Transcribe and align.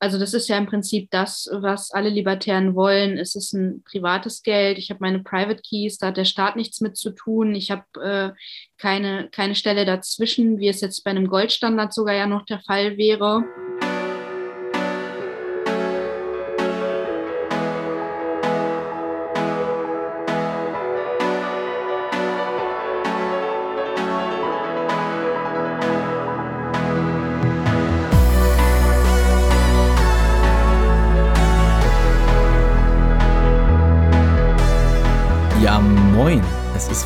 Also 0.00 0.18
das 0.18 0.32
ist 0.32 0.48
ja 0.48 0.56
im 0.56 0.66
Prinzip 0.66 1.10
das, 1.10 1.48
was 1.52 1.90
alle 1.90 2.08
Libertären 2.08 2.74
wollen. 2.76 3.18
Es 3.18 3.34
ist 3.34 3.52
ein 3.52 3.82
privates 3.82 4.42
Geld. 4.42 4.78
Ich 4.78 4.90
habe 4.90 5.00
meine 5.00 5.20
Private 5.20 5.60
Keys, 5.60 5.98
da 5.98 6.08
hat 6.08 6.16
der 6.16 6.24
Staat 6.24 6.54
nichts 6.54 6.80
mit 6.80 6.96
zu 6.96 7.10
tun. 7.10 7.54
Ich 7.54 7.70
habe 7.72 7.84
äh, 8.00 8.30
keine, 8.78 9.28
keine 9.30 9.56
Stelle 9.56 9.84
dazwischen, 9.84 10.58
wie 10.58 10.68
es 10.68 10.80
jetzt 10.80 11.02
bei 11.02 11.10
einem 11.10 11.26
Goldstandard 11.26 11.92
sogar 11.92 12.14
ja 12.14 12.26
noch 12.26 12.44
der 12.44 12.60
Fall 12.60 12.96
wäre. 12.96 13.44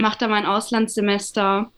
mache 0.00 0.18
da 0.18 0.26
mein 0.26 0.44
Auslandssemester 0.44 1.70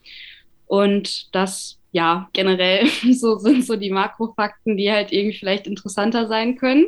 und 0.68 1.34
das 1.34 1.78
ja, 1.92 2.30
generell 2.32 2.86
so 3.12 3.36
sind 3.36 3.66
so 3.66 3.76
die 3.76 3.90
Makrofakten, 3.90 4.78
die 4.78 4.90
halt 4.90 5.12
irgendwie 5.12 5.36
vielleicht 5.36 5.66
interessanter 5.66 6.26
sein 6.28 6.56
können. 6.56 6.86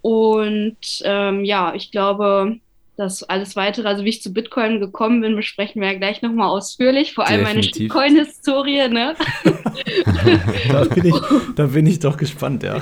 Und 0.00 1.02
ähm, 1.02 1.44
ja, 1.44 1.74
ich 1.74 1.90
glaube, 1.90 2.60
das 2.96 3.22
alles 3.24 3.56
weitere, 3.56 3.88
also 3.88 4.04
wie 4.04 4.10
ich 4.10 4.22
zu 4.22 4.32
Bitcoin 4.32 4.80
gekommen 4.80 5.20
bin, 5.20 5.36
besprechen 5.36 5.82
wir 5.82 5.92
ja 5.92 5.98
gleich 5.98 6.22
nochmal 6.22 6.48
ausführlich. 6.48 7.14
Vor 7.14 7.26
allem 7.26 7.44
Definitiv. 7.44 7.92
meine 7.92 8.12
Bitcoin-Historie, 8.14 8.88
ne? 8.88 9.16
da, 10.68 10.84
bin 10.84 11.06
ich, 11.06 11.14
da 11.56 11.66
bin 11.66 11.86
ich 11.86 11.98
doch 11.98 12.16
gespannt, 12.16 12.62
ja. 12.62 12.80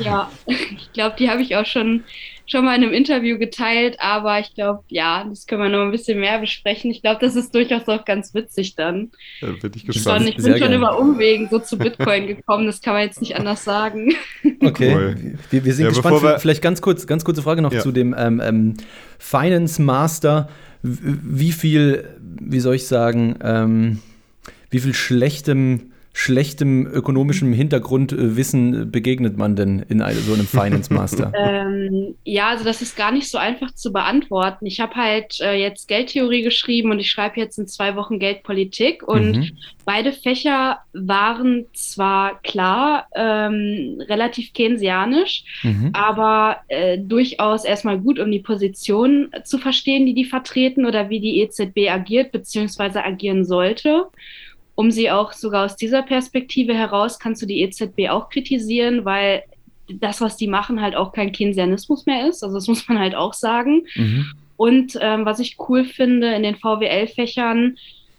Ja, 0.00 0.30
ich 0.46 0.92
glaube, 0.92 1.16
die 1.18 1.28
habe 1.28 1.42
ich 1.42 1.56
auch 1.56 1.66
schon 1.66 2.04
schon 2.48 2.64
mal 2.64 2.76
in 2.76 2.82
einem 2.82 2.94
Interview 2.94 3.38
geteilt, 3.38 3.96
aber 4.00 4.40
ich 4.40 4.54
glaube, 4.54 4.82
ja, 4.88 5.24
das 5.28 5.46
können 5.46 5.62
wir 5.62 5.68
noch 5.68 5.84
ein 5.84 5.90
bisschen 5.90 6.18
mehr 6.18 6.38
besprechen. 6.38 6.90
Ich 6.90 7.02
glaube, 7.02 7.18
das 7.20 7.36
ist 7.36 7.54
durchaus 7.54 7.86
auch 7.88 8.04
ganz 8.06 8.34
witzig 8.34 8.74
dann. 8.74 9.10
Ja, 9.40 9.48
bin 9.48 9.72
ich 9.76 9.84
gespannt. 9.84 10.20
Schon, 10.20 10.28
ich 10.28 10.36
bin 10.36 10.44
Sehr 10.44 10.52
schon 10.54 10.60
gerne. 10.70 10.76
über 10.76 10.98
Umwegen 10.98 11.48
so 11.50 11.58
zu 11.58 11.76
Bitcoin 11.76 12.26
gekommen, 12.26 12.66
das 12.66 12.80
kann 12.80 12.94
man 12.94 13.02
jetzt 13.02 13.20
nicht 13.20 13.36
anders 13.36 13.64
sagen. 13.64 14.14
Okay, 14.60 14.94
cool. 14.94 15.38
wir, 15.50 15.64
wir, 15.64 15.74
sind 15.74 15.84
ja, 15.84 15.90
gespannt. 15.90 16.22
Wir 16.22 16.38
Vielleicht 16.38 16.62
ganz 16.62 16.80
kurz, 16.80 17.06
ganz 17.06 17.24
kurze 17.24 17.42
Frage 17.42 17.62
noch 17.62 17.72
ja. 17.72 17.80
zu 17.80 17.92
dem 17.92 18.14
ähm, 18.18 18.40
ähm, 18.42 18.74
Finance 19.18 19.80
Master. 19.80 20.48
Wie 20.82 21.52
viel, 21.52 22.08
wie 22.20 22.60
soll 22.60 22.76
ich 22.76 22.86
sagen, 22.86 23.36
ähm, 23.42 23.98
wie 24.70 24.80
viel 24.80 24.94
schlechtem 24.94 25.87
schlechtem 26.18 26.84
ökonomischem 26.84 27.52
Hintergrundwissen 27.52 28.82
äh, 28.82 28.84
begegnet 28.86 29.36
man 29.36 29.54
denn 29.54 29.78
in 29.88 30.00
so 30.00 30.34
einem 30.34 30.48
Finance 30.48 30.92
Master? 30.92 31.32
ähm, 31.38 32.16
ja, 32.24 32.48
also 32.48 32.64
das 32.64 32.82
ist 32.82 32.96
gar 32.96 33.12
nicht 33.12 33.30
so 33.30 33.38
einfach 33.38 33.72
zu 33.72 33.92
beantworten. 33.92 34.66
Ich 34.66 34.80
habe 34.80 34.96
halt 34.96 35.38
äh, 35.40 35.54
jetzt 35.54 35.86
Geldtheorie 35.86 36.42
geschrieben 36.42 36.90
und 36.90 36.98
ich 36.98 37.08
schreibe 37.08 37.38
jetzt 37.38 37.56
in 37.56 37.68
zwei 37.68 37.94
Wochen 37.94 38.18
Geldpolitik 38.18 39.06
und 39.06 39.36
mhm. 39.36 39.50
beide 39.84 40.10
Fächer 40.10 40.80
waren 40.92 41.66
zwar 41.72 42.42
klar 42.42 43.06
ähm, 43.14 44.02
relativ 44.08 44.52
keynesianisch, 44.52 45.44
mhm. 45.62 45.90
aber 45.92 46.56
äh, 46.66 46.98
durchaus 46.98 47.64
erstmal 47.64 48.00
gut, 48.00 48.18
um 48.18 48.32
die 48.32 48.40
Position 48.40 49.30
zu 49.44 49.58
verstehen, 49.58 50.04
die 50.04 50.14
die 50.14 50.24
vertreten 50.24 50.84
oder 50.84 51.10
wie 51.10 51.20
die 51.20 51.38
EZB 51.42 51.88
agiert 51.88 52.32
bzw. 52.32 52.98
agieren 52.98 53.44
sollte 53.44 54.06
um 54.78 54.92
sie 54.92 55.10
auch 55.10 55.32
sogar 55.32 55.64
aus 55.64 55.74
dieser 55.74 56.02
Perspektive 56.02 56.72
heraus 56.72 57.18
kannst 57.18 57.42
du 57.42 57.46
die 57.46 57.62
EZB 57.62 58.10
auch 58.10 58.28
kritisieren, 58.28 59.04
weil 59.04 59.42
das, 59.88 60.20
was 60.20 60.36
die 60.36 60.46
machen, 60.46 60.80
halt 60.80 60.94
auch 60.94 61.10
kein 61.10 61.32
Keynesianismus 61.32 62.06
mehr 62.06 62.28
ist. 62.28 62.44
Also 62.44 62.54
das 62.54 62.68
muss 62.68 62.86
man 62.86 63.00
halt 63.00 63.16
auch 63.16 63.32
sagen. 63.32 63.88
Mhm. 63.96 64.26
Und 64.56 64.96
ähm, 65.00 65.24
was 65.24 65.40
ich 65.40 65.56
cool 65.68 65.84
finde 65.84 66.32
in 66.32 66.44
den 66.44 66.54
VWL-Fächern, 66.54 67.76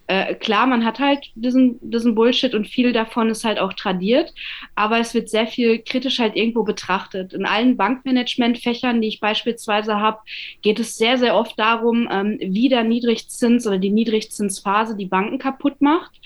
äh, 0.09 0.33
klar, 0.33 0.65
man 0.65 0.85
hat 0.85 0.97
halt 0.97 1.29
diesen, 1.35 1.77
diesen 1.81 2.15
Bullshit 2.15 2.55
und 2.55 2.67
viel 2.67 2.93
davon 2.93 3.29
ist 3.29 3.43
halt 3.43 3.59
auch 3.59 3.73
tradiert, 3.73 4.33
aber 4.73 4.99
es 4.99 5.13
wird 5.13 5.29
sehr 5.29 5.45
viel 5.45 5.83
kritisch 5.83 6.17
halt 6.17 6.35
irgendwo 6.35 6.63
betrachtet. 6.63 7.31
In 7.31 7.45
allen 7.45 7.77
Bankmanagement-Fächern, 7.77 9.01
die 9.01 9.07
ich 9.07 9.19
beispielsweise 9.19 9.97
habe, 9.99 10.17
geht 10.63 10.79
es 10.79 10.97
sehr, 10.97 11.19
sehr 11.19 11.35
oft 11.35 11.59
darum, 11.59 12.09
ähm, 12.11 12.39
wie 12.41 12.69
der 12.69 12.83
Niedrigzins 12.83 13.67
oder 13.67 13.77
die 13.77 13.91
Niedrigzinsphase 13.91 14.97
die 14.97 15.05
Banken 15.05 15.37
kaputt 15.37 15.79
macht. 15.79 16.19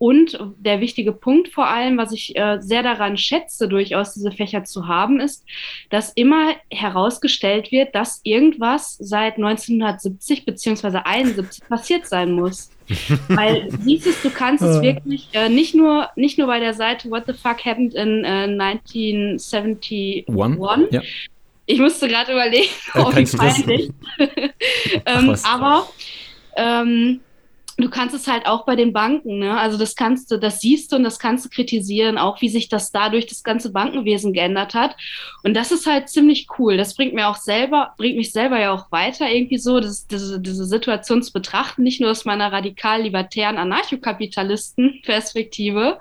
Und 0.00 0.38
der 0.56 0.80
wichtige 0.80 1.12
Punkt 1.12 1.48
vor 1.48 1.68
allem, 1.68 1.98
was 1.98 2.10
ich 2.12 2.34
äh, 2.34 2.56
sehr 2.62 2.82
daran 2.82 3.18
schätze, 3.18 3.68
durchaus 3.68 4.14
diese 4.14 4.32
Fächer 4.32 4.64
zu 4.64 4.88
haben, 4.88 5.20
ist, 5.20 5.44
dass 5.90 6.10
immer 6.14 6.54
herausgestellt 6.70 7.70
wird, 7.70 7.94
dass 7.94 8.22
irgendwas 8.24 8.96
seit 8.98 9.36
1970 9.36 10.46
beziehungsweise 10.46 11.04
71 11.04 11.68
passiert 11.68 12.06
sein 12.06 12.32
muss. 12.32 12.70
Weil 13.28 13.68
siehst 13.82 14.06
es, 14.06 14.22
du 14.22 14.30
kannst 14.30 14.64
es 14.64 14.80
wirklich 14.80 15.28
äh, 15.34 15.50
nicht, 15.50 15.74
nur, 15.74 16.08
nicht 16.16 16.38
nur 16.38 16.46
bei 16.46 16.60
der 16.60 16.72
Seite 16.72 17.10
What 17.10 17.24
the 17.26 17.34
fuck 17.34 17.62
happened 17.62 17.92
in 17.92 18.24
äh, 18.24 18.44
1971. 18.48 20.24
One? 20.28 20.88
Ja. 20.90 21.02
Ich 21.66 21.78
musste 21.78 22.08
gerade 22.08 22.32
überlegen, 22.32 22.70
äh, 22.94 23.00
oh, 23.00 23.14
wie 23.14 23.26
peinlich. 23.36 23.90
ähm, 25.04 25.36
aber 25.44 25.86
ähm, 26.56 27.20
du 27.82 27.90
kannst 27.90 28.14
es 28.14 28.26
halt 28.26 28.46
auch 28.46 28.64
bei 28.64 28.76
den 28.76 28.92
Banken, 28.92 29.38
ne? 29.38 29.58
Also 29.58 29.78
das 29.78 29.94
kannst 29.94 30.30
du, 30.30 30.38
das 30.38 30.60
siehst 30.60 30.92
du 30.92 30.96
und 30.96 31.04
das 31.04 31.18
kannst 31.18 31.44
du 31.44 31.48
kritisieren, 31.48 32.18
auch 32.18 32.40
wie 32.40 32.48
sich 32.48 32.68
das 32.68 32.90
dadurch 32.90 33.26
das 33.26 33.42
ganze 33.42 33.72
Bankenwesen 33.72 34.32
geändert 34.32 34.74
hat. 34.74 34.96
Und 35.42 35.54
das 35.54 35.72
ist 35.72 35.86
halt 35.86 36.08
ziemlich 36.08 36.48
cool. 36.58 36.76
Das 36.76 36.94
bringt 36.94 37.14
mir 37.14 37.28
auch 37.28 37.36
selber, 37.36 37.94
bringt 37.96 38.16
mich 38.16 38.32
selber 38.32 38.58
ja 38.58 38.72
auch 38.72 38.90
weiter 38.90 39.30
irgendwie 39.30 39.58
so, 39.58 39.80
das, 39.80 40.06
diese, 40.06 40.40
diese 40.40 40.64
Situation 40.64 41.22
zu 41.22 41.32
betrachten, 41.32 41.82
nicht 41.82 42.00
nur 42.00 42.10
aus 42.10 42.24
meiner 42.24 42.52
radikal-libertären 42.52 43.58
Anarchokapitalisten-Perspektive, 43.58 45.98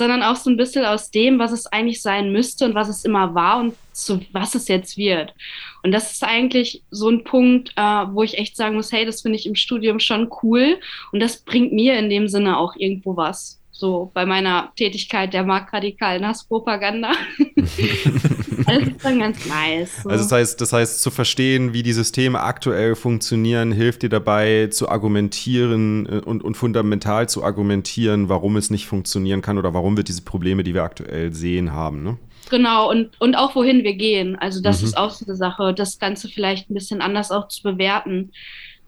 sondern 0.00 0.22
auch 0.22 0.36
so 0.36 0.48
ein 0.48 0.56
bisschen 0.56 0.86
aus 0.86 1.10
dem, 1.10 1.38
was 1.38 1.52
es 1.52 1.66
eigentlich 1.66 2.00
sein 2.00 2.32
müsste 2.32 2.64
und 2.64 2.74
was 2.74 2.88
es 2.88 3.04
immer 3.04 3.34
war 3.34 3.60
und 3.60 3.74
zu 3.92 4.22
was 4.32 4.54
es 4.54 4.66
jetzt 4.66 4.96
wird. 4.96 5.34
Und 5.82 5.92
das 5.92 6.12
ist 6.12 6.24
eigentlich 6.24 6.82
so 6.90 7.10
ein 7.10 7.22
Punkt, 7.22 7.74
äh, 7.76 7.82
wo 7.82 8.22
ich 8.22 8.38
echt 8.38 8.56
sagen 8.56 8.76
muss, 8.76 8.92
hey, 8.92 9.04
das 9.04 9.20
finde 9.20 9.36
ich 9.36 9.44
im 9.44 9.56
Studium 9.56 10.00
schon 10.00 10.30
cool 10.42 10.78
und 11.12 11.20
das 11.20 11.42
bringt 11.42 11.74
mir 11.74 11.98
in 11.98 12.08
dem 12.08 12.28
Sinne 12.28 12.56
auch 12.56 12.76
irgendwo 12.76 13.14
was. 13.14 13.59
So 13.72 14.10
bei 14.12 14.26
meiner 14.26 14.72
Tätigkeit 14.76 15.32
der 15.32 15.44
marktradikalen 15.44 16.26
Hasspropaganda. 16.26 17.12
das 17.66 18.82
ist 18.82 19.04
dann 19.04 19.18
ganz 19.18 19.46
nice. 19.46 20.02
So. 20.02 20.08
Also 20.10 20.24
das 20.24 20.32
heißt, 20.32 20.60
das 20.60 20.72
heißt, 20.72 21.02
zu 21.02 21.10
verstehen, 21.10 21.72
wie 21.72 21.82
die 21.82 21.92
Systeme 21.92 22.40
aktuell 22.40 22.94
funktionieren, 22.94 23.72
hilft 23.72 24.02
dir 24.02 24.08
dabei 24.08 24.68
zu 24.70 24.88
argumentieren 24.88 26.06
äh, 26.06 26.18
und, 26.18 26.42
und 26.42 26.56
fundamental 26.56 27.28
zu 27.28 27.44
argumentieren, 27.44 28.28
warum 28.28 28.56
es 28.56 28.70
nicht 28.70 28.86
funktionieren 28.86 29.40
kann 29.42 29.56
oder 29.56 29.72
warum 29.72 29.96
wir 29.96 30.04
diese 30.04 30.22
Probleme, 30.22 30.62
die 30.62 30.74
wir 30.74 30.82
aktuell 30.82 31.32
sehen, 31.32 31.72
haben. 31.72 32.02
Ne? 32.02 32.18
Genau, 32.50 32.90
und, 32.90 33.18
und 33.20 33.36
auch 33.36 33.54
wohin 33.54 33.84
wir 33.84 33.94
gehen. 33.94 34.36
Also 34.36 34.60
das 34.60 34.80
mhm. 34.80 34.88
ist 34.88 34.96
auch 34.96 35.10
so 35.10 35.24
eine 35.24 35.36
Sache, 35.36 35.72
das 35.72 35.98
Ganze 35.98 36.28
vielleicht 36.28 36.68
ein 36.68 36.74
bisschen 36.74 37.00
anders 37.00 37.30
auch 37.30 37.48
zu 37.48 37.62
bewerten. 37.62 38.32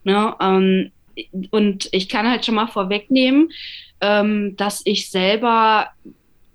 Ne? 0.05 0.35
Ähm, 0.41 0.91
und 1.51 1.89
ich 1.93 2.09
kann 2.09 2.29
halt 2.29 2.45
schon 2.45 2.57
mal 2.57 2.67
vorwegnehmen, 2.67 3.51
ähm, 4.03 4.55
dass 4.57 4.83
ich 4.85 5.11
selber, 5.11 5.87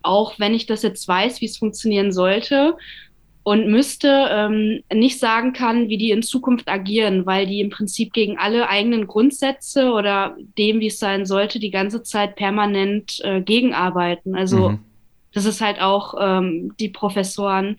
auch 0.04 0.38
wenn 0.38 0.54
ich 0.54 0.68
das 0.68 0.84
jetzt 0.84 1.08
weiß, 1.08 1.42
wie 1.42 1.46
es 1.46 1.58
funktionieren 1.58 2.12
sollte 2.12 2.76
und 3.44 3.68
müsste, 3.68 4.28
ähm, 4.30 4.84
nicht 4.94 5.20
sagen 5.20 5.54
kann, 5.54 5.88
wie 5.88 5.98
die 5.98 6.12
in 6.12 6.22
Zukunft 6.22 6.68
agieren, 6.68 7.26
weil 7.26 7.48
die 7.48 7.62
im 7.62 7.70
Prinzip 7.70 8.12
gegen 8.12 8.38
alle 8.38 8.68
eigenen 8.68 9.08
Grundsätze 9.08 9.92
oder 9.92 10.36
dem, 10.58 10.82
wie 10.82 10.88
es 10.88 11.00
sein 11.00 11.26
sollte, 11.26 11.58
die 11.58 11.72
ganze 11.72 12.04
Zeit 12.04 12.36
permanent 12.36 13.22
äh, 13.24 13.42
gegenarbeiten. 13.42 14.36
Also 14.36 14.72
mhm. 14.72 14.80
das 15.34 15.46
ist 15.46 15.62
halt 15.62 15.82
auch 15.82 16.16
ähm, 16.20 16.74
die 16.78 16.90
Professoren 16.90 17.78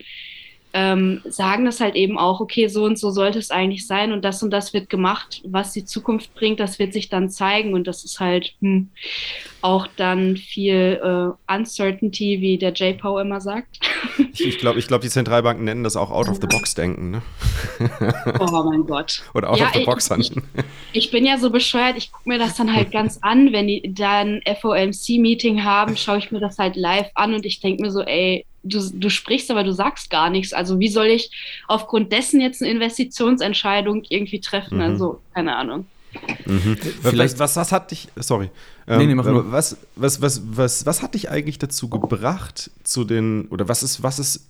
ähm, 0.73 1.21
sagen 1.27 1.65
das 1.65 1.79
halt 1.79 1.95
eben 1.95 2.19
auch, 2.19 2.39
okay, 2.39 2.67
so 2.67 2.83
und 2.83 2.99
so 2.99 3.09
sollte 3.09 3.39
es 3.39 3.49
eigentlich 3.49 3.87
sein 3.87 4.11
und 4.11 4.23
das 4.23 4.43
und 4.43 4.51
das 4.51 4.73
wird 4.73 4.89
gemacht. 4.89 5.41
Was 5.45 5.73
die 5.73 5.85
Zukunft 5.85 6.35
bringt, 6.35 6.59
das 6.59 6.77
wird 6.77 6.93
sich 6.93 7.09
dann 7.09 7.29
zeigen 7.29 7.73
und 7.73 7.87
das 7.87 8.03
ist 8.03 8.19
halt 8.19 8.53
hm, 8.61 8.89
auch 9.61 9.87
dann 9.95 10.37
viel 10.37 10.99
äh, 11.03 11.53
Uncertainty, 11.53 12.41
wie 12.41 12.57
der 12.57 12.73
J-Pow 12.73 13.19
immer 13.19 13.41
sagt. 13.41 13.79
Ich, 14.33 14.45
ich 14.45 14.57
glaube, 14.57 14.79
ich 14.79 14.87
glaub, 14.87 15.01
die 15.01 15.09
Zentralbanken 15.09 15.65
nennen 15.65 15.83
das 15.83 15.97
auch 15.97 16.11
Out-of-the-Box-Denken. 16.11 17.11
Ne? 17.11 17.21
Oh 18.39 18.63
mein 18.63 18.85
Gott. 18.85 19.23
Oder 19.33 19.49
Out-of-the-Box 19.49 20.11
ich, 20.17 20.31
ich, 20.31 20.43
ich, 20.93 21.11
bin 21.11 21.25
ja 21.25 21.37
so 21.37 21.49
bescheuert, 21.49 21.97
ich 21.97 22.11
gucke 22.11 22.29
mir 22.29 22.37
das 22.37 22.55
dann 22.55 22.73
halt 22.73 22.91
ganz 22.91 23.19
an, 23.21 23.51
wenn 23.51 23.67
die 23.67 23.93
dann 23.93 24.41
FOMC-Meeting 24.61 25.63
haben, 25.63 25.97
schaue 25.97 26.19
ich 26.19 26.31
mir 26.31 26.39
das 26.39 26.57
halt 26.57 26.75
live 26.75 27.09
an 27.15 27.33
und 27.33 27.45
ich 27.45 27.59
denke 27.59 27.81
mir 27.81 27.91
so, 27.91 28.01
ey, 28.01 28.45
du, 28.63 28.89
du 28.91 29.09
sprichst, 29.09 29.51
aber 29.51 29.63
du 29.63 29.73
sagst 29.73 30.09
gar 30.09 30.29
nichts. 30.29 30.53
Also 30.53 30.79
wie 30.79 30.89
soll 30.89 31.07
ich 31.07 31.31
aufgrund 31.67 32.11
dessen 32.11 32.41
jetzt 32.41 32.61
eine 32.61 32.71
Investitionsentscheidung 32.71 34.03
irgendwie 34.09 34.41
treffen? 34.41 34.77
Mhm. 34.77 34.83
Also 34.83 35.21
keine 35.33 35.55
Ahnung. 35.55 35.85
Mhm. 36.45 36.75
Vielleicht, 37.03 37.37
was, 37.37 37.55
was 37.55 37.71
hat 37.71 37.91
dich, 37.91 38.07
sorry, 38.15 38.49
ähm, 38.87 38.97
nee, 38.97 39.05
nee, 39.05 39.15
mach 39.15 39.25
nur. 39.25 39.51
Was, 39.51 39.77
was, 39.95 40.21
was, 40.21 40.41
was, 40.45 40.85
was 40.85 41.03
hat 41.03 41.13
dich 41.13 41.29
eigentlich 41.29 41.59
dazu 41.59 41.87
gebracht, 41.87 42.71
zu 42.83 43.03
den, 43.03 43.45
oder 43.49 43.67
was 43.67 43.83
ist, 43.83 44.01
was 44.01 44.17
ist 44.17 44.47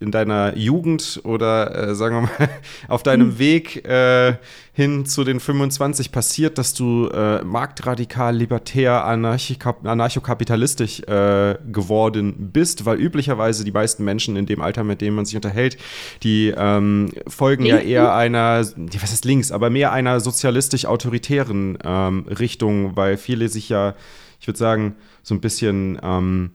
in 0.00 0.12
deiner 0.12 0.56
Jugend 0.56 1.20
oder 1.24 1.88
äh, 1.88 1.94
sagen 1.94 2.14
wir 2.16 2.22
mal 2.22 2.48
auf 2.88 3.02
deinem 3.02 3.28
mhm. 3.28 3.38
Weg 3.38 3.84
äh, 3.84 4.36
hin 4.72 5.06
zu 5.06 5.24
den 5.24 5.40
25 5.40 6.12
passiert, 6.12 6.56
dass 6.56 6.72
du 6.72 7.08
äh, 7.08 7.42
marktradikal, 7.42 8.36
libertär, 8.36 9.04
anarchokapitalistisch 9.04 11.00
äh, 11.00 11.56
geworden 11.66 12.50
bist, 12.52 12.84
weil 12.84 13.00
üblicherweise 13.00 13.64
die 13.64 13.72
meisten 13.72 14.04
Menschen 14.04 14.36
in 14.36 14.46
dem 14.46 14.60
Alter, 14.60 14.84
mit 14.84 15.00
dem 15.00 15.16
man 15.16 15.24
sich 15.24 15.34
unterhält, 15.34 15.76
die 16.22 16.54
ähm, 16.56 17.10
folgen 17.26 17.64
links? 17.64 17.82
ja 17.82 17.88
eher 17.88 18.14
einer, 18.14 18.58
was 18.60 19.12
ist 19.12 19.24
links, 19.24 19.50
aber 19.50 19.68
mehr 19.68 19.90
einer 19.90 20.20
sozialistisch-autoritären 20.20 21.78
ähm, 21.82 22.26
Richtung, 22.28 22.94
weil 22.94 23.16
viele 23.16 23.48
sich 23.48 23.68
ja, 23.68 23.96
ich 24.38 24.46
würde 24.46 24.58
sagen, 24.58 24.94
so 25.24 25.34
ein 25.34 25.40
bisschen 25.40 25.98
ähm, 26.04 26.52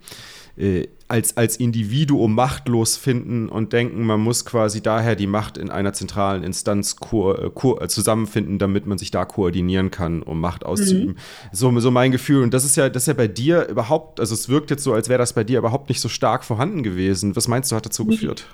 äh, 0.58 0.88
als, 1.14 1.38
als 1.38 1.58
Individuum 1.58 2.34
machtlos 2.34 2.98
finden 2.98 3.48
und 3.48 3.72
denken, 3.72 4.04
man 4.04 4.20
muss 4.20 4.46
quasi 4.46 4.82
daher 4.82 5.16
die 5.16 5.28
Macht 5.28 5.60
in 5.60 5.70
einer 5.70 5.94
zentralen 5.94 6.42
Instanz 6.42 6.96
äh, 7.14 7.46
äh, 7.46 7.88
zusammenfinden, 7.88 8.58
damit 8.58 8.88
man 8.88 8.98
sich 8.98 9.12
da 9.12 9.24
koordinieren 9.24 9.92
kann, 9.92 10.24
um 10.24 10.42
Macht 10.42 10.66
auszuüben. 10.66 11.10
Mhm. 11.10 11.16
So, 11.52 11.80
so 11.80 11.92
mein 11.92 12.12
Gefühl. 12.12 12.42
Und 12.42 12.56
das 12.56 12.66
ist 12.66 12.76
ja, 12.78 12.90
das 12.90 13.04
ist 13.04 13.08
ja 13.08 13.14
bei 13.14 13.28
dir 13.28 13.68
überhaupt, 13.68 14.20
also 14.20 14.34
es 14.34 14.50
wirkt 14.50 14.72
jetzt 14.72 14.84
so, 14.84 14.92
als 14.94 15.08
wäre 15.08 15.20
das 15.20 15.34
bei 15.34 15.44
dir 15.44 15.60
überhaupt 15.60 15.88
nicht 15.90 16.00
so 16.00 16.10
stark 16.10 16.44
vorhanden 16.44 16.82
gewesen. 16.82 17.36
Was 17.36 17.48
meinst 17.48 17.72
du, 17.72 17.76
hat 17.76 17.86
dazu 17.86 18.06
geführt? 18.06 18.48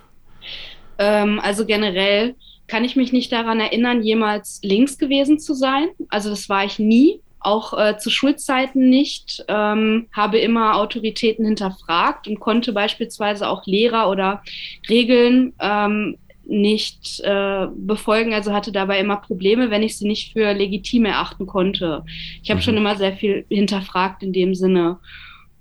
Ähm, 0.98 1.40
also 1.42 1.66
generell 1.66 2.36
kann 2.68 2.84
ich 2.84 2.98
mich 2.98 3.14
nicht 3.14 3.32
daran 3.32 3.62
erinnern, 3.62 4.04
jemals 4.04 4.60
links 4.64 4.98
gewesen 4.98 5.40
zu 5.40 5.54
sein. 5.54 5.88
Also 6.10 6.30
das 6.30 6.50
war 6.50 6.66
ich 6.66 6.78
nie 6.78 7.22
auch 7.40 7.78
äh, 7.78 7.98
zu 7.98 8.10
Schulzeiten 8.10 8.90
nicht, 8.90 9.44
ähm, 9.48 10.08
habe 10.12 10.40
immer 10.40 10.76
Autoritäten 10.76 11.46
hinterfragt 11.46 12.28
und 12.28 12.40
konnte 12.40 12.74
beispielsweise 12.74 13.48
auch 13.48 13.66
Lehrer 13.66 14.10
oder 14.10 14.44
Regeln 14.90 15.54
ähm, 15.60 16.18
nicht 16.46 17.20
äh, 17.22 17.68
befolgen, 17.76 18.34
also 18.34 18.54
hatte 18.54 18.72
dabei 18.72 19.00
immer 19.00 19.18
Probleme, 19.18 19.70
wenn 19.70 19.84
ich 19.84 19.98
sie 19.98 20.08
nicht 20.08 20.34
für 20.34 20.54
legitim 20.54 21.06
erachten 21.06 21.46
konnte. 21.46 22.04
Ich 22.42 22.50
habe 22.50 22.60
mhm. 22.60 22.64
schon 22.64 22.78
immer 22.78 22.96
sehr 22.96 23.14
viel 23.14 23.46
hinterfragt 23.50 24.24
in 24.24 24.34
dem 24.34 24.56
Sinne 24.56 24.98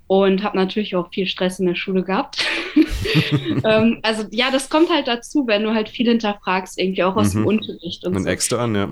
und 0.07 0.43
habe 0.43 0.57
natürlich 0.57 0.97
auch 0.97 1.11
viel 1.13 1.27
Stress 1.27 1.61
in 1.61 1.67
der 1.67 1.75
Schule 1.75 2.03
gehabt. 2.03 2.45
ähm, 3.65 3.99
also 4.03 4.25
ja, 4.31 4.51
das 4.51 4.71
kommt 4.71 4.91
halt 4.91 5.07
dazu, 5.07 5.47
wenn 5.47 5.63
du 5.63 5.75
halt 5.75 5.91
viel 5.91 6.09
hinterfragst, 6.09 6.81
irgendwie 6.81 7.05
auch 7.05 7.17
aus 7.17 7.35
mhm. 7.35 7.41
dem 7.41 7.47
Unterricht 7.47 8.07
und, 8.07 8.17
und 8.17 8.23
so. 8.23 8.29
extern, 8.29 8.75
ja. 8.75 8.89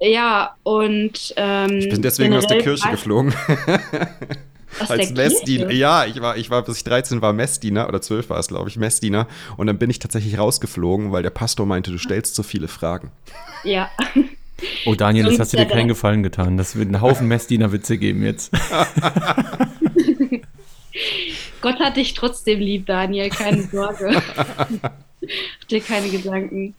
Ja, 0.00 0.54
und. 0.62 1.34
Ähm, 1.36 1.78
ich 1.78 1.88
bin 1.88 2.02
deswegen 2.02 2.34
aus 2.34 2.46
der 2.46 2.58
Kirche 2.58 2.88
geflogen. 2.90 3.34
Aus 4.80 4.90
als 4.90 5.12
Messdiener. 5.12 5.70
Ja, 5.72 6.04
ich 6.04 6.20
war, 6.20 6.36
ich 6.36 6.50
war, 6.50 6.62
bis 6.62 6.76
ich 6.76 6.84
13 6.84 7.22
war, 7.22 7.32
Messdiener 7.32 7.88
oder 7.88 8.02
12 8.02 8.28
war 8.30 8.38
es, 8.38 8.48
glaube 8.48 8.68
ich, 8.68 8.76
Messdiener. 8.76 9.26
Und 9.56 9.66
dann 9.66 9.78
bin 9.78 9.88
ich 9.90 9.98
tatsächlich 9.98 10.38
rausgeflogen, 10.38 11.10
weil 11.10 11.22
der 11.22 11.30
Pastor 11.30 11.64
meinte, 11.66 11.90
du 11.90 11.98
stellst 11.98 12.34
zu 12.34 12.42
viele 12.42 12.68
Fragen. 12.68 13.10
Ja. 13.64 13.90
Oh, 14.86 14.96
Daniel, 14.96 15.26
das 15.26 15.38
hast 15.38 15.52
du 15.52 15.56
dir 15.56 15.66
keinen 15.66 15.86
Gefallen 15.86 16.24
getan. 16.24 16.56
Das 16.56 16.74
wird 16.74 16.88
einen 16.88 17.00
Haufen 17.00 17.28
Messdiener-Witze 17.28 17.96
geben 17.96 18.24
jetzt. 18.24 18.50
Gott 21.60 21.78
hat 21.78 21.96
dich 21.96 22.14
trotzdem 22.14 22.58
lieb, 22.58 22.86
Daniel, 22.86 23.30
keine 23.30 23.62
Sorge. 23.62 24.20
Mach 24.82 24.90
dir 25.70 25.80
keine 25.80 26.08
Gedanken. 26.08 26.74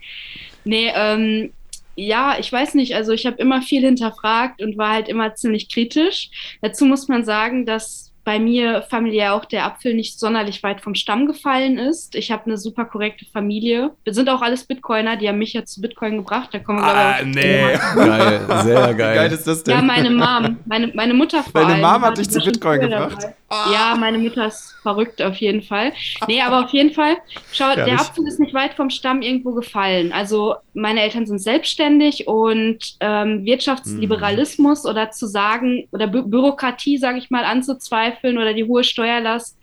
Nee, 0.65 0.91
ähm, 0.93 1.51
ja, 1.99 2.37
ich 2.39 2.51
weiß 2.51 2.75
nicht, 2.75 2.95
also 2.95 3.11
ich 3.11 3.25
habe 3.25 3.37
immer 3.37 3.61
viel 3.61 3.81
hinterfragt 3.81 4.61
und 4.61 4.77
war 4.77 4.93
halt 4.93 5.09
immer 5.09 5.35
ziemlich 5.35 5.69
kritisch. 5.69 6.29
Dazu 6.61 6.85
muss 6.85 7.07
man 7.07 7.25
sagen, 7.25 7.65
dass 7.65 8.08
bei 8.29 8.37
mir 8.37 8.83
familiär 8.83 9.33
auch 9.33 9.43
der 9.43 9.65
Apfel 9.65 9.95
nicht 9.95 10.19
sonderlich 10.19 10.61
weit 10.61 10.81
vom 10.81 10.93
Stamm 10.93 11.25
gefallen 11.25 11.79
ist. 11.79 12.13
Ich 12.13 12.29
habe 12.29 12.45
eine 12.45 12.59
super 12.59 12.85
korrekte 12.85 13.25
Familie. 13.25 13.89
Wir 14.03 14.13
sind 14.13 14.29
auch 14.29 14.43
alles 14.43 14.65
Bitcoiner, 14.65 15.17
die 15.17 15.27
haben 15.27 15.39
mich 15.39 15.53
ja 15.53 15.65
zu 15.65 15.81
Bitcoin 15.81 16.17
gebracht. 16.17 16.49
Da 16.51 16.59
kommen 16.59 16.77
wir, 16.77 16.85
ah, 16.85 17.15
nee. 17.23 17.73
geil, 17.95 18.41
sehr 18.63 18.93
geil. 18.93 19.13
Wie 19.13 19.17
geil 19.17 19.31
ist 19.31 19.47
das 19.47 19.63
denn? 19.63 19.77
Ja, 19.77 19.81
meine 19.81 20.11
Mom, 20.11 20.57
meine, 20.65 20.91
meine 20.93 21.15
Mutter 21.15 21.41
vor 21.41 21.59
Deine 21.59 21.81
Mom 21.81 22.01
hat 22.03 22.19
dich 22.19 22.29
zu 22.29 22.39
Bitcoin 22.39 22.81
gebracht? 22.81 23.29
Ah. 23.49 23.71
Ja, 23.73 23.95
meine 23.99 24.19
Mutter 24.19 24.45
ist 24.45 24.75
verrückt 24.83 25.23
auf 25.23 25.35
jeden 25.37 25.63
Fall. 25.63 25.91
Nee, 26.27 26.41
aber 26.41 26.65
auf 26.65 26.69
jeden 26.69 26.93
Fall, 26.93 27.17
schau, 27.51 27.73
der 27.73 27.99
Apfel 27.99 28.27
ist 28.27 28.39
nicht 28.39 28.53
weit 28.53 28.75
vom 28.75 28.91
Stamm 28.91 29.23
irgendwo 29.23 29.53
gefallen. 29.53 30.11
Also 30.11 30.55
meine 30.75 31.01
Eltern 31.01 31.25
sind 31.25 31.39
selbstständig 31.39 32.27
und 32.27 32.95
ähm, 32.99 33.43
Wirtschaftsliberalismus 33.45 34.83
hm. 34.83 34.89
oder 34.91 35.09
zu 35.09 35.25
sagen, 35.25 35.87
oder 35.91 36.05
Bü 36.05 36.21
Bürokratie, 36.21 36.99
sage 36.99 37.17
ich 37.17 37.31
mal, 37.31 37.43
anzuzweifeln, 37.43 38.18
Kartoffeln 38.19 38.37
oder 38.37 38.53
die 38.53 38.65
hohe 38.65 38.83
Steuerlast, 38.83 39.57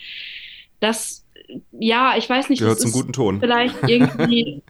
das, 0.81 1.25
ja, 1.73 2.17
ich 2.17 2.29
weiß 2.29 2.49
nicht, 2.49 2.61
gehört 2.61 2.81
zum 2.81 2.93
guten 2.93 3.13
Ton. 3.13 3.41
Vielleicht 3.41 3.77
irgendwie, 3.87 4.63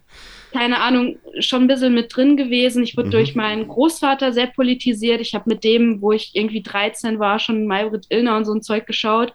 keine 0.53 0.81
Ahnung, 0.81 1.17
schon 1.41 1.63
ein 1.63 1.69
bisschen 1.69 1.95
mit 1.95 2.15
drin 2.15 2.37
gewesen. 2.37 2.83
Ich 2.83 2.97
wurde 2.97 3.09
mhm. 3.09 3.13
durch 3.13 3.35
meinen 3.35 3.69
Großvater 3.69 4.33
sehr 4.33 4.47
politisiert. 4.49 5.21
Ich 5.21 5.35
habe 5.35 5.49
mit 5.49 5.65
dem, 5.65 6.01
wo 6.01 6.13
ich 6.13 6.31
irgendwie 6.35 6.63
13 6.63 7.19
war, 7.19 7.39
schon 7.39 7.67
Maybrit 7.67 8.07
Illner 8.11 8.37
und 8.37 8.45
so 8.45 8.53
ein 8.53 8.63
Zeug 8.63 8.87
geschaut. 8.87 9.33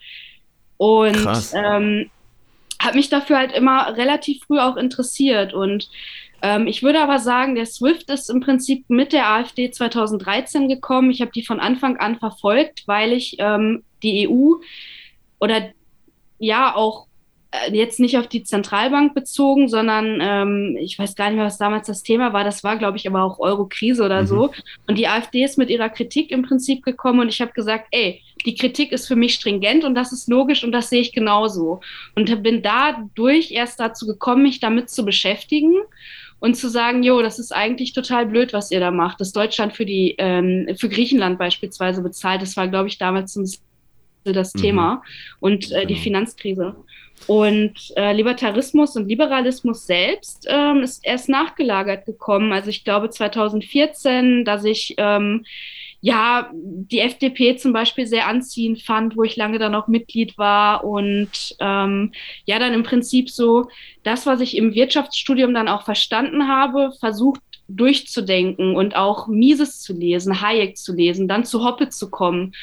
Und 0.78 1.28
ähm, 1.54 2.10
habe 2.82 2.98
mich 2.98 3.10
dafür 3.10 3.38
halt 3.38 3.52
immer 3.52 3.96
relativ 3.96 4.44
früh 4.46 4.60
auch 4.60 4.78
interessiert. 4.78 5.54
Und 5.54 5.90
ähm, 6.42 6.66
ich 6.66 6.82
würde 6.82 7.02
aber 7.02 7.20
sagen, 7.20 7.54
der 7.54 7.68
SWIFT 7.68 8.10
ist 8.10 8.30
im 8.32 8.40
Prinzip 8.40 8.86
mit 8.88 9.14
der 9.14 9.28
AfD 9.28 9.70
2013 9.70 10.68
gekommen. 10.68 11.12
Ich 11.12 11.22
habe 11.22 11.32
die 11.32 11.46
von 11.46 11.60
Anfang 11.60 11.98
an 11.98 12.18
verfolgt, 12.18 12.84
weil 12.88 13.14
ich 13.14 13.36
ähm, 13.38 13.84
die 14.04 14.28
EU 14.30 14.56
oder 15.40 15.72
ja 16.40 16.76
auch 16.76 17.08
äh, 17.52 17.76
jetzt 17.76 18.00
nicht 18.00 18.18
auf 18.18 18.28
die 18.28 18.44
Zentralbank 18.44 19.14
bezogen, 19.14 19.68
sondern 19.68 20.20
ähm, 20.22 20.78
ich 20.80 20.98
weiß 20.98 21.16
gar 21.16 21.28
nicht 21.28 21.36
mehr, 21.36 21.46
was 21.46 21.58
damals 21.58 21.88
das 21.88 22.02
Thema 22.02 22.32
war. 22.32 22.44
Das 22.44 22.64
war, 22.64 22.78
glaube 22.78 22.98
ich, 22.98 23.08
aber 23.08 23.24
auch 23.24 23.40
Euro-Krise 23.40 24.04
oder 24.04 24.22
mhm. 24.22 24.28
so. 24.28 24.52
Und 24.88 24.98
die 24.98 25.08
AfD 25.08 25.44
ist 25.44 25.58
mit 25.58 25.70
ihrer 25.70 25.90
Kritik 25.90 26.32
im 26.32 26.44
Prinzip 26.44 26.84
gekommen 26.84 27.20
und 27.20 27.30
ich 27.30 27.42
habe 27.42 27.52
gesagt, 27.52 27.88
ey, 27.92 28.22
die 28.46 28.56
Kritik 28.56 28.92
ist 28.92 29.08
für 29.08 29.18
mich 29.18 29.36
stringent 29.36 29.84
und 29.84 29.96
das 29.96 30.14
ist 30.14 30.30
logisch 30.30 30.64
und 30.64 30.72
das 30.72 30.90
sehe 30.90 31.02
ich 31.02 31.12
genauso. 31.12 31.82
Und 32.16 32.42
bin 32.42 32.62
dadurch 32.62 33.52
erst 33.52 33.80
dazu 33.80 34.08
gekommen, 34.08 34.44
mich 34.44 34.62
damit 34.62 34.90
zu 34.90 35.04
beschäftigen 35.04 35.74
und 36.40 36.56
zu 36.56 36.70
sagen, 36.70 37.04
jo, 37.04 37.22
das 37.22 37.38
ist 37.38 37.54
eigentlich 37.54 37.94
total 37.94 38.26
blöd, 38.26 38.54
was 38.54 38.72
ihr 38.72 38.80
da 38.80 38.92
macht, 38.92 39.20
dass 39.20 39.34
Deutschland 39.34 39.74
für 39.74 39.86
die 39.86 40.16
ähm, 40.18 40.70
für 40.78 40.90
Griechenland 40.90 41.38
beispielsweise 41.38 42.02
bezahlt. 42.02 42.42
Das 42.42 42.56
war, 42.56 42.68
glaube 42.70 42.88
ich, 42.88 42.98
damals 42.98 43.36
ein 43.36 43.46
das 44.24 44.54
mhm. 44.54 44.60
Thema 44.60 45.04
und 45.40 45.72
äh, 45.72 45.86
die 45.86 45.94
genau. 45.94 46.04
Finanzkrise. 46.04 46.76
Und 47.28 47.94
äh, 47.96 48.14
Libertarismus 48.14 48.96
und 48.96 49.08
Liberalismus 49.08 49.86
selbst 49.86 50.48
ähm, 50.50 50.82
ist 50.82 51.06
erst 51.06 51.30
nachgelagert 51.30 52.06
gekommen. 52.06 52.52
Also 52.52 52.70
ich 52.70 52.84
glaube 52.84 53.10
2014, 53.10 54.44
dass 54.44 54.66
ich 54.66 54.96
ähm, 54.98 55.46
ja 56.02 56.50
die 56.54 57.00
FDP 57.00 57.58
zum 57.58 57.74
Beispiel 57.74 58.08
sehr 58.08 58.28
anziehend 58.28 58.82
fand, 58.82 59.16
wo 59.16 59.24
ich 59.24 59.36
lange 59.36 59.60
dann 59.60 59.76
auch 59.76 59.88
Mitglied 59.88 60.38
war 60.38 60.84
und 60.84 61.56
ähm, 61.60 62.12
ja 62.46 62.58
dann 62.58 62.74
im 62.74 62.84
Prinzip 62.84 63.30
so 63.30 63.68
das, 64.04 64.26
was 64.26 64.42
ich 64.42 64.58
im 64.58 64.74
Wirtschaftsstudium 64.74 65.54
dann 65.54 65.68
auch 65.68 65.84
verstanden 65.84 66.48
habe, 66.48 66.92
versucht 67.00 67.42
durchzudenken 67.68 68.76
und 68.76 68.96
auch 68.96 69.28
Mises 69.28 69.80
zu 69.80 69.94
lesen, 69.94 70.42
Hayek 70.42 70.76
zu 70.76 70.94
lesen, 70.94 71.28
dann 71.28 71.46
zu 71.46 71.64
Hoppe 71.64 71.90
zu 71.90 72.10
kommen, 72.10 72.54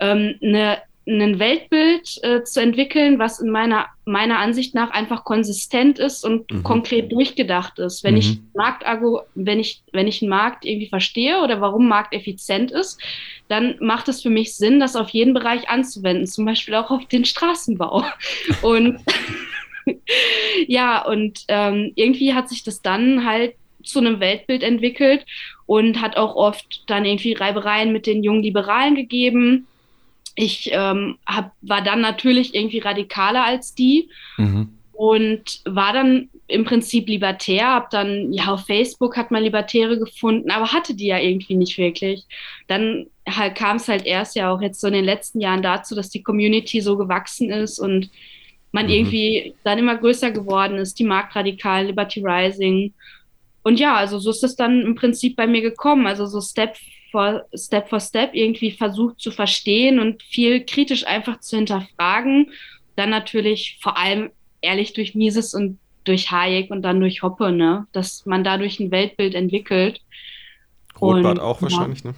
ähm, 0.00 0.36
eine 0.42 0.78
ein 1.08 1.38
Weltbild 1.38 2.22
äh, 2.22 2.42
zu 2.44 2.60
entwickeln, 2.60 3.18
was 3.18 3.40
in 3.40 3.50
meiner, 3.50 3.86
meiner 4.04 4.38
Ansicht 4.38 4.74
nach 4.74 4.90
einfach 4.90 5.24
konsistent 5.24 5.98
ist 5.98 6.24
und 6.24 6.50
mhm. 6.50 6.62
konkret 6.62 7.10
durchgedacht 7.10 7.78
ist. 7.78 8.04
Wenn 8.04 8.14
mhm. 8.14 8.20
ich 8.20 8.38
Marktargu 8.54 9.20
wenn 9.34 9.58
ich, 9.58 9.82
wenn 9.92 10.06
ich 10.06 10.22
einen 10.22 10.28
Markt 10.28 10.64
irgendwie 10.64 10.88
verstehe 10.88 11.40
oder 11.42 11.60
warum 11.60 11.88
Markt 11.88 12.14
effizient 12.14 12.70
ist, 12.70 13.00
dann 13.48 13.76
macht 13.80 14.08
es 14.08 14.22
für 14.22 14.30
mich 14.30 14.54
Sinn, 14.54 14.80
das 14.80 14.96
auf 14.96 15.08
jeden 15.10 15.34
Bereich 15.34 15.68
anzuwenden, 15.68 16.26
zum 16.26 16.44
Beispiel 16.44 16.74
auch 16.74 16.90
auf 16.90 17.06
den 17.06 17.24
Straßenbau. 17.24 18.04
und 18.62 19.00
ja, 20.66 21.04
und 21.04 21.44
ähm, 21.48 21.92
irgendwie 21.94 22.34
hat 22.34 22.48
sich 22.48 22.62
das 22.62 22.82
dann 22.82 23.24
halt 23.24 23.54
zu 23.82 24.00
einem 24.00 24.20
Weltbild 24.20 24.62
entwickelt 24.62 25.24
und 25.66 26.02
hat 26.02 26.16
auch 26.16 26.34
oft 26.34 26.82
dann 26.88 27.04
irgendwie 27.04 27.32
Reibereien 27.32 27.92
mit 27.92 28.06
den 28.06 28.22
jungen 28.22 28.42
Liberalen 28.42 28.94
gegeben 28.94 29.66
ich 30.40 30.70
ähm, 30.72 31.18
hab, 31.26 31.52
war 31.62 31.82
dann 31.82 32.00
natürlich 32.00 32.54
irgendwie 32.54 32.78
radikaler 32.78 33.44
als 33.44 33.74
die 33.74 34.08
mhm. 34.36 34.68
und 34.92 35.60
war 35.64 35.92
dann 35.92 36.28
im 36.46 36.64
Prinzip 36.64 37.08
libertär, 37.08 37.66
habe 37.66 37.88
dann, 37.90 38.32
ja, 38.32 38.46
auf 38.46 38.66
Facebook 38.66 39.16
hat 39.16 39.32
man 39.32 39.42
Libertäre 39.42 39.98
gefunden, 39.98 40.52
aber 40.52 40.72
hatte 40.72 40.94
die 40.94 41.08
ja 41.08 41.18
irgendwie 41.18 41.56
nicht 41.56 41.76
wirklich. 41.76 42.24
Dann 42.68 43.06
halt, 43.28 43.56
kam 43.56 43.78
es 43.78 43.88
halt 43.88 44.06
erst 44.06 44.36
ja 44.36 44.52
auch 44.52 44.62
jetzt 44.62 44.80
so 44.80 44.86
in 44.86 44.92
den 44.92 45.04
letzten 45.04 45.40
Jahren 45.40 45.60
dazu, 45.60 45.96
dass 45.96 46.08
die 46.08 46.22
Community 46.22 46.80
so 46.82 46.96
gewachsen 46.96 47.50
ist 47.50 47.80
und 47.80 48.08
man 48.70 48.86
mhm. 48.86 48.92
irgendwie 48.92 49.54
dann 49.64 49.78
immer 49.78 49.96
größer 49.96 50.30
geworden 50.30 50.76
ist, 50.76 51.00
die 51.00 51.04
Marktradikalen, 51.04 51.88
Liberty 51.88 52.22
Rising. 52.24 52.94
Und 53.64 53.80
ja, 53.80 53.96
also 53.96 54.20
so 54.20 54.30
ist 54.30 54.44
es 54.44 54.54
dann 54.54 54.82
im 54.82 54.94
Prinzip 54.94 55.34
bei 55.34 55.48
mir 55.48 55.62
gekommen. 55.62 56.06
Also 56.06 56.26
so 56.26 56.40
Step 56.40 56.76
for, 57.10 57.44
Step 57.54 57.88
for 57.88 58.00
Step 58.00 58.34
irgendwie 58.34 58.70
versucht 58.70 59.20
zu 59.20 59.30
verstehen 59.30 59.98
und 59.98 60.22
viel 60.22 60.64
kritisch 60.64 61.06
einfach 61.06 61.40
zu 61.40 61.56
hinterfragen. 61.56 62.50
Dann 62.96 63.10
natürlich 63.10 63.78
vor 63.80 63.96
allem 63.96 64.30
ehrlich 64.60 64.92
durch 64.92 65.14
Mises 65.14 65.54
und 65.54 65.78
durch 66.04 66.30
Hayek 66.30 66.70
und 66.70 66.82
dann 66.82 67.00
durch 67.00 67.22
Hoppe, 67.22 67.52
ne? 67.52 67.86
dass 67.92 68.26
man 68.26 68.44
dadurch 68.44 68.80
ein 68.80 68.90
Weltbild 68.90 69.34
entwickelt. 69.34 70.00
Rotbart 71.00 71.38
und, 71.38 71.44
auch 71.44 71.62
wahrscheinlich, 71.62 72.02
ja. 72.02 72.10
ne? 72.10 72.16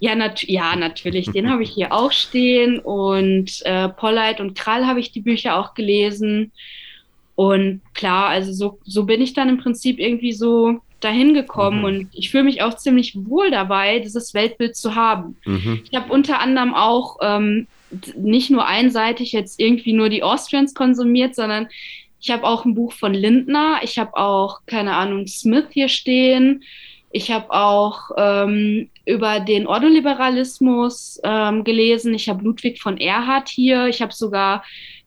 Ja, 0.00 0.14
nat 0.14 0.42
ja, 0.42 0.76
natürlich. 0.76 1.30
Den 1.30 1.48
habe 1.50 1.62
ich 1.62 1.70
hier 1.70 1.92
auch 1.92 2.12
stehen. 2.12 2.78
Und 2.78 3.62
äh, 3.64 3.88
Polleit 3.88 4.40
und 4.40 4.54
Krall 4.54 4.86
habe 4.86 5.00
ich 5.00 5.12
die 5.12 5.20
Bücher 5.20 5.58
auch 5.58 5.74
gelesen. 5.74 6.52
Und 7.36 7.80
klar, 7.94 8.28
also 8.28 8.52
so, 8.52 8.78
so 8.84 9.04
bin 9.04 9.22
ich 9.22 9.32
dann 9.32 9.48
im 9.48 9.58
Prinzip 9.58 9.98
irgendwie 9.98 10.32
so 10.32 10.80
dahin 11.04 11.34
gekommen 11.34 11.80
mhm. 11.80 11.84
und 11.84 12.08
ich 12.12 12.30
fühle 12.30 12.44
mich 12.44 12.62
auch 12.62 12.74
ziemlich 12.74 13.16
wohl 13.16 13.50
dabei, 13.50 13.98
dieses 13.98 14.34
Weltbild 14.34 14.76
zu 14.76 14.94
haben. 14.94 15.36
Mhm. 15.44 15.82
Ich 15.90 15.96
habe 15.96 16.12
unter 16.12 16.40
anderem 16.40 16.74
auch 16.74 17.18
ähm, 17.20 17.66
nicht 18.16 18.50
nur 18.50 18.66
einseitig 18.66 19.32
jetzt 19.32 19.60
irgendwie 19.60 19.92
nur 19.92 20.08
die 20.08 20.22
Austrians 20.22 20.74
konsumiert, 20.74 21.34
sondern 21.34 21.68
ich 22.20 22.30
habe 22.30 22.44
auch 22.44 22.64
ein 22.64 22.74
Buch 22.74 22.92
von 22.92 23.12
Lindner, 23.12 23.80
ich 23.82 23.98
habe 23.98 24.16
auch, 24.16 24.60
keine 24.66 24.94
Ahnung, 24.94 25.26
Smith 25.26 25.66
hier 25.70 25.88
stehen. 25.88 26.64
Ich 27.10 27.30
habe 27.30 27.50
auch 27.50 28.10
ähm, 28.16 28.88
über 29.04 29.38
den 29.40 29.66
Ordoliberalismus 29.66 31.20
ähm, 31.22 31.62
gelesen. 31.62 32.14
Ich 32.14 32.28
habe 32.28 32.42
Ludwig 32.42 32.82
von 32.82 32.96
Erhard 32.96 33.48
hier. 33.48 33.86
Ich 33.86 34.02
habe 34.02 34.12
sogar 34.12 34.64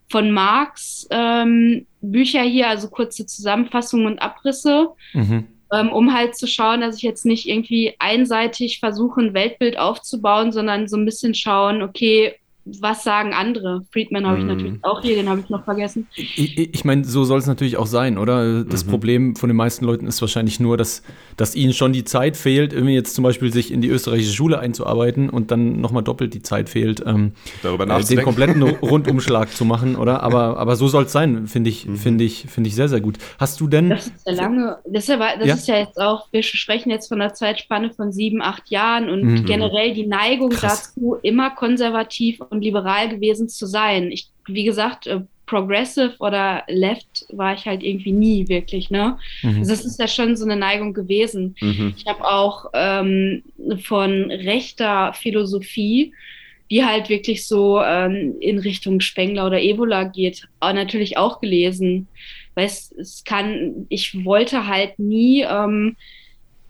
von 0.09 0.31
Marx 0.31 1.07
ähm, 1.09 1.85
Bücher 2.01 2.43
hier, 2.43 2.69
also 2.69 2.87
kurze 2.87 3.25
Zusammenfassungen 3.25 4.05
und 4.05 4.19
Abrisse. 4.19 4.89
Mhm 5.13 5.47
ähm, 5.71 5.91
um 5.91 6.13
halt 6.13 6.35
zu 6.35 6.47
schauen, 6.47 6.81
dass 6.81 6.97
ich 6.97 7.01
jetzt 7.01 7.25
nicht 7.25 7.47
irgendwie 7.47 7.95
einseitig 7.99 8.79
versuche, 8.79 9.21
ein 9.21 9.33
Weltbild 9.33 9.77
aufzubauen, 9.77 10.51
sondern 10.51 10.87
so 10.87 10.97
ein 10.97 11.05
bisschen 11.05 11.33
schauen, 11.33 11.81
okay, 11.81 12.35
was 12.81 13.03
sagen 13.03 13.33
andere? 13.33 13.81
Friedman 13.91 14.25
habe 14.25 14.39
ich 14.39 14.43
mm. 14.43 14.47
natürlich 14.47 14.83
auch 14.83 15.01
hier, 15.01 15.15
den 15.15 15.29
habe 15.29 15.39
ich 15.39 15.49
noch 15.49 15.63
vergessen. 15.63 16.07
Ich, 16.15 16.57
ich 16.57 16.85
meine, 16.85 17.03
so 17.05 17.23
soll 17.23 17.39
es 17.39 17.47
natürlich 17.47 17.77
auch 17.77 17.85
sein, 17.85 18.17
oder? 18.17 18.63
Das 18.63 18.85
mhm. 18.85 18.89
Problem 18.89 19.35
von 19.35 19.49
den 19.49 19.57
meisten 19.57 19.85
Leuten 19.85 20.07
ist 20.07 20.21
wahrscheinlich 20.21 20.59
nur, 20.59 20.77
dass, 20.77 21.03
dass 21.35 21.55
ihnen 21.55 21.73
schon 21.73 21.93
die 21.93 22.03
Zeit 22.03 22.37
fehlt, 22.37 22.73
irgendwie 22.73 22.93
jetzt 22.93 23.15
zum 23.15 23.23
Beispiel 23.23 23.51
sich 23.51 23.71
in 23.71 23.81
die 23.81 23.89
österreichische 23.89 24.33
Schule 24.33 24.59
einzuarbeiten 24.59 25.29
und 25.29 25.51
dann 25.51 25.79
nochmal 25.81 26.03
doppelt 26.03 26.33
die 26.33 26.41
Zeit 26.41 26.69
fehlt, 26.69 27.03
ähm, 27.05 27.33
Darüber 27.63 27.87
äh, 27.87 28.03
den 28.03 28.21
kompletten 28.21 28.61
Rundumschlag 28.63 29.51
zu 29.51 29.65
machen, 29.65 29.95
oder? 29.95 30.23
Aber, 30.23 30.57
aber 30.57 30.75
so 30.75 30.87
soll 30.87 31.05
es 31.05 31.11
sein, 31.11 31.47
finde 31.47 31.69
ich, 31.69 31.85
mhm. 31.85 31.95
finde 31.95 32.23
ich, 32.23 32.45
finde 32.47 32.67
ich 32.69 32.75
sehr, 32.75 32.89
sehr 32.89 33.01
gut. 33.01 33.17
Hast 33.39 33.59
du 33.59 33.67
denn. 33.67 33.89
Das 33.89 34.07
ist 34.07 34.27
ja 34.27 34.33
lange, 34.33 34.77
das 34.85 35.03
ist 35.03 35.09
ja, 35.09 35.17
das 35.17 35.47
ja? 35.47 35.53
ist 35.53 35.67
ja 35.67 35.77
jetzt 35.77 35.99
auch, 35.99 36.27
wir 36.31 36.43
sprechen 36.43 36.89
jetzt 36.89 37.07
von 37.07 37.21
einer 37.21 37.33
Zeitspanne 37.33 37.91
von 37.91 38.11
sieben, 38.11 38.41
acht 38.41 38.69
Jahren 38.69 39.09
und 39.09 39.23
mhm. 39.23 39.45
generell 39.45 39.93
die 39.93 40.07
Neigung 40.07 40.49
Krass. 40.49 40.93
dazu, 40.93 41.17
immer 41.21 41.51
konservativ 41.51 42.39
und 42.49 42.56
und 42.57 42.63
liberal 42.63 43.09
gewesen 43.09 43.47
zu 43.47 43.65
sein. 43.65 44.11
Ich, 44.11 44.27
wie 44.47 44.63
gesagt, 44.63 45.07
äh, 45.07 45.21
progressive 45.45 46.15
oder 46.19 46.63
left 46.67 47.25
war 47.29 47.53
ich 47.53 47.65
halt 47.65 47.81
irgendwie 47.81 48.11
nie 48.11 48.47
wirklich, 48.49 48.89
ne? 48.89 49.17
Mhm. 49.41 49.59
Also 49.59 49.71
das 49.71 49.85
ist 49.85 49.99
ja 49.99 50.07
schon 50.07 50.35
so 50.35 50.45
eine 50.45 50.57
Neigung 50.57 50.93
gewesen. 50.93 51.55
Mhm. 51.61 51.93
Ich 51.97 52.05
habe 52.05 52.25
auch 52.25 52.65
ähm, 52.73 53.43
von 53.81 54.29
rechter 54.29 55.13
Philosophie, 55.13 56.13
die 56.69 56.83
halt 56.83 57.09
wirklich 57.09 57.47
so 57.47 57.81
ähm, 57.81 58.35
in 58.41 58.59
Richtung 58.59 58.99
Spengler 58.99 59.47
oder 59.47 59.61
Evola 59.61 60.03
geht, 60.03 60.47
auch 60.59 60.73
natürlich 60.73 61.17
auch 61.17 61.39
gelesen. 61.39 62.07
Weil 62.55 62.65
es, 62.65 62.91
es 62.91 63.23
kann, 63.23 63.85
ich 63.87 64.25
wollte 64.25 64.67
halt 64.67 64.99
nie 64.99 65.43
ähm, 65.43 65.95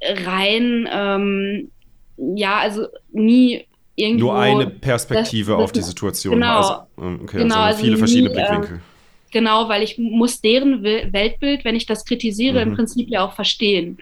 rein, 0.02 0.88
ähm, 0.92 1.72
ja, 2.18 2.60
also 2.60 2.88
nie 3.12 3.66
irgendwo. 3.98 4.28
Nur 4.28 4.40
eine 4.40 4.68
Perspektive 4.68 5.52
das, 5.52 5.58
das, 5.58 5.64
auf 5.64 5.72
die 5.74 5.82
Situation. 5.82 6.36
Genau. 6.36 6.58
Also, 6.58 6.74
ähm, 7.02 7.20
okay, 7.24 7.38
genau, 7.40 7.60
also 7.60 7.84
viele 7.84 7.98
verschiedene 7.98 8.30
nie, 8.30 8.36
ähm, 8.40 8.48
Blickwinkel. 8.48 8.82
genau, 9.32 9.68
weil 9.68 9.84
ich 9.84 9.98
muss 9.98 10.40
deren 10.40 10.84
Weltbild, 10.84 11.66
wenn 11.66 11.76
ich 11.76 11.86
das 11.86 12.06
kritisiere, 12.06 12.64
mhm. 12.64 12.72
im 12.72 12.78
Prinzip 12.78 13.10
ja 13.10 13.26
auch 13.26 13.34
verstehen. 13.34 13.98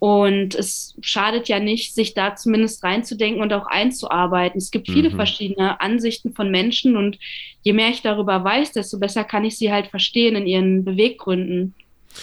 Und 0.00 0.54
es 0.54 0.94
schadet 1.00 1.48
ja 1.48 1.58
nicht, 1.58 1.94
sich 1.94 2.14
da 2.14 2.36
zumindest 2.36 2.84
reinzudenken 2.84 3.42
und 3.42 3.52
auch 3.52 3.66
einzuarbeiten. 3.66 4.58
Es 4.58 4.70
gibt 4.70 4.88
viele 4.88 5.10
mhm. 5.10 5.16
verschiedene 5.16 5.80
Ansichten 5.80 6.34
von 6.34 6.50
Menschen 6.50 6.96
und 6.96 7.18
je 7.62 7.72
mehr 7.72 7.88
ich 7.88 8.02
darüber 8.02 8.44
weiß, 8.44 8.72
desto 8.72 8.98
besser 8.98 9.24
kann 9.24 9.44
ich 9.44 9.56
sie 9.56 9.72
halt 9.72 9.88
verstehen 9.88 10.36
in 10.36 10.46
ihren 10.46 10.84
Beweggründen. 10.84 11.74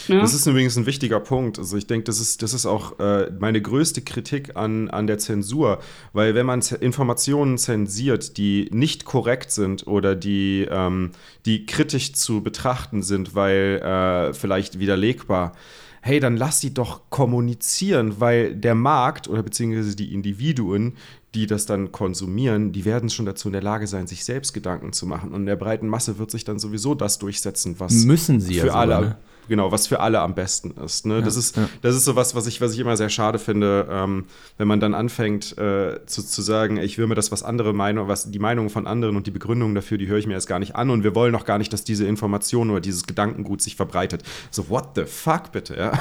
Ja. 0.08 0.20
Das 0.20 0.34
ist 0.34 0.46
übrigens 0.46 0.76
ein 0.78 0.86
wichtiger 0.86 1.20
Punkt. 1.20 1.58
Also 1.58 1.78
ich 1.78 1.88
denke, 1.88 2.06
das 2.06 2.20
ist, 2.20 2.42
das 2.42 2.54
ist 2.54 2.66
auch 2.66 3.00
äh, 3.00 3.32
meine 3.40 3.62
größte 3.62 4.02
Kritik 4.02 4.56
an, 4.56 4.90
an 4.90 5.08
der 5.08 5.18
Zensur, 5.18 5.80
weil 6.14 6.36
wenn 6.36 6.46
man 6.46 6.62
Informationen 6.82 7.58
zensiert, 7.58 8.38
die 8.38 8.70
nicht 8.72 9.06
korrekt 9.06 9.52
sind 9.52 9.88
oder 9.88 10.16
die, 10.16 10.68
ähm, 10.70 11.12
die 11.46 11.66
kritisch 11.66 12.14
zu 12.14 12.42
betrachten 12.42 13.04
sind, 13.04 13.36
weil 13.36 13.82
äh, 13.82 14.34
vielleicht 14.34 14.80
widerlegbar, 14.80 15.54
hey, 16.02 16.20
dann 16.20 16.38
lass 16.38 16.62
sie 16.62 16.72
doch 16.72 17.10
kommunizieren, 17.10 18.20
weil 18.20 18.56
der 18.56 18.76
Markt 18.76 19.28
oder 19.28 19.42
beziehungsweise 19.42 19.96
die 19.96 20.14
Individuen, 20.14 20.94
die 21.34 21.48
das 21.48 21.66
dann 21.66 21.92
konsumieren, 21.92 22.72
die 22.72 22.86
werden 22.86 23.10
schon 23.10 23.26
dazu 23.26 23.50
in 23.50 23.54
der 23.54 23.64
Lage 23.64 23.88
sein, 23.88 24.06
sich 24.06 24.24
selbst 24.24 24.54
Gedanken 24.54 24.94
zu 24.94 25.08
machen. 25.08 25.32
Und 25.32 25.42
in 25.42 25.46
der 25.48 25.56
breiten 25.56 25.88
Masse 25.88 26.20
wird 26.20 26.30
sich 26.30 26.44
dann 26.44 26.60
sowieso 26.60 26.94
das 26.94 27.18
durchsetzen, 27.18 27.80
was 27.80 28.06
müssen 28.06 28.40
sie 28.40 28.60
für 28.60 28.68
ja 28.68 28.74
alle. 28.74 29.02
Ne? 29.02 29.18
Genau, 29.48 29.72
was 29.72 29.88
für 29.88 30.00
alle 30.00 30.20
am 30.22 30.36
besten 30.36 30.72
ist. 30.84 31.06
Ne? 31.06 31.16
Ja, 31.16 31.22
das 31.22 31.36
ist, 31.36 31.58
ja. 31.58 31.70
das 31.82 31.96
ist 31.96 32.06
so 32.06 32.16
was, 32.16 32.36
was 32.36 32.48
ich, 32.48 32.62
was 32.62 32.74
ich 32.74 32.80
immer 32.80 32.98
sehr 32.98 33.10
schade 33.10 33.40
finde, 33.40 33.88
ähm, 33.90 34.26
wenn 34.58 34.68
man 34.68 34.80
dann 34.80 34.94
anfängt 34.94 35.58
äh, 35.58 36.06
zu, 36.06 36.26
zu 36.26 36.42
sagen, 36.42 36.78
ich 36.78 36.98
will 36.98 37.08
mir 37.08 37.16
das, 37.16 37.32
was 37.32 37.44
andere 37.44 37.74
Meinung, 37.74 38.08
was 38.08 38.32
die 38.32 38.40
Meinungen 38.40 38.70
von 38.70 38.88
anderen 38.88 39.16
und 39.16 39.28
die 39.28 39.32
Begründungen 39.32 39.76
dafür, 39.76 39.98
die 39.98 40.08
höre 40.08 40.18
ich 40.18 40.28
mir 40.28 40.34
erst 40.34 40.48
gar 40.48 40.60
nicht 40.60 40.76
an 40.76 40.90
und 40.90 41.04
wir 41.04 41.16
wollen 41.16 41.36
auch 41.36 41.46
gar 41.46 41.58
nicht, 41.58 41.72
dass 41.74 41.84
diese 41.84 42.06
Information 42.06 42.70
oder 42.70 42.82
dieses 42.82 43.06
Gedankengut 43.06 43.62
sich 43.62 43.76
verbreitet. 43.76 44.24
So, 44.52 44.70
what 44.70 44.90
the 44.96 45.04
fuck, 45.06 45.52
bitte, 45.52 45.76
ja. 45.76 45.94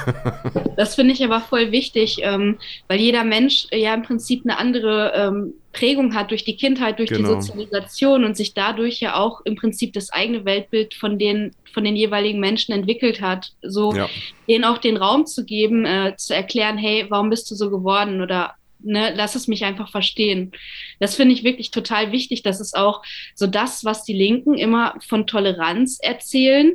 Das 0.76 0.94
finde 0.94 1.12
ich 1.12 1.24
aber 1.24 1.40
voll 1.40 1.70
wichtig, 1.70 2.18
ähm, 2.22 2.56
weil 2.88 3.00
jeder 3.00 3.24
Mensch 3.24 3.66
ja 3.70 3.94
im 3.94 4.02
Prinzip 4.02 4.44
eine 4.44 4.58
andere 4.58 5.12
ähm, 5.14 5.54
Prägung 5.74 6.14
hat 6.14 6.30
durch 6.30 6.44
die 6.44 6.56
Kindheit, 6.56 6.98
durch 6.98 7.10
genau. 7.10 7.34
die 7.34 7.42
Sozialisation 7.42 8.24
und 8.24 8.36
sich 8.36 8.54
dadurch 8.54 9.00
ja 9.00 9.16
auch 9.16 9.42
im 9.44 9.56
Prinzip 9.56 9.92
das 9.92 10.10
eigene 10.10 10.44
Weltbild 10.44 10.94
von 10.94 11.18
den, 11.18 11.54
von 11.72 11.84
den 11.84 11.96
jeweiligen 11.96 12.40
Menschen 12.40 12.72
entwickelt 12.72 13.20
hat. 13.20 13.52
So 13.60 13.92
ja. 13.92 14.08
denen 14.48 14.64
auch 14.64 14.78
den 14.78 14.96
Raum 14.96 15.26
zu 15.26 15.44
geben, 15.44 15.84
äh, 15.84 16.14
zu 16.16 16.34
erklären, 16.34 16.78
hey, 16.78 17.06
warum 17.10 17.28
bist 17.28 17.50
du 17.50 17.54
so 17.54 17.70
geworden 17.70 18.22
oder 18.22 18.54
ne, 18.84 19.12
lass 19.14 19.34
es 19.34 19.48
mich 19.48 19.64
einfach 19.64 19.90
verstehen. 19.90 20.52
Das 21.00 21.16
finde 21.16 21.34
ich 21.34 21.44
wirklich 21.44 21.70
total 21.70 22.12
wichtig. 22.12 22.42
Das 22.42 22.60
ist 22.60 22.76
auch 22.76 23.02
so 23.34 23.46
das, 23.46 23.84
was 23.84 24.04
die 24.04 24.12
Linken 24.12 24.54
immer 24.54 24.94
von 25.06 25.26
Toleranz 25.26 25.98
erzählen, 26.00 26.74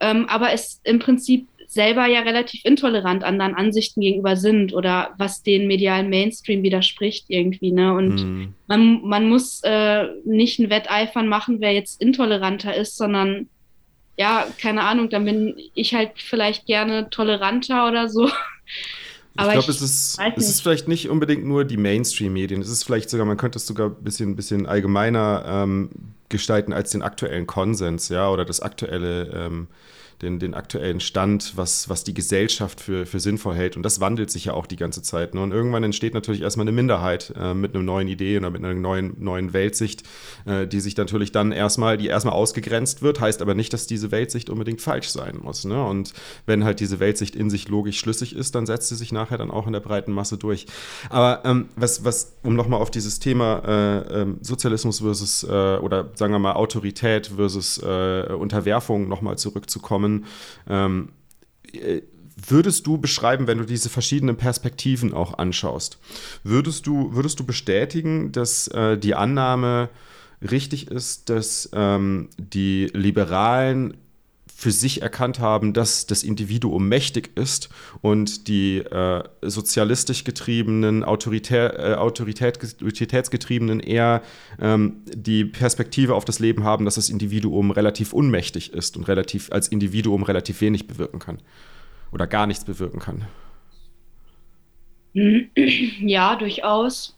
ähm, 0.00 0.26
aber 0.28 0.52
es 0.52 0.80
im 0.84 0.98
Prinzip 0.98 1.48
selber 1.68 2.06
ja 2.06 2.20
relativ 2.20 2.64
intolerant 2.64 3.22
anderen 3.22 3.54
Ansichten 3.54 4.00
gegenüber 4.00 4.36
sind 4.36 4.72
oder 4.72 5.14
was 5.18 5.42
den 5.42 5.66
medialen 5.66 6.08
Mainstream 6.08 6.62
widerspricht 6.62 7.26
irgendwie. 7.28 7.72
Ne? 7.72 7.92
Und 7.92 8.16
mm. 8.16 8.54
man, 8.66 9.02
man 9.02 9.28
muss 9.28 9.60
äh, 9.64 10.04
nicht 10.24 10.58
ein 10.58 10.70
Wetteifern 10.70 11.28
machen, 11.28 11.60
wer 11.60 11.74
jetzt 11.74 12.00
intoleranter 12.00 12.74
ist, 12.74 12.96
sondern 12.96 13.48
ja, 14.16 14.46
keine 14.60 14.82
Ahnung, 14.82 15.10
dann 15.10 15.26
bin 15.26 15.54
ich 15.74 15.94
halt 15.94 16.12
vielleicht 16.16 16.64
gerne 16.66 17.10
toleranter 17.10 17.86
oder 17.86 18.08
so. 18.08 18.28
Aber 19.36 19.50
ich 19.50 19.58
glaube, 19.58 19.70
es, 19.70 19.82
ist, 19.82 20.18
es 20.36 20.48
ist 20.48 20.62
vielleicht 20.62 20.88
nicht 20.88 21.08
unbedingt 21.08 21.44
nur 21.44 21.64
die 21.64 21.76
Mainstream-Medien. 21.76 22.60
Es 22.60 22.70
ist 22.70 22.82
vielleicht 22.82 23.08
sogar, 23.08 23.24
man 23.24 23.36
könnte 23.36 23.58
es 23.58 23.66
sogar 23.66 23.90
ein 23.90 24.02
bisschen, 24.02 24.34
bisschen 24.34 24.66
allgemeiner 24.66 25.44
ähm, 25.46 25.90
gestalten 26.28 26.72
als 26.72 26.90
den 26.90 27.02
aktuellen 27.02 27.46
Konsens, 27.46 28.08
ja, 28.08 28.28
oder 28.30 28.44
das 28.44 28.58
aktuelle 28.58 29.30
ähm, 29.32 29.68
den, 30.22 30.38
den 30.40 30.54
aktuellen 30.54 31.00
Stand, 31.00 31.52
was, 31.56 31.88
was 31.88 32.02
die 32.02 32.14
Gesellschaft 32.14 32.80
für, 32.80 33.06
für 33.06 33.20
sinnvoll 33.20 33.54
hält. 33.54 33.76
Und 33.76 33.84
das 33.84 34.00
wandelt 34.00 34.30
sich 34.30 34.46
ja 34.46 34.52
auch 34.52 34.66
die 34.66 34.76
ganze 34.76 35.02
Zeit. 35.02 35.34
Ne? 35.34 35.42
Und 35.42 35.52
irgendwann 35.52 35.84
entsteht 35.84 36.14
natürlich 36.14 36.42
erstmal 36.42 36.64
eine 36.64 36.72
Minderheit 36.72 37.32
äh, 37.36 37.54
mit 37.54 37.74
einer 37.74 37.84
neuen 37.84 38.08
Idee 38.08 38.36
oder 38.38 38.50
mit 38.50 38.64
einer 38.64 38.74
neuen, 38.74 39.14
neuen 39.18 39.52
Weltsicht, 39.52 40.02
äh, 40.44 40.66
die 40.66 40.80
sich 40.80 40.96
natürlich 40.96 41.30
dann 41.30 41.52
erstmal, 41.52 41.98
die 41.98 42.08
erstmal 42.08 42.34
ausgegrenzt 42.34 43.00
wird, 43.02 43.20
heißt 43.20 43.42
aber 43.42 43.54
nicht, 43.54 43.72
dass 43.72 43.86
diese 43.86 44.10
Weltsicht 44.10 44.50
unbedingt 44.50 44.80
falsch 44.80 45.08
sein 45.08 45.38
muss. 45.40 45.64
Ne? 45.64 45.84
Und 45.84 46.12
wenn 46.46 46.64
halt 46.64 46.80
diese 46.80 46.98
Weltsicht 46.98 47.36
in 47.36 47.48
sich 47.48 47.68
logisch 47.68 47.98
schlüssig 47.98 48.34
ist, 48.34 48.56
dann 48.56 48.66
setzt 48.66 48.88
sie 48.88 48.96
sich 48.96 49.12
nachher 49.12 49.38
dann 49.38 49.52
auch 49.52 49.68
in 49.68 49.72
der 49.72 49.80
breiten 49.80 50.12
Masse 50.12 50.36
durch. 50.36 50.66
Aber 51.10 51.42
ähm, 51.44 51.68
was, 51.76 52.04
was, 52.04 52.34
um 52.42 52.56
nochmal 52.56 52.80
auf 52.80 52.90
dieses 52.90 53.20
Thema 53.20 53.62
äh, 53.64 54.22
ähm, 54.22 54.38
Sozialismus 54.40 54.98
versus 54.98 55.44
äh, 55.44 55.78
oder 55.78 56.08
sagen 56.14 56.32
wir 56.32 56.38
mal 56.40 56.54
Autorität 56.54 57.28
versus 57.36 57.78
äh, 57.78 58.32
Unterwerfung 58.32 59.08
nochmal 59.08 59.38
zurückzukommen, 59.38 60.07
Namen. 60.08 60.26
Ähm, 60.68 61.08
äh, 61.72 62.02
würdest 62.46 62.86
du 62.86 62.98
beschreiben, 62.98 63.46
wenn 63.46 63.58
du 63.58 63.64
diese 63.64 63.88
verschiedenen 63.88 64.36
Perspektiven 64.36 65.12
auch 65.12 65.38
anschaust, 65.38 65.98
würdest 66.44 66.86
du, 66.86 67.12
würdest 67.14 67.40
du 67.40 67.44
bestätigen, 67.44 68.32
dass 68.32 68.68
äh, 68.68 68.96
die 68.96 69.14
Annahme 69.14 69.88
richtig 70.40 70.88
ist, 70.88 71.30
dass 71.30 71.68
ähm, 71.72 72.28
die 72.38 72.90
Liberalen 72.94 73.96
für 74.58 74.72
sich 74.72 75.02
erkannt 75.02 75.38
haben, 75.38 75.72
dass 75.72 76.06
das 76.06 76.24
Individuum 76.24 76.88
mächtig 76.88 77.30
ist 77.36 77.68
und 78.00 78.48
die 78.48 78.78
äh, 78.78 79.22
sozialistisch 79.40 80.24
getriebenen, 80.24 81.04
autoritär, 81.04 81.78
äh, 81.78 81.94
Autorität, 81.94 82.58
autoritätsgetriebenen 82.82 83.78
eher 83.78 84.20
ähm, 84.60 85.04
die 85.06 85.44
Perspektive 85.44 86.16
auf 86.16 86.24
das 86.24 86.40
Leben 86.40 86.64
haben, 86.64 86.84
dass 86.84 86.96
das 86.96 87.08
Individuum 87.08 87.70
relativ 87.70 88.12
unmächtig 88.12 88.72
ist 88.72 88.96
und 88.96 89.06
relativ 89.06 89.52
als 89.52 89.68
Individuum 89.68 90.24
relativ 90.24 90.60
wenig 90.60 90.88
bewirken 90.88 91.20
kann 91.20 91.38
oder 92.10 92.26
gar 92.26 92.48
nichts 92.48 92.64
bewirken 92.64 92.98
kann. 92.98 93.26
Ja, 96.00 96.34
durchaus. 96.34 97.16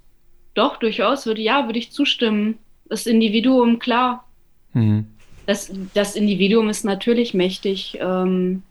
Doch, 0.52 0.76
durchaus 0.76 1.25
würde 1.25 1.40
ja, 1.40 1.64
würde 1.64 1.78
ich 1.78 1.90
zustimmen. 1.90 2.59
Das 2.87 3.06
Individuum, 3.06 3.78
klar. 3.78 4.28
Mhm 4.75 5.06
das, 5.47 5.70
das 5.94 6.16
Individuum 6.16 6.68
ist 6.68 6.85
natürlich 6.85 7.35
mächtig. 7.35 7.99
Ähm, 8.00 8.62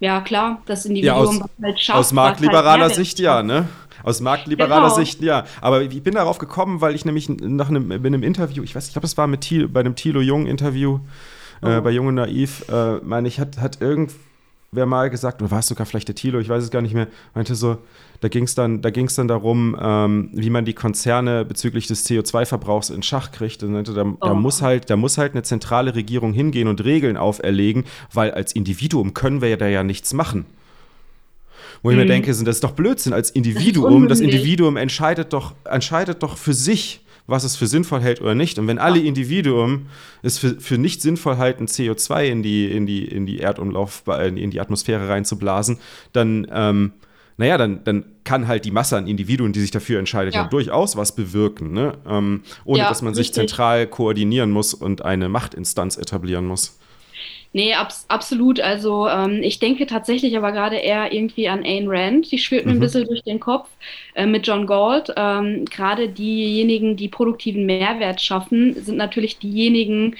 ja, 0.00 0.20
klar, 0.20 0.62
das 0.66 0.84
Individuum 0.84 1.36
ja, 1.36 1.42
aus, 1.42 1.50
halt 1.62 1.80
schafft. 1.80 1.98
Aus 1.98 2.12
marktliberaler 2.12 2.86
halt 2.86 2.94
Sicht 2.94 3.18
ja, 3.18 3.42
ne? 3.42 3.68
Aus 4.02 4.20
marktliberaler 4.20 4.88
genau. 4.88 4.94
Sicht, 4.94 5.22
ja. 5.22 5.44
Aber 5.60 5.82
ich 5.82 6.02
bin 6.02 6.14
darauf 6.14 6.38
gekommen, 6.38 6.80
weil 6.80 6.94
ich 6.94 7.04
nämlich 7.04 7.28
nach 7.28 7.70
einem, 7.70 7.90
in 7.90 8.06
einem 8.06 8.22
Interview, 8.22 8.62
ich 8.62 8.74
weiß, 8.74 8.86
ich 8.86 8.92
glaube, 8.92 9.06
es 9.06 9.16
war 9.16 9.26
mit 9.26 9.40
Thiel, 9.40 9.68
bei 9.68 9.80
einem 9.80 9.96
Thilo 9.96 10.20
Jung-Interview, 10.20 11.00
äh, 11.62 11.66
oh. 11.66 11.68
äh, 11.68 11.80
bei 11.80 11.90
Jung 11.90 12.08
und 12.08 12.14
Naiv, 12.16 12.68
äh, 12.68 12.96
meine 12.98 13.26
ich, 13.26 13.40
hat, 13.40 13.58
hat 13.58 13.80
irgendwer 14.76 14.86
mal 14.86 15.10
gesagt, 15.10 15.40
oder 15.40 15.50
war 15.50 15.60
es 15.60 15.68
sogar 15.68 15.86
vielleicht 15.86 16.08
der 16.08 16.14
Thilo, 16.14 16.38
ich 16.38 16.48
weiß 16.48 16.62
es 16.62 16.70
gar 16.70 16.82
nicht 16.82 16.94
mehr, 16.94 17.08
meinte 17.34 17.54
so, 17.54 17.78
da 18.20 18.28
ging 18.28 18.44
es 18.44 18.54
dann, 18.54 18.82
da 18.82 18.90
dann 18.90 19.28
darum, 19.28 19.76
ähm, 19.80 20.30
wie 20.32 20.50
man 20.50 20.64
die 20.64 20.74
Konzerne 20.74 21.44
bezüglich 21.44 21.86
des 21.86 22.06
CO2-Verbrauchs 22.06 22.90
in 22.90 23.02
Schach 23.02 23.30
kriegt. 23.30 23.62
Und 23.62 23.74
da, 23.74 23.92
da, 23.92 24.04
oh. 24.20 24.34
muss 24.34 24.62
halt, 24.62 24.88
da 24.90 24.96
muss 24.96 25.18
halt 25.18 25.32
eine 25.32 25.42
zentrale 25.42 25.94
Regierung 25.94 26.32
hingehen 26.32 26.68
und 26.68 26.84
Regeln 26.84 27.16
auferlegen, 27.16 27.84
weil 28.12 28.30
als 28.30 28.52
Individuum 28.52 29.14
können 29.14 29.40
wir 29.42 29.48
ja 29.48 29.56
da 29.56 29.66
ja 29.66 29.82
nichts 29.82 30.12
machen. 30.14 30.46
Wo 31.82 31.90
ich 31.90 31.96
mir 31.96 32.04
mhm. 32.04 32.08
denke, 32.08 32.28
das 32.28 32.40
ist 32.40 32.64
doch 32.64 32.72
Blödsinn. 32.72 33.12
Als 33.12 33.30
Individuum, 33.30 34.08
das, 34.08 34.18
das 34.18 34.24
Individuum 34.24 34.76
entscheidet 34.76 35.32
doch, 35.32 35.54
entscheidet 35.64 36.22
doch 36.22 36.36
für 36.38 36.54
sich, 36.54 37.00
was 37.26 37.44
es 37.44 37.56
für 37.56 37.66
sinnvoll 37.66 38.00
hält 38.00 38.20
oder 38.20 38.34
nicht. 38.34 38.58
Und 38.58 38.66
wenn 38.66 38.78
alle 38.78 39.00
Individuen 39.00 39.86
es 40.22 40.38
für, 40.38 40.60
für 40.60 40.78
nicht 40.78 41.02
sinnvoll 41.02 41.38
halten, 41.38 41.66
CO2 41.66 42.24
in 42.24 42.42
die, 42.42 42.70
in 42.70 42.86
die, 42.86 43.04
in 43.04 43.26
die 43.26 43.40
Erdumlauf, 43.40 44.04
in 44.06 44.50
die 44.50 44.60
Atmosphäre 44.60 45.08
reinzublasen, 45.08 45.78
dann 46.12 46.46
ähm, 46.52 46.92
naja, 47.38 47.58
dann, 47.58 47.84
dann 47.84 48.04
kann 48.24 48.48
halt 48.48 48.64
die 48.64 48.70
Masse 48.70 48.96
an 48.96 49.06
Individuen, 49.06 49.52
die 49.52 49.60
sich 49.60 49.70
dafür 49.70 49.98
entscheidet, 49.98 50.34
ja. 50.34 50.48
durchaus 50.48 50.96
was 50.96 51.14
bewirken, 51.14 51.72
ne? 51.72 51.92
Ähm, 52.08 52.42
ohne 52.64 52.78
ja, 52.78 52.88
dass 52.88 53.02
man 53.02 53.12
richtig. 53.12 53.26
sich 53.26 53.34
zentral 53.34 53.86
koordinieren 53.86 54.50
muss 54.50 54.72
und 54.72 55.04
eine 55.04 55.28
Machtinstanz 55.28 55.98
etablieren 55.98 56.46
muss. 56.46 56.78
Nee, 57.52 57.72
abs 57.72 58.04
absolut. 58.08 58.60
Also 58.60 59.08
ähm, 59.08 59.42
ich 59.42 59.58
denke 59.58 59.86
tatsächlich 59.86 60.36
aber 60.36 60.52
gerade 60.52 60.76
eher 60.76 61.12
irgendwie 61.12 61.48
an 61.48 61.64
Ayn 61.64 61.88
Rand. 61.88 62.30
Die 62.30 62.38
schwirrt 62.38 62.66
mir 62.66 62.72
mhm. 62.72 62.78
ein 62.78 62.80
bisschen 62.80 63.06
durch 63.06 63.22
den 63.22 63.40
Kopf 63.40 63.68
äh, 64.14 64.26
mit 64.26 64.46
John 64.46 64.66
Galt. 64.66 65.12
Ähm, 65.16 65.64
gerade 65.64 66.08
diejenigen, 66.08 66.96
die 66.96 67.08
produktiven 67.08 67.64
Mehrwert 67.64 68.20
schaffen, 68.20 68.74
sind 68.74 68.96
natürlich 68.96 69.38
diejenigen, 69.38 70.16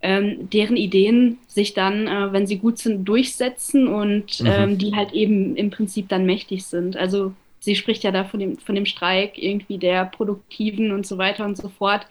ähm, 0.00 0.48
deren 0.50 0.76
Ideen 0.76 1.38
sich 1.46 1.74
dann, 1.74 2.06
äh, 2.06 2.32
wenn 2.32 2.46
sie 2.46 2.58
gut 2.58 2.78
sind, 2.78 3.04
durchsetzen 3.04 3.88
und 3.88 4.40
mhm. 4.40 4.46
ähm, 4.46 4.78
die 4.78 4.94
halt 4.94 5.12
eben 5.12 5.56
im 5.56 5.70
Prinzip 5.70 6.08
dann 6.08 6.24
mächtig 6.24 6.64
sind. 6.64 6.96
Also 6.96 7.32
sie 7.60 7.74
spricht 7.74 8.04
ja 8.04 8.12
da 8.12 8.24
von 8.24 8.40
dem, 8.40 8.58
von 8.58 8.74
dem 8.74 8.86
Streik 8.86 9.36
irgendwie 9.36 9.78
der 9.78 10.04
Produktiven 10.04 10.92
und 10.92 11.06
so 11.06 11.18
weiter 11.18 11.44
und 11.44 11.56
so 11.56 11.68
fort. 11.68 12.06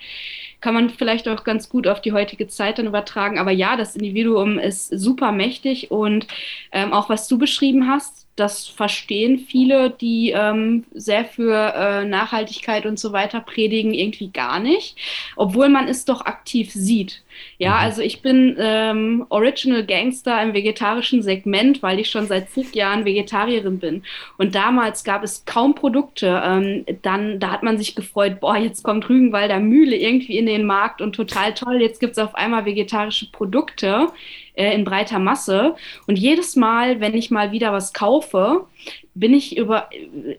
Kann 0.60 0.74
man 0.74 0.90
vielleicht 0.90 1.28
auch 1.28 1.44
ganz 1.44 1.70
gut 1.70 1.88
auf 1.88 2.02
die 2.02 2.14
heutige 2.14 2.48
Zeit 2.48 2.80
dann 2.80 2.88
übertragen. 2.88 3.40
Aber 3.40 3.52
ja, 3.52 3.76
das 3.76 3.96
Individuum 3.96 4.60
ist 4.60 4.88
super 4.90 5.32
mächtig 5.32 5.92
und 5.92 6.28
ähm, 6.72 6.94
auch 6.94 7.10
was 7.10 7.28
du 7.28 7.38
beschrieben 7.38 7.88
hast, 7.88 8.27
das 8.38 8.68
verstehen 8.68 9.40
viele, 9.40 9.90
die 9.90 10.32
ähm, 10.32 10.86
sehr 10.94 11.26
für 11.26 11.74
äh, 11.76 12.06
Nachhaltigkeit 12.06 12.86
und 12.86 13.00
so 13.00 13.12
weiter 13.12 13.42
predigen, 13.42 13.94
irgendwie 13.94 14.30
gar 14.30 14.60
nicht, 14.60 14.96
obwohl 15.36 15.70
man 15.70 15.88
es 15.88 16.06
doch 16.06 16.22
aktiv 16.22 16.72
sieht. 16.72 17.24
Ja, 17.58 17.72
mhm. 17.72 17.78
also 17.78 18.02
ich 18.02 18.22
bin 18.22 18.56
ähm, 18.60 19.26
Original 19.30 19.86
Gangster 19.86 20.42
im 20.42 20.54
vegetarischen 20.54 21.24
Segment, 21.24 21.82
weil 21.82 22.00
ich 22.00 22.10
schon 22.10 22.28
seit 22.28 22.52
zig 22.52 22.76
Jahren 22.76 23.06
Vegetarierin 23.06 23.80
bin. 23.80 24.04
Und 24.38 24.54
damals 24.54 25.04
gab 25.04 25.24
es 25.24 25.46
kaum 25.46 25.74
Produkte. 25.74 26.42
Ähm, 26.46 26.86
dann, 27.02 27.40
da 27.40 27.52
hat 27.52 27.64
man 27.64 27.78
sich 27.78 27.96
gefreut, 27.96 28.40
boah, 28.40 28.58
jetzt 28.58 28.84
kommt 28.84 29.10
Rügenwalder 29.10 29.60
Mühle 29.60 29.96
irgendwie 29.96 30.38
in 30.38 30.46
den 30.46 30.66
Markt 30.66 31.02
und 31.02 31.16
total 31.16 31.54
toll, 31.56 31.82
jetzt 31.82 32.00
gibt 32.00 32.14
es 32.14 32.20
auf 32.20 32.36
einmal 32.36 32.66
vegetarische 32.66 33.32
Produkte 33.32 34.10
äh, 34.58 34.74
in 34.74 34.84
breiter 34.84 35.20
Masse. 35.20 35.76
Und 36.08 36.18
jedes 36.18 36.56
Mal, 36.56 37.00
wenn 37.00 37.14
ich 37.14 37.32
mal 37.32 37.52
wieder 37.52 37.72
was 37.72 37.94
kaufe, 37.94 38.66
bin 39.14 39.34
ich 39.34 39.58
über, 39.58 39.90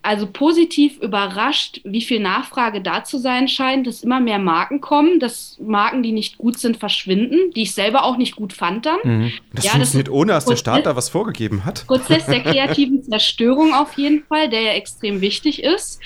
also 0.02 0.26
positiv 0.26 0.98
überrascht, 0.98 1.80
wie 1.84 2.02
viel 2.02 2.20
Nachfrage 2.20 2.80
da 2.80 3.04
zu 3.04 3.18
sein 3.18 3.48
scheint, 3.48 3.86
dass 3.86 4.02
immer 4.02 4.20
mehr 4.20 4.38
Marken 4.38 4.80
kommen, 4.80 5.20
dass 5.20 5.56
Marken, 5.60 6.02
die 6.02 6.12
nicht 6.12 6.38
gut 6.38 6.58
sind, 6.58 6.76
verschwinden, 6.76 7.52
die 7.54 7.62
ich 7.62 7.74
selber 7.74 8.04
auch 8.04 8.16
nicht 8.16 8.36
gut 8.36 8.52
fand 8.52 8.86
dann. 8.86 8.98
Mhm. 9.02 9.32
Das 9.52 9.64
ja, 9.64 9.70
funktioniert 9.72 10.08
das 10.08 10.14
ohne, 10.14 10.32
dass 10.32 10.44
Prozess, 10.44 10.62
der 10.62 10.72
Staat 10.72 10.86
da 10.86 10.96
was 10.96 11.08
vorgegeben 11.08 11.64
hat. 11.64 11.86
Prozess 11.86 12.26
der 12.26 12.40
kreativen 12.42 13.02
Zerstörung 13.02 13.74
auf 13.74 13.96
jeden 13.98 14.24
Fall, 14.24 14.48
der 14.48 14.62
ja 14.62 14.72
extrem 14.72 15.20
wichtig 15.20 15.62
ist. 15.62 16.00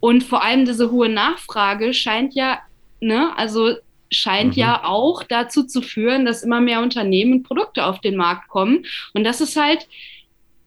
Und 0.00 0.22
vor 0.22 0.42
allem 0.42 0.64
diese 0.64 0.90
hohe 0.90 1.08
Nachfrage 1.08 1.92
scheint 1.92 2.34
ja, 2.34 2.58
ne, 3.00 3.30
also 3.36 3.74
scheint 4.10 4.56
mhm. 4.56 4.60
ja 4.60 4.84
auch 4.84 5.22
dazu 5.22 5.64
zu 5.64 5.82
führen, 5.82 6.24
dass 6.24 6.42
immer 6.42 6.60
mehr 6.60 6.82
Unternehmen 6.82 7.34
und 7.34 7.42
Produkte 7.42 7.84
auf 7.84 8.00
den 8.00 8.16
Markt 8.16 8.48
kommen. 8.48 8.84
Und 9.14 9.24
das 9.24 9.40
ist 9.40 9.56
halt 9.56 9.86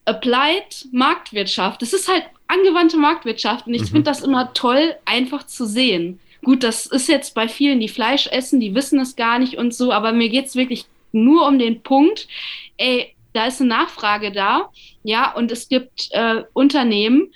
applied 0.04 0.86
Marktwirtschaft. 0.92 1.82
Das 1.82 1.92
ist 1.92 2.08
halt 2.08 2.24
angewandte 2.48 2.96
Marktwirtschaft. 2.96 3.66
Und 3.66 3.74
ich 3.74 3.82
mhm. 3.82 3.86
finde 3.86 4.02
das 4.02 4.22
immer 4.22 4.52
toll, 4.52 4.94
einfach 5.04 5.46
zu 5.46 5.66
sehen. 5.66 6.20
Gut, 6.44 6.64
das 6.64 6.86
ist 6.86 7.08
jetzt 7.08 7.34
bei 7.34 7.48
vielen, 7.48 7.78
die 7.78 7.88
Fleisch 7.88 8.26
essen, 8.26 8.58
die 8.58 8.74
wissen 8.74 8.98
es 8.98 9.14
gar 9.14 9.38
nicht 9.38 9.58
und 9.58 9.72
so, 9.72 9.92
aber 9.92 10.12
mir 10.12 10.28
geht 10.28 10.46
es 10.46 10.56
wirklich 10.56 10.86
nur 11.12 11.46
um 11.46 11.58
den 11.58 11.82
Punkt, 11.82 12.26
ey, 12.78 13.14
da 13.32 13.46
ist 13.46 13.60
eine 13.60 13.68
Nachfrage 13.68 14.32
da, 14.32 14.70
ja, 15.04 15.32
und 15.32 15.52
es 15.52 15.68
gibt 15.68 16.08
äh, 16.10 16.42
Unternehmen, 16.52 17.32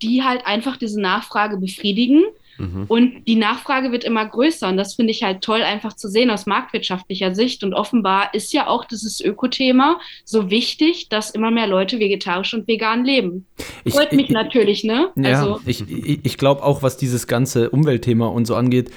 die 0.00 0.22
halt 0.22 0.46
einfach 0.46 0.78
diese 0.78 1.00
Nachfrage 1.00 1.58
befriedigen 1.58 2.24
Mhm. 2.58 2.84
Und 2.88 3.24
die 3.26 3.36
Nachfrage 3.36 3.92
wird 3.92 4.04
immer 4.04 4.26
größer. 4.26 4.68
Und 4.68 4.76
das 4.76 4.94
finde 4.94 5.10
ich 5.10 5.22
halt 5.22 5.42
toll, 5.42 5.62
einfach 5.62 5.94
zu 5.94 6.08
sehen 6.08 6.30
aus 6.30 6.46
marktwirtschaftlicher 6.46 7.34
Sicht. 7.34 7.64
Und 7.64 7.74
offenbar 7.74 8.34
ist 8.34 8.52
ja 8.52 8.66
auch 8.66 8.84
dieses 8.84 9.20
Ökothema 9.20 9.98
so 10.24 10.50
wichtig, 10.50 11.08
dass 11.08 11.30
immer 11.30 11.50
mehr 11.50 11.66
Leute 11.66 11.98
vegetarisch 11.98 12.54
und 12.54 12.66
vegan 12.68 13.04
leben. 13.04 13.46
Ich, 13.84 13.94
Freut 13.94 14.12
mich 14.12 14.26
ich, 14.26 14.32
natürlich, 14.32 14.84
ne? 14.84 15.10
Ja, 15.16 15.40
also, 15.40 15.60
ich, 15.66 15.84
ich 16.24 16.38
glaube 16.38 16.62
auch, 16.62 16.82
was 16.82 16.96
dieses 16.96 17.26
ganze 17.26 17.70
Umweltthema 17.70 18.26
und 18.26 18.46
so 18.46 18.54
angeht, 18.54 18.90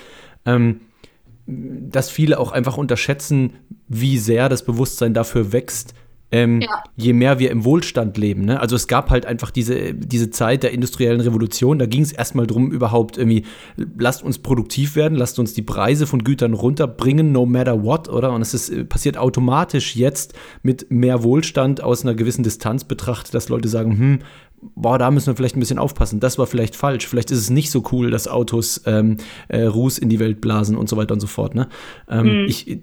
ähm, 0.46 0.82
dass 1.46 2.10
viele 2.10 2.40
auch 2.40 2.52
einfach 2.52 2.78
unterschätzen, 2.78 3.54
wie 3.88 4.18
sehr 4.18 4.50
das 4.50 4.64
Bewusstsein 4.64 5.14
dafür 5.14 5.52
wächst, 5.52 5.96
ähm, 6.32 6.62
ja. 6.62 6.84
je 6.96 7.14
mehr 7.14 7.40
wir 7.40 7.52
im 7.52 7.64
Wohlstand 7.66 8.18
leben. 8.18 8.46
Ne? 8.46 8.60
Also 8.60 8.76
es 8.76 8.88
gab 8.88 9.10
halt 9.10 9.26
einfach 9.26 9.52
diese, 9.52 9.94
diese 9.94 10.30
Zeit 10.30 10.64
der 10.64 10.72
industriellen 10.72 11.22
Revolution, 11.22 11.80
da 11.80 11.86
ging 11.86 12.02
es 12.02 12.12
erstmal 12.12 12.48
darum, 12.48 12.72
überhaupt 12.72 13.18
irgendwie, 13.18 13.46
lasst 13.98 14.24
uns 14.24 14.40
produktiv 14.40 14.96
werden, 14.96 15.18
lasst 15.18 15.40
uns 15.40 15.54
die 15.54 15.62
Preise 15.62 16.06
von 16.06 16.24
Gütern 16.24 16.54
runterbringen, 16.54 17.32
no 17.32 17.46
matter 17.46 17.84
what, 17.84 18.10
oder? 18.10 18.32
Und 18.32 18.42
es 18.42 18.54
ist, 18.54 18.70
äh, 18.70 18.86
passiert 18.86 19.18
automatisch 19.18 19.96
jetzt 19.96 20.34
mit 20.62 20.92
mehr 20.92 21.24
Wohlstand 21.24 21.82
aus 21.82 22.04
einer 22.04 22.14
gewissen 22.14 22.44
Distanz 22.44 22.84
betrachtet, 22.84 23.34
dass 23.34 23.50
Leute 23.50 23.68
sagen, 23.68 23.98
hm, 23.98 24.20
boah, 24.76 25.00
da 25.00 25.10
müssen 25.10 25.28
wir 25.28 25.36
vielleicht 25.36 25.56
ein 25.56 25.62
bisschen 25.62 25.80
aufpassen, 25.80 26.20
das 26.20 26.38
war 26.38 26.46
vielleicht 26.46 26.76
falsch, 26.76 27.08
vielleicht 27.08 27.32
ist 27.32 27.40
es 27.40 27.50
nicht 27.50 27.72
so 27.72 27.84
cool, 27.92 28.12
dass 28.12 28.28
Autos 28.28 28.82
ähm, 28.86 29.18
äh, 29.48 29.64
Ruß 29.64 29.98
in 29.98 30.10
die 30.10 30.20
Welt 30.20 30.42
blasen 30.42 30.76
und 30.76 30.90
so 30.90 30.98
weiter 30.98 31.14
und 31.14 31.22
so 31.22 31.28
fort. 31.28 31.56
Ne? 31.56 31.70
Ähm, 32.08 32.42
mhm. 32.42 32.46
ich, 32.48 32.80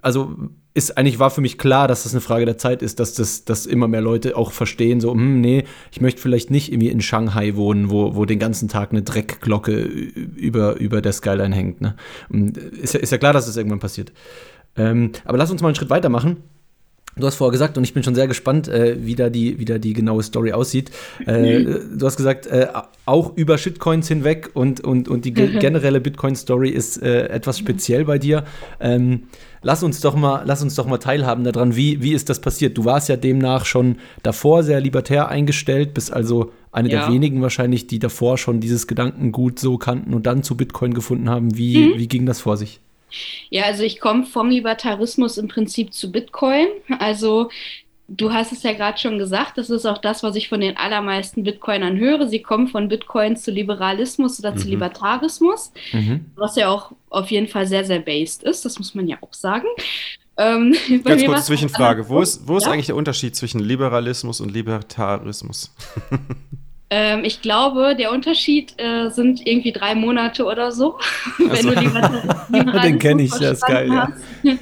also 0.00 0.34
ist 0.74 0.96
eigentlich 0.96 1.18
war 1.18 1.30
für 1.30 1.42
mich 1.42 1.58
klar, 1.58 1.86
dass 1.86 2.04
das 2.04 2.12
eine 2.12 2.20
Frage 2.20 2.46
der 2.46 2.56
Zeit 2.56 2.82
ist, 2.82 2.98
dass 2.98 3.14
das 3.14 3.44
dass 3.44 3.66
immer 3.66 3.88
mehr 3.88 4.00
Leute 4.00 4.36
auch 4.36 4.52
verstehen, 4.52 5.00
so, 5.00 5.12
hm, 5.12 5.40
nee, 5.40 5.64
ich 5.90 6.00
möchte 6.00 6.20
vielleicht 6.20 6.50
nicht 6.50 6.72
irgendwie 6.72 6.88
in 6.88 7.00
Shanghai 7.00 7.56
wohnen, 7.56 7.90
wo, 7.90 8.16
wo 8.16 8.24
den 8.24 8.38
ganzen 8.38 8.68
Tag 8.68 8.90
eine 8.90 9.02
Dreckglocke 9.02 9.74
über, 9.74 10.76
über 10.76 11.02
der 11.02 11.12
Skyline 11.12 11.54
hängt. 11.54 11.80
Ne? 11.80 11.94
Ist, 12.80 12.94
ja, 12.94 13.00
ist 13.00 13.12
ja 13.12 13.18
klar, 13.18 13.32
dass 13.32 13.46
das 13.46 13.56
irgendwann 13.56 13.80
passiert. 13.80 14.12
Ähm, 14.76 15.12
aber 15.24 15.36
lass 15.36 15.50
uns 15.50 15.60
mal 15.60 15.68
einen 15.68 15.74
Schritt 15.74 15.90
weitermachen. 15.90 16.38
Du 17.14 17.26
hast 17.26 17.34
vorher 17.34 17.52
gesagt, 17.52 17.76
und 17.76 17.84
ich 17.84 17.92
bin 17.92 18.02
schon 18.02 18.14
sehr 18.14 18.26
gespannt, 18.26 18.68
äh, 18.68 18.96
wie, 19.04 19.14
da 19.14 19.28
die, 19.28 19.58
wie 19.58 19.66
da 19.66 19.76
die 19.76 19.92
genaue 19.92 20.22
Story 20.22 20.52
aussieht. 20.52 20.90
Äh, 21.26 21.60
mhm. 21.60 21.80
Du 21.98 22.06
hast 22.06 22.16
gesagt, 22.16 22.46
äh, 22.46 22.68
auch 23.04 23.36
über 23.36 23.58
Shitcoins 23.58 24.08
hinweg 24.08 24.50
und, 24.54 24.80
und, 24.80 25.08
und 25.08 25.26
die 25.26 25.34
ge 25.34 25.58
generelle 25.60 26.00
Bitcoin-Story 26.00 26.70
ist 26.70 27.02
äh, 27.02 27.28
etwas 27.28 27.58
speziell 27.58 28.06
bei 28.06 28.18
dir. 28.18 28.44
Ähm, 28.80 29.24
lass, 29.62 29.82
uns 29.82 30.00
doch 30.00 30.14
mal, 30.14 30.42
lass 30.44 30.62
uns 30.62 30.74
doch 30.74 30.86
mal 30.86 30.98
teilhaben 30.98 31.44
daran, 31.44 31.76
wie, 31.76 32.02
wie 32.02 32.12
ist 32.12 32.28
das 32.28 32.40
passiert? 32.40 32.76
Du 32.76 32.84
warst 32.84 33.08
ja 33.08 33.16
demnach 33.16 33.64
schon 33.64 33.96
davor 34.22 34.62
sehr 34.62 34.80
libertär 34.80 35.28
eingestellt, 35.28 35.94
bist 35.94 36.12
also 36.12 36.52
eine 36.70 36.90
ja. 36.90 37.06
der 37.06 37.14
wenigen 37.14 37.42
wahrscheinlich, 37.42 37.86
die 37.86 37.98
davor 37.98 38.38
schon 38.38 38.60
dieses 38.60 38.86
Gedankengut 38.86 39.58
so 39.58 39.78
kannten 39.78 40.14
und 40.14 40.26
dann 40.26 40.42
zu 40.42 40.56
Bitcoin 40.56 40.94
gefunden 40.94 41.28
haben. 41.28 41.56
Wie, 41.56 41.78
mhm. 41.78 41.98
wie 41.98 42.08
ging 42.08 42.26
das 42.26 42.40
vor 42.40 42.56
sich? 42.56 42.80
Ja, 43.50 43.64
also 43.64 43.82
ich 43.82 44.00
komme 44.00 44.24
vom 44.24 44.48
Libertarismus 44.48 45.36
im 45.36 45.48
Prinzip 45.48 45.92
zu 45.92 46.10
Bitcoin. 46.10 46.66
Also 46.98 47.50
du 48.08 48.32
hast 48.32 48.52
es 48.52 48.62
ja 48.62 48.72
gerade 48.72 48.98
schon 48.98 49.18
gesagt, 49.18 49.58
das 49.58 49.70
ist 49.70 49.86
auch 49.86 49.98
das, 49.98 50.22
was 50.22 50.36
ich 50.36 50.48
von 50.48 50.60
den 50.60 50.76
allermeisten 50.76 51.44
Bitcoinern 51.44 51.98
höre. 51.98 52.28
Sie 52.28 52.42
kommen 52.42 52.68
von 52.68 52.88
Bitcoin 52.88 53.36
zu 53.36 53.50
Liberalismus 53.50 54.38
oder 54.38 54.52
mhm. 54.52 54.58
zu 54.58 54.68
Libertarismus, 54.68 55.72
mhm. 55.92 56.26
was 56.34 56.56
ja 56.56 56.68
auch 56.68 56.92
auf 57.10 57.30
jeden 57.30 57.48
Fall 57.48 57.66
sehr, 57.66 57.84
sehr 57.84 58.00
based 58.00 58.42
ist, 58.42 58.64
das 58.64 58.78
muss 58.78 58.94
man 58.94 59.08
ja 59.08 59.16
auch 59.20 59.32
sagen. 59.32 59.66
Ähm, 60.36 60.74
Ganz 61.04 61.24
kurze 61.24 61.44
Zwischenfrage. 61.44 62.08
Wo 62.08 62.20
ist, 62.22 62.46
wo 62.46 62.56
ist 62.56 62.64
ja? 62.64 62.72
eigentlich 62.72 62.86
der 62.86 62.96
Unterschied 62.96 63.36
zwischen 63.36 63.60
Liberalismus 63.60 64.40
und 64.40 64.50
Libertarismus? 64.50 65.74
Ähm, 66.94 67.24
ich 67.24 67.40
glaube, 67.40 67.96
der 67.96 68.12
Unterschied 68.12 68.74
äh, 68.76 69.08
sind 69.08 69.46
irgendwie 69.46 69.72
drei 69.72 69.94
Monate 69.94 70.44
oder 70.44 70.72
so. 70.72 70.98
Wenn 71.38 71.50
also. 71.50 71.70
du 71.70 71.80
Libertarismus 71.80 72.82
Den 72.82 72.98
kenne 72.98 73.22
ich, 73.22 73.30
das 73.30 73.52
ist 73.52 73.66
geil. 73.66 73.88
Ja. 73.88 74.12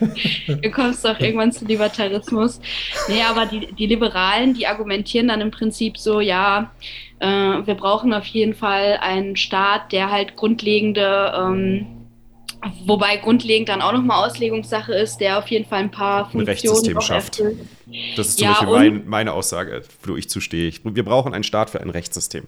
du 0.46 0.70
kommst 0.70 1.04
doch 1.04 1.18
irgendwann 1.18 1.50
zu 1.50 1.64
Libertarismus. 1.64 2.60
Nee, 3.08 3.22
aber 3.28 3.46
die, 3.46 3.72
die 3.72 3.86
Liberalen, 3.86 4.54
die 4.54 4.64
argumentieren 4.68 5.26
dann 5.26 5.40
im 5.40 5.50
Prinzip 5.50 5.98
so, 5.98 6.20
ja, 6.20 6.70
äh, 7.18 7.26
wir 7.26 7.74
brauchen 7.74 8.14
auf 8.14 8.26
jeden 8.26 8.54
Fall 8.54 8.98
einen 9.00 9.34
Staat, 9.34 9.90
der 9.90 10.12
halt 10.12 10.36
grundlegende 10.36 11.32
ähm, 11.36 11.99
Wobei 12.84 13.16
grundlegend 13.16 13.68
dann 13.68 13.80
auch 13.80 13.92
nochmal 13.92 14.26
Auslegungssache 14.26 14.92
ist, 14.92 15.18
der 15.18 15.38
auf 15.38 15.48
jeden 15.48 15.66
Fall 15.66 15.80
ein 15.80 15.90
paar 15.90 16.30
Funktionen 16.30 16.46
ein 16.46 16.50
Rechtssystem 16.50 17.00
schafft. 17.00 17.42
Das 18.16 18.28
ist 18.28 18.38
zum 18.38 18.48
ja, 18.48 18.52
Beispiel 18.52 18.90
mein, 18.90 19.08
meine 19.08 19.32
Aussage, 19.32 19.82
wo 20.02 20.16
ich 20.16 20.28
zustehe. 20.28 20.72
Wir 20.84 21.04
brauchen 21.04 21.32
einen 21.32 21.44
Staat 21.44 21.70
für 21.70 21.80
ein 21.80 21.90
Rechtssystem. 21.90 22.46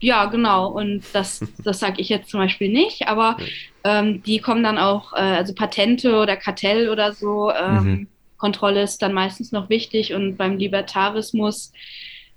Ja, 0.00 0.24
genau. 0.26 0.68
Und 0.68 1.04
das, 1.12 1.44
das 1.64 1.78
sage 1.78 2.00
ich 2.00 2.08
jetzt 2.08 2.30
zum 2.30 2.40
Beispiel 2.40 2.72
nicht, 2.72 3.06
aber 3.06 3.36
ähm, 3.84 4.22
die 4.22 4.38
kommen 4.38 4.62
dann 4.62 4.78
auch, 4.78 5.12
äh, 5.12 5.16
also 5.16 5.54
Patente 5.54 6.16
oder 6.16 6.36
Kartell 6.36 6.88
oder 6.88 7.12
so, 7.12 7.52
ähm, 7.52 7.84
mhm. 7.84 8.08
Kontrolle 8.38 8.82
ist 8.82 9.02
dann 9.02 9.12
meistens 9.12 9.52
noch 9.52 9.68
wichtig 9.68 10.14
und 10.14 10.36
beim 10.36 10.56
Libertarismus 10.56 11.72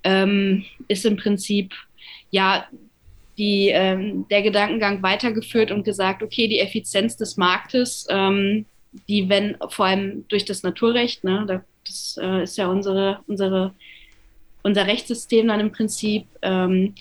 ähm, 0.02 0.64
ist 0.86 1.06
im 1.06 1.16
Prinzip 1.16 1.72
ja 2.30 2.66
die, 3.38 3.68
ähm, 3.68 4.26
der 4.30 4.42
Gedankengang 4.42 5.02
weitergeführt 5.02 5.70
und 5.70 5.84
gesagt, 5.84 6.22
okay, 6.22 6.48
die 6.48 6.60
Effizienz 6.60 7.16
des 7.16 7.36
Marktes, 7.36 8.06
ähm, 8.10 8.66
die, 9.08 9.28
wenn 9.28 9.56
vor 9.70 9.86
allem 9.86 10.24
durch 10.28 10.44
das 10.44 10.62
Naturrecht, 10.62 11.24
ne, 11.24 11.62
das 11.84 12.18
äh, 12.20 12.44
ist 12.44 12.56
ja 12.56 12.68
unsere, 12.68 13.20
unsere, 13.26 13.74
unser 14.62 14.86
Rechtssystem 14.86 15.48
dann 15.48 15.60
im 15.60 15.72
Prinzip, 15.72 16.26
ähm, 16.42 16.94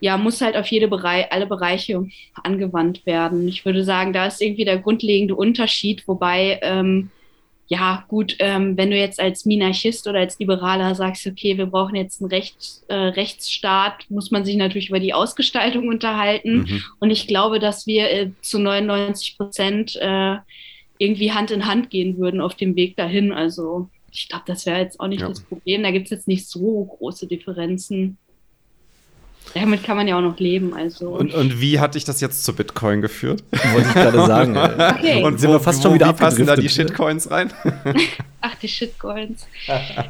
ja, 0.00 0.16
muss 0.16 0.40
halt 0.40 0.56
auf 0.56 0.66
jede 0.68 0.88
Bereich, 0.88 1.30
alle 1.30 1.46
Bereiche 1.46 2.06
angewandt 2.42 3.04
werden. 3.04 3.46
Ich 3.48 3.64
würde 3.64 3.84
sagen, 3.84 4.12
da 4.12 4.26
ist 4.26 4.40
irgendwie 4.40 4.64
der 4.64 4.78
grundlegende 4.78 5.34
Unterschied, 5.34 6.06
wobei 6.08 6.58
ähm, 6.62 7.10
ja, 7.72 8.04
gut, 8.08 8.34
ähm, 8.40 8.76
wenn 8.76 8.90
du 8.90 8.96
jetzt 8.96 9.20
als 9.20 9.46
Minarchist 9.46 10.08
oder 10.08 10.18
als 10.18 10.36
Liberaler 10.40 10.96
sagst, 10.96 11.24
okay, 11.28 11.56
wir 11.56 11.66
brauchen 11.66 11.94
jetzt 11.94 12.20
einen 12.20 12.28
Recht, 12.28 12.56
äh, 12.88 12.94
Rechtsstaat, 12.94 14.10
muss 14.10 14.32
man 14.32 14.44
sich 14.44 14.56
natürlich 14.56 14.88
über 14.88 14.98
die 14.98 15.14
Ausgestaltung 15.14 15.86
unterhalten. 15.86 16.62
Mhm. 16.62 16.82
Und 16.98 17.10
ich 17.10 17.28
glaube, 17.28 17.60
dass 17.60 17.86
wir 17.86 18.10
äh, 18.10 18.30
zu 18.42 18.58
99 18.58 19.38
Prozent 19.38 19.96
äh, 20.00 20.38
irgendwie 20.98 21.30
Hand 21.30 21.52
in 21.52 21.66
Hand 21.66 21.90
gehen 21.90 22.18
würden 22.18 22.40
auf 22.40 22.56
dem 22.56 22.74
Weg 22.74 22.96
dahin. 22.96 23.30
Also 23.30 23.88
ich 24.10 24.28
glaube, 24.28 24.44
das 24.48 24.66
wäre 24.66 24.80
jetzt 24.80 24.98
auch 24.98 25.06
nicht 25.06 25.20
ja. 25.20 25.28
das 25.28 25.40
Problem. 25.40 25.84
Da 25.84 25.92
gibt 25.92 26.06
es 26.06 26.10
jetzt 26.10 26.26
nicht 26.26 26.48
so 26.48 26.86
große 26.98 27.28
Differenzen. 27.28 28.18
Damit 29.54 29.82
kann 29.82 29.96
man 29.96 30.06
ja 30.06 30.16
auch 30.16 30.22
noch 30.22 30.38
leben. 30.38 30.74
Also. 30.74 31.08
Und, 31.08 31.34
und 31.34 31.60
wie 31.60 31.80
hat 31.80 31.94
dich 31.96 32.04
das 32.04 32.20
jetzt 32.20 32.44
zu 32.44 32.54
Bitcoin 32.54 33.00
geführt? 33.02 33.42
Wollte 33.50 33.88
ich 33.88 33.94
gerade 33.94 34.26
sagen. 34.26 34.56
okay. 34.98 35.24
Und 35.24 35.40
sind 35.40 35.48
wo, 35.50 35.54
wir 35.54 35.60
fast 35.60 35.80
wo, 35.80 35.84
schon 35.84 35.94
wieder 35.94 36.08
wie 36.08 36.12
passen 36.18 36.46
da 36.46 36.56
die 36.56 36.68
Shitcoins 36.68 37.30
rein? 37.30 37.52
Ach, 38.40 38.54
die 38.56 38.68
Shitcoins. 38.68 39.46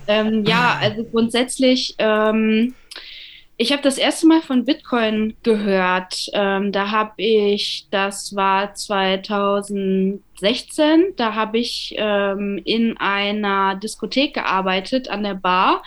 ähm, 0.07 0.45
ja, 0.45 0.79
also 0.81 1.05
grundsätzlich, 1.05 1.95
ähm, 1.99 2.75
ich 3.57 3.73
habe 3.73 3.83
das 3.83 3.99
erste 3.99 4.27
Mal 4.27 4.41
von 4.43 4.65
Bitcoin 4.65 5.35
gehört. 5.43 6.29
Ähm, 6.33 6.73
da 6.73 6.91
habe 6.91 7.13
ich, 7.17 7.87
das 7.91 8.35
war 8.35 8.75
2016, 8.75 10.21
da 11.17 11.35
habe 11.35 11.59
ich 11.59 11.95
ähm, 11.97 12.61
in 12.65 12.97
einer 12.99 13.75
Diskothek 13.77 14.35
gearbeitet 14.35 15.09
an 15.09 15.23
der 15.23 15.35
Bar 15.35 15.83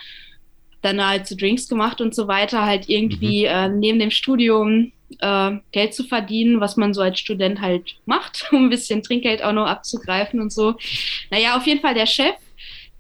dann 0.84 1.06
halt 1.06 1.28
so 1.28 1.36
Drinks 1.36 1.67
gemacht 1.67 2.02
und 2.02 2.13
so 2.13 2.28
weiter, 2.28 2.65
halt 2.65 2.89
irgendwie 2.89 3.41
mhm. 3.43 3.48
äh, 3.48 3.69
neben 3.69 4.00
dem 4.00 4.12
Studium 4.12 4.91
äh, 5.19 5.52
Geld 5.72 5.93
zu 5.93 6.04
verdienen, 6.04 6.60
was 6.60 6.78
man 6.78 6.93
so 6.93 7.02
als 7.02 7.19
Student 7.19 7.62
halt 7.62 7.96
macht, 8.06 8.48
um 8.52 8.65
ein 8.65 8.69
bisschen 8.69 9.02
Trinkgeld 9.02 9.43
auch 9.43 9.54
noch 9.54 9.65
abzugreifen 9.65 10.39
und 10.39 10.52
so. 10.52 10.76
Naja, 11.32 11.58
auf 11.58 11.65
jeden 11.65 11.82
Fall 11.82 11.96
der 11.96 12.06
Chef, 12.06 12.36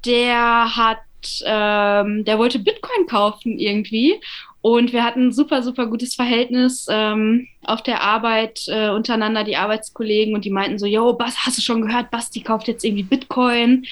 der 0.05 0.75
hat, 0.75 0.99
ähm, 1.45 2.25
der 2.25 2.37
wollte 2.39 2.59
Bitcoin 2.59 3.05
kaufen 3.07 3.59
irgendwie 3.59 4.19
und 4.63 4.93
wir 4.93 5.03
hatten 5.03 5.27
ein 5.27 5.31
super, 5.33 5.61
super 5.61 5.87
gutes 5.87 6.15
Verhältnis 6.15 6.87
ähm, 6.89 7.49
auf 7.65 7.83
der 7.83 8.01
Arbeit 8.01 8.63
äh, 8.67 8.91
untereinander, 8.91 9.43
die 9.43 9.57
Arbeitskollegen, 9.57 10.33
und 10.33 10.45
die 10.45 10.51
meinten 10.51 10.79
so, 10.79 10.85
yo, 10.85 11.11
Bas, 11.13 11.45
hast 11.45 11.57
du 11.57 11.61
schon 11.61 11.81
gehört, 11.81 12.11
Basti 12.11 12.39
kauft 12.39 12.69
jetzt 12.69 12.85
irgendwie 12.85 13.03
Bitcoin. 13.03 13.85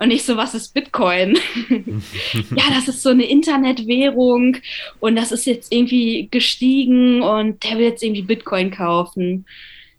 Und 0.00 0.10
ich 0.10 0.24
so, 0.24 0.38
was 0.38 0.54
ist 0.54 0.72
Bitcoin? 0.72 1.36
ja, 2.56 2.64
das 2.74 2.88
ist 2.88 3.02
so 3.02 3.10
eine 3.10 3.26
Internetwährung 3.26 4.56
und 4.98 5.14
das 5.14 5.30
ist 5.30 5.44
jetzt 5.44 5.72
irgendwie 5.72 6.28
gestiegen 6.30 7.20
und 7.20 7.62
der 7.62 7.76
will 7.76 7.84
jetzt 7.84 8.02
irgendwie 8.02 8.22
Bitcoin 8.22 8.70
kaufen. 8.70 9.44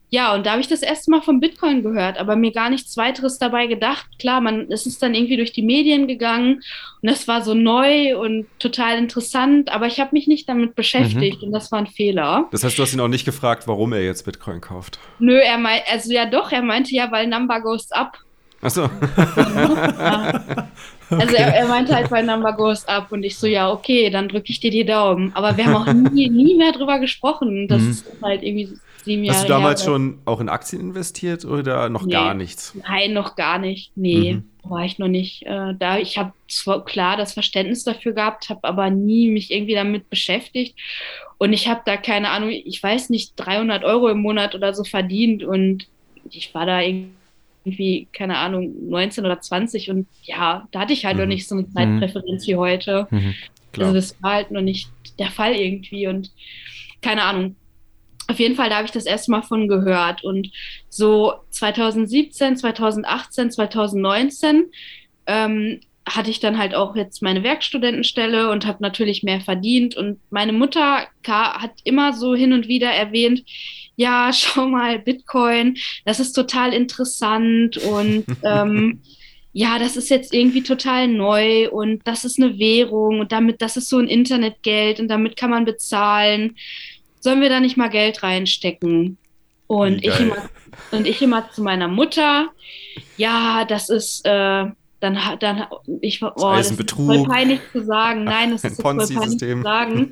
Ja, 0.09 0.33
und 0.33 0.45
da 0.45 0.51
habe 0.51 0.61
ich 0.61 0.67
das 0.67 0.81
erste 0.81 1.09
Mal 1.11 1.21
von 1.21 1.39
Bitcoin 1.39 1.83
gehört, 1.83 2.17
aber 2.17 2.35
mir 2.35 2.51
gar 2.51 2.71
nichts 2.71 2.97
weiteres 2.97 3.37
dabei 3.37 3.67
gedacht. 3.67 4.07
Klar, 4.19 4.41
man, 4.41 4.69
es 4.71 4.87
ist 4.87 5.03
dann 5.03 5.13
irgendwie 5.13 5.37
durch 5.37 5.53
die 5.53 5.61
Medien 5.61 6.07
gegangen 6.07 6.63
und 7.01 7.09
das 7.09 7.27
war 7.27 7.43
so 7.43 7.53
neu 7.53 8.17
und 8.17 8.47
total 8.57 8.97
interessant, 8.97 9.71
aber 9.71 9.85
ich 9.85 9.99
habe 9.99 10.09
mich 10.13 10.27
nicht 10.27 10.49
damit 10.49 10.73
beschäftigt 10.75 11.41
mhm. 11.41 11.47
und 11.47 11.51
das 11.53 11.71
war 11.71 11.79
ein 11.79 11.87
Fehler. 11.87 12.49
Das 12.51 12.63
heißt, 12.63 12.77
du 12.77 12.81
hast 12.81 12.93
ihn 12.93 12.99
auch 12.99 13.07
nicht 13.07 13.23
gefragt, 13.23 13.67
warum 13.67 13.93
er 13.93 14.03
jetzt 14.03 14.25
Bitcoin 14.25 14.61
kauft? 14.61 14.97
Nö, 15.19 15.37
er 15.37 15.59
meint, 15.59 15.83
also 15.89 16.11
ja 16.11 16.25
doch, 16.25 16.51
er 16.51 16.63
meinte 16.63 16.93
ja, 16.93 17.09
weil 17.11 17.27
Number 17.27 17.61
goes 17.61 17.91
up 17.91 18.17
Achso. 18.61 18.89
Also 21.11 21.35
er, 21.35 21.53
er, 21.53 21.67
meinte 21.67 21.93
halt, 21.93 22.09
mein 22.09 22.25
Number 22.25 22.53
goes 22.53 22.87
up 22.87 23.11
und 23.11 23.23
ich 23.23 23.37
so, 23.37 23.45
ja, 23.47 23.69
okay, 23.71 24.09
dann 24.09 24.29
drücke 24.29 24.49
ich 24.49 24.59
dir 24.59 24.71
die 24.71 24.85
Daumen. 24.85 25.31
Aber 25.35 25.57
wir 25.57 25.65
haben 25.65 25.75
auch 25.75 25.93
nie, 25.93 26.29
nie 26.29 26.55
mehr 26.55 26.71
drüber 26.71 26.99
gesprochen. 26.99 27.67
Das 27.67 27.81
mhm. 27.81 27.91
ist 27.91 28.05
halt 28.21 28.43
irgendwie 28.43 28.69
sieben 29.03 29.23
Jahre 29.23 29.37
Hast 29.37 29.49
du 29.49 29.51
damals 29.51 29.81
her, 29.81 29.85
schon 29.87 30.19
auch 30.25 30.39
in 30.39 30.49
Aktien 30.49 30.81
investiert 30.81 31.43
oder 31.45 31.89
noch 31.89 32.05
nee, 32.05 32.13
gar 32.13 32.33
nichts? 32.33 32.75
Nein, 32.87 33.13
noch 33.13 33.35
gar 33.35 33.59
nicht. 33.59 33.91
Nee, 33.95 34.35
mhm. 34.35 34.69
war 34.69 34.85
ich 34.85 34.99
noch 34.99 35.07
nicht. 35.07 35.45
Äh, 35.45 35.73
da 35.77 35.97
ich 35.97 36.17
habe 36.17 36.31
zwar 36.47 36.85
klar 36.85 37.17
das 37.17 37.33
Verständnis 37.33 37.83
dafür 37.83 38.13
gehabt, 38.13 38.49
habe 38.49 38.63
aber 38.63 38.89
nie 38.89 39.29
mich 39.29 39.51
irgendwie 39.51 39.75
damit 39.75 40.09
beschäftigt. 40.09 40.77
Und 41.37 41.53
ich 41.53 41.67
habe 41.67 41.81
da 41.85 41.97
keine 41.97 42.29
Ahnung, 42.29 42.51
ich 42.51 42.81
weiß 42.81 43.09
nicht, 43.09 43.33
300 43.35 43.83
Euro 43.83 44.07
im 44.09 44.21
Monat 44.21 44.55
oder 44.55 44.73
so 44.73 44.83
verdient 44.83 45.43
und 45.43 45.87
ich 46.29 46.53
war 46.53 46.65
da 46.65 46.81
irgendwie 46.81 47.11
irgendwie, 47.63 48.07
keine 48.11 48.37
Ahnung, 48.37 48.73
19 48.89 49.25
oder 49.25 49.39
20 49.39 49.89
und 49.89 50.07
ja, 50.23 50.67
da 50.71 50.81
hatte 50.81 50.93
ich 50.93 51.05
halt 51.05 51.15
mhm. 51.15 51.21
noch 51.21 51.27
nicht 51.27 51.47
so 51.47 51.55
eine 51.55 51.67
mhm. 51.67 51.73
Zeitpräferenz 51.73 52.45
mhm. 52.45 52.51
wie 52.51 52.55
heute. 52.55 53.07
Mhm. 53.09 53.35
Also 53.77 53.93
das 53.93 54.21
war 54.21 54.33
halt 54.33 54.51
noch 54.51 54.61
nicht 54.61 54.89
der 55.19 55.29
Fall 55.29 55.53
irgendwie 55.53 56.07
und 56.07 56.31
keine 57.01 57.23
Ahnung. 57.23 57.55
Auf 58.27 58.39
jeden 58.39 58.55
Fall, 58.55 58.69
da 58.69 58.75
habe 58.77 58.85
ich 58.85 58.91
das 58.91 59.05
erste 59.05 59.31
Mal 59.31 59.41
von 59.41 59.67
gehört. 59.67 60.23
Und 60.23 60.51
so 60.87 61.33
2017, 61.49 62.57
2018, 62.57 63.51
2019 63.51 64.65
ähm, 65.27 65.79
hatte 66.15 66.29
ich 66.29 66.39
dann 66.39 66.57
halt 66.57 66.75
auch 66.75 66.95
jetzt 66.95 67.21
meine 67.21 67.43
Werkstudentenstelle 67.43 68.49
und 68.49 68.65
habe 68.65 68.81
natürlich 68.81 69.23
mehr 69.23 69.41
verdient. 69.41 69.95
Und 69.95 70.19
meine 70.29 70.53
Mutter 70.53 71.07
hat 71.25 71.71
immer 71.83 72.13
so 72.13 72.35
hin 72.35 72.53
und 72.53 72.67
wieder 72.67 72.89
erwähnt, 72.89 73.43
ja, 73.95 74.31
schau 74.33 74.67
mal, 74.67 74.99
Bitcoin, 74.99 75.77
das 76.05 76.19
ist 76.19 76.33
total 76.33 76.73
interessant 76.73 77.77
und 77.77 78.25
ähm, 78.43 79.01
ja, 79.53 79.79
das 79.79 79.97
ist 79.97 80.09
jetzt 80.09 80.33
irgendwie 80.33 80.63
total 80.63 81.07
neu 81.07 81.69
und 81.69 82.07
das 82.07 82.23
ist 82.23 82.41
eine 82.41 82.57
Währung 82.57 83.19
und 83.19 83.31
damit, 83.31 83.61
das 83.61 83.75
ist 83.75 83.89
so 83.89 83.97
ein 83.97 84.07
Internetgeld 84.07 84.99
und 84.99 85.09
damit 85.09 85.35
kann 85.35 85.49
man 85.49 85.65
bezahlen. 85.65 86.55
Sollen 87.19 87.41
wir 87.41 87.49
da 87.49 87.59
nicht 87.59 87.77
mal 87.77 87.89
Geld 87.89 88.23
reinstecken? 88.23 89.17
Und 89.67 90.03
ich, 90.03 90.19
immer, 90.19 90.49
und 90.91 91.07
ich 91.07 91.21
immer 91.21 91.49
zu 91.51 91.63
meiner 91.63 91.87
Mutter, 91.87 92.49
ja, 93.17 93.63
das 93.65 93.89
ist, 93.89 94.25
äh, 94.25 94.65
dann, 95.01 95.17
dann, 95.39 95.65
ich, 95.99 96.23
oh, 96.23 96.31
das, 96.55 96.71
ist 96.71 96.91
voll 96.91 97.25
peinlich 97.25 97.59
zu 97.71 97.83
sagen. 97.83 98.23
Nein, 98.23 98.51
das 98.51 98.63
ist 98.63 98.81
voll 98.81 98.97
peinlich 98.97 99.37
zu 99.37 99.61
sagen. 99.61 100.11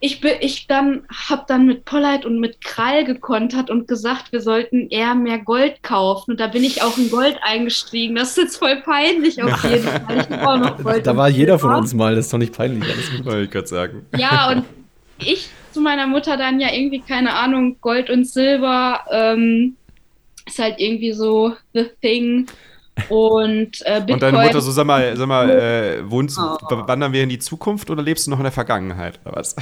ich, 0.00 0.22
ich 0.22 0.66
dann 0.66 1.02
habe 1.28 1.44
dann 1.48 1.66
mit 1.66 1.86
Polleit 1.86 2.26
und 2.26 2.38
mit 2.38 2.62
Krall 2.62 3.04
gekontert 3.04 3.70
und 3.70 3.88
gesagt, 3.88 4.30
wir 4.32 4.42
sollten 4.42 4.88
eher 4.90 5.14
mehr 5.14 5.38
Gold 5.38 5.82
kaufen. 5.82 6.32
Und 6.32 6.40
da 6.40 6.48
bin 6.48 6.62
ich 6.62 6.82
auch 6.82 6.98
in 6.98 7.10
Gold 7.10 7.38
eingestiegen. 7.42 8.14
Das 8.14 8.30
ist 8.30 8.36
jetzt 8.36 8.56
voll 8.58 8.82
peinlich 8.82 9.42
auf 9.42 9.64
jeden 9.70 9.84
Fall. 9.84 10.26
Ich 10.30 10.38
auch 10.38 10.58
noch 10.58 10.82
Gold 10.82 11.06
da 11.06 11.16
war 11.16 11.30
jeder 11.30 11.58
von 11.58 11.74
uns 11.74 11.94
mal, 11.94 12.14
das 12.14 12.26
ist 12.26 12.32
doch 12.32 12.38
nicht 12.38 12.54
peinlich. 12.54 12.84
Alles 12.84 13.24
Wollte 13.24 13.42
ich 13.42 13.50
gerade 13.50 13.66
sagen. 13.66 14.06
Ja, 14.16 14.50
und 14.50 14.64
ich 15.18 15.48
zu 15.72 15.80
meiner 15.80 16.06
Mutter 16.06 16.36
dann 16.36 16.60
ja 16.60 16.72
irgendwie, 16.72 17.00
keine 17.00 17.34
Ahnung, 17.34 17.78
Gold 17.80 18.10
und 18.10 18.28
Silber 18.28 19.00
ähm, 19.10 19.76
ist 20.46 20.58
halt 20.58 20.78
irgendwie 20.78 21.12
so 21.12 21.54
the 21.72 21.86
thing. 22.02 22.46
Und, 23.08 23.82
äh, 23.84 24.00
Bitcoin. 24.00 24.14
Und 24.14 24.22
deine 24.22 24.38
Mutter 24.38 24.60
so, 24.60 24.70
sag 24.70 24.86
mal, 24.86 25.16
sag 25.16 25.26
mal 25.26 25.50
äh, 25.50 26.10
wohnst, 26.10 26.38
oh. 26.38 26.58
wandern 26.70 27.12
wir 27.12 27.22
in 27.22 27.28
die 27.28 27.38
Zukunft 27.38 27.90
oder 27.90 28.02
lebst 28.02 28.26
du 28.26 28.30
noch 28.30 28.38
in 28.38 28.44
der 28.44 28.52
Vergangenheit 28.52 29.18
oder 29.24 29.36
was? 29.36 29.56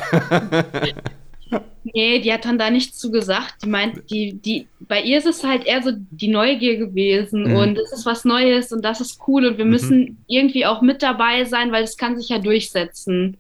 nee, 1.85 2.21
die 2.21 2.33
hat 2.33 2.45
dann 2.45 2.59
da 2.59 2.71
nichts 2.71 2.99
zu 2.99 3.11
gesagt. 3.11 3.57
Die 3.64 3.68
meint, 3.68 4.11
die, 4.11 4.35
die, 4.35 4.66
bei 4.81 5.01
ihr 5.01 5.18
ist 5.18 5.27
es 5.27 5.45
halt 5.45 5.64
eher 5.64 5.83
so 5.83 5.92
die 5.95 6.29
Neugier 6.29 6.77
gewesen 6.77 7.49
mhm. 7.49 7.57
und 7.57 7.79
es 7.79 7.92
ist 7.92 8.07
was 8.07 8.25
Neues 8.25 8.73
und 8.73 8.85
das 8.85 9.01
ist 9.01 9.21
cool 9.27 9.47
und 9.47 9.59
wir 9.59 9.64
mhm. 9.64 9.71
müssen 9.71 10.25
irgendwie 10.27 10.66
auch 10.66 10.83
mit 10.83 11.03
dabei 11.03 11.45
sein, 11.45 11.73
weil 11.73 11.85
es 11.85 11.97
kann 11.97 12.18
sich 12.18 12.29
ja 12.29 12.38
durchsetzen 12.38 13.38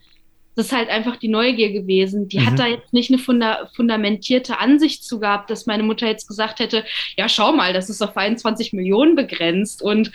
das 0.54 0.66
ist 0.66 0.72
halt 0.72 0.90
einfach 0.90 1.16
die 1.16 1.28
Neugier 1.28 1.72
gewesen. 1.72 2.28
Die 2.28 2.38
mhm. 2.38 2.46
hat 2.46 2.58
da 2.58 2.66
jetzt 2.66 2.92
nicht 2.92 3.10
eine 3.10 3.18
funda 3.18 3.70
fundamentierte 3.74 4.58
Ansicht 4.58 5.04
zu 5.04 5.18
gehabt, 5.20 5.48
dass 5.50 5.66
meine 5.66 5.82
Mutter 5.82 6.06
jetzt 6.06 6.28
gesagt 6.28 6.60
hätte, 6.60 6.84
ja, 7.16 7.28
schau 7.28 7.52
mal, 7.52 7.72
das 7.72 7.88
ist 7.88 8.02
auf 8.02 8.16
21 8.16 8.72
Millionen 8.72 9.16
begrenzt 9.16 9.82
und 9.82 10.12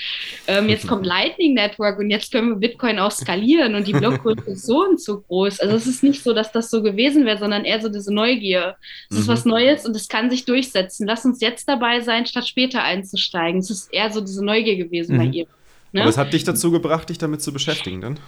ähm, 0.48 0.70
jetzt 0.70 0.88
kommt 0.88 1.06
Lightning 1.08 1.54
Network 1.56 1.98
und 2.00 2.12
jetzt 2.12 2.32
können 2.32 2.50
wir 2.50 2.56
Bitcoin 2.56 3.00
auch 3.00 3.12
skalieren 3.12 3.74
und 3.76 3.88
die 3.88 3.94
Blockgröße 3.94 4.52
ist 4.52 4.66
so 4.66 4.84
und 4.84 5.02
so 5.02 5.22
groß. 5.22 5.60
Also 5.60 5.76
es 5.76 5.88
ist 5.88 6.04
nicht 6.04 6.24
so, 6.24 6.34
dass 6.34 6.52
das 6.52 6.70
so 6.70 6.84
gewesen 6.84 7.26
wäre, 7.26 7.40
sondern 7.40 7.66
eher 7.66 7.82
so 7.82 7.90
diese 7.90 8.14
Neugier. 8.14 8.76
Es 9.10 9.16
mhm. 9.16 9.22
ist 9.22 9.28
was 9.28 9.46
Neues 9.46 9.86
und 9.86 9.96
es 9.96 10.08
kann 10.08 10.30
sich 10.30 10.46
durchsetzen. 10.46 11.08
Lass 11.08 11.26
uns 11.26 11.42
jetzt 11.42 11.68
dabei 11.68 12.02
sein, 12.02 12.26
statt 12.28 12.48
später 12.48 12.84
einzusteigen. 12.84 13.60
Es 13.60 13.72
ist 13.72 13.94
eher 13.94 14.12
so 14.12 14.22
diese 14.22 14.46
Neugier 14.46 14.76
gewesen 14.76 15.16
mhm. 15.16 15.20
bei 15.20 15.26
ihr. 15.26 15.48
Ne? 15.94 16.02
Aber 16.02 16.10
was 16.10 16.18
hat 16.18 16.34
dich 16.34 16.44
dazu 16.44 16.70
gebracht, 16.72 17.10
dich 17.10 17.18
damit 17.18 17.42
zu 17.42 17.52
beschäftigen 17.52 18.02
dann? 18.02 18.20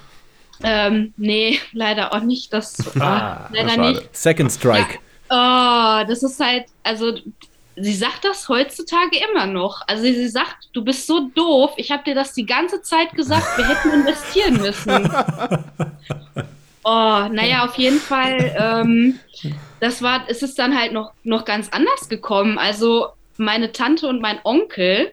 Ähm, 0.63 1.13
nee, 1.17 1.59
leider 1.71 2.13
auch 2.13 2.21
nicht. 2.21 2.53
Das 2.53 2.75
ah, 2.99 3.49
leider 3.51 3.77
nicht. 3.77 4.15
Second 4.15 4.51
Strike. 4.51 4.99
Ja. 5.29 6.03
Oh, 6.03 6.07
das 6.07 6.23
ist 6.23 6.39
halt, 6.39 6.65
also 6.83 7.13
sie 7.75 7.93
sagt 7.93 8.25
das 8.25 8.49
heutzutage 8.49 9.17
immer 9.31 9.45
noch. 9.45 9.81
Also 9.87 10.03
sie 10.03 10.27
sagt, 10.27 10.69
du 10.73 10.83
bist 10.83 11.07
so 11.07 11.29
doof. 11.33 11.71
Ich 11.77 11.91
habe 11.91 12.03
dir 12.03 12.15
das 12.15 12.33
die 12.33 12.45
ganze 12.45 12.81
Zeit 12.81 13.13
gesagt. 13.13 13.57
Wir 13.57 13.67
hätten 13.67 13.91
investieren 13.91 14.57
müssen. 14.57 15.11
Oh, 16.83 17.27
naja, 17.29 17.65
auf 17.65 17.75
jeden 17.75 17.99
Fall. 17.99 18.55
Ähm, 18.57 19.19
das 19.79 20.01
war, 20.01 20.23
es 20.27 20.41
ist 20.41 20.57
dann 20.57 20.77
halt 20.77 20.93
noch, 20.93 21.11
noch 21.23 21.45
ganz 21.45 21.69
anders 21.69 22.07
gekommen. 22.09 22.57
Also 22.57 23.09
meine 23.37 23.71
Tante 23.71 24.07
und 24.07 24.21
mein 24.21 24.39
Onkel, 24.43 25.11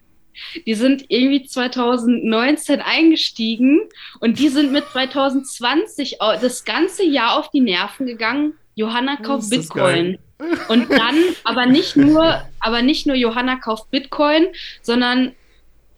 die 0.67 0.75
sind 0.75 1.07
irgendwie 1.09 1.45
2019 1.45 2.81
eingestiegen 2.81 3.81
und 4.21 4.39
die 4.39 4.49
sind 4.49 4.73
mit 4.73 4.85
2020 4.87 6.19
das 6.41 6.65
ganze 6.65 7.05
Jahr 7.05 7.39
auf 7.39 7.51
die 7.51 7.61
Nerven 7.61 8.07
gegangen. 8.07 8.55
Johanna 8.75 9.17
kauft 9.17 9.51
Bitcoin. 9.51 10.19
Und 10.69 10.91
dann, 10.91 11.15
aber 11.45 11.65
nicht 11.65 11.97
nur, 11.97 12.43
aber 12.61 12.83
nicht 12.83 13.07
nur 13.07 13.17
Johanna 13.17 13.57
kauft 13.57 13.91
Bitcoin, 13.91 14.49
sondern 14.83 15.35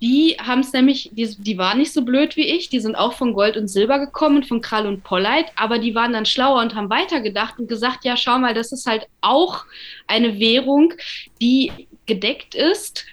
die 0.00 0.36
haben 0.38 0.60
es 0.60 0.72
nämlich, 0.72 1.10
die, 1.12 1.34
die 1.38 1.58
waren 1.58 1.78
nicht 1.78 1.92
so 1.92 2.02
blöd 2.02 2.36
wie 2.36 2.46
ich, 2.46 2.68
die 2.68 2.78
sind 2.78 2.94
auch 2.94 3.14
von 3.14 3.32
Gold 3.32 3.56
und 3.56 3.66
Silber 3.66 3.98
gekommen, 3.98 4.44
von 4.44 4.60
Krall 4.60 4.86
und 4.86 5.02
Polleit, 5.02 5.46
aber 5.56 5.78
die 5.78 5.94
waren 5.94 6.12
dann 6.12 6.24
schlauer 6.24 6.60
und 6.60 6.74
haben 6.74 6.88
weitergedacht 6.88 7.58
und 7.58 7.68
gesagt, 7.68 8.04
ja, 8.04 8.16
schau 8.16 8.38
mal, 8.38 8.54
das 8.54 8.70
ist 8.70 8.86
halt 8.86 9.06
auch 9.20 9.64
eine 10.06 10.38
Währung, 10.38 10.94
die 11.40 11.72
gedeckt 12.06 12.54
ist 12.54 13.04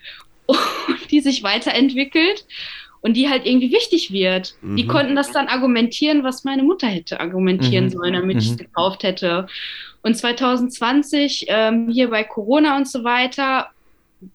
die 1.11 1.19
sich 1.19 1.43
weiterentwickelt 1.43 2.45
und 3.01 3.13
die 3.13 3.29
halt 3.29 3.45
irgendwie 3.45 3.71
wichtig 3.71 4.11
wird. 4.11 4.55
Mhm. 4.61 4.77
Die 4.77 4.87
konnten 4.87 5.15
das 5.15 5.31
dann 5.31 5.47
argumentieren, 5.47 6.23
was 6.23 6.43
meine 6.43 6.63
Mutter 6.63 6.87
hätte 6.87 7.19
argumentieren 7.19 7.85
mhm. 7.85 7.89
sollen, 7.89 8.13
damit 8.13 8.35
mhm. 8.35 8.41
ich 8.41 8.49
es 8.49 8.57
gekauft 8.57 9.03
hätte. 9.03 9.47
Und 10.01 10.15
2020, 10.15 11.45
ähm, 11.49 11.89
hier 11.89 12.09
bei 12.09 12.23
Corona 12.23 12.75
und 12.77 12.87
so 12.87 13.03
weiter, 13.03 13.69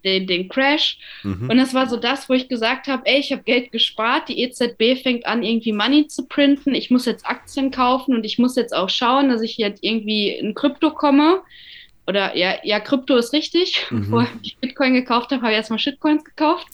den, 0.05 0.27
den 0.27 0.49
Crash. 0.49 0.99
Mhm. 1.23 1.51
Und 1.51 1.57
das 1.57 1.75
war 1.75 1.89
so 1.89 1.97
das, 1.97 2.29
wo 2.29 2.35
ich 2.35 2.49
gesagt 2.49 2.87
habe, 2.87 3.03
ey, 3.07 3.19
ich 3.19 3.33
habe 3.33 3.43
Geld 3.43 3.73
gespart, 3.73 4.29
die 4.29 4.41
EZB 4.41 5.03
fängt 5.03 5.27
an, 5.27 5.43
irgendwie 5.43 5.73
Money 5.73 6.07
zu 6.07 6.27
printen, 6.27 6.75
ich 6.75 6.91
muss 6.91 7.07
jetzt 7.07 7.27
Aktien 7.27 7.71
kaufen 7.71 8.15
und 8.15 8.25
ich 8.25 8.39
muss 8.39 8.57
jetzt 8.57 8.75
auch 8.75 8.91
schauen, 8.91 9.31
dass 9.31 9.43
ich 9.43 9.57
jetzt 9.59 9.83
irgendwie 9.83 10.29
in 10.31 10.55
Krypto 10.55 10.91
komme 10.91 11.43
oder 12.11 12.37
ja, 12.37 12.57
ja, 12.63 12.81
Krypto 12.81 13.17
ist 13.17 13.33
richtig. 13.33 13.87
Mhm. 13.91 14.03
Bevor 14.03 14.27
ich 14.43 14.57
Bitcoin 14.59 14.95
gekauft 14.95 15.31
habe, 15.31 15.43
habe 15.43 15.53
ich 15.53 15.57
erstmal 15.57 15.79
Shitcoins 15.79 16.25
gekauft. 16.25 16.67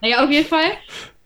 Naja, 0.00 0.22
auf 0.24 0.30
jeden 0.30 0.46
Fall. 0.46 0.72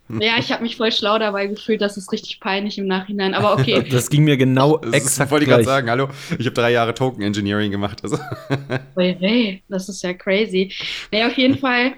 Ja, 0.09 0.38
ich 0.38 0.53
habe 0.53 0.62
mich 0.62 0.77
voll 0.77 0.92
schlau 0.92 1.18
dabei 1.18 1.46
gefühlt, 1.46 1.81
das 1.81 1.96
ist 1.96 2.12
richtig 2.12 2.38
peinlich 2.40 2.77
im 2.79 2.87
Nachhinein, 2.87 3.33
aber 3.35 3.55
okay. 3.55 3.83
Das 3.90 4.11
ging 4.11 4.24
mir 4.24 4.37
genau 4.37 4.77
das 4.77 4.92
exakt 4.92 5.31
Wollte 5.31 5.44
ich 5.44 5.50
gerade 5.50 5.64
sagen, 5.64 5.88
hallo, 5.90 6.09
ich 6.38 6.44
habe 6.44 6.55
drei 6.55 6.72
Jahre 6.72 6.94
Token 6.94 7.22
Engineering 7.22 7.70
gemacht. 7.70 8.00
Also. 8.03 8.18
Das 9.68 9.88
ist 9.88 10.03
ja 10.03 10.12
crazy. 10.12 10.72
Naja, 11.11 11.27
auf 11.29 11.37
jeden 11.37 11.59
Fall, 11.59 11.94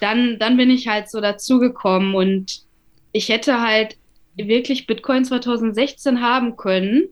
dann, 0.00 0.38
dann 0.38 0.56
bin 0.56 0.70
ich 0.70 0.88
halt 0.88 1.08
so 1.08 1.20
dazugekommen 1.20 2.14
und 2.14 2.62
ich 3.12 3.28
hätte 3.28 3.60
halt 3.60 3.96
wirklich 4.36 4.86
Bitcoin 4.86 5.24
2016 5.24 6.20
haben 6.20 6.56
können, 6.56 7.08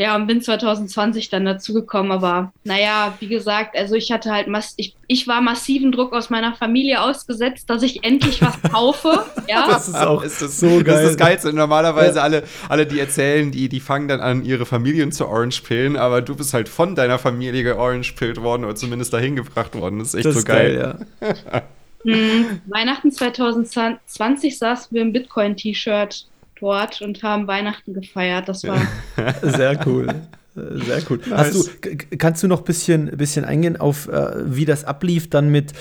ja, 0.00 0.14
und 0.14 0.28
bin 0.28 0.40
2020 0.40 1.28
dann 1.28 1.44
dazugekommen, 1.44 2.12
aber 2.12 2.52
naja, 2.62 3.14
wie 3.18 3.26
gesagt, 3.26 3.76
also 3.76 3.96
ich 3.96 4.12
hatte 4.12 4.30
halt, 4.30 4.46
mass 4.46 4.74
ich, 4.76 4.94
ich 5.08 5.26
war 5.26 5.40
massiven 5.40 5.90
Druck 5.90 6.12
aus 6.12 6.30
meiner 6.30 6.54
Familie 6.54 7.02
ausgesetzt, 7.02 7.68
dass 7.68 7.82
ich 7.82 8.04
endlich 8.04 8.40
was 8.40 8.62
kaufe. 8.62 9.24
ja. 9.48 9.66
Das 9.66 9.88
ist 9.88 9.96
auch 9.96 10.22
ist 10.22 10.40
das, 10.40 10.60
so 10.60 10.68
geil. 10.68 10.84
Das 10.84 11.00
ist 11.00 11.08
das 11.08 11.16
Geilste. 11.16 11.52
Normalerweise 11.52 12.18
ja. 12.18 12.22
alle, 12.22 12.44
alle, 12.68 12.86
die 12.86 13.00
erzählen, 13.00 13.50
die, 13.50 13.68
die 13.68 13.80
fangen 13.80 14.06
dann 14.06 14.20
an, 14.20 14.44
ihre 14.44 14.66
Familien 14.66 15.10
zu 15.10 15.26
Orange-Pillen, 15.26 15.96
aber 15.96 16.22
du 16.22 16.36
bist 16.36 16.54
halt 16.54 16.68
von 16.68 16.94
deiner 16.94 17.18
Familie 17.18 17.64
georange-pillt 17.64 18.40
worden 18.40 18.64
oder 18.64 18.76
zumindest 18.76 19.12
dahin 19.12 19.34
gebracht 19.34 19.74
worden. 19.74 19.98
Das 19.98 20.08
ist 20.08 20.14
echt 20.14 20.26
das 20.26 20.36
so 20.36 20.44
geil. 20.44 20.98
geil 21.20 21.38
ja. 21.50 21.62
hm, 22.04 22.60
Weihnachten 22.66 23.10
2020 23.10 24.58
saßen 24.58 24.94
wir 24.94 25.02
im 25.02 25.12
Bitcoin-T-Shirt 25.12 26.28
dort 26.60 27.00
und 27.02 27.22
haben 27.22 27.46
Weihnachten 27.46 27.94
gefeiert. 27.94 28.48
Das 28.48 28.64
war 28.64 28.80
sehr 29.42 29.78
cool. 29.86 30.08
Sehr 30.54 31.02
cool. 31.08 31.20
Nice. 31.28 31.70
Du, 31.80 32.16
kannst 32.16 32.42
du 32.42 32.48
noch 32.48 32.60
ein 32.60 32.64
bisschen, 32.64 33.16
bisschen 33.16 33.44
eingehen 33.44 33.76
auf, 33.76 34.08
äh, 34.08 34.32
wie 34.44 34.64
das 34.64 34.84
ablief, 34.84 35.30
dann 35.30 35.50
mit, 35.50 35.72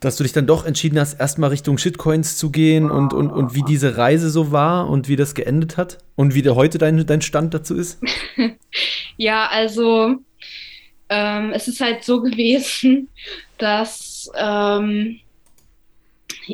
dass 0.00 0.16
du 0.16 0.22
dich 0.22 0.32
dann 0.32 0.46
doch 0.46 0.64
entschieden 0.64 0.98
hast, 0.98 1.20
erstmal 1.20 1.50
Richtung 1.50 1.78
Shitcoins 1.78 2.36
zu 2.36 2.50
gehen 2.50 2.90
und, 2.90 3.12
und, 3.12 3.30
und 3.30 3.54
wie 3.54 3.62
diese 3.62 3.96
Reise 3.96 4.30
so 4.30 4.50
war 4.50 4.88
und 4.88 5.08
wie 5.08 5.16
das 5.16 5.34
geendet 5.34 5.76
hat 5.76 5.98
und 6.16 6.34
wie 6.34 6.42
der 6.42 6.54
heute 6.54 6.78
dein, 6.78 7.04
dein 7.06 7.20
Stand 7.20 7.54
dazu 7.54 7.74
ist? 7.74 8.00
ja, 9.16 9.46
also 9.48 10.16
ähm, 11.08 11.52
es 11.52 11.68
ist 11.68 11.80
halt 11.80 12.04
so 12.04 12.20
gewesen, 12.22 13.08
dass 13.58 14.30
ähm, 14.36 15.20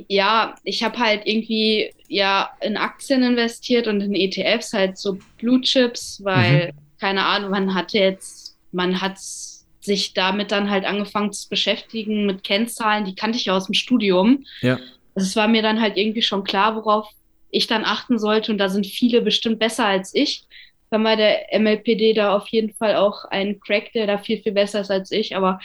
ja, 0.08 0.54
ich 0.64 0.82
habe 0.82 0.98
halt 0.98 1.22
irgendwie 1.24 1.92
ja 2.08 2.50
in 2.60 2.76
Aktien 2.76 3.22
investiert 3.22 3.86
und 3.86 4.00
in 4.00 4.14
ETFs 4.14 4.72
halt 4.72 4.98
so 4.98 5.18
Blue 5.38 5.60
Chips, 5.60 6.20
weil, 6.24 6.68
mhm. 6.68 6.98
keine 7.00 7.24
Ahnung, 7.24 7.50
man 7.50 7.74
hatte 7.74 7.98
jetzt, 7.98 8.56
man 8.72 9.00
hat 9.00 9.18
sich 9.18 10.12
damit 10.14 10.52
dann 10.52 10.70
halt 10.70 10.84
angefangen 10.84 11.32
zu 11.32 11.48
beschäftigen 11.48 12.26
mit 12.26 12.44
Kennzahlen, 12.44 13.04
die 13.04 13.14
kannte 13.14 13.38
ich 13.38 13.50
aus 13.50 13.66
dem 13.66 13.74
Studium. 13.74 14.44
Ja. 14.60 14.78
Also 15.14 15.26
es 15.28 15.36
war 15.36 15.48
mir 15.48 15.62
dann 15.62 15.80
halt 15.80 15.96
irgendwie 15.96 16.22
schon 16.22 16.44
klar, 16.44 16.76
worauf 16.76 17.08
ich 17.50 17.66
dann 17.66 17.84
achten 17.84 18.18
sollte 18.18 18.52
und 18.52 18.58
da 18.58 18.68
sind 18.68 18.86
viele 18.86 19.22
bestimmt 19.22 19.58
besser 19.58 19.86
als 19.86 20.14
ich 20.14 20.44
dann 20.90 21.04
war 21.04 21.16
der 21.16 21.46
MLPD 21.58 22.14
da 22.14 22.36
auf 22.36 22.48
jeden 22.48 22.72
Fall 22.74 22.96
auch 22.96 23.24
ein 23.26 23.60
Crack, 23.60 23.92
der 23.92 24.06
da 24.06 24.18
viel, 24.18 24.42
viel 24.42 24.52
besser 24.52 24.80
ist 24.80 24.90
als 24.90 25.12
ich. 25.12 25.36
Aber 25.36 25.60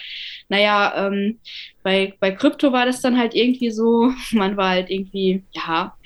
naja, 0.48 1.06
ähm, 1.06 1.40
bei, 1.82 2.14
bei 2.20 2.30
Krypto 2.30 2.72
war 2.72 2.86
das 2.86 3.00
dann 3.00 3.18
halt 3.18 3.34
irgendwie 3.34 3.70
so, 3.70 4.12
man 4.32 4.56
war 4.56 4.70
halt 4.70 4.90
irgendwie, 4.90 5.42
ja, 5.52 5.96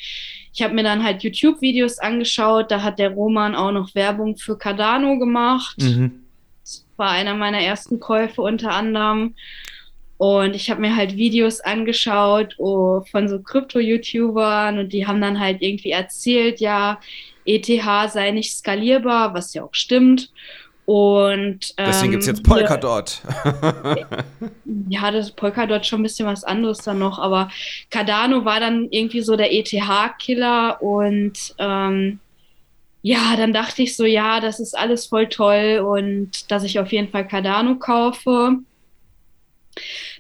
ich 0.53 0.63
habe 0.63 0.75
mir 0.75 0.83
dann 0.83 1.05
halt 1.05 1.23
YouTube-Videos 1.23 1.99
angeschaut, 1.99 2.71
da 2.71 2.83
hat 2.83 2.99
der 2.99 3.11
Roman 3.11 3.55
auch 3.55 3.73
noch 3.73 3.95
Werbung 3.95 4.37
für 4.37 4.59
Cardano 4.59 5.19
gemacht. 5.19 5.77
Mhm. 5.81 6.25
Das 6.63 6.87
war 6.97 7.11
einer 7.11 7.35
meiner 7.35 7.61
ersten 7.61 8.01
Käufe 8.01 8.43
unter 8.43 8.73
anderem. 8.73 9.35
Und 10.19 10.55
ich 10.55 10.71
habe 10.71 10.83
mir 10.83 10.97
halt 10.97 11.17
Videos 11.17 11.61
angeschaut 11.61 12.55
oh, 12.59 13.01
von 13.11 13.29
so 13.29 13.39
Krypto-YouTubern 13.41 14.79
und 14.79 14.93
die 14.93 15.07
haben 15.07 15.21
dann 15.21 15.41
halt 15.41 15.63
irgendwie 15.63 15.93
erzählt, 15.93 16.61
ja, 16.61 17.01
ETH 17.55 18.11
sei 18.13 18.31
nicht 18.31 18.57
skalierbar, 18.57 19.35
was 19.35 19.55
ja 19.55 19.65
auch 19.65 19.75
stimmt. 19.75 20.31
Und 20.87 21.73
ähm, 21.77 21.87
deswegen 21.87 22.11
gibt 22.11 22.23
es 22.23 22.27
jetzt 22.27 22.43
Polkadot. 22.43 23.21
ja, 24.89 25.11
das 25.13 25.31
Polkadot 25.31 25.87
schon 25.87 26.01
ein 26.01 26.03
bisschen 26.03 26.27
was 26.27 26.43
anderes 26.43 26.79
dann 26.79 26.99
noch, 26.99 27.19
aber 27.21 27.49
Cardano 27.91 28.45
war 28.45 28.59
dann 28.59 28.89
irgendwie 28.91 29.21
so 29.21 29.37
der 29.37 29.53
ETH-Killer 29.53 30.83
und 30.83 31.55
ähm, 31.59 32.19
ja, 33.03 33.37
dann 33.37 33.53
dachte 33.53 33.83
ich 33.83 33.97
so, 33.97 34.05
ja, 34.05 34.41
das 34.41 34.59
ist 34.59 34.77
alles 34.77 35.07
voll 35.07 35.29
toll 35.29 35.79
und 35.79 36.51
dass 36.51 36.65
ich 36.65 36.81
auf 36.81 36.91
jeden 36.91 37.09
Fall 37.09 37.27
Cardano 37.27 37.77
kaufe. 37.77 38.59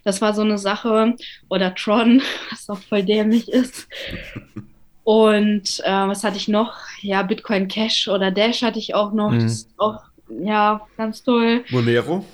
Das 0.05 0.23
war 0.23 0.35
so 0.35 0.43
eine 0.43 0.59
Sache. 0.59 1.16
Oder 1.49 1.75
Tron, 1.75 2.23
was 2.51 2.71
auch 2.71 2.79
voll 2.79 3.03
dämlich 3.03 3.49
ist. 3.49 3.88
Und 5.11 5.83
äh, 5.83 5.90
was 5.90 6.23
hatte 6.23 6.37
ich 6.37 6.46
noch? 6.46 6.73
Ja, 7.01 7.25
Bitcoin 7.25 7.66
Cash 7.66 8.07
oder 8.07 8.31
Dash 8.31 8.62
hatte 8.62 8.79
ich 8.79 8.94
auch 8.94 9.12
noch. 9.12 9.33
Mhm. 9.33 9.40
Das 9.40 9.53
ist 9.53 9.68
auch, 9.77 10.05
ja, 10.40 10.83
ganz 10.96 11.25
toll. 11.25 11.64
Monero? 11.70 12.25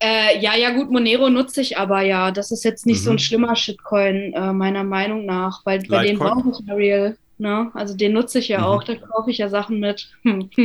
Äh, 0.00 0.40
ja, 0.40 0.56
ja, 0.56 0.70
gut, 0.70 0.90
Monero 0.90 1.30
nutze 1.30 1.60
ich 1.60 1.78
aber 1.78 2.02
ja. 2.02 2.32
Das 2.32 2.50
ist 2.50 2.64
jetzt 2.64 2.84
nicht 2.84 2.98
mhm. 3.02 3.04
so 3.04 3.10
ein 3.10 3.14
mhm. 3.14 3.18
schlimmer 3.18 3.54
Shitcoin, 3.54 4.32
äh, 4.32 4.52
meiner 4.52 4.82
Meinung 4.82 5.24
nach, 5.24 5.64
weil 5.64 5.84
bei 5.86 6.04
dem 6.04 6.18
brauche 6.18 6.50
ich 6.50 6.66
ja 6.66 6.74
Real. 6.74 7.16
Ne? 7.40 7.70
Also 7.72 7.96
den 7.96 8.12
nutze 8.12 8.38
ich 8.38 8.48
ja 8.48 8.58
mhm. 8.58 8.64
auch, 8.64 8.84
da 8.84 8.94
kaufe 8.96 9.30
ich 9.30 9.38
ja 9.38 9.48
Sachen 9.48 9.80
mit. 9.80 10.10
ähm, 10.24 10.50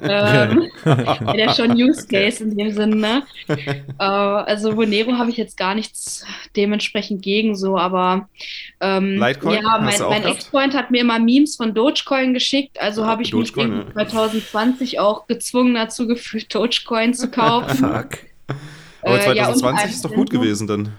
der 0.00 1.50
schon 1.54 1.72
Use 1.72 2.08
Case 2.08 2.42
okay. 2.42 2.50
in 2.50 2.56
dem 2.56 2.72
Sinne. 2.72 2.96
Ne? 2.96 3.22
Äh, 3.98 4.04
also 4.04 4.72
Monero 4.72 5.18
habe 5.18 5.28
ich 5.28 5.36
jetzt 5.36 5.58
gar 5.58 5.74
nichts 5.74 6.24
dementsprechend 6.56 7.20
gegen 7.20 7.56
so, 7.56 7.76
aber 7.76 8.26
ähm, 8.80 9.22
Litecoin? 9.22 9.62
ja, 9.62 9.78
mein, 9.82 10.00
mein 10.08 10.24
Ex-Freund 10.24 10.72
hat 10.74 10.90
mir 10.90 11.02
immer 11.02 11.18
Memes 11.18 11.56
von 11.56 11.74
Dogecoin 11.74 12.32
geschickt, 12.32 12.80
also 12.80 13.04
habe 13.04 13.22
ich 13.22 13.30
Dogecoin, 13.30 13.84
mich 13.84 13.86
ja. 13.88 14.08
2020 14.08 14.98
auch 14.98 15.26
gezwungen 15.26 15.74
dazu 15.74 16.06
gefühlt, 16.06 16.54
Dogecoin 16.54 17.12
zu 17.12 17.30
kaufen. 17.30 17.76
Fuck. 17.76 18.20
Aber 19.02 19.20
2020 19.20 19.26
äh, 19.26 19.86
ja, 19.86 19.92
ist 19.92 20.04
doch 20.06 20.14
gut 20.14 20.30
gewesen 20.30 20.66
dann. 20.66 20.92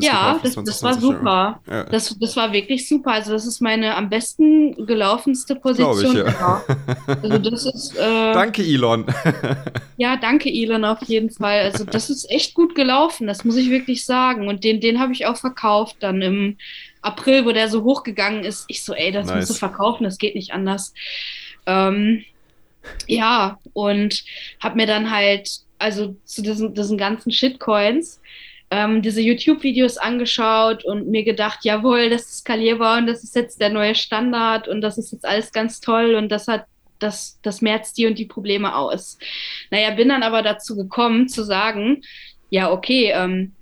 Ja, 0.00 0.40
das, 0.42 0.54
das 0.54 0.82
war 0.82 0.94
super. 0.98 1.60
Ja. 1.68 1.84
Das, 1.84 2.16
das 2.18 2.36
war 2.36 2.52
wirklich 2.52 2.88
super. 2.88 3.12
Also 3.12 3.32
das 3.32 3.46
ist 3.46 3.60
meine 3.60 3.94
am 3.94 4.08
besten 4.08 4.86
gelaufenste 4.86 5.56
Position. 5.56 6.16
Ich, 6.16 6.24
ja. 6.24 6.62
Also 7.06 7.38
das 7.38 7.66
ist, 7.74 7.96
äh, 7.96 8.32
danke, 8.32 8.62
Elon. 8.62 9.04
ja, 9.98 10.16
danke, 10.16 10.48
Elon, 10.48 10.84
auf 10.84 11.02
jeden 11.04 11.30
Fall. 11.30 11.60
Also 11.60 11.84
das 11.84 12.08
ist 12.08 12.30
echt 12.30 12.54
gut 12.54 12.74
gelaufen, 12.74 13.26
das 13.26 13.44
muss 13.44 13.56
ich 13.56 13.68
wirklich 13.68 14.06
sagen. 14.06 14.48
Und 14.48 14.64
den, 14.64 14.80
den 14.80 15.00
habe 15.00 15.12
ich 15.12 15.26
auch 15.26 15.36
verkauft 15.36 15.96
dann 16.00 16.22
im 16.22 16.56
April, 17.02 17.44
wo 17.44 17.52
der 17.52 17.68
so 17.68 17.84
hochgegangen 17.84 18.44
ist. 18.44 18.64
Ich 18.68 18.84
so, 18.84 18.94
ey, 18.94 19.12
das 19.12 19.26
nice. 19.26 19.36
musst 19.36 19.50
du 19.50 19.54
verkaufen, 19.54 20.04
das 20.04 20.16
geht 20.16 20.34
nicht 20.34 20.52
anders. 20.52 20.94
Ähm, 21.66 22.24
ja, 23.06 23.58
und 23.74 24.24
habe 24.60 24.76
mir 24.76 24.86
dann 24.86 25.10
halt, 25.10 25.60
also 25.78 26.16
zu 26.24 26.42
diesen, 26.42 26.74
diesen 26.74 26.96
ganzen 26.96 27.32
Shitcoins, 27.32 28.20
ähm, 28.70 29.02
diese 29.02 29.20
YouTube-Videos 29.20 29.98
angeschaut 29.98 30.84
und 30.84 31.08
mir 31.08 31.24
gedacht, 31.24 31.60
jawohl, 31.62 32.10
das 32.10 32.22
ist 32.22 32.38
skalierbar 32.38 32.98
und 32.98 33.06
das 33.06 33.22
ist 33.22 33.36
jetzt 33.36 33.60
der 33.60 33.70
neue 33.70 33.94
Standard 33.94 34.68
und 34.68 34.80
das 34.80 34.98
ist 34.98 35.12
jetzt 35.12 35.24
alles 35.24 35.52
ganz 35.52 35.80
toll 35.80 36.14
und 36.14 36.30
das 36.30 36.48
hat 36.48 36.66
das, 36.98 37.38
das 37.42 37.60
merzt 37.60 37.98
die 37.98 38.06
und 38.06 38.18
die 38.18 38.24
Probleme 38.24 38.74
aus. 38.74 39.18
Naja, 39.70 39.90
bin 39.90 40.08
dann 40.08 40.22
aber 40.22 40.42
dazu 40.42 40.76
gekommen 40.76 41.28
zu 41.28 41.42
sagen, 41.44 42.02
ja, 42.50 42.70
okay, 42.70 43.12
ähm, 43.14 43.52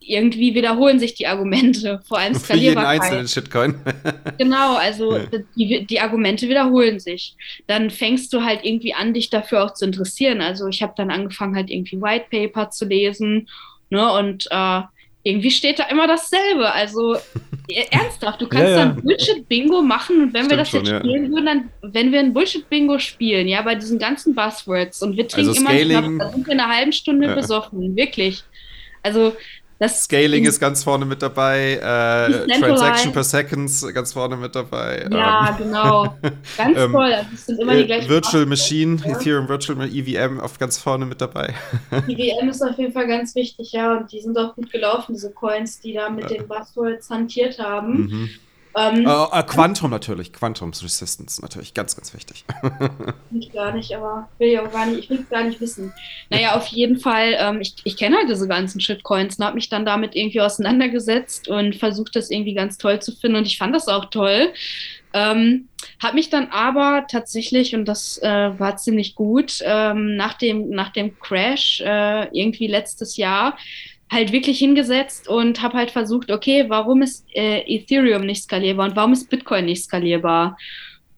irgendwie 0.00 0.54
wiederholen 0.54 0.98
sich 0.98 1.14
die 1.14 1.26
Argumente, 1.26 2.00
vor 2.06 2.18
allem 2.18 2.34
Skalierbarkeit. 2.34 2.84
Für 2.84 2.92
jeden 2.92 3.02
einzelnen 3.02 3.28
Shitcoin. 3.28 3.74
genau, 4.38 4.76
also 4.76 5.18
die, 5.56 5.84
die 5.86 6.00
Argumente 6.00 6.48
wiederholen 6.48 7.00
sich. 7.00 7.34
Dann 7.66 7.90
fängst 7.90 8.32
du 8.32 8.44
halt 8.44 8.60
irgendwie 8.62 8.94
an, 8.94 9.14
dich 9.14 9.30
dafür 9.30 9.64
auch 9.64 9.74
zu 9.74 9.84
interessieren. 9.84 10.40
Also 10.40 10.68
ich 10.68 10.82
habe 10.82 10.94
dann 10.96 11.10
angefangen, 11.10 11.56
halt 11.56 11.70
irgendwie 11.70 12.00
White 12.00 12.26
Paper 12.30 12.70
zu 12.70 12.84
lesen 12.84 13.48
Ne? 13.90 14.12
Und 14.12 14.46
äh, 14.50 14.82
irgendwie 15.22 15.50
steht 15.50 15.78
da 15.78 15.84
immer 15.84 16.06
dasselbe. 16.06 16.72
Also 16.72 17.16
e, 17.68 17.84
ernsthaft, 17.90 18.40
du 18.40 18.46
kannst 18.46 18.68
ja, 18.68 18.70
ja. 18.70 18.76
dann 18.86 19.02
Bullshit-Bingo 19.02 19.82
machen 19.82 20.22
und 20.22 20.34
wenn 20.34 20.44
Stimmt 20.44 20.50
wir 20.50 20.56
das 20.56 20.72
jetzt 20.72 20.88
schon, 20.88 21.00
spielen 21.00 21.24
ja. 21.24 21.30
würden, 21.30 21.46
dann, 21.46 21.70
wenn 21.82 22.12
wir 22.12 22.20
ein 22.20 22.32
Bullshit-Bingo 22.32 22.98
spielen, 22.98 23.48
ja, 23.48 23.62
bei 23.62 23.74
diesen 23.74 23.98
ganzen 23.98 24.34
Buzzwords 24.34 25.02
und 25.02 25.16
wir 25.16 25.26
trinken 25.26 25.50
also 25.50 25.60
immer, 25.60 25.70
Scaling, 25.70 26.18
da 26.18 26.30
sind 26.30 26.46
wir 26.46 26.52
in 26.52 26.60
einer 26.60 26.74
halben 26.74 26.92
Stunde 26.92 27.34
besoffen, 27.34 27.96
wirklich. 27.96 28.42
Also 29.02 29.36
das 29.78 30.04
Scaling 30.04 30.44
ist 30.46 30.58
ganz 30.58 30.82
vorne 30.82 31.04
mit 31.04 31.20
dabei, 31.20 31.74
äh, 31.74 32.58
Transaction 32.58 33.12
per 33.12 33.24
Seconds 33.24 33.86
ganz 33.92 34.12
vorne 34.14 34.36
mit 34.36 34.54
dabei. 34.54 35.06
Ja, 35.10 35.50
ähm, 35.50 35.56
genau. 35.58 36.16
Ganz 36.56 36.78
ähm, 36.78 36.92
toll. 36.92 37.12
Also 37.12 37.28
sind 37.34 37.60
immer 37.60 37.74
die 37.74 37.82
äh, 37.82 37.86
gleichen 37.86 38.08
Virtual 38.08 38.46
Machine, 38.46 39.02
ja. 39.04 39.16
Ethereum 39.16 39.48
Virtual 39.48 39.86
EVM 39.86 40.40
oft 40.40 40.58
ganz 40.58 40.78
vorne 40.78 41.04
mit 41.04 41.20
dabei. 41.20 41.52
EVM 42.08 42.48
ist 42.48 42.62
auf 42.62 42.78
jeden 42.78 42.92
Fall 42.92 43.06
ganz 43.06 43.34
wichtig, 43.34 43.72
ja, 43.72 43.98
und 43.98 44.10
die 44.10 44.20
sind 44.20 44.38
auch 44.38 44.54
gut 44.54 44.72
gelaufen, 44.72 45.12
diese 45.12 45.30
Coins, 45.30 45.80
die 45.80 45.92
da 45.92 46.08
mit 46.08 46.30
ja. 46.30 46.38
den 46.38 46.48
Buzzwords 46.48 47.10
hantiert 47.10 47.58
haben. 47.58 48.06
Mhm. 48.06 48.30
Ähm, 48.76 49.06
äh, 49.06 49.38
äh, 49.38 49.42
Quantum 49.42 49.90
natürlich, 49.90 50.34
Quantum 50.34 50.70
Resistance 50.70 51.40
natürlich, 51.40 51.72
ganz, 51.72 51.96
ganz 51.96 52.12
wichtig. 52.12 52.44
ich 53.32 53.50
gar 53.50 53.72
nicht, 53.72 53.96
aber 53.96 54.28
will 54.38 54.48
ich 54.48 54.58
auch 54.58 54.70
gar 54.70 54.84
nicht, 54.84 54.98
ich 54.98 55.10
will 55.10 55.20
es 55.20 55.28
gar 55.30 55.44
nicht 55.44 55.60
wissen. 55.62 55.94
Naja, 56.28 56.54
auf 56.56 56.66
jeden 56.66 56.98
Fall, 56.98 57.36
ähm, 57.38 57.60
ich, 57.62 57.76
ich 57.84 57.96
kenne 57.96 58.16
halt 58.16 58.28
diese 58.28 58.46
ganzen 58.46 58.80
Shitcoins 58.80 59.38
und 59.38 59.44
habe 59.46 59.54
mich 59.54 59.70
dann 59.70 59.86
damit 59.86 60.14
irgendwie 60.14 60.42
auseinandergesetzt 60.42 61.48
und 61.48 61.76
versucht, 61.76 62.16
das 62.16 62.30
irgendwie 62.30 62.52
ganz 62.52 62.76
toll 62.76 63.00
zu 63.00 63.12
finden 63.12 63.38
und 63.38 63.46
ich 63.46 63.56
fand 63.56 63.74
das 63.74 63.88
auch 63.88 64.06
toll. 64.06 64.52
Ähm, 65.14 65.68
habe 66.02 66.16
mich 66.16 66.28
dann 66.28 66.48
aber 66.50 67.06
tatsächlich, 67.10 67.74
und 67.74 67.86
das 67.86 68.18
äh, 68.18 68.58
war 68.58 68.76
ziemlich 68.76 69.14
gut, 69.14 69.60
ähm, 69.62 70.16
nach, 70.16 70.34
dem, 70.34 70.68
nach 70.68 70.90
dem 70.90 71.18
Crash 71.18 71.80
äh, 71.80 72.28
irgendwie 72.38 72.66
letztes 72.66 73.16
Jahr 73.16 73.56
halt 74.10 74.32
wirklich 74.32 74.58
hingesetzt 74.58 75.28
und 75.28 75.62
habe 75.62 75.78
halt 75.78 75.90
versucht, 75.90 76.30
okay, 76.30 76.66
warum 76.68 77.02
ist 77.02 77.24
äh, 77.34 77.62
Ethereum 77.66 78.24
nicht 78.24 78.44
skalierbar 78.44 78.88
und 78.88 78.96
warum 78.96 79.12
ist 79.12 79.28
Bitcoin 79.28 79.64
nicht 79.64 79.84
skalierbar? 79.84 80.56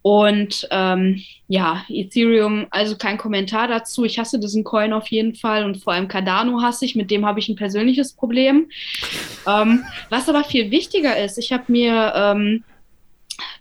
Und 0.01 0.67
ähm, 0.71 1.23
ja, 1.49 1.85
Ethereum, 1.89 2.67
also 2.71 2.97
kein 2.97 3.19
Kommentar 3.19 3.69
dazu. 3.69 4.05
Ich 4.05 4.19
hasse 4.19 4.39
diesen 4.39 4.65
Coin 4.65 4.93
auf 4.93 5.09
jeden 5.09 5.35
Fall 5.35 5.65
und 5.65 5.77
vor 5.77 5.93
allem 5.93 6.09
Cardano 6.09 6.63
hasse 6.63 6.85
ich, 6.85 6.95
mit 6.95 7.11
dem 7.11 7.27
habe 7.27 7.41
ich 7.41 7.49
ein 7.49 7.57
persönliches 7.57 8.15
Problem. 8.15 8.71
Ähm, 9.47 9.85
was 10.09 10.29
aber 10.29 10.45
viel 10.45 10.71
wichtiger 10.71 11.23
ist, 11.23 11.37
ich 11.37 11.53
habe 11.53 11.65
mir 11.69 12.13
ähm, 12.15 12.65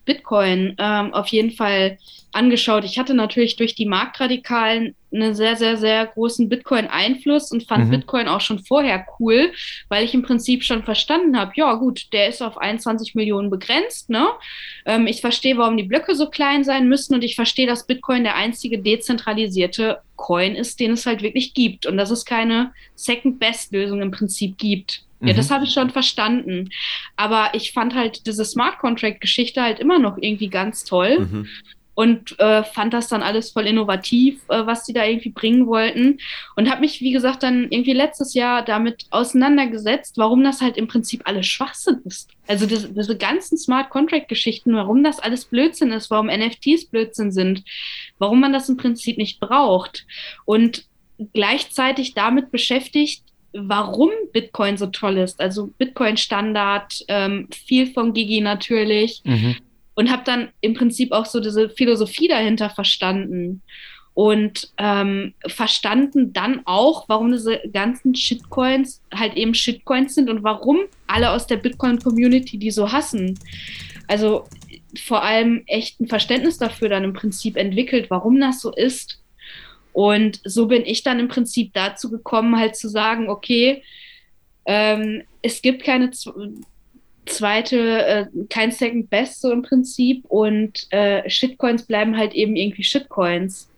Bitcoin 0.05 0.75
ähm, 0.77 1.13
auf 1.13 1.27
jeden 1.27 1.51
Fall 1.51 1.97
angeschaut. 2.31 2.83
Ich 2.83 2.99
hatte 2.99 3.13
natürlich 3.13 3.55
durch 3.55 3.75
die 3.75 3.85
Marktradikalen 3.85 4.95
einen 5.13 5.33
sehr, 5.33 5.55
sehr, 5.55 5.77
sehr 5.77 6.05
großen 6.05 6.49
Bitcoin-Einfluss 6.49 7.51
und 7.51 7.63
fand 7.63 7.85
mhm. 7.85 7.91
Bitcoin 7.91 8.27
auch 8.27 8.41
schon 8.41 8.59
vorher 8.59 9.05
cool, 9.19 9.51
weil 9.89 10.03
ich 10.03 10.13
im 10.13 10.21
Prinzip 10.21 10.63
schon 10.63 10.83
verstanden 10.83 11.37
habe, 11.37 11.53
ja 11.55 11.73
gut, 11.75 12.11
der 12.13 12.27
ist 12.27 12.41
auf 12.41 12.57
21 12.57 13.15
Millionen 13.15 13.49
begrenzt. 13.49 14.09
Ne? 14.09 14.27
Ähm, 14.85 15.07
ich 15.07 15.21
verstehe, 15.21 15.57
warum 15.57 15.77
die 15.77 15.83
Blöcke 15.83 16.13
so 16.15 16.29
klein 16.29 16.63
sein 16.63 16.89
müssen 16.89 17.15
und 17.15 17.23
ich 17.23 17.35
verstehe, 17.35 17.67
dass 17.67 17.87
Bitcoin 17.87 18.23
der 18.23 18.35
einzige 18.35 18.79
dezentralisierte 18.79 19.99
Coin 20.15 20.55
ist, 20.55 20.79
den 20.79 20.91
es 20.91 21.05
halt 21.05 21.21
wirklich 21.21 21.53
gibt 21.53 21.85
und 21.85 21.97
dass 21.97 22.11
es 22.11 22.25
keine 22.25 22.73
Second-Best-Lösung 22.95 24.01
im 24.01 24.11
Prinzip 24.11 24.57
gibt. 24.57 25.03
Ja, 25.19 25.33
das 25.33 25.49
mhm. 25.49 25.53
habe 25.55 25.65
ich 25.65 25.73
schon 25.73 25.89
verstanden. 25.89 26.69
Aber 27.15 27.49
ich 27.53 27.71
fand 27.71 27.95
halt 27.95 28.27
diese 28.27 28.45
Smart 28.45 28.77
Contract-Geschichte 28.77 29.61
halt 29.61 29.79
immer 29.79 29.97
noch 29.97 30.17
irgendwie 30.19 30.49
ganz 30.49 30.83
toll. 30.83 31.19
Mhm 31.19 31.47
und 31.97 32.39
äh, 32.39 32.63
fand 32.63 32.93
das 32.93 33.07
dann 33.07 33.23
alles 33.23 33.49
voll 33.49 33.65
innovativ, 33.65 34.43
äh, 34.49 34.67
was 34.67 34.83
die 34.83 34.93
da 34.93 35.03
irgendwie 35.03 35.31
bringen 35.31 35.65
wollten. 35.65 36.19
Und 36.55 36.69
habe 36.69 36.81
mich, 36.81 37.01
wie 37.01 37.11
gesagt, 37.11 37.41
dann 37.41 37.63
irgendwie 37.71 37.93
letztes 37.93 38.35
Jahr 38.35 38.63
damit 38.63 39.07
auseinandergesetzt, 39.09 40.15
warum 40.19 40.43
das 40.43 40.61
halt 40.61 40.77
im 40.77 40.87
Prinzip 40.87 41.23
alles 41.25 41.47
Schwachsinn 41.47 42.01
ist. 42.05 42.29
Also 42.45 42.67
diese, 42.67 42.93
diese 42.93 43.17
ganzen 43.17 43.57
Smart 43.57 43.89
Contract-Geschichten, 43.89 44.75
warum 44.75 45.03
das 45.03 45.17
alles 45.17 45.45
Blödsinn 45.45 45.91
ist, 45.91 46.11
warum 46.11 46.27
NFTs 46.27 46.85
Blödsinn 46.85 47.31
sind, 47.31 47.63
warum 48.19 48.41
man 48.41 48.53
das 48.53 48.69
im 48.69 48.77
Prinzip 48.77 49.17
nicht 49.17 49.39
braucht. 49.39 50.05
Und 50.45 50.85
gleichzeitig 51.33 52.13
damit 52.13 52.51
beschäftigt, 52.51 53.23
warum 53.53 54.11
Bitcoin 54.33 54.77
so 54.77 54.85
toll 54.85 55.17
ist. 55.17 55.41
Also 55.41 55.71
Bitcoin-Standard, 55.79 57.05
ähm, 57.07 57.47
viel 57.51 57.91
von 57.91 58.13
Gigi 58.13 58.39
natürlich. 58.39 59.23
Mhm 59.23 59.55
und 59.97 60.11
habe 60.11 60.21
dann 60.23 60.49
im 60.61 60.75
Prinzip 60.75 61.11
auch 61.11 61.25
so 61.25 61.39
diese 61.39 61.69
Philosophie 61.71 62.27
dahinter 62.27 62.69
verstanden 62.69 63.63
und 64.13 64.71
ähm, 64.77 65.33
verstanden 65.47 66.33
dann 66.33 66.61
auch, 66.65 67.09
warum 67.09 67.31
diese 67.31 67.59
ganzen 67.73 68.13
Shitcoins 68.13 69.01
halt 69.11 69.35
eben 69.35 69.55
Shitcoins 69.55 70.13
sind 70.13 70.29
und 70.29 70.43
warum 70.43 70.81
alle 71.07 71.31
aus 71.31 71.47
der 71.47 71.57
Bitcoin-Community 71.57 72.59
die 72.59 72.69
so 72.69 72.91
hassen. 72.91 73.39
Also 74.07 74.47
vor 75.03 75.23
allem 75.23 75.63
echt 75.65 75.99
ein 75.99 76.07
Verständnis 76.07 76.59
dafür 76.59 76.89
dann 76.89 77.03
im 77.03 77.13
Prinzip 77.13 77.57
entwickelt, 77.57 78.11
warum 78.11 78.39
das 78.39 78.61
so 78.61 78.71
ist. 78.71 79.19
Und 79.93 80.41
so 80.43 80.67
bin 80.67 80.85
ich 80.85 81.01
dann 81.01 81.19
im 81.19 81.27
Prinzip 81.27 81.73
dazu 81.73 82.11
gekommen, 82.11 82.59
halt 82.59 82.75
zu 82.75 82.87
sagen, 82.87 83.29
okay, 83.29 83.81
ähm, 84.65 85.23
es 85.41 85.63
gibt 85.63 85.83
keine 85.83 86.11
zweite, 87.27 88.05
äh, 88.05 88.25
kein 88.49 88.71
Second 88.71 89.09
Best 89.09 89.41
so 89.41 89.51
im 89.51 89.61
Prinzip 89.61 90.25
und 90.25 90.87
äh, 90.91 91.29
Shitcoins 91.29 91.83
bleiben 91.83 92.17
halt 92.17 92.33
eben 92.33 92.55
irgendwie 92.55 92.83
Shitcoins. 92.83 93.69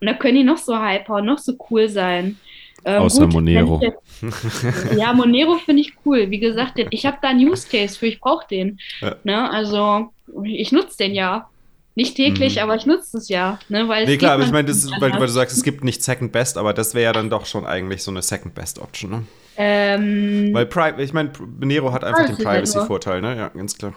Und 0.00 0.06
da 0.06 0.14
können 0.14 0.36
die 0.36 0.44
noch 0.44 0.58
so 0.58 0.78
hyper 0.78 1.16
und 1.16 1.26
noch 1.26 1.38
so 1.38 1.54
cool 1.70 1.88
sein. 1.88 2.38
Ähm, 2.84 3.02
Außer 3.02 3.24
gut, 3.24 3.34
Monero. 3.34 3.80
Jetzt, 3.82 4.96
ja, 4.96 5.12
Monero 5.12 5.56
finde 5.56 5.82
ich 5.82 5.92
cool. 6.04 6.30
Wie 6.30 6.38
gesagt, 6.38 6.74
ich 6.90 7.06
habe 7.06 7.18
da 7.20 7.28
einen 7.28 7.48
Use 7.48 7.66
Case 7.68 7.98
für, 7.98 8.06
ich 8.06 8.20
brauche 8.20 8.46
den. 8.48 8.78
Ja. 9.00 9.16
Ne? 9.24 9.50
Also 9.50 10.10
ich 10.44 10.72
nutze 10.72 10.96
den 10.98 11.14
ja. 11.14 11.48
Nicht 11.94 12.14
täglich, 12.14 12.56
mhm. 12.56 12.62
aber 12.62 12.76
ich 12.76 12.86
nutze 12.86 13.18
es 13.18 13.28
ja. 13.28 13.58
Ne? 13.68 13.88
Weil 13.88 14.06
nee, 14.06 14.18
klar, 14.18 14.34
aber 14.34 14.44
ich 14.44 14.52
meine, 14.52 14.68
weil, 14.68 15.12
weil, 15.12 15.18
du 15.18 15.28
sagst, 15.28 15.56
es 15.56 15.64
gibt 15.64 15.82
nicht 15.82 16.00
Second 16.00 16.30
Best, 16.30 16.56
aber 16.56 16.72
das 16.72 16.94
wäre 16.94 17.06
ja 17.06 17.12
dann 17.12 17.28
doch 17.28 17.44
schon 17.44 17.66
eigentlich 17.66 18.04
so 18.04 18.12
eine 18.12 18.22
Second 18.22 18.54
Best 18.54 18.78
Option, 18.78 19.10
ne? 19.10 19.24
Ähm, 19.60 20.50
Weil 20.52 20.66
Pri 20.66 20.92
ich 21.02 21.12
meine, 21.12 21.32
Nero 21.58 21.92
hat 21.92 22.04
einfach 22.04 22.26
den 22.26 22.36
Privacy-Vorteil, 22.36 23.20
ne? 23.20 23.36
Ja, 23.36 23.48
ganz 23.48 23.76
klar. 23.76 23.92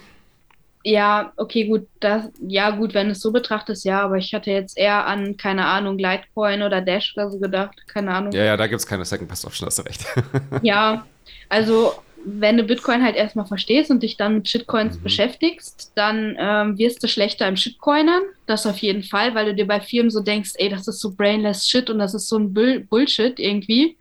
Ja, 0.84 1.32
okay, 1.38 1.66
gut, 1.66 1.88
das, 1.99 2.30
ja, 2.41 2.72
gut, 2.72 2.95
wenn 2.95 3.05
du 3.05 3.12
es 3.12 3.22
so 3.22 3.32
betrachtest, 3.32 3.86
ja, 3.86 4.01
aber 4.01 4.18
ich 4.18 4.34
hatte 4.34 4.49
jetzt 4.49 4.76
eher 4.76 5.05
an, 5.05 5.38
keine 5.38 5.68
Ahnung, 5.68 5.99
Litecoin 5.99 6.64
oder 6.64 6.82
Dash 6.82 7.14
oder 7.16 7.30
so 7.30 7.38
gedacht, 7.38 7.76
keine 7.88 8.12
Ahnung. 8.12 8.32
Ja, 8.32 8.43
ja, 8.43 8.57
da 8.57 8.66
gibt 8.66 8.80
es 8.80 8.88
keine 8.88 9.05
Second 9.05 9.30
Best 9.30 9.45
Option, 9.45 9.68
hast 9.68 9.78
du 9.78 9.84
recht. 9.84 10.03
ja, 10.64 11.05
also 11.49 11.93
wenn 12.26 12.57
du 12.57 12.64
Bitcoin 12.64 13.03
halt 13.03 13.16
erstmal 13.16 13.45
verstehst 13.45 13.91
und 13.91 14.03
dich 14.03 14.18
dann 14.18 14.36
mit 14.36 14.49
Shitcoins 14.49 14.97
mhm. 14.97 15.03
beschäftigst, 15.03 15.91
dann 15.95 16.36
ähm, 16.39 16.78
wirst 16.78 17.03
du 17.03 17.07
schlechter 17.07 17.47
im 17.47 17.57
Shitcoinern. 17.57 18.22
Das 18.45 18.66
auf 18.66 18.78
jeden 18.78 19.03
Fall, 19.03 19.34
weil 19.36 19.45
du 19.45 19.55
dir 19.55 19.68
bei 19.68 19.80
Firmen 19.80 20.12
so 20.12 20.20
denkst, 20.22 20.51
ey, 20.55 20.70
das 20.70 20.88
ist 20.88 20.99
so 20.99 21.12
brainless 21.12 21.68
Shit 21.68 21.89
und 21.89 21.99
das 21.99 22.14
ist 22.14 22.28
so 22.28 22.38
ein 22.38 22.53
Bull 22.53 22.82
Bullshit 22.82 23.39
irgendwie. 23.39 23.97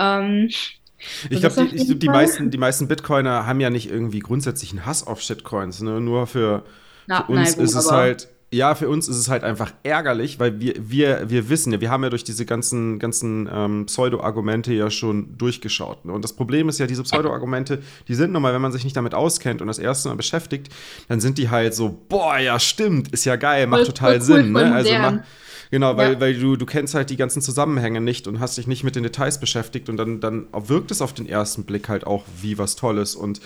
Ähm, 0.00 0.48
ich 1.30 1.40
glaube, 1.40 1.68
die, 1.68 1.76
ich, 1.76 1.98
die, 1.98 2.08
meisten, 2.08 2.50
die 2.50 2.58
meisten 2.58 2.88
Bitcoiner 2.88 3.46
haben 3.46 3.60
ja 3.60 3.70
nicht 3.70 3.90
irgendwie 3.90 4.18
grundsätzlich 4.18 4.70
einen 4.70 4.86
Hass 4.86 5.06
auf 5.06 5.20
Shitcoins. 5.20 5.80
Ne? 5.82 6.00
Nur 6.00 6.26
für, 6.26 6.64
Na, 7.06 7.24
für 7.24 7.32
uns 7.32 7.56
nein, 7.56 7.64
ist 7.64 7.74
es 7.74 7.90
halt, 7.90 8.28
ja, 8.52 8.74
für 8.74 8.88
uns 8.88 9.08
ist 9.08 9.16
es 9.16 9.28
halt 9.28 9.44
einfach 9.44 9.72
ärgerlich, 9.82 10.40
weil 10.40 10.58
wir, 10.60 10.74
wir, 10.78 11.30
wir 11.30 11.48
wissen 11.48 11.72
ja, 11.72 11.80
wir 11.80 11.90
haben 11.90 12.02
ja 12.02 12.10
durch 12.10 12.24
diese 12.24 12.44
ganzen, 12.44 12.98
ganzen 12.98 13.48
ähm, 13.50 13.86
Pseudo-Argumente 13.86 14.72
ja 14.74 14.90
schon 14.90 15.38
durchgeschaut. 15.38 16.04
Ne? 16.04 16.12
Und 16.12 16.22
das 16.22 16.32
Problem 16.32 16.68
ist 16.68 16.78
ja, 16.78 16.86
diese 16.86 17.02
Pseudo-Argumente, 17.02 17.80
die 18.08 18.14
sind 18.14 18.32
nun 18.32 18.42
mal, 18.42 18.52
wenn 18.52 18.62
man 18.62 18.72
sich 18.72 18.84
nicht 18.84 18.96
damit 18.96 19.14
auskennt 19.14 19.60
und 19.62 19.68
das 19.68 19.78
erste 19.78 20.08
Mal 20.08 20.16
beschäftigt, 20.16 20.68
dann 21.08 21.20
sind 21.20 21.38
die 21.38 21.48
halt 21.48 21.74
so, 21.74 21.96
boah, 22.08 22.38
ja, 22.38 22.58
stimmt, 22.58 23.08
ist 23.12 23.24
ja 23.24 23.36
geil, 23.36 23.66
macht 23.68 23.86
total 23.86 24.16
cool, 24.16 24.20
Sinn. 24.20 24.52
Ne? 24.52 24.74
Also 24.74 24.92
mach, 24.94 25.18
Genau, 25.70 25.96
weil, 25.96 26.14
ja. 26.14 26.20
weil 26.20 26.34
du, 26.34 26.56
du 26.56 26.66
kennst 26.66 26.94
halt 26.94 27.10
die 27.10 27.16
ganzen 27.16 27.40
Zusammenhänge 27.42 28.00
nicht 28.00 28.26
und 28.26 28.40
hast 28.40 28.58
dich 28.58 28.66
nicht 28.66 28.82
mit 28.82 28.96
den 28.96 29.04
Details 29.04 29.38
beschäftigt 29.38 29.88
und 29.88 29.96
dann, 29.96 30.20
dann 30.20 30.46
wirkt 30.52 30.90
es 30.90 31.00
auf 31.00 31.12
den 31.12 31.28
ersten 31.28 31.64
Blick 31.64 31.88
halt 31.88 32.06
auch 32.06 32.24
wie 32.40 32.58
was 32.58 32.74
Tolles. 32.74 33.14
Und 33.14 33.40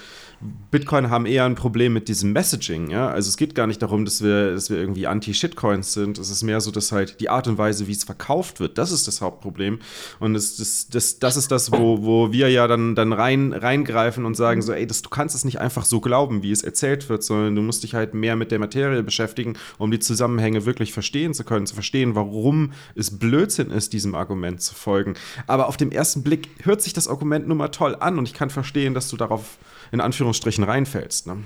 Bitcoin 0.70 1.11
haben 1.11 1.27
eher 1.27 1.45
ein 1.45 1.55
Problem 1.55 1.93
mit 1.93 2.09
diesem 2.09 2.33
Messaging. 2.33 2.91
Ja? 2.91 3.09
Also 3.09 3.29
es 3.29 3.37
geht 3.37 3.55
gar 3.55 3.66
nicht 3.66 3.83
darum, 3.83 4.05
dass 4.05 4.22
wir, 4.22 4.53
dass 4.53 4.70
wir 4.70 4.79
irgendwie 4.79 5.07
Anti-Shitcoins 5.07 5.93
sind. 5.93 6.18
Es 6.18 6.31
ist 6.31 6.43
mehr 6.43 6.61
so, 6.61 6.70
dass 6.70 6.93
halt 6.93 7.20
die 7.20 7.29
Art 7.29 7.47
und 7.47 7.59
Weise, 7.59 7.87
wie 7.89 7.93
es 7.93 8.05
verkauft 8.05 8.59
wird, 8.61 8.79
das 8.79 8.91
ist 8.91 9.07
das 9.07 9.20
Hauptproblem. 9.20 9.79
Und 10.18 10.35
das, 10.35 10.57
das, 10.57 10.89
das, 10.89 11.18
das 11.18 11.37
ist 11.37 11.51
das, 11.51 11.72
wo, 11.72 12.03
wo 12.03 12.33
wir 12.33 12.51
ja 12.51 12.66
dann, 12.66 12.95
dann 12.95 13.12
rein, 13.12 13.53
reingreifen 13.53 14.25
und 14.25 14.35
sagen 14.35 14.62
so, 14.62 14.72
ey, 14.72 14.87
das, 14.87 15.03
du 15.03 15.11
kannst 15.11 15.35
es 15.35 15.45
nicht 15.45 15.61
einfach 15.61 15.85
so 15.85 16.01
glauben, 16.01 16.43
wie 16.43 16.53
es 16.53 16.62
erzählt 16.62 17.09
wird, 17.09 17.22
sondern 17.22 17.55
du 17.55 17.62
musst 17.62 17.83
dich 17.83 17.95
halt 17.95 18.14
mehr 18.14 18.37
mit 18.37 18.51
der 18.51 18.59
Materie 18.59 19.03
beschäftigen, 19.03 19.55
um 19.79 19.91
die 19.91 19.99
Zusammenhänge 19.99 20.66
wirklich 20.66 20.93
verstehen 20.93 21.35
zu 21.35 21.45
können, 21.45 21.66
zu 21.66 21.75
verstehen, 21.75 22.13
warum 22.14 22.72
es 22.94 23.18
Blödsinn 23.18 23.70
ist, 23.70 23.92
diesem 23.92 24.14
Argument 24.14 24.60
zu 24.60 24.74
folgen. 24.74 25.14
Aber 25.46 25.68
auf 25.68 25.76
den 25.76 25.92
ersten 25.92 26.22
Blick 26.22 26.48
hört 26.62 26.82
sich 26.82 26.92
das 26.92 27.08
Argument 27.08 27.48
nun 27.48 27.58
mal 27.58 27.68
toll 27.68 27.96
an 27.98 28.18
und 28.18 28.28
ich 28.28 28.34
kann 28.34 28.50
verstehen, 28.50 28.94
dass 28.94 29.08
du 29.08 29.16
darauf 29.16 29.58
in 29.92 30.00
Anführungsstrichen 30.00 30.64
reinfällst. 30.64 31.26
Ne? 31.26 31.44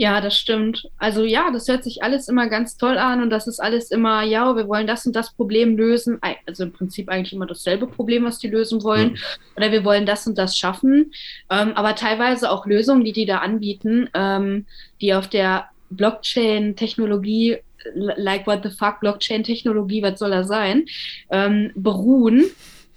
Ja, 0.00 0.22
das 0.22 0.38
stimmt. 0.38 0.88
Also 0.96 1.24
ja, 1.24 1.50
das 1.52 1.68
hört 1.68 1.84
sich 1.84 2.02
alles 2.02 2.26
immer 2.26 2.48
ganz 2.48 2.78
toll 2.78 2.96
an 2.96 3.22
und 3.22 3.28
das 3.28 3.46
ist 3.46 3.60
alles 3.60 3.90
immer, 3.90 4.22
ja, 4.22 4.56
wir 4.56 4.66
wollen 4.66 4.86
das 4.86 5.04
und 5.04 5.14
das 5.14 5.34
Problem 5.34 5.76
lösen. 5.76 6.18
Also 6.46 6.62
im 6.62 6.72
Prinzip 6.72 7.10
eigentlich 7.10 7.34
immer 7.34 7.44
dasselbe 7.44 7.86
Problem, 7.86 8.24
was 8.24 8.38
die 8.38 8.48
lösen 8.48 8.82
wollen. 8.82 9.10
Mhm. 9.10 9.18
Oder 9.58 9.72
wir 9.72 9.84
wollen 9.84 10.06
das 10.06 10.26
und 10.26 10.38
das 10.38 10.56
schaffen. 10.56 11.12
Ähm, 11.50 11.72
aber 11.74 11.96
teilweise 11.96 12.50
auch 12.50 12.64
Lösungen, 12.64 13.04
die 13.04 13.12
die 13.12 13.26
da 13.26 13.40
anbieten, 13.40 14.08
ähm, 14.14 14.64
die 15.02 15.12
auf 15.12 15.28
der 15.28 15.66
Blockchain-Technologie, 15.90 17.58
like 17.94 18.46
what 18.46 18.62
the 18.62 18.70
fuck, 18.70 19.00
Blockchain-Technologie, 19.00 20.02
was 20.02 20.18
soll 20.18 20.32
er 20.32 20.44
sein, 20.44 20.86
ähm, 21.30 21.70
beruhen. 21.74 22.44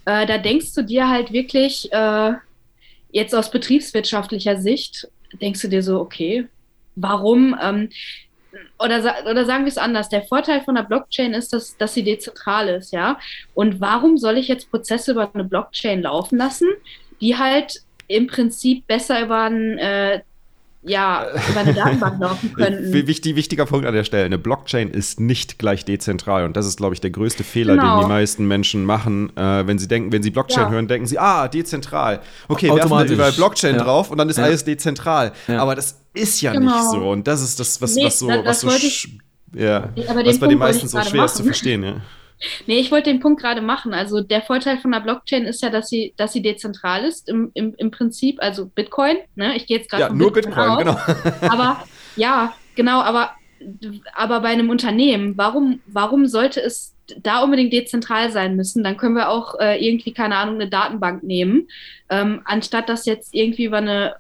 Äh, 0.06 0.26
da 0.26 0.38
denkst 0.38 0.74
du 0.74 0.84
dir 0.84 1.10
halt 1.10 1.32
wirklich, 1.32 1.92
äh, 1.92 2.34
jetzt 3.12 3.34
aus 3.34 3.52
betriebswirtschaftlicher 3.52 4.58
Sicht 4.58 5.08
denkst 5.42 5.62
du 5.62 5.68
dir 5.68 5.84
so, 5.84 6.00
okay, 6.00 6.48
warum? 6.96 7.56
Ähm, 7.62 7.90
oder, 8.78 9.16
oder 9.30 9.46
sagen 9.46 9.64
wir 9.64 9.70
es 9.70 9.78
anders, 9.78 10.10
der 10.10 10.24
Vorteil 10.24 10.62
von 10.62 10.76
der 10.76 10.84
Blockchain 10.84 11.34
ist, 11.34 11.54
dass, 11.54 11.78
dass 11.78 11.94
sie 11.94 12.04
dezentral 12.04 12.68
ist, 12.68 12.92
ja. 12.92 13.18
Und 13.54 13.82
warum 13.82 14.18
soll 14.18 14.38
ich 14.38 14.48
jetzt 14.48 14.70
Prozesse 14.70 15.12
über 15.12 15.34
eine 15.34 15.44
Blockchain 15.44 16.02
laufen 16.04 16.38
lassen, 16.38 16.68
die 17.20 17.38
halt 17.38 17.82
im 18.08 18.28
Prinzip 18.28 18.86
besser 18.86 19.24
über 19.24 19.44
ein 19.44 19.78
äh, 19.78 20.22
ja, 20.86 21.26
über 21.50 21.62
eine 21.62 21.74
Datenbank 21.74 22.20
laufen 22.20 22.54
könnten. 22.54 22.94
Wichtig, 22.94 23.36
wichtiger 23.36 23.66
Punkt 23.66 23.86
an 23.86 23.94
der 23.94 24.04
Stelle. 24.04 24.26
Eine 24.26 24.38
Blockchain 24.38 24.90
ist 24.90 25.20
nicht 25.20 25.58
gleich 25.58 25.86
dezentral. 25.86 26.46
Und 26.46 26.58
das 26.58 26.66
ist, 26.66 26.78
glaube 26.78 26.94
ich, 26.94 27.02
der 27.02 27.10
größte 27.10 27.44
Fehler, 27.44 27.76
genau. 27.76 28.00
den 28.00 28.08
die 28.08 28.14
meisten 28.14 28.48
Menschen 28.48 28.84
machen. 28.84 29.36
Äh, 29.38 29.66
wenn 29.66 29.80
sie 29.80 29.88
denken, 29.88 30.12
wenn 30.12 30.24
sie 30.24 30.32
Blockchain 30.32 30.66
ja. 30.66 30.70
hören, 30.70 30.88
denken 30.88 31.08
sie, 31.08 31.18
ah, 31.20 31.48
dezentral. 31.48 32.22
Okay, 32.48 32.68
wir 32.74 32.84
haben 32.84 33.10
überall 33.10 33.32
Blockchain 33.32 33.76
ja. 33.76 33.84
drauf 33.84 34.12
und 34.12 34.18
dann 34.18 34.30
ist 34.30 34.38
ja. 34.38 34.44
alles 34.44 34.66
dezentral. 34.66 35.32
Aber 35.48 35.76
das 35.76 36.00
ist 36.14 36.42
ja 36.42 36.52
genau. 36.52 36.76
nicht 36.76 36.92
so. 36.92 37.10
Und 37.10 37.28
das 37.28 37.42
ist 37.42 37.60
das, 37.60 37.82
was, 37.82 37.96
nee, 37.96 38.06
was 38.06 38.20
so, 38.20 38.28
was 38.28 38.62
so 38.62 38.70
ich, 38.70 39.18
ja, 39.56 39.90
was 39.96 40.40
bei 40.40 40.48
den 40.48 40.58
meisten 40.58 40.88
so 40.88 41.02
schwer 41.02 41.26
ist 41.26 41.36
zu 41.36 41.44
verstehen, 41.44 41.84
ja. 41.84 41.96
Nee, 42.68 42.80
ich 42.80 42.92
wollte 42.92 43.10
den 43.10 43.20
Punkt 43.20 43.42
gerade 43.42 43.62
machen. 43.62 43.94
Also 43.94 44.22
der 44.22 44.42
Vorteil 44.42 44.78
von 44.78 44.92
der 44.92 45.00
Blockchain 45.00 45.46
ist 45.46 45.62
ja, 45.62 45.70
dass 45.70 45.90
sie, 45.90 46.14
dass 46.18 46.34
sie 46.34 46.42
dezentral 46.42 47.04
ist 47.04 47.30
im, 47.30 47.52
im, 47.54 47.74
im 47.78 47.92
Prinzip, 47.92 48.42
also 48.42 48.66
Bitcoin, 48.66 49.18
ne? 49.36 49.56
Ich 49.56 49.68
gehe 49.68 49.78
jetzt 49.78 49.90
gerade. 49.90 50.04
Ja, 50.04 50.10
nur 50.10 50.32
Bitcoin, 50.32 50.78
Bitcoin 50.78 50.78
genau. 50.78 51.00
aber 51.54 51.84
ja, 52.16 52.54
genau, 52.76 53.02
aber, 53.02 53.32
aber 54.14 54.42
bei 54.42 54.50
einem 54.50 54.70
Unternehmen, 54.70 55.38
warum, 55.38 55.82
warum 55.88 56.28
sollte 56.28 56.62
es 56.62 56.94
da 57.22 57.44
unbedingt 57.44 57.74
dezentral 57.74 58.32
sein 58.32 58.56
müssen? 58.56 58.84
Dann 58.84 58.98
können 58.98 59.16
wir 59.16 59.30
auch 59.30 59.60
äh, 59.60 59.86
irgendwie, 59.86 60.14
keine 60.14 60.38
Ahnung, 60.38 60.56
eine 60.56 60.70
Datenbank 60.70 61.24
nehmen, 61.24 61.68
ähm, 62.10 62.42
anstatt 62.46 62.90
das 62.90 63.06
jetzt 63.06 63.34
irgendwie 63.34 63.66
über 63.66 63.78
eine 63.78 64.16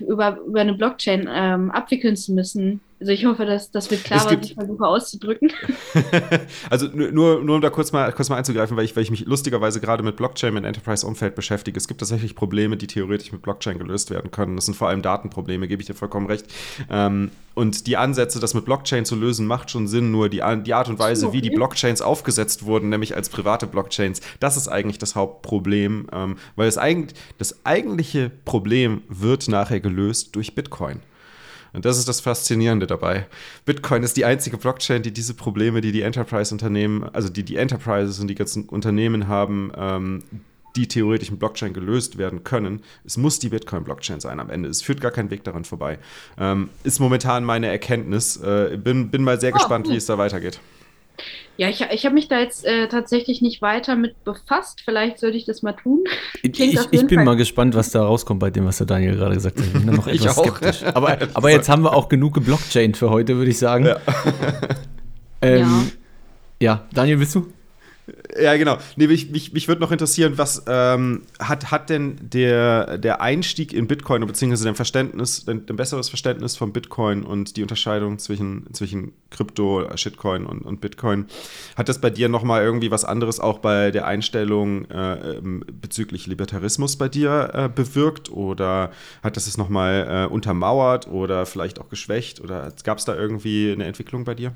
über, 0.00 0.40
über 0.46 0.60
eine 0.60 0.74
Blockchain 0.74 1.28
ähm, 1.30 1.70
abwickeln 1.70 2.16
zu 2.16 2.32
müssen. 2.32 2.80
Also 3.00 3.12
ich 3.12 3.24
hoffe, 3.26 3.46
dass 3.46 3.70
das 3.70 3.90
wird 3.90 4.02
klar, 4.02 4.24
was 4.24 4.32
ich 4.46 4.54
versuche 4.54 4.86
auszudrücken. 4.86 5.52
also 6.70 6.88
nur, 6.88 7.10
nur 7.42 7.54
um 7.54 7.60
da 7.60 7.70
kurz 7.70 7.92
mal, 7.92 8.12
kurz 8.12 8.28
mal 8.28 8.36
einzugreifen, 8.36 8.76
weil 8.76 8.84
ich, 8.84 8.96
weil 8.96 9.04
ich 9.04 9.10
mich 9.10 9.24
lustigerweise 9.26 9.80
gerade 9.80 10.02
mit 10.02 10.16
Blockchain 10.16 10.56
im 10.56 10.64
Enterprise-Umfeld 10.64 11.34
beschäftige. 11.34 11.78
Es 11.78 11.86
gibt 11.86 12.00
tatsächlich 12.00 12.34
Probleme, 12.34 12.76
die 12.76 12.88
theoretisch 12.88 13.30
mit 13.30 13.42
Blockchain 13.42 13.78
gelöst 13.78 14.10
werden 14.10 14.30
können. 14.30 14.56
Das 14.56 14.64
sind 14.64 14.74
vor 14.74 14.88
allem 14.88 15.02
Datenprobleme, 15.02 15.68
gebe 15.68 15.80
ich 15.80 15.86
dir 15.86 15.94
vollkommen 15.94 16.26
recht. 16.26 16.46
Ähm, 16.90 17.30
und 17.54 17.86
die 17.86 17.96
Ansätze, 17.96 18.40
das 18.40 18.54
mit 18.54 18.64
Blockchain 18.64 19.04
zu 19.04 19.16
lösen, 19.16 19.46
macht 19.46 19.70
schon 19.70 19.88
Sinn. 19.88 20.10
Nur 20.10 20.28
die, 20.28 20.42
die 20.64 20.74
Art 20.74 20.88
und 20.88 20.98
Weise, 20.98 21.32
wie 21.32 21.40
die 21.40 21.50
Blockchains 21.50 22.02
aufgesetzt 22.02 22.64
wurden, 22.64 22.88
nämlich 22.88 23.14
als 23.16 23.28
private 23.28 23.66
Blockchains, 23.66 24.20
das 24.40 24.56
ist 24.56 24.68
eigentlich 24.68 24.98
das 24.98 25.14
Hauptproblem. 25.14 26.08
Ähm, 26.12 26.36
weil 26.56 26.68
es 26.68 26.78
eigentlich, 26.78 27.18
das 27.38 27.64
eigentliche 27.64 28.30
Problem 28.44 29.02
wird 29.08 29.48
nachher 29.48 29.80
gelöst 29.80 30.34
durch 30.36 30.54
Bitcoin. 30.54 31.00
Und 31.72 31.84
das 31.84 31.98
ist 31.98 32.08
das 32.08 32.20
Faszinierende 32.20 32.86
dabei. 32.86 33.26
Bitcoin 33.64 34.02
ist 34.02 34.16
die 34.16 34.24
einzige 34.24 34.56
Blockchain, 34.56 35.02
die 35.02 35.12
diese 35.12 35.34
Probleme, 35.34 35.80
die 35.80 35.92
die 35.92 36.02
Enterprise-Unternehmen, 36.02 37.04
also 37.12 37.28
die 37.28 37.42
die 37.42 37.56
Enterprises 37.56 38.18
und 38.20 38.28
die 38.28 38.34
ganzen 38.34 38.68
Unternehmen 38.68 39.28
haben, 39.28 39.72
ähm, 39.76 40.22
die 40.76 40.86
theoretisch 40.86 41.30
mit 41.30 41.40
Blockchain 41.40 41.72
gelöst 41.72 42.18
werden 42.18 42.44
können. 42.44 42.82
Es 43.04 43.16
muss 43.16 43.38
die 43.38 43.48
Bitcoin-Blockchain 43.48 44.20
sein 44.20 44.38
am 44.40 44.50
Ende. 44.50 44.68
Es 44.68 44.82
führt 44.82 45.00
gar 45.00 45.10
kein 45.10 45.30
Weg 45.30 45.44
daran 45.44 45.64
vorbei. 45.64 45.98
Ähm, 46.38 46.70
ist 46.84 47.00
momentan 47.00 47.44
meine 47.44 47.66
Erkenntnis. 47.66 48.36
Äh, 48.36 48.78
bin, 48.82 49.10
bin 49.10 49.22
mal 49.22 49.40
sehr 49.40 49.52
oh, 49.52 49.58
gespannt, 49.58 49.88
wie 49.88 49.96
es 49.96 50.06
da 50.06 50.18
weitergeht. 50.18 50.60
Ja, 51.56 51.68
ich, 51.68 51.80
ich 51.80 52.04
habe 52.04 52.14
mich 52.14 52.28
da 52.28 52.38
jetzt 52.38 52.64
äh, 52.64 52.86
tatsächlich 52.86 53.42
nicht 53.42 53.60
weiter 53.62 53.96
mit 53.96 54.22
befasst. 54.24 54.82
Vielleicht 54.84 55.18
sollte 55.18 55.36
ich 55.36 55.44
das 55.44 55.62
mal 55.62 55.72
tun. 55.72 56.04
ich, 56.42 56.60
ich 56.60 57.06
bin 57.06 57.08
Fall. 57.08 57.24
mal 57.24 57.36
gespannt, 57.36 57.74
was 57.74 57.90
da 57.90 58.04
rauskommt 58.04 58.38
bei 58.38 58.50
dem, 58.50 58.64
was 58.64 58.78
der 58.78 58.86
Daniel 58.86 59.16
gerade 59.16 59.34
gesagt 59.34 59.58
hat. 59.58 59.66
Ich 59.66 59.72
bin 59.72 59.86
da 59.86 59.92
noch 59.92 60.06
etwas 60.06 60.36
skeptisch. 60.36 60.84
Aber, 60.84 61.18
aber 61.34 61.50
jetzt 61.50 61.68
haben 61.68 61.82
wir 61.82 61.94
auch 61.94 62.08
genug 62.08 62.34
geblockchain 62.34 62.94
für 62.94 63.10
heute, 63.10 63.36
würde 63.36 63.50
ich 63.50 63.58
sagen. 63.58 63.86
Ja. 63.86 63.96
ähm, 65.42 65.90
ja. 66.60 66.74
ja, 66.74 66.86
Daniel, 66.92 67.18
willst 67.18 67.34
du? 67.34 67.52
Ja, 68.40 68.56
genau. 68.56 68.78
Nee, 68.96 69.06
mich, 69.06 69.30
mich, 69.30 69.52
mich 69.52 69.68
würde 69.68 69.80
noch 69.80 69.90
interessieren, 69.90 70.34
was 70.36 70.64
ähm, 70.66 71.22
hat, 71.38 71.70
hat 71.70 71.90
denn 71.90 72.18
der, 72.20 72.98
der 72.98 73.20
Einstieg 73.20 73.72
in 73.72 73.86
Bitcoin, 73.86 74.24
beziehungsweise 74.26 74.64
dein 74.64 74.74
Verständnis, 74.74 75.44
dein, 75.44 75.66
dein, 75.66 75.76
besseres 75.76 76.08
Verständnis 76.08 76.56
von 76.56 76.72
Bitcoin 76.72 77.24
und 77.24 77.56
die 77.56 77.62
Unterscheidung 77.62 78.18
zwischen, 78.18 78.72
zwischen 78.72 79.12
Krypto, 79.30 79.88
Shitcoin 79.96 80.46
und, 80.46 80.62
und 80.62 80.80
Bitcoin, 80.80 81.26
hat 81.76 81.88
das 81.88 82.00
bei 82.00 82.10
dir 82.10 82.28
nochmal 82.28 82.62
irgendwie 82.62 82.90
was 82.90 83.04
anderes 83.04 83.40
auch 83.40 83.58
bei 83.58 83.90
der 83.90 84.06
Einstellung 84.06 84.84
äh, 84.90 85.36
ähm, 85.36 85.64
bezüglich 85.72 86.26
Libertarismus 86.26 86.96
bei 86.96 87.08
dir 87.08 87.50
äh, 87.52 87.68
bewirkt? 87.68 88.30
Oder 88.30 88.90
hat 89.22 89.36
das 89.36 89.46
es 89.46 89.56
nochmal 89.56 90.26
äh, 90.28 90.32
untermauert 90.32 91.08
oder 91.08 91.46
vielleicht 91.46 91.80
auch 91.80 91.88
geschwächt? 91.88 92.40
Oder 92.40 92.72
gab 92.84 92.98
es 92.98 93.04
da 93.04 93.14
irgendwie 93.14 93.72
eine 93.72 93.84
Entwicklung 93.84 94.24
bei 94.24 94.34
dir? 94.34 94.54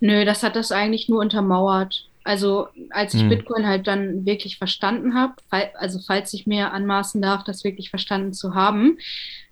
Nö, 0.00 0.24
das 0.24 0.42
hat 0.42 0.56
das 0.56 0.72
eigentlich 0.72 1.08
nur 1.08 1.20
untermauert. 1.20 2.08
Also 2.26 2.66
als 2.90 3.14
ich 3.14 3.20
hm. 3.20 3.28
Bitcoin 3.28 3.66
halt 3.68 3.86
dann 3.86 4.26
wirklich 4.26 4.58
verstanden 4.58 5.14
habe, 5.14 5.34
also 5.78 6.00
falls 6.04 6.34
ich 6.34 6.44
mir 6.44 6.72
anmaßen 6.72 7.22
darf, 7.22 7.44
das 7.44 7.62
wirklich 7.62 7.90
verstanden 7.90 8.32
zu 8.32 8.56
haben, 8.56 8.98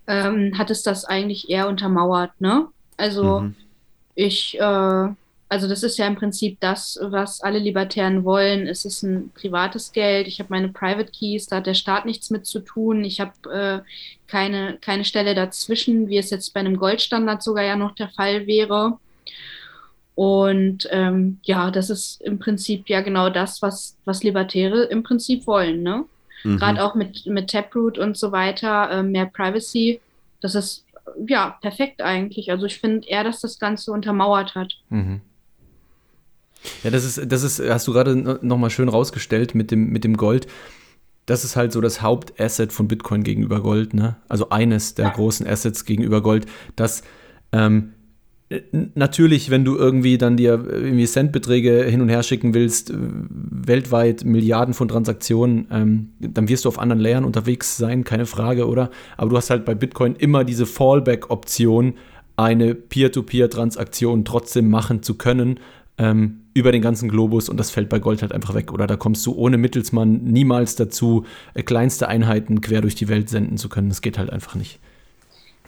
ähm, 0.09 0.59
hat 0.59 0.73
es 0.73 0.83
das 0.83 1.05
eigentlich 1.05 1.49
eher 1.49 1.69
untermauert. 1.69 2.33
Ne? 2.41 2.67
Also 2.97 3.41
mhm. 3.41 3.55
ich, 4.17 4.59
äh, 4.59 5.09
also 5.49 5.69
das 5.69 5.85
ist 5.85 5.99
ja 5.99 6.09
im 6.09 6.17
Prinzip 6.17 6.59
das, 6.59 6.99
was 7.01 7.41
alle 7.41 7.61
Libertären 7.61 8.25
wollen. 8.25 8.67
Es 8.67 8.85
ist 8.85 9.05
ein 9.05 9.31
privates 9.31 9.93
Geld. 9.93 10.27
Ich 10.27 10.41
habe 10.41 10.49
meine 10.51 10.69
Private 10.69 11.13
Keys, 11.13 11.47
da 11.47 11.57
hat 11.57 11.67
der 11.67 11.75
Staat 11.75 12.07
nichts 12.07 12.31
mit 12.31 12.45
zu 12.45 12.59
tun. 12.59 13.05
Ich 13.05 13.21
habe 13.21 13.33
äh, 13.53 13.91
keine, 14.27 14.79
keine 14.81 15.05
Stelle 15.05 15.37
dazwischen, 15.37 16.09
wie 16.09 16.19
es 16.19 16.31
jetzt 16.31 16.53
bei 16.53 16.59
einem 16.59 16.77
Goldstandard 16.77 17.41
sogar 17.41 17.63
ja 17.63 17.77
noch 17.77 17.95
der 17.95 18.09
Fall 18.09 18.49
wäre. 18.49 18.99
Und 20.15 20.89
ähm, 20.91 21.39
ja, 21.43 21.71
das 21.71 21.91
ist 21.91 22.21
im 22.23 22.39
Prinzip 22.39 22.89
ja 22.89 23.01
genau 23.01 23.31
das, 23.31 23.63
was, 23.63 23.97
was 24.05 24.23
Libertäre 24.23 24.85
im 24.85 25.03
Prinzip 25.03 25.47
wollen. 25.47 25.83
Ne? 25.83 26.05
Mhm. 26.45 26.59
Gerade 26.59 26.85
auch 26.85 26.95
mit, 26.95 27.27
mit 27.27 27.51
Taproot 27.51 27.99
und 27.99 28.17
so 28.17 28.31
weiter, 28.31 28.91
äh, 28.91 29.03
mehr 29.03 29.27
Privacy. 29.27 30.01
Das 30.41 30.55
ist 30.55 30.85
ja 31.27 31.57
perfekt 31.61 32.01
eigentlich. 32.01 32.51
Also 32.51 32.67
ich 32.67 32.79
finde 32.79 33.09
eher, 33.09 33.25
dass 33.25 33.41
das 33.41 33.59
Ganze 33.59 33.91
untermauert 33.91 34.55
hat. 34.55 34.75
Mhm. 34.91 35.21
Ja, 36.83 36.91
das 36.91 37.05
ist, 37.05 37.31
das 37.31 37.43
ist, 37.43 37.61
hast 37.61 37.87
du 37.87 37.93
gerade 37.93 38.39
nochmal 38.41 38.71
schön 38.71 38.89
rausgestellt 38.89 39.55
mit 39.55 39.71
dem, 39.71 39.91
mit 39.91 40.05
dem 40.05 40.17
Gold. 40.17 40.47
Das 41.27 41.45
ist 41.45 41.57
halt 41.57 41.73
so 41.73 41.81
das 41.81 42.03
Hauptasset 42.03 42.73
von 42.73 42.89
Bitcoin 42.89 43.23
gegenüber 43.23 43.61
Gold, 43.61 43.95
ne? 43.95 44.17
Also 44.29 44.51
eines 44.51 44.95
der 44.95 45.07
ja. 45.07 45.11
großen 45.13 45.47
Assets 45.47 45.85
gegenüber 45.85 46.23
Gold, 46.23 46.47
das 46.77 47.03
ähm, 47.53 47.95
Natürlich, 48.95 49.51
wenn 49.51 49.65
du 49.65 49.77
irgendwie 49.77 50.19
dann 50.19 50.37
dir 50.37 50.67
irgendwie 50.69 51.07
Centbeträge 51.07 51.85
hin 51.85 52.03
und 52.03 52.11
her 52.11 52.23
schicken 52.23 52.53
willst, 52.53 52.91
äh, 52.91 52.95
weltweit 52.99 54.25
Milliarden 54.25 54.75
von 54.75 54.87
Transaktionen, 54.87 55.67
ähm, 55.71 56.11
dann 56.21 56.49
wirst 56.49 56.65
du 56.65 56.69
auf 56.69 56.79
anderen 56.79 57.01
Layern 57.01 57.25
unterwegs 57.25 57.79
sein, 57.79 58.05
keine 58.05 58.27
Frage, 58.27 58.69
oder? 58.69 58.91
Aber 59.17 59.31
du 59.31 59.37
hast 59.39 59.49
halt 59.49 59.65
bei 59.65 59.75
Bitcoin 59.75 60.15
immer 60.17 60.45
diese 60.45 60.67
Fallback-Option, 60.67 61.95
eine 62.37 62.75
Peer-to-Peer-Transaktion 62.75 64.25
trotzdem 64.25 64.69
machen 64.69 65.03
zu 65.03 65.15
können 65.15 65.59
ähm, 65.99 66.41
über 66.53 66.73
den 66.73 66.83
ganzen 66.83 67.09
Globus 67.09 67.49
und 67.49 67.57
das 67.57 67.71
fällt 67.71 67.89
bei 67.89 67.99
Gold 67.99 68.23
halt 68.23 68.33
einfach 68.33 68.55
weg. 68.55 68.73
Oder 68.73 68.87
da 68.87 68.97
kommst 68.97 69.25
du 69.27 69.35
ohne 69.35 69.57
Mittelsmann 69.57 70.23
niemals 70.25 70.77
dazu, 70.77 71.25
äh, 71.55 71.63
kleinste 71.63 72.09
Einheiten 72.09 72.61
quer 72.61 72.81
durch 72.81 72.95
die 72.95 73.09
Welt 73.09 73.29
senden 73.29 73.57
zu 73.57 73.69
können. 73.69 73.89
Das 73.89 74.03
geht 74.03 74.19
halt 74.19 74.31
einfach 74.31 74.55
nicht. 74.55 74.81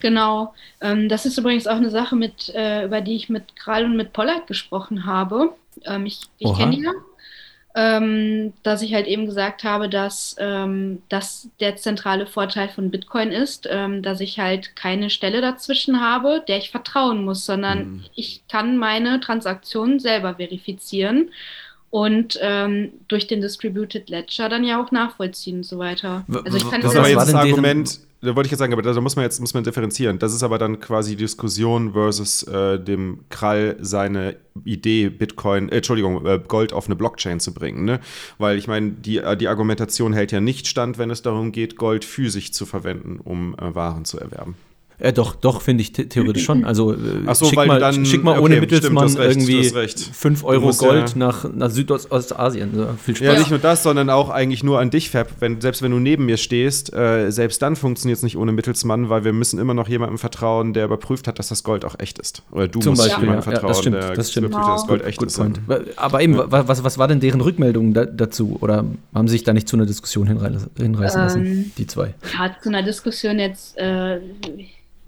Genau. 0.00 0.54
Ähm, 0.80 1.08
das 1.08 1.26
ist 1.26 1.38
übrigens 1.38 1.66
auch 1.66 1.76
eine 1.76 1.90
Sache, 1.90 2.16
mit, 2.16 2.54
äh, 2.54 2.84
über 2.84 3.00
die 3.00 3.16
ich 3.16 3.28
mit 3.28 3.56
Kral 3.56 3.84
und 3.84 3.96
mit 3.96 4.12
Pollard 4.12 4.46
gesprochen 4.46 5.06
habe. 5.06 5.54
Ähm, 5.84 6.06
ich 6.06 6.20
ich 6.38 6.54
kenne 6.54 6.76
die 6.76 6.82
ja. 6.82 6.92
Ähm, 7.78 8.54
dass 8.62 8.80
ich 8.80 8.94
halt 8.94 9.06
eben 9.06 9.26
gesagt 9.26 9.62
habe, 9.62 9.90
dass 9.90 10.34
ähm, 10.38 11.02
das 11.10 11.50
der 11.60 11.76
zentrale 11.76 12.26
Vorteil 12.26 12.70
von 12.70 12.90
Bitcoin 12.90 13.30
ist, 13.30 13.68
ähm, 13.70 14.00
dass 14.00 14.20
ich 14.20 14.38
halt 14.38 14.76
keine 14.76 15.10
Stelle 15.10 15.42
dazwischen 15.42 16.00
habe, 16.00 16.42
der 16.48 16.56
ich 16.56 16.70
vertrauen 16.70 17.22
muss, 17.22 17.44
sondern 17.44 17.78
mhm. 17.78 18.04
ich 18.14 18.40
kann 18.48 18.78
meine 18.78 19.20
Transaktionen 19.20 20.00
selber 20.00 20.36
verifizieren 20.36 21.28
und 21.96 22.38
ähm, 22.42 22.90
durch 23.08 23.26
den 23.26 23.40
Distributed 23.40 24.10
Ledger 24.10 24.50
dann 24.50 24.64
ja 24.64 24.84
auch 24.84 24.90
nachvollziehen 24.90 25.56
und 25.56 25.62
so 25.64 25.78
weiter. 25.78 26.26
Also 26.44 26.58
ich 26.58 26.70
kann 26.70 26.82
das, 26.82 26.92
das 26.92 27.02
war 27.02 27.08
jetzt 27.08 27.28
das 27.28 27.34
Argument, 27.34 28.00
da 28.20 28.36
wollte 28.36 28.48
ich 28.48 28.50
jetzt 28.50 28.58
sagen, 28.58 28.74
aber 28.74 28.82
da, 28.82 29.00
muss 29.00 29.16
man 29.16 29.22
jetzt 29.22 29.40
muss 29.40 29.54
man 29.54 29.64
differenzieren. 29.64 30.18
Das 30.18 30.34
ist 30.34 30.42
aber 30.42 30.58
dann 30.58 30.78
quasi 30.78 31.16
Diskussion 31.16 31.94
versus 31.94 32.42
äh, 32.42 32.78
dem 32.78 33.20
Krall 33.30 33.78
seine 33.80 34.36
Idee, 34.66 35.08
Bitcoin, 35.08 35.70
äh, 35.70 35.76
Entschuldigung, 35.76 36.26
äh, 36.26 36.38
Gold 36.46 36.74
auf 36.74 36.84
eine 36.84 36.96
Blockchain 36.96 37.40
zu 37.40 37.54
bringen. 37.54 37.86
Ne? 37.86 38.00
Weil 38.36 38.58
ich 38.58 38.68
meine, 38.68 38.90
die, 38.90 39.16
äh, 39.16 39.34
die 39.34 39.48
Argumentation 39.48 40.12
hält 40.12 40.32
ja 40.32 40.42
nicht 40.42 40.66
stand, 40.66 40.98
wenn 40.98 41.08
es 41.08 41.22
darum 41.22 41.50
geht, 41.50 41.76
Gold 41.76 42.04
physisch 42.04 42.52
zu 42.52 42.66
verwenden, 42.66 43.20
um 43.24 43.54
äh, 43.54 43.74
Waren 43.74 44.04
zu 44.04 44.20
erwerben. 44.20 44.54
Ja, 45.02 45.12
doch, 45.12 45.34
doch, 45.34 45.60
finde 45.60 45.82
ich 45.82 45.92
theoretisch 45.92 46.44
schon. 46.44 46.64
Also 46.64 46.94
äh, 46.94 47.34
so, 47.34 47.46
schick, 47.46 47.56
mal, 47.56 47.78
dann, 47.78 48.06
schick 48.06 48.24
mal 48.24 48.38
ohne 48.38 48.54
okay, 48.54 48.60
Mittelsmann 48.60 49.10
stimmt, 49.10 49.26
irgendwie 49.26 49.62
5 49.64 50.44
Euro 50.44 50.70
Gold 50.72 51.10
ja, 51.10 51.16
nach, 51.16 51.44
nach 51.52 51.70
Südostasien. 51.70 52.70
So, 52.74 52.88
viel 53.02 53.16
Spaß. 53.16 53.26
Ja, 53.26 53.38
nicht 53.38 53.50
nur 53.50 53.58
das, 53.58 53.82
sondern 53.82 54.08
auch 54.08 54.30
eigentlich 54.30 54.64
nur 54.64 54.80
an 54.80 54.90
dich, 54.90 55.10
Fab. 55.10 55.28
Wenn, 55.40 55.60
selbst 55.60 55.82
wenn 55.82 55.90
du 55.90 55.98
neben 55.98 56.24
mir 56.24 56.38
stehst, 56.38 56.94
äh, 56.94 57.30
selbst 57.30 57.60
dann 57.60 57.76
funktioniert 57.76 58.16
es 58.16 58.22
nicht 58.22 58.38
ohne 58.38 58.52
Mittelsmann, 58.52 59.10
weil 59.10 59.24
wir 59.24 59.34
müssen 59.34 59.58
immer 59.58 59.74
noch 59.74 59.88
jemandem 59.88 60.16
vertrauen, 60.16 60.72
der 60.72 60.86
überprüft 60.86 61.28
hat, 61.28 61.38
dass 61.38 61.48
das 61.48 61.62
Gold 61.62 61.84
auch 61.84 61.98
echt 61.98 62.18
ist. 62.18 62.42
Oder 62.50 62.66
du 62.66 62.80
Zum 62.80 62.92
musst 62.92 63.02
Beispiel, 63.02 63.24
jemandem 63.24 63.52
ja, 63.52 63.60
vertrauen, 63.60 63.68
das 63.68 63.80
stimmt, 63.80 63.96
der 63.96 64.14
das 64.14 64.30
stimmt. 64.30 64.52
Wow. 64.54 64.60
dass 64.60 64.80
das 64.80 64.86
Gold 64.86 65.04
echt 65.04 65.18
Good 65.18 65.28
ist. 65.28 65.36
Point. 65.36 65.60
Aber 65.96 66.22
eben, 66.22 66.38
was, 66.38 66.82
was 66.82 66.96
war 66.96 67.06
denn 67.06 67.20
deren 67.20 67.42
Rückmeldung 67.42 67.92
da, 67.92 68.06
dazu? 68.06 68.56
Oder 68.60 68.84
haben 69.14 69.28
sie 69.28 69.32
sich 69.32 69.44
da 69.44 69.52
nicht 69.52 69.68
zu 69.68 69.76
einer 69.76 69.86
Diskussion 69.86 70.26
hinreißen 70.26 71.20
lassen, 71.20 71.46
ähm, 71.46 71.72
die 71.76 71.86
zwei? 71.86 72.14
Ja, 72.32 72.54
zu 72.62 72.70
einer 72.70 72.82
Diskussion 72.82 73.38
jetzt 73.38 73.76
äh, 73.76 74.20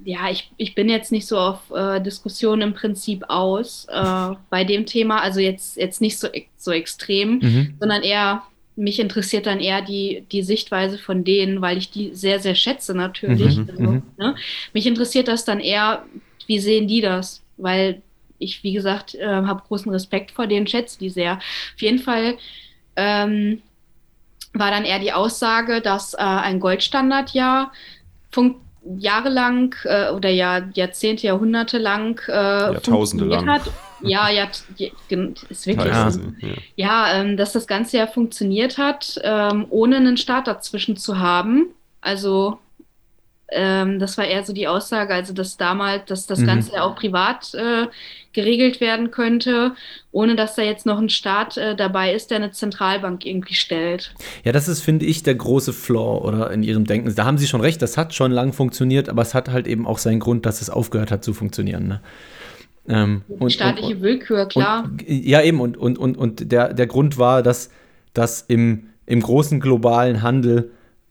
ja, 0.05 0.31
ich, 0.31 0.51
ich 0.57 0.75
bin 0.75 0.89
jetzt 0.89 1.13
nicht 1.13 1.27
so 1.27 1.39
auf 1.39 1.71
äh, 1.71 2.01
Diskussionen 2.01 2.63
im 2.63 2.75
Prinzip 2.75 3.25
aus 3.29 3.87
äh, 3.91 4.35
bei 4.51 4.65
dem 4.65 4.87
Thema, 4.87 5.21
also 5.21 5.41
jetzt, 5.41 5.77
jetzt 5.77 6.01
nicht 6.01 6.19
so, 6.19 6.29
so 6.57 6.71
extrem, 6.71 7.39
mhm. 7.39 7.75
sondern 7.81 8.03
eher, 8.03 8.43
mich 8.77 9.01
interessiert 9.01 9.47
dann 9.47 9.61
eher 9.61 9.83
die, 9.83 10.25
die 10.31 10.43
Sichtweise 10.43 10.99
von 10.99 11.25
denen, 11.25 11.61
weil 11.61 11.79
ich 11.79 11.91
die 11.91 12.15
sehr, 12.15 12.39
sehr 12.39 12.55
schätze 12.55 12.95
natürlich. 12.95 13.59
Mhm. 13.59 13.69
Also, 13.69 13.83
mhm. 13.83 14.03
ne? 14.19 14.37
Mich 14.73 14.87
interessiert 14.87 15.29
das 15.29 15.45
dann 15.45 15.61
eher, 15.61 16.05
wie 16.47 16.61
sehen 16.61 16.87
die 16.87 17.01
das? 17.01 17.43
Weil 17.57 18.03
ich, 18.39 18.63
wie 18.63 18.73
gesagt, 18.73 19.17
äh, 19.17 19.27
habe 19.27 19.63
großen 19.67 19.91
Respekt 19.91 20.31
vor 20.31 20.47
denen, 20.47 20.69
schätze 20.69 20.99
die 20.99 21.11
sehr. 21.11 21.39
Auf 21.39 21.83
jeden 21.83 21.99
Fall 21.99 22.37
ähm, 22.95 23.63
war 24.53 24.71
dann 24.71 24.85
eher 24.85 25.01
die 25.01 25.13
Aussage, 25.13 25.81
dass 25.81 26.15
äh, 26.15 26.19
ein 26.19 26.61
Goldstandard 26.61 27.35
ja 27.35 27.73
funktioniert 28.31 28.68
jahrelang 28.97 29.75
äh, 29.85 30.11
oder 30.11 30.31
ja 30.31 30.63
Jahrzehnte, 30.75 31.27
Jahrhunderte 31.27 31.79
lang 31.79 32.21
äh, 32.29 32.33
Jahrtausende 32.33 33.25
lang. 33.25 33.49
hat. 33.49 33.63
Ja, 34.01 34.31
ja, 34.31 34.49
ist 34.79 35.67
wirklich 35.67 35.95
so. 36.11 36.21
Ja, 36.77 37.13
ähm, 37.15 37.37
dass 37.37 37.53
das 37.53 37.67
Ganze 37.67 37.99
ja 37.99 38.07
funktioniert 38.07 38.79
hat, 38.79 39.21
ähm, 39.25 39.67
ohne 39.71 39.97
einen 39.97 40.17
Staat 40.17 40.47
dazwischen 40.47 40.97
zu 40.97 41.19
haben. 41.19 41.67
Also 42.01 42.59
Ähm, 43.51 43.99
das 43.99 44.19
war 44.19 44.27
eher 44.27 44.45
so 44.45 44.53
die 44.53 44.69
Aussage, 44.69 45.15
also 45.15 45.33
dass 45.33 45.57
damals, 45.57 46.05
dass 46.07 46.27
das 46.27 46.41
mhm. 46.41 46.47
Ganze 46.47 46.73
ja 46.75 46.83
auch 46.83 46.97
privat 46.97 47.55
äh, 47.55 47.87
geregelt 48.35 48.81
werden 48.81 49.11
könnte, 49.11 49.73
ohne 50.13 50.37
dass 50.37 50.55
da 50.55 50.63
jetzt 50.63 50.85
noch 50.85 50.99
ein 50.99 51.09
Staat 51.09 51.57
äh, 51.57 51.75
dabei 51.75 52.13
ist, 52.13 52.31
der 52.31 52.37
eine 52.37 52.51
Zentralbank 52.51 53.25
irgendwie 53.25 53.55
stellt. 53.55 54.15
Ja, 54.45 54.53
das 54.53 54.69
ist, 54.69 54.83
finde 54.83 55.07
ich, 55.07 55.23
der 55.23 55.35
große 55.35 55.73
Flaw 55.73 56.27
oder 56.27 56.51
in 56.51 56.63
ihrem 56.63 56.85
Denken. 56.85 57.15
Da 57.15 57.25
haben 57.25 57.39
Sie 57.39 57.47
schon 57.47 57.63
recht, 57.63 57.81
das 57.81 57.97
hat 57.97 58.15
schon 58.15 58.33
lang 58.33 58.53
funktioniert, 58.53 59.09
aber 59.09 59.23
es 59.23 59.33
hat 59.33 59.49
halt 59.49 59.67
eben 59.67 59.87
auch 59.87 59.99
seinen 59.99 60.21
Grund, 60.21 60.45
dass 60.45 60.61
es 60.61 60.69
aufgehört 60.69 61.11
hat 61.11 61.25
zu 61.25 61.33
funktionieren. 61.33 61.89
Ne? 61.89 62.01
Ähm, 62.87 63.23
und, 63.29 63.51
staatliche 63.51 63.95
und, 63.95 64.03
Willkür, 64.03 64.47
klar. 64.47 64.91
Ja, 65.07 65.43
eben, 65.43 65.61
und, 65.61 65.79
und, 65.79 65.99
und, 65.99 66.17
und 66.19 66.53
der, 66.53 66.75
der 66.75 66.87
Grund 66.87 67.17
war, 67.17 67.43
dass, 67.43 67.71
dass 68.13 68.43
im, 68.43 68.89
im 69.07 69.21
großen 69.21 69.59
globalen 69.59 70.21
Handel 70.23 70.71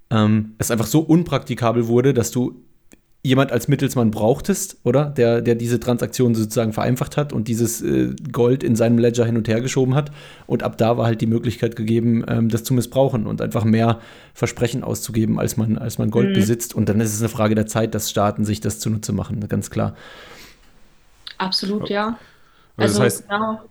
ähm, 0.10 0.54
es 0.58 0.72
einfach 0.72 0.88
so 0.88 1.00
unpraktikabel 1.00 1.88
wurde, 1.88 2.14
dass 2.14 2.32
du 2.32 2.64
jemand 3.24 3.52
als 3.52 3.68
Mittelsmann 3.68 4.10
brauchtest, 4.12 4.78
oder? 4.84 5.06
Der, 5.06 5.42
der 5.42 5.56
diese 5.56 5.80
Transaktion 5.80 6.34
sozusagen 6.34 6.72
vereinfacht 6.72 7.18
hat 7.18 7.34
und 7.34 7.48
dieses 7.50 7.82
äh, 7.82 8.16
Gold 8.32 8.64
in 8.64 8.76
seinem 8.76 8.98
Ledger 8.98 9.26
hin 9.26 9.36
und 9.36 9.48
her 9.48 9.60
geschoben 9.60 9.96
hat. 9.96 10.12
Und 10.46 10.64
ab 10.64 10.78
da 10.78 10.98
war 10.98 11.06
halt 11.06 11.20
die 11.20 11.28
Möglichkeit 11.28 11.76
gegeben, 11.76 12.24
ähm, 12.28 12.48
das 12.48 12.64
zu 12.64 12.74
missbrauchen 12.74 13.28
und 13.28 13.42
einfach 13.42 13.66
mehr 13.66 14.00
Versprechen 14.34 14.84
auszugeben, 14.84 15.40
als 15.40 15.58
man, 15.58 15.78
als 15.78 15.98
man 15.98 16.10
Gold 16.10 16.30
mhm. 16.30 16.34
besitzt. 16.34 16.74
Und 16.74 16.88
dann 16.88 17.02
ist 17.02 17.14
es 17.14 17.20
eine 17.20 17.30
Frage 17.30 17.56
der 17.56 17.68
Zeit, 17.68 17.94
dass 17.96 18.10
Staaten 18.10 18.46
sich 18.46 18.62
das 18.62 18.80
zunutze 18.80 19.12
machen, 19.12 19.46
ganz 19.50 19.70
klar. 19.70 19.96
Absolut, 21.38 21.90
ja. 21.90 22.18
Also, 22.78 23.02
also 23.02 23.04
das 23.04 23.04
heißt, 23.04 23.30
genau. 23.30 23.62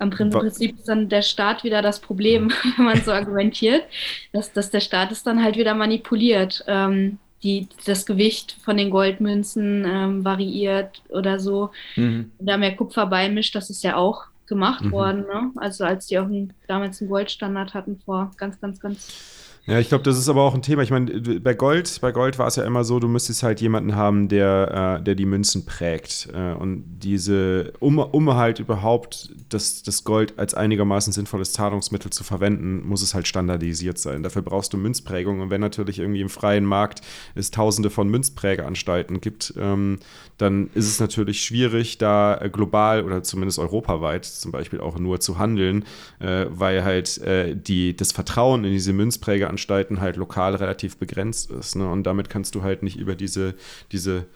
Im 0.00 0.10
Prinzip 0.10 0.76
ist 0.78 0.88
dann 0.88 1.08
der 1.08 1.22
Staat 1.22 1.64
wieder 1.64 1.82
das 1.82 2.00
Problem, 2.00 2.50
wenn 2.76 2.84
man 2.84 3.00
so 3.02 3.12
argumentiert, 3.12 3.84
dass, 4.32 4.52
dass 4.52 4.70
der 4.70 4.80
Staat 4.80 5.12
es 5.12 5.22
dann 5.22 5.42
halt 5.42 5.56
wieder 5.56 5.74
manipuliert. 5.74 6.64
Ähm, 6.66 7.18
die, 7.42 7.68
das 7.84 8.06
Gewicht 8.06 8.56
von 8.64 8.78
den 8.78 8.88
Goldmünzen 8.88 9.84
ähm, 9.86 10.24
variiert 10.24 11.02
oder 11.10 11.38
so. 11.38 11.70
Mhm. 11.94 12.32
Da 12.38 12.56
mehr 12.56 12.74
Kupfer 12.74 13.06
beimischt, 13.06 13.54
das 13.54 13.68
ist 13.68 13.84
ja 13.84 13.96
auch 13.96 14.24
gemacht 14.46 14.84
mhm. 14.84 14.92
worden. 14.92 15.20
Ne? 15.20 15.52
Also 15.56 15.84
als 15.84 16.06
die 16.06 16.18
auch 16.18 16.26
ein, 16.26 16.54
damals 16.66 17.00
einen 17.00 17.10
Goldstandard 17.10 17.74
hatten 17.74 18.00
vor 18.04 18.30
ganz, 18.38 18.60
ganz, 18.60 18.80
ganz 18.80 19.33
ja, 19.66 19.78
ich 19.78 19.88
glaube, 19.88 20.04
das 20.04 20.18
ist 20.18 20.28
aber 20.28 20.42
auch 20.42 20.54
ein 20.54 20.60
Thema. 20.60 20.82
Ich 20.82 20.90
meine, 20.90 21.40
bei 21.40 21.54
Gold, 21.54 21.98
bei 22.02 22.12
Gold 22.12 22.38
war 22.38 22.46
es 22.46 22.56
ja 22.56 22.64
immer 22.64 22.84
so, 22.84 23.00
du 23.00 23.08
müsstest 23.08 23.42
halt 23.42 23.62
jemanden 23.62 23.96
haben, 23.96 24.28
der, 24.28 24.98
äh, 24.98 25.02
der 25.02 25.14
die 25.14 25.24
Münzen 25.24 25.64
prägt. 25.64 26.28
Äh, 26.34 26.52
und 26.52 26.84
diese, 27.02 27.72
um, 27.80 27.98
um 27.98 28.34
halt 28.34 28.58
überhaupt 28.58 29.30
das, 29.48 29.82
das 29.82 30.04
Gold 30.04 30.38
als 30.38 30.52
einigermaßen 30.52 31.14
sinnvolles 31.14 31.54
Zahlungsmittel 31.54 32.10
zu 32.10 32.24
verwenden, 32.24 32.86
muss 32.86 33.00
es 33.00 33.14
halt 33.14 33.26
standardisiert 33.26 33.96
sein. 33.96 34.22
Dafür 34.22 34.42
brauchst 34.42 34.74
du 34.74 34.76
Münzprägung. 34.76 35.40
Und 35.40 35.48
wenn 35.48 35.62
natürlich 35.62 35.98
irgendwie 35.98 36.20
im 36.20 36.28
freien 36.28 36.66
Markt 36.66 37.00
es 37.34 37.50
tausende 37.50 37.88
von 37.88 38.08
Münzprägeanstalten 38.08 39.22
gibt, 39.22 39.54
ähm, 39.56 39.98
dann 40.36 40.68
ist 40.74 40.88
es 40.88 41.00
natürlich 41.00 41.42
schwierig, 41.42 41.96
da 41.96 42.36
äh, 42.36 42.50
global 42.50 43.04
oder 43.04 43.22
zumindest 43.22 43.58
europaweit 43.58 44.26
zum 44.26 44.52
Beispiel 44.52 44.80
auch 44.80 44.98
nur 44.98 45.20
zu 45.20 45.38
handeln, 45.38 45.84
äh, 46.18 46.46
weil 46.50 46.84
halt 46.84 47.18
äh, 47.18 47.56
die, 47.56 47.96
das 47.96 48.12
Vertrauen 48.12 48.64
in 48.64 48.72
diese 48.72 48.92
Münzpräge 48.92 49.53
Anstalten 49.54 50.00
halt 50.00 50.16
lokal 50.16 50.56
relativ 50.56 50.96
begrenzt 50.96 51.50
ist. 51.50 51.76
Ne? 51.76 51.88
Und 51.88 52.04
damit 52.04 52.28
kannst 52.28 52.54
du 52.54 52.62
halt 52.62 52.82
nicht 52.82 52.96
über 52.96 53.14
diese, 53.14 53.54
diese 53.92 54.26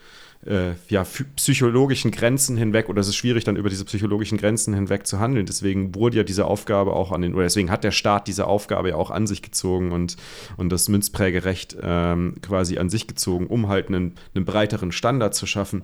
äh, 0.46 0.74
ja, 0.88 1.04
psychologischen 1.34 2.12
Grenzen 2.12 2.56
hinweg, 2.56 2.88
oder 2.88 3.00
es 3.00 3.08
ist 3.08 3.16
schwierig, 3.16 3.42
dann 3.42 3.56
über 3.56 3.68
diese 3.68 3.84
psychologischen 3.84 4.38
Grenzen 4.38 4.74
hinweg 4.74 5.06
zu 5.06 5.18
handeln. 5.18 5.46
Deswegen 5.46 5.94
wurde 5.96 6.18
ja 6.18 6.22
diese 6.22 6.44
Aufgabe 6.44 6.92
auch 6.92 7.10
an 7.10 7.22
den, 7.22 7.34
oder 7.34 7.42
deswegen 7.42 7.70
hat 7.70 7.82
der 7.82 7.90
Staat 7.90 8.28
diese 8.28 8.46
Aufgabe 8.46 8.90
ja 8.90 8.94
auch 8.94 9.10
an 9.10 9.26
sich 9.26 9.42
gezogen 9.42 9.90
und, 9.90 10.16
und 10.56 10.70
das 10.70 10.88
Münzprägerecht 10.88 11.76
ähm, 11.82 12.36
quasi 12.40 12.78
an 12.78 12.88
sich 12.88 13.08
gezogen, 13.08 13.48
um 13.48 13.68
halt 13.68 13.88
einen, 13.88 14.14
einen 14.34 14.44
breiteren 14.44 14.92
Standard 14.92 15.34
zu 15.34 15.46
schaffen. 15.46 15.82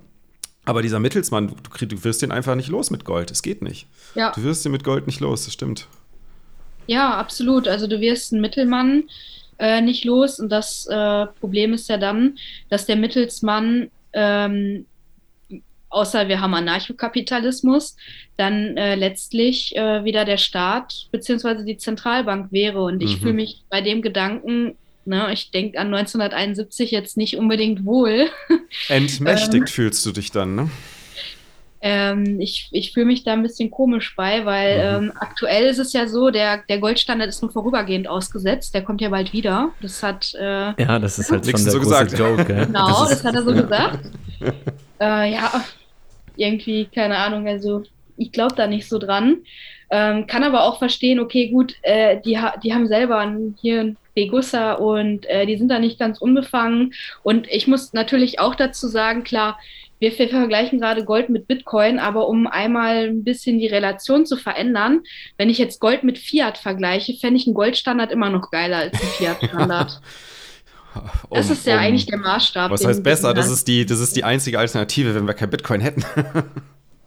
Aber 0.65 0.81
dieser 0.81 1.01
Mittelsmann, 1.01 1.49
du, 1.79 1.87
du 1.87 2.05
wirst 2.05 2.23
den 2.23 2.33
einfach 2.33 2.55
nicht 2.55 2.69
los 2.69 2.91
mit 2.91 3.05
Gold. 3.05 3.31
Es 3.31 3.43
geht 3.43 3.61
nicht. 3.61 3.89
Ja. 4.15 4.33
Du 4.33 4.45
wirst 4.45 4.65
den 4.65 4.73
mit 4.73 4.85
Gold 4.85 5.07
nicht 5.07 5.21
los, 5.21 5.45
das 5.45 5.53
stimmt. 5.53 5.89
Ja, 6.87 7.15
absolut. 7.17 7.69
Also 7.69 7.87
du 7.87 8.01
wirst 8.01 8.33
einen 8.33 8.43
Mittelmann 8.43 9.05
äh, 9.59 9.81
nicht 9.81 10.05
los 10.05 10.41
und 10.41 10.51
das 10.51 10.87
äh, 10.87 11.27
Problem 11.41 11.73
ist 11.73 11.89
ja 11.89 11.97
dann, 11.97 12.37
dass 12.69 12.87
der 12.87 12.97
Mittelsmann, 12.97 13.91
ähm, 14.13 14.87
außer 15.89 16.29
wir 16.29 16.41
haben 16.41 16.55
Anarchokapitalismus, 16.55 17.97
dann 18.37 18.77
äh, 18.77 18.97
letztlich 18.97 19.77
äh, 19.77 20.05
wieder 20.05 20.25
der 20.25 20.39
Staat 20.39 21.07
bzw. 21.13 21.65
die 21.65 21.77
Zentralbank 21.79 22.51
wäre. 22.51 22.83
Und 22.83 23.03
ich 23.03 23.17
mhm. 23.17 23.21
fühle 23.21 23.35
mich 23.35 23.63
bei 23.71 23.81
dem 23.81 24.03
Gedanken 24.03 24.77
Ne, 25.07 25.31
ich 25.35 25.51
denke 25.51 25.79
an 25.79 25.89
1971 25.95 26.91
jetzt 26.91 27.19
nicht 27.19 27.37
unbedingt 27.37 27.85
wohl. 27.85 28.31
Entmächtigt 28.89 29.55
ähm, 29.55 29.67
fühlst 29.67 30.07
du 30.07 30.13
dich 30.13 30.31
dann, 30.31 30.55
ne? 30.55 30.71
Ähm, 31.87 32.41
ich 32.41 32.71
ich 32.73 32.93
fühle 32.93 33.05
mich 33.05 33.25
da 33.25 33.35
ein 33.35 33.43
bisschen 33.43 33.71
komisch 33.71 34.17
bei, 34.17 34.47
weil 34.47 35.01
mhm. 35.01 35.09
ähm, 35.09 35.13
aktuell 35.21 35.67
ist 35.67 35.79
es 35.79 35.93
ja 35.93 36.09
so, 36.09 36.31
der, 36.31 36.63
der 36.67 36.79
Goldstandard 36.79 37.29
ist 37.29 37.43
nur 37.43 37.53
vorübergehend 37.53 38.09
ausgesetzt, 38.09 38.75
der 38.75 38.81
kommt 38.81 39.03
ja 39.03 39.11
bald 39.11 39.35
wieder. 39.35 39.69
Das 39.83 40.03
hat 40.03 40.35
äh, 40.35 40.73
Ja, 40.83 40.99
das 40.99 41.19
ist 41.19 41.31
halt 41.31 41.45
schon 41.45 41.63
der 41.63 41.73
so 41.73 41.79
große 41.79 42.07
gesagt. 42.07 42.19
Joke. 42.19 42.45
Genau, 42.45 43.01
das, 43.01 43.11
das, 43.11 43.25
hat 43.25 43.35
er 43.35 43.43
so 43.43 43.53
gesagt. 43.53 43.99
äh, 44.99 45.33
ja, 45.35 45.63
irgendwie, 46.37 46.87
keine 46.87 47.19
Ahnung, 47.19 47.47
also 47.47 47.83
ich 48.17 48.33
glaube 48.33 48.55
da 48.55 48.67
nicht 48.67 48.89
so 48.89 48.99
dran. 48.99 49.43
Ähm, 49.91 50.27
kann 50.27 50.43
aber 50.43 50.65
auch 50.65 50.79
verstehen, 50.79 51.21
okay, 51.21 51.51
gut, 51.51 51.75
äh, 51.83 52.19
die, 52.25 52.39
ha 52.39 52.57
die 52.57 52.73
haben 52.73 52.87
selber 52.87 53.19
einen, 53.19 53.59
hier 53.61 53.81
ein 53.83 53.97
Begussa 54.15 54.73
und 54.73 55.27
äh, 55.27 55.45
die 55.45 55.59
sind 55.59 55.69
da 55.69 55.79
nicht 55.79 55.99
ganz 55.99 56.19
unbefangen. 56.19 56.95
Und 57.23 57.47
ich 57.49 57.67
muss 57.67 57.93
natürlich 57.93 58.41
auch 58.41 58.55
dazu 58.55 58.89
sagen, 58.89 59.23
klar, 59.23 59.59
wir, 59.99 60.13
vergleichen 60.13 60.81
gerade 60.81 61.05
Gold 61.05 61.31
mit 61.31 61.47
Bitcoin, 61.47 61.99
aber 61.99 62.29
um 62.29 62.47
einmal 62.47 63.09
ein 63.09 63.25
bisschen 63.25 63.59
die 63.59 63.67
Relation 63.67 64.27
zu 64.27 64.37
verändern, 64.37 65.03
wenn 65.39 65.49
ich 65.51 65.59
jetzt 65.59 65.81
Gold 65.81 66.05
mit 66.05 66.19
Fiat 66.19 66.59
vergleiche, 66.59 67.15
fände 67.15 67.39
ich 67.39 67.47
einen 67.47 67.55
Goldstandard 67.55 68.13
immer 68.13 68.31
noch 68.31 68.51
geiler 68.51 68.79
als 68.79 68.95
ein 68.95 69.09
Fiat-Standard. 69.09 70.01
Um, 71.29 71.37
das 71.39 71.51
ist 71.51 71.67
ja 71.67 71.75
um, 71.75 71.81
eigentlich 71.81 72.07
der 72.07 72.19
Maßstab. 72.19 72.71
Was 72.71 72.85
heißt 72.85 73.03
besser? 73.03 73.35
Das 73.35 73.51
ist, 73.51 73.67
die, 73.67 73.85
das 73.85 73.99
ist 73.99 74.15
die 74.15 74.23
einzige 74.23 74.61
Alternative, 74.61 75.13
wenn 75.17 75.27
wir 75.27 75.35
kein 75.35 75.51
Bitcoin 75.51 75.81
hätten. 75.81 76.05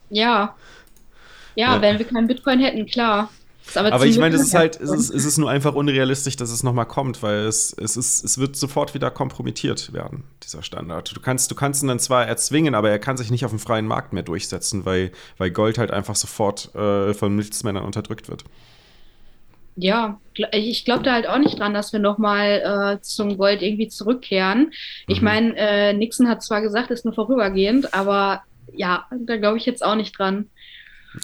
ja. 0.10 0.56
ja. 1.56 1.76
Ja, 1.76 1.82
wenn 1.82 1.98
wir 1.98 2.06
kein 2.06 2.28
Bitcoin 2.28 2.60
hätten, 2.60 2.86
klar. 2.86 3.30
Aber, 3.76 3.94
aber 3.94 4.06
ich 4.06 4.18
meine, 4.18 4.36
es 4.36 4.42
ist 4.42 4.54
halt, 4.54 4.80
es 4.80 4.90
ist, 4.92 5.10
es 5.10 5.26
ist 5.26 5.38
nur 5.38 5.50
einfach 5.50 5.74
unrealistisch, 5.74 6.36
dass 6.36 6.52
es 6.52 6.64
nochmal 6.64 6.86
kommt, 6.86 7.22
weil 7.24 7.46
es, 7.46 7.74
es, 7.74 7.98
ist, 7.98 8.24
es 8.24 8.38
wird 8.38 8.56
sofort 8.56 8.94
wieder 8.94 9.12
kompromittiert 9.12 9.94
werden, 9.94 10.24
dieser 10.44 10.64
Standard. 10.64 11.16
Du 11.16 11.20
kannst, 11.20 11.52
du 11.52 11.56
kannst 11.56 11.84
ihn 11.84 11.88
dann 11.88 12.00
zwar 12.00 12.26
erzwingen, 12.26 12.76
aber 12.76 12.90
er 12.90 13.00
kann 13.00 13.18
sich 13.18 13.32
nicht 13.32 13.46
auf 13.46 13.52
dem 13.52 13.60
freien 13.60 13.86
Markt 13.86 14.14
mehr 14.14 14.24
durchsetzen, 14.24 14.86
weil, 14.86 15.12
weil 15.38 15.52
Gold 15.52 15.78
halt 15.78 15.92
einfach 15.92 16.16
sofort 16.16 16.74
äh, 16.76 17.14
von 17.14 17.36
Mittelsmännern 17.36 17.84
unterdrückt 17.84 18.30
wird. 18.30 18.44
Ja, 19.80 20.20
ich 20.52 20.86
glaube 20.86 21.04
da 21.04 21.14
halt 21.14 21.30
auch 21.30 21.38
nicht 21.38 21.60
dran, 21.60 21.76
dass 21.76 21.94
wir 21.94 22.00
nochmal 22.00 22.98
äh, 22.98 23.02
zum 23.02 23.38
Gold 23.38 23.62
irgendwie 23.62 23.88
zurückkehren. 23.88 24.72
Ich 25.08 25.20
mhm. 25.22 25.26
meine, 25.26 25.56
äh, 25.56 25.94
Nixon 25.94 26.28
hat 26.28 26.42
zwar 26.42 26.62
gesagt, 26.62 26.90
ist 26.90 27.06
nur 27.06 27.14
vorübergehend, 27.14 27.94
aber 27.94 28.42
ja, 28.74 29.06
da 29.12 29.38
glaube 29.38 29.58
ich 29.58 29.68
jetzt 29.68 29.86
auch 29.86 29.96
nicht 29.96 30.18
dran. 30.18 30.50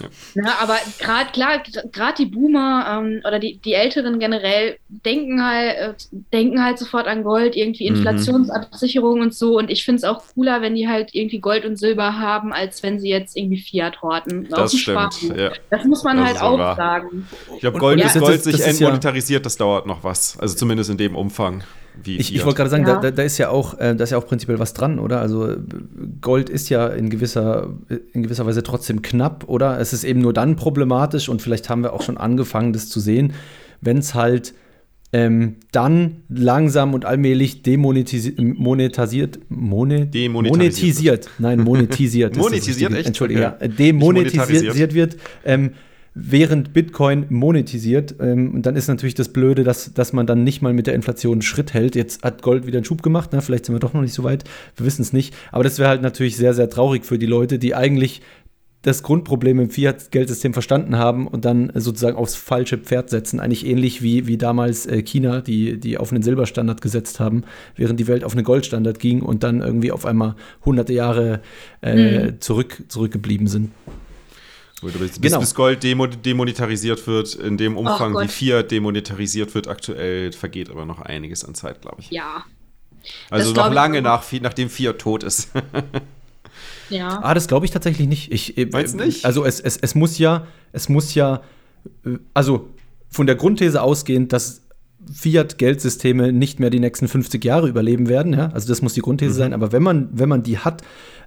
Ja. 0.00 0.42
ja 0.44 0.56
aber 0.60 0.76
gerade 0.98 1.30
klar, 1.32 1.62
gerade 1.92 2.14
die 2.18 2.26
Boomer 2.26 2.86
ähm, 2.88 3.20
oder 3.26 3.38
die, 3.38 3.58
die 3.58 3.74
Älteren 3.74 4.18
generell 4.18 4.78
denken 4.88 5.44
halt, 5.44 5.76
äh, 5.76 5.94
denken 6.32 6.62
halt 6.64 6.78
sofort 6.78 7.06
an 7.06 7.22
Gold, 7.24 7.56
irgendwie 7.56 7.88
mhm. 7.88 7.96
Inflationsabsicherung 7.96 9.16
mhm. 9.16 9.22
und 9.22 9.34
so. 9.34 9.58
Und 9.58 9.70
ich 9.70 9.84
finde 9.84 9.98
es 9.98 10.04
auch 10.04 10.22
cooler, 10.34 10.62
wenn 10.62 10.74
die 10.74 10.88
halt 10.88 11.10
irgendwie 11.12 11.40
Gold 11.40 11.64
und 11.64 11.76
Silber 11.76 12.18
haben, 12.18 12.52
als 12.52 12.82
wenn 12.82 13.00
sie 13.00 13.08
jetzt 13.08 13.36
irgendwie 13.36 13.58
Fiat 13.58 14.02
horten. 14.02 14.48
Das 14.48 14.74
stimmt. 14.76 15.22
Ja. 15.36 15.52
Das 15.70 15.84
muss 15.84 16.04
man 16.04 16.18
das 16.18 16.26
halt 16.26 16.42
auch 16.42 16.58
wahr. 16.58 16.76
sagen. 16.76 17.26
Ich 17.54 17.60
glaube, 17.60 17.78
Gold, 17.78 18.02
bis 18.02 18.14
Gold 18.14 18.42
sich 18.42 18.60
entmonetarisiert, 18.60 19.44
das 19.44 19.56
dauert 19.56 19.86
noch 19.86 20.04
was. 20.04 20.38
Also 20.38 20.54
zumindest 20.54 20.90
in 20.90 20.96
dem 20.96 21.16
Umfang. 21.16 21.64
Wie 22.02 22.16
ich, 22.16 22.34
ich 22.34 22.44
wollte 22.44 22.56
gerade 22.56 22.70
sagen, 22.70 22.86
ja. 22.86 23.00
da, 23.00 23.10
da, 23.10 23.22
ist 23.22 23.38
ja 23.38 23.50
auch, 23.50 23.78
äh, 23.78 23.94
da 23.94 24.04
ist 24.04 24.10
ja 24.10 24.18
auch 24.18 24.26
prinzipiell 24.26 24.58
was 24.58 24.74
dran, 24.74 24.98
oder? 24.98 25.20
Also 25.20 25.56
Gold 26.20 26.50
ist 26.50 26.68
ja 26.68 26.88
in 26.88 27.08
gewisser, 27.08 27.70
in 28.12 28.22
gewisser 28.22 28.46
Weise 28.46 28.62
trotzdem 28.62 29.02
knapp, 29.02 29.44
oder? 29.48 29.78
Es 29.78 29.92
ist 29.92 30.04
eben 30.04 30.20
nur 30.20 30.32
dann 30.32 30.56
problematisch 30.56 31.28
und 31.28 31.40
vielleicht 31.40 31.68
haben 31.70 31.82
wir 31.82 31.92
auch 31.92 32.02
schon 32.02 32.16
angefangen, 32.16 32.72
das 32.72 32.88
zu 32.88 33.00
sehen, 33.00 33.34
wenn 33.80 33.98
es 33.98 34.14
halt 34.14 34.54
ähm, 35.12 35.56
dann 35.70 36.22
langsam 36.28 36.92
und 36.92 37.04
allmählich 37.04 37.62
demonetisiert, 37.62 38.40
monetarisiert, 38.40 39.38
monet, 39.48 40.12
monetisiert, 40.12 41.30
nein, 41.38 41.60
monetisiert. 41.60 42.36
monetisiert, 42.36 42.92
echt? 42.92 43.06
Entschuldigung, 43.06 43.44
okay. 43.44 43.56
ja, 43.60 43.68
demonetisiert 43.68 44.94
wird. 44.94 45.16
Ähm, 45.44 45.70
während 46.14 46.72
Bitcoin 46.72 47.26
monetisiert. 47.28 48.14
Ähm, 48.20 48.54
und 48.54 48.66
dann 48.66 48.76
ist 48.76 48.88
natürlich 48.88 49.14
das 49.14 49.28
Blöde, 49.28 49.64
dass, 49.64 49.92
dass 49.92 50.12
man 50.12 50.26
dann 50.26 50.44
nicht 50.44 50.62
mal 50.62 50.72
mit 50.72 50.86
der 50.86 50.94
Inflation 50.94 51.42
Schritt 51.42 51.74
hält. 51.74 51.96
Jetzt 51.96 52.22
hat 52.22 52.42
Gold 52.42 52.66
wieder 52.66 52.78
einen 52.78 52.84
Schub 52.84 53.02
gemacht, 53.02 53.32
ne? 53.32 53.42
vielleicht 53.42 53.66
sind 53.66 53.74
wir 53.74 53.80
doch 53.80 53.94
noch 53.94 54.02
nicht 54.02 54.14
so 54.14 54.22
weit, 54.22 54.44
wir 54.76 54.86
wissen 54.86 55.02
es 55.02 55.12
nicht. 55.12 55.34
Aber 55.50 55.64
das 55.64 55.78
wäre 55.78 55.88
halt 55.88 56.02
natürlich 56.02 56.36
sehr, 56.36 56.54
sehr 56.54 56.70
traurig 56.70 57.04
für 57.04 57.18
die 57.18 57.26
Leute, 57.26 57.58
die 57.58 57.74
eigentlich 57.74 58.22
das 58.82 59.02
Grundproblem 59.02 59.60
im 59.60 59.70
Fiat-Geldsystem 59.70 60.52
verstanden 60.52 60.98
haben 60.98 61.26
und 61.26 61.46
dann 61.46 61.72
sozusagen 61.74 62.18
aufs 62.18 62.34
falsche 62.34 62.76
Pferd 62.76 63.08
setzen. 63.08 63.40
Eigentlich 63.40 63.66
ähnlich 63.66 64.02
wie, 64.02 64.26
wie 64.26 64.36
damals 64.36 64.84
äh, 64.84 65.02
China, 65.02 65.40
die, 65.40 65.80
die 65.80 65.96
auf 65.96 66.12
einen 66.12 66.22
Silberstandard 66.22 66.82
gesetzt 66.82 67.18
haben, 67.18 67.44
während 67.76 67.98
die 67.98 68.06
Welt 68.06 68.24
auf 68.24 68.34
einen 68.34 68.44
Goldstandard 68.44 68.98
ging 68.98 69.22
und 69.22 69.42
dann 69.42 69.62
irgendwie 69.62 69.90
auf 69.90 70.04
einmal 70.04 70.36
hunderte 70.66 70.92
Jahre 70.92 71.40
äh, 71.82 72.26
mhm. 72.26 72.40
zurück, 72.40 72.82
zurückgeblieben 72.88 73.46
sind. 73.46 73.70
Bis, 74.92 75.20
genau. 75.20 75.40
bis 75.40 75.54
Gold 75.54 75.82
demonetarisiert 75.82 77.06
wird, 77.06 77.34
in 77.34 77.56
dem 77.56 77.76
Umfang, 77.76 78.14
wie 78.14 78.28
Fiat 78.28 78.70
demonetarisiert 78.70 79.54
wird, 79.54 79.68
aktuell 79.68 80.32
vergeht 80.32 80.70
aber 80.70 80.84
noch 80.84 81.00
einiges 81.00 81.44
an 81.44 81.54
Zeit, 81.54 81.82
glaube 81.82 81.96
ich. 82.00 82.10
Ja. 82.10 82.44
Also 83.30 83.52
noch 83.52 83.72
lange 83.72 84.02
nach, 84.02 84.24
nachdem 84.40 84.70
Fiat 84.70 84.98
tot 84.98 85.22
ist. 85.22 85.50
Ja. 86.90 87.20
Ah, 87.22 87.34
das 87.34 87.48
glaube 87.48 87.66
ich 87.66 87.72
tatsächlich 87.72 88.08
nicht. 88.08 88.32
Ich, 88.32 88.58
äh, 88.58 88.66
Meinst 88.66 88.96
nicht? 88.96 89.24
Also 89.24 89.44
es, 89.44 89.60
es, 89.60 89.76
es 89.76 89.94
muss 89.94 90.18
ja, 90.18 90.46
es 90.72 90.88
muss 90.88 91.14
ja, 91.14 91.42
äh, 92.04 92.18
also 92.34 92.68
von 93.08 93.26
der 93.26 93.36
Grundthese 93.36 93.82
ausgehend, 93.82 94.32
dass 94.32 94.62
Fiat-Geldsysteme 95.12 96.32
nicht 96.32 96.60
mehr 96.60 96.70
die 96.70 96.80
nächsten 96.80 97.08
50 97.08 97.44
Jahre 97.44 97.68
überleben 97.68 98.08
werden. 98.08 98.32
Ja? 98.32 98.50
Also 98.52 98.68
das 98.68 98.82
muss 98.82 98.94
die 98.94 99.00
Grundthese 99.00 99.34
mhm. 99.34 99.38
sein. 99.38 99.52
Aber 99.52 99.72
wenn 99.72 99.82
man, 99.82 100.08
wenn 100.12 100.28
man 100.28 100.42
die 100.42 100.58
hat, 100.58 100.82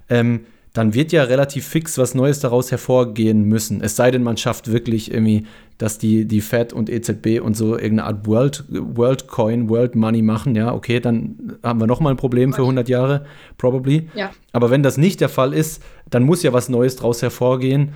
ähm, 0.08 0.46
dann 0.78 0.94
wird 0.94 1.10
ja 1.10 1.24
relativ 1.24 1.66
fix 1.66 1.98
was 1.98 2.14
Neues 2.14 2.38
daraus 2.38 2.70
hervorgehen 2.70 3.42
müssen. 3.42 3.80
Es 3.80 3.96
sei 3.96 4.12
denn, 4.12 4.22
man 4.22 4.36
schafft 4.36 4.70
wirklich 4.70 5.12
irgendwie, 5.12 5.44
dass 5.76 5.98
die, 5.98 6.24
die 6.24 6.40
Fed 6.40 6.72
und 6.72 6.88
EZB 6.88 7.40
und 7.42 7.56
so 7.56 7.76
irgendeine 7.76 8.04
Art 8.04 8.28
World, 8.28 8.62
World 8.68 9.26
Coin, 9.26 9.68
World 9.68 9.96
Money 9.96 10.22
machen. 10.22 10.54
Ja, 10.54 10.72
okay, 10.72 11.00
dann 11.00 11.58
haben 11.64 11.80
wir 11.80 11.88
noch 11.88 11.98
mal 11.98 12.10
ein 12.10 12.16
Problem 12.16 12.52
für 12.52 12.62
100 12.62 12.88
Jahre, 12.88 13.26
probably. 13.56 14.08
Ja. 14.14 14.30
Aber 14.52 14.70
wenn 14.70 14.84
das 14.84 14.98
nicht 14.98 15.20
der 15.20 15.28
Fall 15.28 15.52
ist, 15.52 15.82
dann 16.10 16.22
muss 16.22 16.44
ja 16.44 16.52
was 16.52 16.68
Neues 16.68 16.94
daraus 16.94 17.22
hervorgehen. 17.22 17.94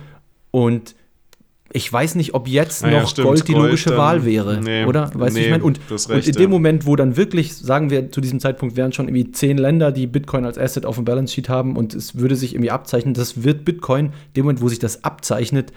Und 0.51 0.93
ich 1.73 1.91
weiß 1.91 2.15
nicht, 2.15 2.35
ob 2.35 2.47
jetzt 2.47 2.83
naja, 2.83 3.01
noch 3.01 3.09
stimmt, 3.09 3.27
Gold 3.27 3.47
die 3.47 3.53
logische 3.53 3.89
Gold, 3.89 3.99
Wahl 3.99 4.25
wäre, 4.25 4.61
nee, 4.61 4.85
oder? 4.85 5.09
Weißt 5.13 5.35
nee, 5.35 5.45
ich 5.45 5.49
meine? 5.49 5.63
Und, 5.63 5.79
recht, 5.89 6.09
und, 6.09 6.27
in 6.27 6.33
dem 6.33 6.41
ja. 6.41 6.47
Moment, 6.47 6.85
wo 6.85 6.95
dann 6.95 7.17
wirklich, 7.17 7.55
sagen 7.55 7.89
wir, 7.89 8.11
zu 8.11 8.21
diesem 8.21 8.39
Zeitpunkt 8.39 8.75
wären 8.75 8.93
schon 8.93 9.07
irgendwie 9.07 9.31
zehn 9.31 9.57
Länder, 9.57 9.91
die 9.91 10.05
Bitcoin 10.05 10.45
als 10.45 10.57
Asset 10.59 10.85
auf 10.85 10.95
dem 10.95 11.05
Balance 11.05 11.33
Sheet 11.33 11.49
haben 11.49 11.75
und 11.75 11.95
es 11.95 12.15
würde 12.15 12.35
sich 12.35 12.53
irgendwie 12.53 12.69
abzeichnen, 12.71 13.15
das 13.15 13.43
wird 13.43 13.65
Bitcoin, 13.65 14.07
in 14.07 14.13
dem 14.37 14.45
Moment, 14.45 14.61
wo 14.61 14.69
sich 14.69 14.79
das 14.79 15.03
abzeichnet, 15.03 15.73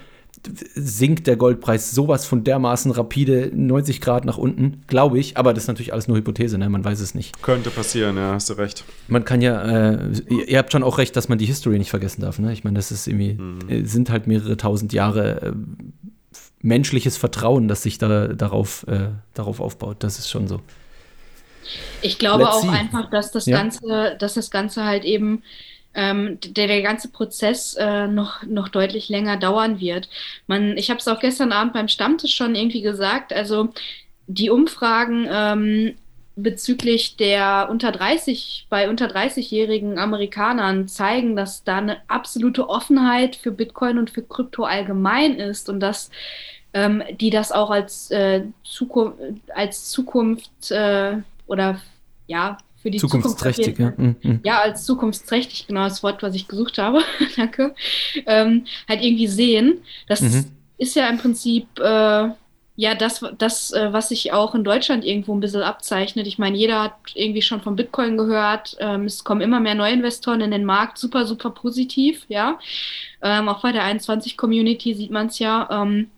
sinkt 0.75 1.27
der 1.27 1.35
Goldpreis 1.35 1.91
sowas 1.91 2.25
von 2.25 2.43
dermaßen 2.43 2.91
rapide 2.91 3.51
90 3.53 4.01
Grad 4.01 4.25
nach 4.25 4.37
unten, 4.37 4.83
glaube 4.87 5.19
ich. 5.19 5.37
Aber 5.37 5.53
das 5.53 5.63
ist 5.63 5.67
natürlich 5.67 5.93
alles 5.93 6.07
nur 6.07 6.17
Hypothese, 6.17 6.57
ne? 6.57 6.69
man 6.69 6.83
weiß 6.83 6.99
es 6.99 7.15
nicht. 7.15 7.41
Könnte 7.41 7.69
passieren, 7.69 8.17
ja, 8.17 8.33
hast 8.33 8.49
du 8.49 8.53
recht. 8.53 8.83
Man 9.07 9.25
kann 9.25 9.41
ja, 9.41 9.61
äh, 9.91 10.11
ihr, 10.29 10.57
habt 10.57 10.71
schon 10.71 10.83
auch 10.83 10.97
recht, 10.97 11.15
dass 11.15 11.29
man 11.29 11.37
die 11.37 11.45
History 11.45 11.77
nicht 11.77 11.89
vergessen 11.89 12.21
darf. 12.21 12.39
Ne? 12.39 12.53
Ich 12.53 12.63
meine, 12.63 12.77
das 12.77 12.91
ist 12.91 13.07
irgendwie, 13.07 13.33
mhm. 13.33 13.85
sind 13.85 14.09
halt 14.09 14.27
mehrere 14.27 14.57
tausend 14.57 14.93
Jahre 14.93 15.41
äh, 15.41 15.51
menschliches 16.61 17.17
Vertrauen, 17.17 17.67
das 17.67 17.83
sich 17.83 17.97
da, 17.97 18.27
darauf, 18.27 18.85
äh, 18.87 19.09
darauf 19.33 19.59
aufbaut. 19.59 19.97
Das 19.99 20.19
ist 20.19 20.29
schon 20.29 20.47
so. 20.47 20.61
Ich 22.01 22.17
glaube 22.19 22.43
Let's 22.43 22.55
auch 22.55 22.61
see. 22.61 22.69
einfach, 22.69 23.09
dass 23.09 23.31
das 23.31 23.45
ja? 23.45 23.57
Ganze, 23.57 24.15
dass 24.19 24.35
das 24.35 24.51
Ganze 24.51 24.85
halt 24.85 25.03
eben 25.03 25.43
ähm, 25.97 26.37
der, 26.41 26.67
der 26.67 26.81
ganze 26.83 27.09
Prozess 27.09 27.73
äh, 27.73 28.07
noch, 28.07 28.43
noch 28.43 28.69
deutlich 28.69 29.09
länger 29.09 29.35
dauern 29.35 29.81
wird. 29.81 30.09
Man, 30.45 30.77
ich 30.77 30.89
habe 30.89 30.99
es 30.99 31.07
auch 31.07 31.19
gestern 31.19 31.51
Abend 31.51 31.73
beim 31.73 31.87
Stammtisch 31.89 32.35
schon 32.35 32.55
irgendwie 32.55 32.81
gesagt, 32.81 33.33
also 33.33 33.69
die 34.27 34.51
Umfragen 34.51 35.27
ähm, 35.29 35.95
bezüglich 36.35 37.17
der 37.17 37.67
unter 37.71 37.91
30, 37.91 38.67
bei 38.69 38.89
unter 38.89 39.07
30-jährigen 39.07 39.97
Amerikanern 39.97 40.87
zeigen, 40.87 41.35
dass 41.35 41.63
da 41.63 41.77
eine 41.77 41.97
absolute 42.07 42.69
Offenheit 42.69 43.35
für 43.35 43.51
Bitcoin 43.51 43.97
und 43.97 44.11
für 44.11 44.21
Krypto 44.21 44.63
allgemein 44.65 45.37
ist 45.37 45.67
und 45.67 45.79
dass 45.79 46.11
ähm, 46.73 47.01
die 47.19 47.31
das 47.31 47.51
auch 47.51 47.71
als, 47.71 48.11
äh, 48.11 48.43
Zukunft, 48.63 49.19
als 49.55 49.89
Zukunft 49.89 50.69
äh, 50.69 51.17
oder 51.47 51.81
ja, 52.27 52.59
für 52.81 52.91
die 52.91 52.99
Zukunftsträchtig, 52.99 53.75
Zukunft, 53.75 53.99
ja. 53.99 54.03
Mhm, 54.03 54.15
mhm. 54.21 54.39
Ja, 54.43 54.61
als 54.61 54.85
zukunftsträchtig, 54.85 55.67
genau 55.67 55.83
das 55.83 56.03
Wort, 56.03 56.21
was 56.23 56.35
ich 56.35 56.47
gesucht 56.47 56.77
habe, 56.77 57.01
danke, 57.35 57.73
ähm, 58.25 58.65
halt 58.87 59.03
irgendwie 59.03 59.27
sehen. 59.27 59.79
Das 60.07 60.21
mhm. 60.21 60.45
ist 60.77 60.95
ja 60.95 61.07
im 61.09 61.17
Prinzip 61.17 61.67
äh, 61.79 62.29
ja 62.77 62.93
das, 62.93 63.25
das 63.39 63.73
äh, 63.73 63.91
was 63.91 64.09
sich 64.09 64.31
auch 64.31 64.53
in 64.53 64.63
Deutschland 64.63 65.03
irgendwo 65.03 65.33
ein 65.33 65.39
bisschen 65.39 65.63
abzeichnet. 65.63 66.27
Ich 66.27 66.37
meine, 66.37 66.55
jeder 66.55 66.83
hat 66.83 66.95
irgendwie 67.15 67.41
schon 67.41 67.61
von 67.61 67.75
Bitcoin 67.75 68.17
gehört. 68.17 68.77
Ähm, 68.79 69.05
es 69.05 69.23
kommen 69.23 69.41
immer 69.41 69.59
mehr 69.59 69.75
Neuinvestoren 69.75 70.41
in 70.41 70.51
den 70.51 70.63
Markt, 70.63 70.99
super, 70.99 71.25
super 71.25 71.49
positiv, 71.49 72.25
ja. 72.29 72.59
Ähm, 73.23 73.49
auch 73.49 73.63
bei 73.63 73.71
der 73.71 73.83
21-Community 73.83 74.93
sieht 74.93 75.11
man 75.11 75.27
es 75.27 75.39
ja. 75.39 75.67
Ähm, 75.71 76.11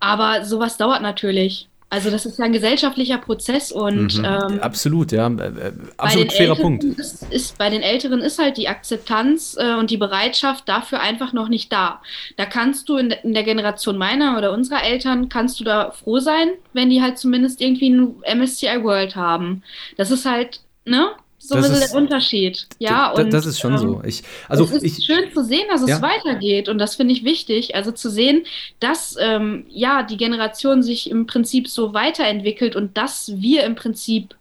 aber 0.00 0.44
sowas 0.44 0.76
dauert 0.76 1.02
natürlich. 1.02 1.67
Also 1.90 2.10
das 2.10 2.26
ist 2.26 2.38
ja 2.38 2.44
ein 2.44 2.52
gesellschaftlicher 2.52 3.16
Prozess 3.16 3.72
und 3.72 4.18
mhm. 4.18 4.24
ähm, 4.24 4.60
absolut, 4.60 5.10
ja, 5.10 5.26
äh, 5.26 5.46
äh, 5.46 5.72
absolut 5.96 6.32
fairer 6.34 6.56
Punkt. 6.56 6.84
Ist, 6.84 7.22
ist, 7.30 7.56
bei 7.56 7.70
den 7.70 7.80
Älteren 7.80 8.20
ist 8.20 8.38
halt 8.38 8.58
die 8.58 8.68
Akzeptanz 8.68 9.56
äh, 9.58 9.74
und 9.74 9.90
die 9.90 9.96
Bereitschaft 9.96 10.68
dafür 10.68 11.00
einfach 11.00 11.32
noch 11.32 11.48
nicht 11.48 11.72
da. 11.72 12.02
Da 12.36 12.44
kannst 12.44 12.90
du 12.90 12.98
in, 12.98 13.10
in, 13.10 13.32
der 13.32 13.42
Generation 13.42 13.96
meiner 13.96 14.36
oder 14.36 14.52
unserer 14.52 14.84
Eltern 14.84 15.30
kannst 15.30 15.60
du 15.60 15.64
da 15.64 15.92
froh 15.92 16.18
sein, 16.18 16.48
wenn 16.74 16.90
die 16.90 17.00
halt 17.00 17.16
zumindest 17.16 17.62
irgendwie 17.62 17.88
ein 17.88 18.16
MSCI 18.38 18.82
World 18.82 19.16
haben. 19.16 19.62
Das 19.96 20.10
ist 20.10 20.26
halt 20.26 20.60
ne 20.84 21.12
so 21.48 21.54
ein 21.54 21.62
bisschen 21.62 21.80
der 21.80 21.94
Unterschied. 21.94 22.66
Ja, 22.78 23.10
und, 23.10 23.32
das 23.32 23.46
ist 23.46 23.58
schon 23.58 23.72
ähm, 23.72 23.78
so. 23.78 24.02
Ich, 24.04 24.22
also 24.48 24.64
es 24.64 24.82
ist 24.82 24.98
ich, 24.98 25.04
schön 25.06 25.32
zu 25.32 25.42
sehen, 25.42 25.66
dass 25.70 25.82
es 25.82 25.88
ja. 25.88 26.02
weitergeht 26.02 26.68
und 26.68 26.78
das 26.78 26.96
finde 26.96 27.14
ich 27.14 27.24
wichtig. 27.24 27.74
Also 27.74 27.90
zu 27.90 28.10
sehen, 28.10 28.44
dass 28.80 29.16
ähm, 29.18 29.64
ja 29.68 30.02
die 30.02 30.16
Generation 30.16 30.82
sich 30.82 31.10
im 31.10 31.26
Prinzip 31.26 31.68
so 31.68 31.94
weiterentwickelt 31.94 32.76
und 32.76 32.96
dass 32.96 33.32
wir 33.36 33.64
im 33.64 33.74
Prinzip 33.74 34.34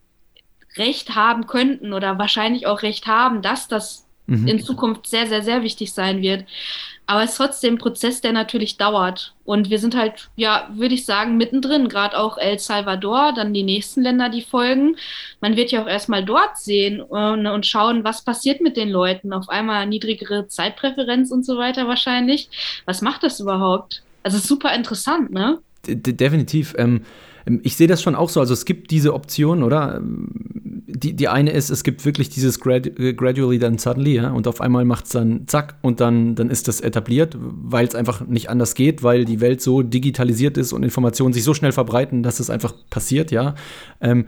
Recht 0.75 1.15
haben 1.15 1.47
könnten 1.47 1.93
oder 1.93 2.19
wahrscheinlich 2.19 2.67
auch 2.67 2.81
Recht 2.81 3.07
haben, 3.07 3.41
dass 3.41 3.67
das 3.67 4.06
mhm. 4.27 4.47
in 4.47 4.59
Zukunft 4.59 5.07
sehr, 5.07 5.27
sehr, 5.27 5.41
sehr 5.41 5.63
wichtig 5.63 5.93
sein 5.93 6.21
wird. 6.21 6.45
Aber 7.09 7.23
es 7.23 7.31
ist 7.31 7.37
trotzdem 7.37 7.75
ein 7.75 7.77
Prozess, 7.77 8.19
der 8.19 8.33
natürlich 8.33 8.75
dauert. 8.75 9.33
Und 9.45 9.69
wir 9.69 9.79
sind 9.79 9.95
halt, 9.95 10.29
ja, 10.35 10.69
würde 10.73 10.93
ich 10.93 11.05
sagen, 11.05 11.37
mittendrin, 11.37 11.87
gerade 11.87 12.17
auch 12.17 12.37
El 12.37 12.59
Salvador, 12.59 13.31
dann 13.33 13.53
die 13.53 13.63
nächsten 13.63 14.01
Länder, 14.01 14.27
die 14.27 14.41
folgen. 14.41 14.97
Man 15.39 15.55
wird 15.55 15.71
ja 15.71 15.81
auch 15.81 15.87
erstmal 15.87 16.25
dort 16.25 16.57
sehen 16.57 17.01
und, 17.01 17.45
äh, 17.45 17.49
und 17.49 17.65
schauen, 17.65 18.03
was 18.03 18.23
passiert 18.23 18.59
mit 18.59 18.75
den 18.75 18.89
Leuten. 18.89 19.31
Auf 19.31 19.47
einmal 19.47 19.87
niedrigere 19.87 20.49
Zeitpräferenz 20.49 21.31
und 21.31 21.45
so 21.45 21.57
weiter 21.57 21.87
wahrscheinlich. 21.87 22.49
Was 22.85 23.01
macht 23.01 23.23
das 23.23 23.39
überhaupt? 23.39 24.03
Also 24.23 24.37
super 24.39 24.75
interessant, 24.75 25.31
ne? 25.31 25.59
De 25.87 25.95
definitiv. 25.95 26.75
Ähm, 26.77 27.05
ähm, 27.45 27.61
ich 27.63 27.77
sehe 27.77 27.87
das 27.87 28.01
schon 28.01 28.15
auch 28.15 28.29
so. 28.29 28.41
Also 28.41 28.53
es 28.53 28.65
gibt 28.65 28.91
diese 28.91 29.13
Option, 29.13 29.63
oder? 29.63 30.01
Die, 30.89 31.13
die 31.13 31.27
eine 31.27 31.51
ist, 31.51 31.69
es 31.69 31.83
gibt 31.83 32.05
wirklich 32.05 32.29
dieses 32.29 32.61
grad, 32.61 32.89
gradually 32.95 33.59
then 33.59 33.77
suddenly, 33.77 34.15
ja, 34.15 34.31
und 34.31 34.47
auf 34.47 34.61
einmal 34.61 34.85
macht 34.85 35.05
es 35.05 35.11
dann 35.11 35.45
zack 35.45 35.75
und 35.81 35.99
dann, 35.99 36.35
dann 36.35 36.49
ist 36.49 36.69
das 36.69 36.79
etabliert, 36.79 37.37
weil 37.37 37.85
es 37.85 37.93
einfach 37.93 38.25
nicht 38.25 38.49
anders 38.49 38.73
geht, 38.73 39.03
weil 39.03 39.25
die 39.25 39.41
Welt 39.41 39.61
so 39.61 39.81
digitalisiert 39.81 40.57
ist 40.57 40.71
und 40.71 40.83
Informationen 40.83 41.33
sich 41.33 41.43
so 41.43 41.53
schnell 41.53 41.73
verbreiten, 41.73 42.23
dass 42.23 42.39
es 42.39 42.49
einfach 42.49 42.73
passiert, 42.89 43.31
ja. 43.31 43.55
Ähm, 43.99 44.27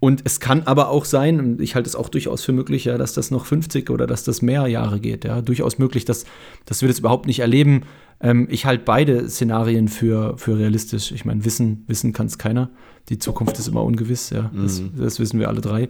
und 0.00 0.22
es 0.24 0.38
kann 0.38 0.62
aber 0.62 0.88
auch 0.88 1.04
sein, 1.04 1.58
ich 1.60 1.74
halte 1.74 1.88
es 1.88 1.96
auch 1.96 2.08
durchaus 2.08 2.44
für 2.44 2.52
möglich, 2.52 2.84
ja, 2.84 2.98
dass 2.98 3.14
das 3.14 3.30
noch 3.30 3.46
50 3.46 3.90
oder 3.90 4.06
dass 4.06 4.22
das 4.22 4.42
mehr 4.42 4.66
Jahre 4.68 5.00
geht. 5.00 5.24
Ja, 5.24 5.42
durchaus 5.42 5.78
möglich, 5.78 6.04
dass, 6.04 6.24
dass 6.66 6.82
wir 6.82 6.88
das 6.88 7.00
überhaupt 7.00 7.26
nicht 7.26 7.40
erleben. 7.40 7.82
Ähm, 8.20 8.46
ich 8.50 8.64
halte 8.64 8.84
beide 8.84 9.28
Szenarien 9.28 9.88
für, 9.88 10.38
für 10.38 10.56
realistisch. 10.56 11.10
Ich 11.10 11.24
meine, 11.24 11.44
wissen, 11.44 11.84
wissen 11.88 12.12
kann 12.12 12.26
es 12.26 12.38
keiner. 12.38 12.70
Die 13.08 13.18
Zukunft 13.18 13.58
ist 13.58 13.66
immer 13.66 13.82
ungewiss, 13.82 14.30
ja. 14.30 14.50
Mhm. 14.52 14.62
Das, 14.62 14.82
das, 14.96 15.18
wissen 15.18 15.40
wir 15.40 15.48
alle 15.48 15.60
drei. 15.60 15.88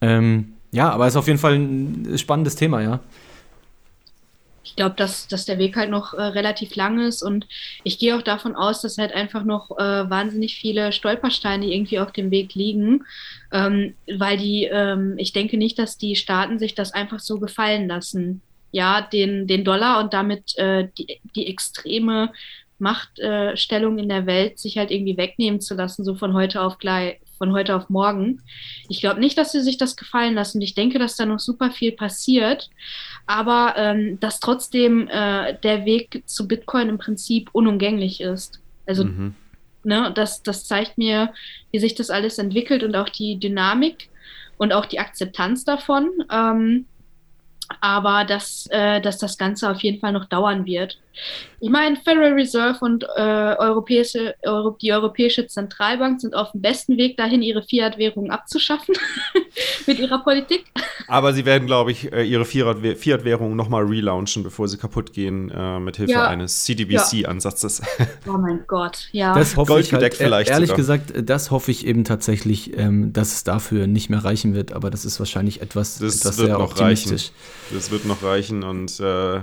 Ähm, 0.00 0.52
ja, 0.70 0.90
aber 0.90 1.06
es 1.06 1.14
ist 1.14 1.18
auf 1.18 1.26
jeden 1.26 1.38
Fall 1.38 1.54
ein 1.54 2.18
spannendes 2.18 2.54
Thema, 2.54 2.82
ja 2.82 3.00
ich 4.66 4.74
glaube, 4.74 4.96
dass, 4.96 5.28
dass 5.28 5.44
der 5.44 5.58
Weg 5.58 5.76
halt 5.76 5.90
noch 5.90 6.12
äh, 6.12 6.20
relativ 6.20 6.74
lang 6.74 6.98
ist 6.98 7.22
und 7.22 7.46
ich 7.84 8.00
gehe 8.00 8.16
auch 8.16 8.22
davon 8.22 8.56
aus, 8.56 8.82
dass 8.82 8.98
halt 8.98 9.12
einfach 9.12 9.44
noch 9.44 9.70
äh, 9.78 10.10
wahnsinnig 10.10 10.56
viele 10.56 10.90
Stolpersteine 10.90 11.66
irgendwie 11.66 12.00
auf 12.00 12.10
dem 12.10 12.32
Weg 12.32 12.54
liegen, 12.54 13.04
ähm, 13.52 13.94
weil 14.18 14.36
die, 14.38 14.64
ähm, 14.64 15.14
ich 15.18 15.32
denke 15.32 15.56
nicht, 15.56 15.78
dass 15.78 15.98
die 15.98 16.16
Staaten 16.16 16.58
sich 16.58 16.74
das 16.74 16.92
einfach 16.92 17.20
so 17.20 17.38
gefallen 17.38 17.86
lassen. 17.86 18.42
Ja, 18.72 19.00
den, 19.00 19.46
den 19.46 19.64
Dollar 19.64 20.00
und 20.00 20.12
damit 20.12 20.58
äh, 20.58 20.88
die, 20.98 21.20
die 21.36 21.46
extreme 21.46 22.32
Machtstellung 22.78 23.98
in 23.98 24.08
der 24.08 24.26
Welt 24.26 24.58
sich 24.58 24.76
halt 24.76 24.90
irgendwie 24.90 25.16
wegnehmen 25.16 25.60
zu 25.60 25.74
lassen, 25.74 26.04
so 26.04 26.14
von 26.16 26.34
heute 26.34 26.60
auf 26.60 26.78
gleich, 26.78 27.20
von 27.38 27.52
heute 27.52 27.74
auf 27.76 27.88
morgen. 27.88 28.42
Ich 28.88 29.00
glaube 29.00 29.20
nicht, 29.20 29.38
dass 29.38 29.52
sie 29.52 29.62
sich 29.62 29.78
das 29.78 29.96
gefallen 29.96 30.34
lassen. 30.34 30.60
Ich 30.60 30.74
denke, 30.74 30.98
dass 30.98 31.16
da 31.16 31.24
noch 31.24 31.40
super 31.40 31.70
viel 31.70 31.92
passiert 31.92 32.68
aber 33.26 33.74
ähm, 33.76 34.20
dass 34.20 34.40
trotzdem 34.40 35.08
äh, 35.08 35.54
der 35.62 35.84
Weg 35.84 36.22
zu 36.26 36.46
Bitcoin 36.46 36.88
im 36.88 36.98
Prinzip 36.98 37.50
unumgänglich 37.52 38.20
ist. 38.20 38.60
Also 38.86 39.04
mhm. 39.04 39.34
ne, 39.82 40.12
das, 40.14 40.42
das 40.42 40.64
zeigt 40.64 40.96
mir, 40.96 41.32
wie 41.72 41.80
sich 41.80 41.94
das 41.94 42.10
alles 42.10 42.38
entwickelt 42.38 42.82
und 42.84 42.94
auch 42.94 43.08
die 43.08 43.38
Dynamik 43.38 44.08
und 44.58 44.72
auch 44.72 44.86
die 44.86 45.00
Akzeptanz 45.00 45.64
davon. 45.64 46.10
Ähm, 46.30 46.86
aber 47.80 48.24
dass, 48.24 48.68
äh, 48.70 49.00
dass 49.00 49.18
das 49.18 49.38
Ganze 49.38 49.70
auf 49.70 49.80
jeden 49.82 50.00
Fall 50.00 50.12
noch 50.12 50.26
dauern 50.26 50.66
wird. 50.66 50.98
Ich 51.58 51.70
meine, 51.70 51.96
Federal 51.96 52.32
Reserve 52.34 52.78
und 52.80 53.04
äh, 53.16 53.20
europäische, 53.20 54.34
Euro, 54.44 54.76
die 54.80 54.92
Europäische 54.92 55.46
Zentralbank 55.46 56.20
sind 56.20 56.34
auf 56.34 56.52
dem 56.52 56.60
besten 56.60 56.98
Weg 56.98 57.16
dahin, 57.16 57.42
ihre 57.42 57.62
Fiat-Währung 57.62 58.30
abzuschaffen 58.30 58.94
mit 59.86 59.98
ihrer 59.98 60.18
Politik. 60.18 60.66
Aber 61.08 61.32
sie 61.32 61.46
werden, 61.46 61.66
glaube 61.66 61.92
ich, 61.92 62.12
äh, 62.12 62.24
ihre 62.24 62.44
Fiat-Währung 62.44 63.56
nochmal 63.56 63.84
relaunchen, 63.84 64.42
bevor 64.42 64.68
sie 64.68 64.76
kaputt 64.76 65.12
gehen, 65.12 65.50
äh, 65.50 65.80
mit 65.80 65.96
Hilfe 65.96 66.12
ja. 66.12 66.26
eines 66.26 66.64
CDBC-Ansatzes. 66.64 67.82
oh 68.28 68.32
mein 68.38 68.64
Gott, 68.66 69.08
ja. 69.12 69.34
Das 69.34 69.56
hoffe 69.56 69.80
ich 69.80 69.92
halt, 69.92 70.14
vielleicht 70.14 70.50
ehrlich 70.50 70.68
sogar. 70.68 70.76
gesagt, 70.76 71.12
das 71.16 71.50
hoffe 71.50 71.70
ich 71.70 71.86
eben 71.86 72.04
tatsächlich, 72.04 72.76
ähm, 72.76 73.12
dass 73.12 73.32
es 73.32 73.44
dafür 73.44 73.86
nicht 73.86 74.10
mehr 74.10 74.24
reichen 74.24 74.54
wird, 74.54 74.72
aber 74.72 74.90
das 74.90 75.06
ist 75.06 75.18
wahrscheinlich 75.18 75.62
etwas, 75.62 75.98
das 75.98 76.16
etwas 76.16 76.38
wird 76.38 76.48
sehr 76.48 76.58
noch 76.58 76.70
optimistisch. 76.70 77.30
Reichen. 77.30 77.74
Das 77.74 77.90
wird 77.90 78.04
noch 78.04 78.22
reichen 78.22 78.62
und 78.62 79.00
äh, 79.00 79.40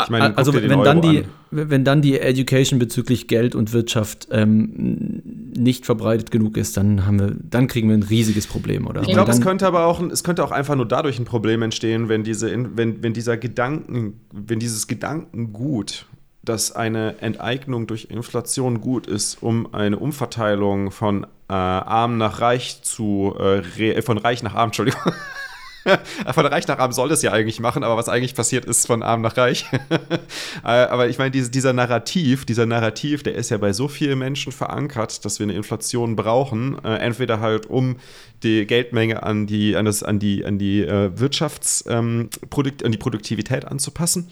ich 0.00 0.10
meine, 0.10 0.36
also 0.38 0.54
wenn 0.54 0.82
dann 0.84 1.02
die, 1.02 1.24
wenn 1.50 1.84
dann 1.84 2.02
die 2.02 2.20
Education 2.20 2.78
bezüglich 2.78 3.26
Geld 3.26 3.54
und 3.54 3.72
Wirtschaft 3.72 4.28
ähm, 4.30 5.22
nicht 5.56 5.86
verbreitet 5.86 6.30
genug 6.30 6.56
ist, 6.56 6.76
dann 6.76 7.04
haben 7.04 7.18
wir, 7.18 7.36
dann 7.50 7.66
kriegen 7.66 7.88
wir 7.88 7.96
ein 7.96 8.04
riesiges 8.04 8.46
Problem, 8.46 8.86
oder? 8.86 9.02
Ich 9.02 9.08
glaube, 9.08 9.32
es 9.32 9.40
könnte 9.40 9.66
aber 9.66 9.86
auch, 9.86 10.00
es 10.00 10.22
könnte 10.22 10.44
auch 10.44 10.52
einfach 10.52 10.76
nur 10.76 10.86
dadurch 10.86 11.18
ein 11.18 11.24
Problem 11.24 11.62
entstehen, 11.62 12.08
wenn 12.08 12.22
diese, 12.22 12.52
wenn, 12.76 13.02
wenn 13.02 13.12
dieser 13.12 13.36
Gedanken, 13.36 14.20
wenn 14.32 14.60
dieses 14.60 14.86
Gedankengut, 14.86 16.06
dass 16.44 16.72
eine 16.72 17.20
Enteignung 17.20 17.86
durch 17.86 18.06
Inflation 18.10 18.80
gut 18.80 19.06
ist, 19.06 19.42
um 19.42 19.74
eine 19.74 19.98
Umverteilung 19.98 20.92
von 20.92 21.24
äh, 21.48 21.54
arm 21.54 22.18
nach 22.18 22.40
reich 22.40 22.82
zu, 22.82 23.34
äh, 23.38 24.00
von 24.02 24.18
reich 24.18 24.42
nach 24.42 24.54
arm, 24.54 24.68
Entschuldigung. 24.68 25.00
von 26.34 26.46
reich 26.46 26.66
nach 26.66 26.78
arm 26.78 26.92
soll 26.92 27.10
es 27.12 27.22
ja 27.22 27.32
eigentlich 27.32 27.60
machen, 27.60 27.82
aber 27.82 27.96
was 27.96 28.08
eigentlich 28.08 28.34
passiert 28.34 28.64
ist 28.64 28.86
von 28.86 29.02
arm 29.02 29.22
nach 29.22 29.36
reich. 29.36 29.66
Äh, 30.64 30.68
aber 30.68 31.08
ich 31.08 31.18
meine, 31.18 31.30
dieser 31.30 31.72
Narrativ, 31.72 32.44
dieser 32.44 32.66
Narrativ, 32.66 33.22
der 33.22 33.34
ist 33.34 33.50
ja 33.50 33.58
bei 33.58 33.72
so 33.72 33.86
vielen 33.86 34.18
Menschen 34.18 34.50
verankert, 34.50 35.24
dass 35.24 35.38
wir 35.38 35.44
eine 35.44 35.54
Inflation 35.54 36.16
brauchen. 36.16 36.82
Äh, 36.84 36.96
entweder 36.96 37.40
halt, 37.40 37.66
um 37.66 37.96
die 38.42 38.66
Geldmenge 38.66 39.22
an 39.22 39.46
die, 39.46 39.76
an 39.76 39.84
das, 39.84 40.02
an 40.02 40.18
die, 40.18 40.44
an 40.44 40.58
die 40.58 40.82
äh, 40.82 41.10
Wirtschafts, 41.18 41.84
ähm, 41.88 42.30
an 42.84 42.92
die 42.92 42.98
Produktivität 42.98 43.64
anzupassen 43.64 44.28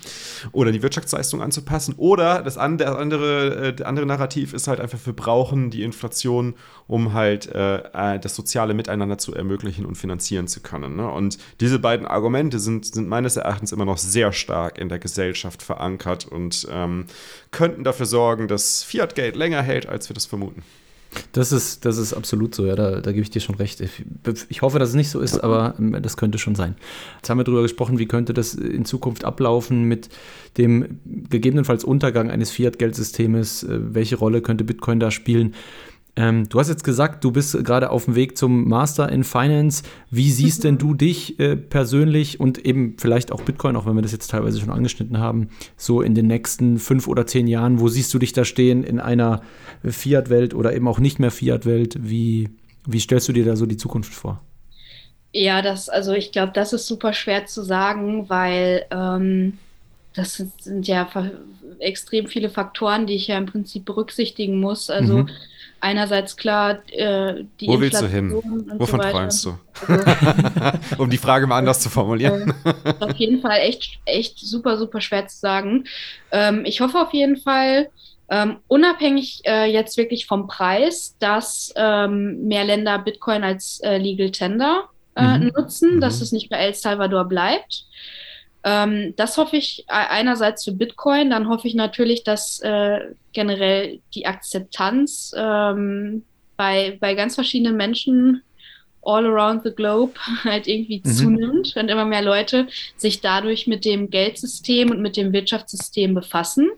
oder 0.53 0.73
die 0.73 0.83
Wirtschaftsleistung 0.83 1.43
anzupassen. 1.43 1.95
Oder 1.97 2.43
das 2.43 2.59
andere, 2.59 2.99
andere, 2.99 3.75
äh, 3.79 3.83
andere 3.83 4.07
Narrativ 4.07 4.53
ist 4.53 4.69
halt 4.69 4.81
einfach, 4.81 4.99
wir 5.05 5.13
brauchen 5.13 5.71
die 5.71 5.83
Inflation, 5.83 6.55
um 6.87 7.13
halt 7.13 7.47
äh, 7.47 7.79
äh, 8.15 8.19
das 8.19 8.35
soziale 8.35 8.75
Miteinander 8.75 9.19
zu 9.19 9.35
ermöglichen 9.35 9.87
und 9.87 9.97
finanzieren 9.97 10.47
zu 10.47 10.61
können. 10.61 10.97
Ne? 10.97 11.11
Und 11.11 11.39
diese 11.61 11.79
beiden 11.79 12.07
Argumente 12.07 12.59
sind, 12.59 12.87
sind 12.87 13.09
meines 13.09 13.37
Erachtens 13.37 13.73
immer 13.73 13.85
noch 13.85 13.99
sehr 13.99 14.33
stark 14.33 14.79
in 14.79 14.89
der 14.89 14.99
Gesellschaft 14.99 15.63
verankert 15.63 16.27
und 16.27 16.67
ähm, 16.71 17.07
könnten 17.51 17.85
dafür 17.85 18.07
sorgen, 18.07 18.49
dass 18.49 18.83
Fiat-Geld 18.83 19.37
länger 19.37 19.63
hält, 19.63 19.89
als 19.89 20.09
wir 20.09 20.15
das 20.15 20.27
vermuten. 20.27 20.63
Das 21.33 21.53
ist, 21.53 21.85
das 21.85 21.99
ist 21.99 22.15
absolut 22.15 22.55
so, 22.55 22.67
ja, 22.67 22.75
da, 22.75 23.01
da 23.01 23.13
gebe 23.13 23.23
ich 23.23 23.31
dir 23.31 23.41
schon 23.41 23.57
recht. 23.57 23.81
Ich, 24.49 24.63
hoffe, 24.63 24.79
dass 24.79 24.91
es 24.91 24.95
nicht 24.95 25.11
so 25.11 25.21
ist, 25.21 25.39
aber 25.39 25.75
ähm, 25.79 25.97
das 26.03 26.17
könnte 26.17 26.39
schon 26.39 26.55
sein. 26.55 26.77
Jetzt 27.17 27.31
haben 27.31 27.39
wir 27.39 27.45
darüber 27.45 27.63
gesprochen, 27.63 27.99
wie 27.99 28.07
könnte 28.07 28.35
das 28.35 28.55
in 28.55 28.85
Zukunft 28.85 29.25
ablaufen 29.25 29.85
mit 29.85 30.09
dem 30.57 31.01
gegebenenfalls 31.05 31.85
Untergang 31.85 32.31
eines 32.31 32.51
Fiat-Geldsystems, 32.51 33.65
äh, 33.65 33.95
welche 33.95 34.17
Rolle 34.17 34.43
könnte 34.43 34.65
Bitcoin 34.65 35.01
da 35.01 35.11
spielen? 35.11 35.55
Ähm, 36.19 36.49
du 36.49 36.59
hast 36.59 36.69
jetzt 36.69 36.83
gesagt, 36.83 37.23
du 37.25 37.31
bist 37.31 37.63
gerade 37.63 37.91
auf 37.91 38.07
dem 38.07 38.15
Weg 38.15 38.39
zum 38.39 38.67
Master 38.69 39.11
in 39.11 39.23
Finance. 39.23 39.83
Wie 40.11 40.31
siehst 40.31 40.65
denn 40.65 40.79
du 40.79 40.95
dich 40.95 41.39
äh, 41.39 41.57
persönlich 41.57 42.41
und 42.41 42.65
eben 42.65 42.97
vielleicht 42.99 43.31
auch 43.33 43.43
Bitcoin, 43.43 43.77
auch 43.77 43.85
wenn 43.85 43.95
wir 43.95 44.03
das 44.03 44.13
jetzt 44.13 44.31
teilweise 44.31 44.59
schon 44.59 44.71
angeschnitten 44.71 45.19
haben, 45.19 45.51
so 45.77 46.01
in 46.01 46.15
den 46.15 46.27
nächsten 46.27 46.79
fünf 46.79 47.07
oder 47.07 47.27
zehn 47.27 47.47
Jahren? 47.47 47.81
Wo 47.81 47.89
siehst 47.89 48.15
du 48.15 48.19
dich 48.19 48.33
da 48.33 48.47
stehen 48.47 48.83
in 48.83 48.99
einer 48.99 49.43
Fiat-Welt 49.85 50.55
oder 50.55 50.75
eben 50.75 50.89
auch 50.89 50.99
nicht 50.99 51.19
mehr 51.19 51.31
Fiat-Welt? 51.31 51.99
Wie, 52.01 52.49
wie 52.87 53.01
stellst 53.01 53.29
du 53.29 53.35
dir 53.35 53.45
da 53.45 53.55
so 53.55 53.67
die 53.67 53.77
Zukunft 53.77 54.15
vor? 54.15 54.43
Ja, 55.35 55.61
das, 55.61 55.91
also 55.91 56.13
ich 56.13 56.33
glaube, 56.33 56.53
das 56.55 56.73
ist 56.73 56.87
super 56.87 57.13
schwer 57.13 57.45
zu 57.45 57.63
sagen, 57.63 58.31
weil 58.31 58.87
ähm, 58.91 59.59
das 60.15 60.43
sind 60.61 60.89
ja 60.89 61.07
extrem 61.79 62.27
viele 62.27 62.49
Faktoren, 62.49 63.07
die 63.07 63.17
ich 63.17 63.27
ja 63.27 63.37
im 63.37 63.45
Prinzip 63.45 63.85
berücksichtigen 63.85 64.61
muss. 64.61 64.89
Also 64.89 65.19
mhm 65.19 65.31
einerseits 65.87 66.37
klar 66.37 66.79
äh, 66.91 67.45
die 67.61 67.69
Wo 67.69 67.81
willst 67.81 68.03
du 68.03 68.09
hin? 68.09 68.33
Wovon 68.33 69.01
so 69.01 69.09
träumst 69.09 69.45
du? 69.45 69.59
Also, 69.87 70.99
um 71.03 71.09
die 71.09 71.19
Frage 71.19 71.47
mal 71.47 71.59
anders 71.59 71.81
zu 71.81 71.89
formulieren. 71.89 72.53
Äh, 72.65 73.05
auf 73.05 73.17
jeden 73.17 73.41
Fall 73.41 73.59
echt, 73.61 74.01
echt 74.05 74.39
super, 74.39 74.77
super 74.77 75.01
schwer 75.01 75.29
zu 75.29 75.39
sagen. 75.39 75.85
Ähm, 76.33 76.65
ich 76.65 76.81
hoffe 76.81 76.99
auf 76.99 77.13
jeden 77.13 77.37
Fall, 77.37 77.89
ähm, 78.29 78.57
unabhängig 78.67 79.43
äh, 79.45 79.71
jetzt 79.71 79.97
wirklich 79.97 80.27
vom 80.27 80.49
Preis, 80.49 81.15
dass 81.21 81.73
ähm, 81.77 82.49
mehr 82.49 82.65
Länder 82.65 82.99
Bitcoin 82.99 83.45
als 83.45 83.81
äh, 83.85 83.99
Legal 83.99 84.33
Tender 84.33 84.89
äh, 85.15 85.39
mhm. 85.39 85.53
nutzen, 85.57 85.97
mhm. 85.97 86.01
dass 86.01 86.21
es 86.21 86.33
nicht 86.33 86.51
bei 86.51 86.57
El 86.57 86.75
Salvador 86.75 87.27
bleibt. 87.27 87.85
Ähm, 88.67 89.15
das 89.15 89.39
hoffe 89.39 89.57
ich 89.57 89.85
einerseits 89.87 90.65
für 90.65 90.73
Bitcoin, 90.73 91.31
dann 91.31 91.49
hoffe 91.49 91.69
ich 91.69 91.77
natürlich, 91.77 92.25
dass 92.25 92.59
äh, 92.61 92.99
generell 93.33 94.01
die 94.13 94.27
Akzeptanz 94.27 95.33
ähm, 95.37 96.25
bei, 96.57 96.99
bei 97.01 97.15
ganz 97.15 97.37
verschiedenen 97.37 97.77
Menschen 97.77 98.43
all 99.03 99.25
around 99.25 99.63
the 99.63 99.71
globe 99.71 100.15
halt 100.43 100.67
irgendwie 100.67 101.01
mhm. 101.05 101.13
zunimmt 101.13 101.77
und 101.77 101.89
immer 101.89 102.05
mehr 102.05 102.23
Leute 102.23 102.67
sich 102.97 103.21
dadurch 103.21 103.69
mit 103.69 103.85
dem 103.85 104.11
Geldsystem 104.11 104.91
und 104.91 105.01
mit 105.01 105.17
dem 105.17 105.33
Wirtschaftssystem 105.33 106.13
befassen. 106.13 106.69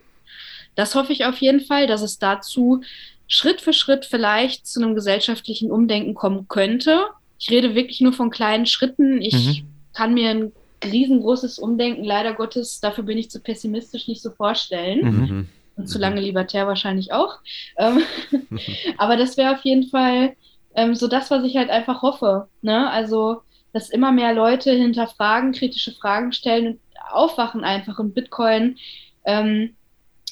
Das 0.75 0.95
hoffe 0.95 1.15
ich 1.15 1.25
auf 1.25 1.39
jeden 1.39 1.61
Fall, 1.61 1.87
dass 1.87 2.03
es 2.03 2.19
dazu 2.19 2.83
Schritt 3.29 3.63
für 3.63 3.73
Schritt 3.73 4.05
vielleicht 4.05 4.67
zu 4.67 4.83
einem 4.83 4.95
gesellschaftlichen 4.95 5.71
Umdenken 5.71 6.13
kommen 6.13 6.49
könnte. 6.49 7.07
Ich 7.39 7.49
rede 7.51 7.75
wirklich 7.75 8.03
nur 8.03 8.13
von 8.13 8.29
kleinen 8.29 8.67
Schritten. 8.67 9.23
Ich 9.23 9.63
mhm. 9.63 9.69
kann 9.95 10.13
mir 10.13 10.29
ein 10.29 10.53
riesengroßes 10.85 11.59
Umdenken, 11.59 12.05
leider 12.05 12.35
Gottes, 12.35 12.81
dafür 12.81 13.05
bin 13.05 13.19
ich 13.19 13.31
zu 13.31 13.41
pessimistisch, 13.41 14.09
nicht 14.09 14.23
so 14.23 14.31
vorstellen. 14.31 15.05
Mhm. 15.05 15.21
mhm. 15.21 15.49
Und 15.77 15.87
zu 15.87 16.01
lange 16.01 16.21
libertär 16.21 16.67
wahrscheinlich 16.67 17.13
auch. 17.13 17.39
Ähm, 17.77 18.03
aber 18.99 19.17
das 19.17 19.37
wäre 19.37 19.55
auf 19.55 19.63
jeden 19.63 19.89
Fall 19.89 20.35
ähm, 20.75 20.95
so 20.97 21.07
das, 21.07 21.31
was 21.31 21.45
ich 21.45 21.57
halt 21.57 21.71
einfach 21.71 22.03
hoffe. 22.03 22.49
Ne? 22.63 22.91
Also, 22.91 23.43
dass 23.73 23.91
immer 23.91 24.11
mehr 24.11 24.35
Leute 24.35 24.73
hinterfragen, 24.73 25.53
kritische 25.53 25.93
Fragen 25.93 26.33
stellen 26.33 26.67
und 26.67 26.79
aufwachen 27.11 27.65
einfach 27.65 27.99
und 27.99 28.15
Bitcoin 28.15 28.77
ähm, 29.25 29.71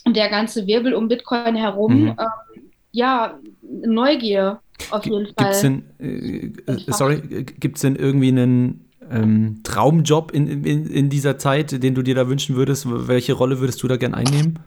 und 0.05 0.17
der 0.17 0.31
ganze 0.31 0.67
Wirbel 0.67 0.95
um 0.95 1.09
Bitcoin 1.09 1.57
herum, 1.57 2.03
mhm. 2.03 2.09
ähm, 2.09 2.63
ja, 2.93 3.39
Neugier 3.63 4.61
auf 4.91 5.05
jeden 5.05 5.27
Fall. 5.27 5.35
Gibt's 5.37 5.61
denn, 5.61 5.85
äh, 5.99 6.73
äh 6.73 6.79
sorry, 6.89 7.21
gibt 7.21 7.77
es 7.77 7.83
denn 7.83 7.97
irgendwie 7.97 8.29
einen 8.29 8.86
ähm, 9.11 9.61
Traumjob 9.63 10.33
in, 10.33 10.65
in, 10.65 10.87
in 10.87 11.09
dieser 11.11 11.39
Zeit, 11.39 11.83
den 11.83 11.95
du 11.95 12.03
dir 12.03 12.15
da 12.15 12.29
wünschen 12.29 12.57
würdest? 12.57 12.87
Welche 12.89 13.33
Rolle 13.33 13.61
würdest 13.61 13.83
du 13.83 13.89
da 13.89 13.97
gern 13.97 14.15
einnehmen? 14.15 14.59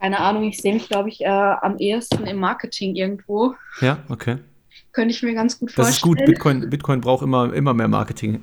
Keine 0.00 0.20
Ahnung, 0.20 0.44
ich 0.44 0.58
sehe 0.58 0.72
mich, 0.72 0.88
glaube 0.88 1.10
ich, 1.10 1.20
äh, 1.20 1.26
am 1.26 1.76
ehesten 1.78 2.26
im 2.26 2.38
Marketing 2.38 2.94
irgendwo. 2.96 3.54
Ja, 3.80 3.98
okay. 4.08 4.38
Könnte 4.92 5.14
ich 5.14 5.22
mir 5.22 5.34
ganz 5.34 5.58
gut 5.58 5.70
vorstellen. 5.70 5.86
Das 5.86 5.96
ist 5.96 6.02
gut, 6.02 6.24
Bitcoin, 6.24 6.70
Bitcoin 6.70 7.00
braucht 7.00 7.22
immer, 7.22 7.52
immer 7.52 7.74
mehr 7.74 7.86
Marketing. 7.86 8.40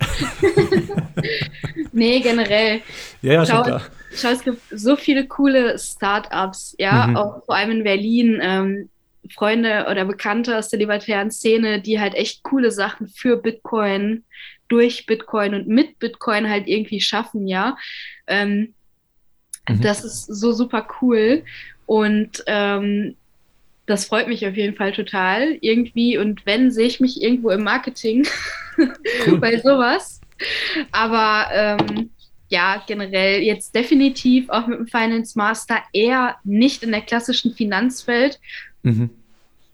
nee, 1.91 2.19
generell. 2.19 2.81
Ja, 3.21 3.33
ja, 3.33 3.45
schon 3.45 3.63
klar. 3.63 3.81
Schau, 4.13 4.29
es 4.29 4.43
gibt 4.43 4.61
so 4.71 4.95
viele 4.95 5.27
coole 5.27 5.77
Startups, 5.77 6.75
ja, 6.77 7.07
mhm. 7.07 7.17
auch 7.17 7.45
vor 7.45 7.55
allem 7.55 7.71
in 7.71 7.83
Berlin. 7.83 8.39
Ähm, 8.41 8.89
Freunde 9.33 9.87
oder 9.89 10.05
Bekannte 10.05 10.57
aus 10.57 10.69
der 10.69 10.79
libertären 10.79 11.31
Szene, 11.31 11.81
die 11.81 11.99
halt 11.99 12.13
echt 12.13 12.43
coole 12.43 12.71
Sachen 12.71 13.07
für 13.07 13.37
Bitcoin 13.37 14.23
durch 14.67 15.05
Bitcoin 15.05 15.53
und 15.53 15.67
mit 15.67 15.99
Bitcoin 15.99 16.49
halt 16.49 16.67
irgendwie 16.67 17.01
schaffen, 17.01 17.47
ja. 17.47 17.77
Ähm, 18.27 18.73
mhm. 19.67 19.81
Das 19.81 20.03
ist 20.03 20.25
so 20.25 20.51
super 20.51 20.87
cool 21.01 21.43
und 21.85 22.43
ähm, 22.47 23.15
das 23.85 24.05
freut 24.05 24.27
mich 24.27 24.45
auf 24.45 24.55
jeden 24.57 24.75
Fall 24.75 24.91
total 24.91 25.57
irgendwie. 25.61 26.17
Und 26.17 26.45
wenn, 26.45 26.71
sehe 26.71 26.87
ich 26.87 26.99
mich 26.99 27.21
irgendwo 27.21 27.49
im 27.51 27.63
Marketing 27.63 28.27
cool. 29.27 29.39
bei 29.39 29.57
sowas. 29.57 30.19
Aber 30.91 31.47
ähm, 31.53 32.09
ja, 32.49 32.83
generell 32.85 33.41
jetzt 33.41 33.73
definitiv 33.73 34.49
auch 34.49 34.67
mit 34.67 34.77
dem 34.77 34.87
Finance 34.87 35.37
Master 35.37 35.81
eher 35.93 36.35
nicht 36.43 36.83
in 36.83 36.91
der 36.91 37.01
klassischen 37.01 37.53
Finanzwelt, 37.53 38.39
mhm 38.83 39.09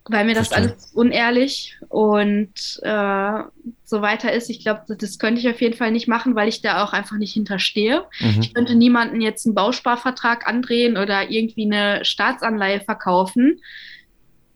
weil 0.08 0.26
mir 0.26 0.34
das 0.34 0.48
Verstehe. 0.48 0.72
alles 0.72 0.92
unehrlich 0.92 1.78
und 1.88 2.52
äh, 2.82 3.42
so 3.84 4.02
weiter 4.02 4.32
ist. 4.32 4.50
Ich 4.50 4.60
glaube, 4.60 4.82
das 4.96 5.18
könnte 5.18 5.40
ich 5.40 5.48
auf 5.48 5.60
jeden 5.62 5.76
Fall 5.76 5.92
nicht 5.92 6.08
machen, 6.08 6.34
weil 6.34 6.48
ich 6.48 6.60
da 6.60 6.84
auch 6.84 6.92
einfach 6.92 7.16
nicht 7.16 7.32
hinterstehe. 7.32 8.04
Mhm. 8.20 8.40
Ich 8.40 8.52
könnte 8.52 8.74
niemanden 8.74 9.22
jetzt 9.22 9.46
einen 9.46 9.54
Bausparvertrag 9.54 10.46
andrehen 10.46 10.98
oder 10.98 11.30
irgendwie 11.30 11.64
eine 11.64 12.04
Staatsanleihe 12.04 12.80
verkaufen, 12.80 13.60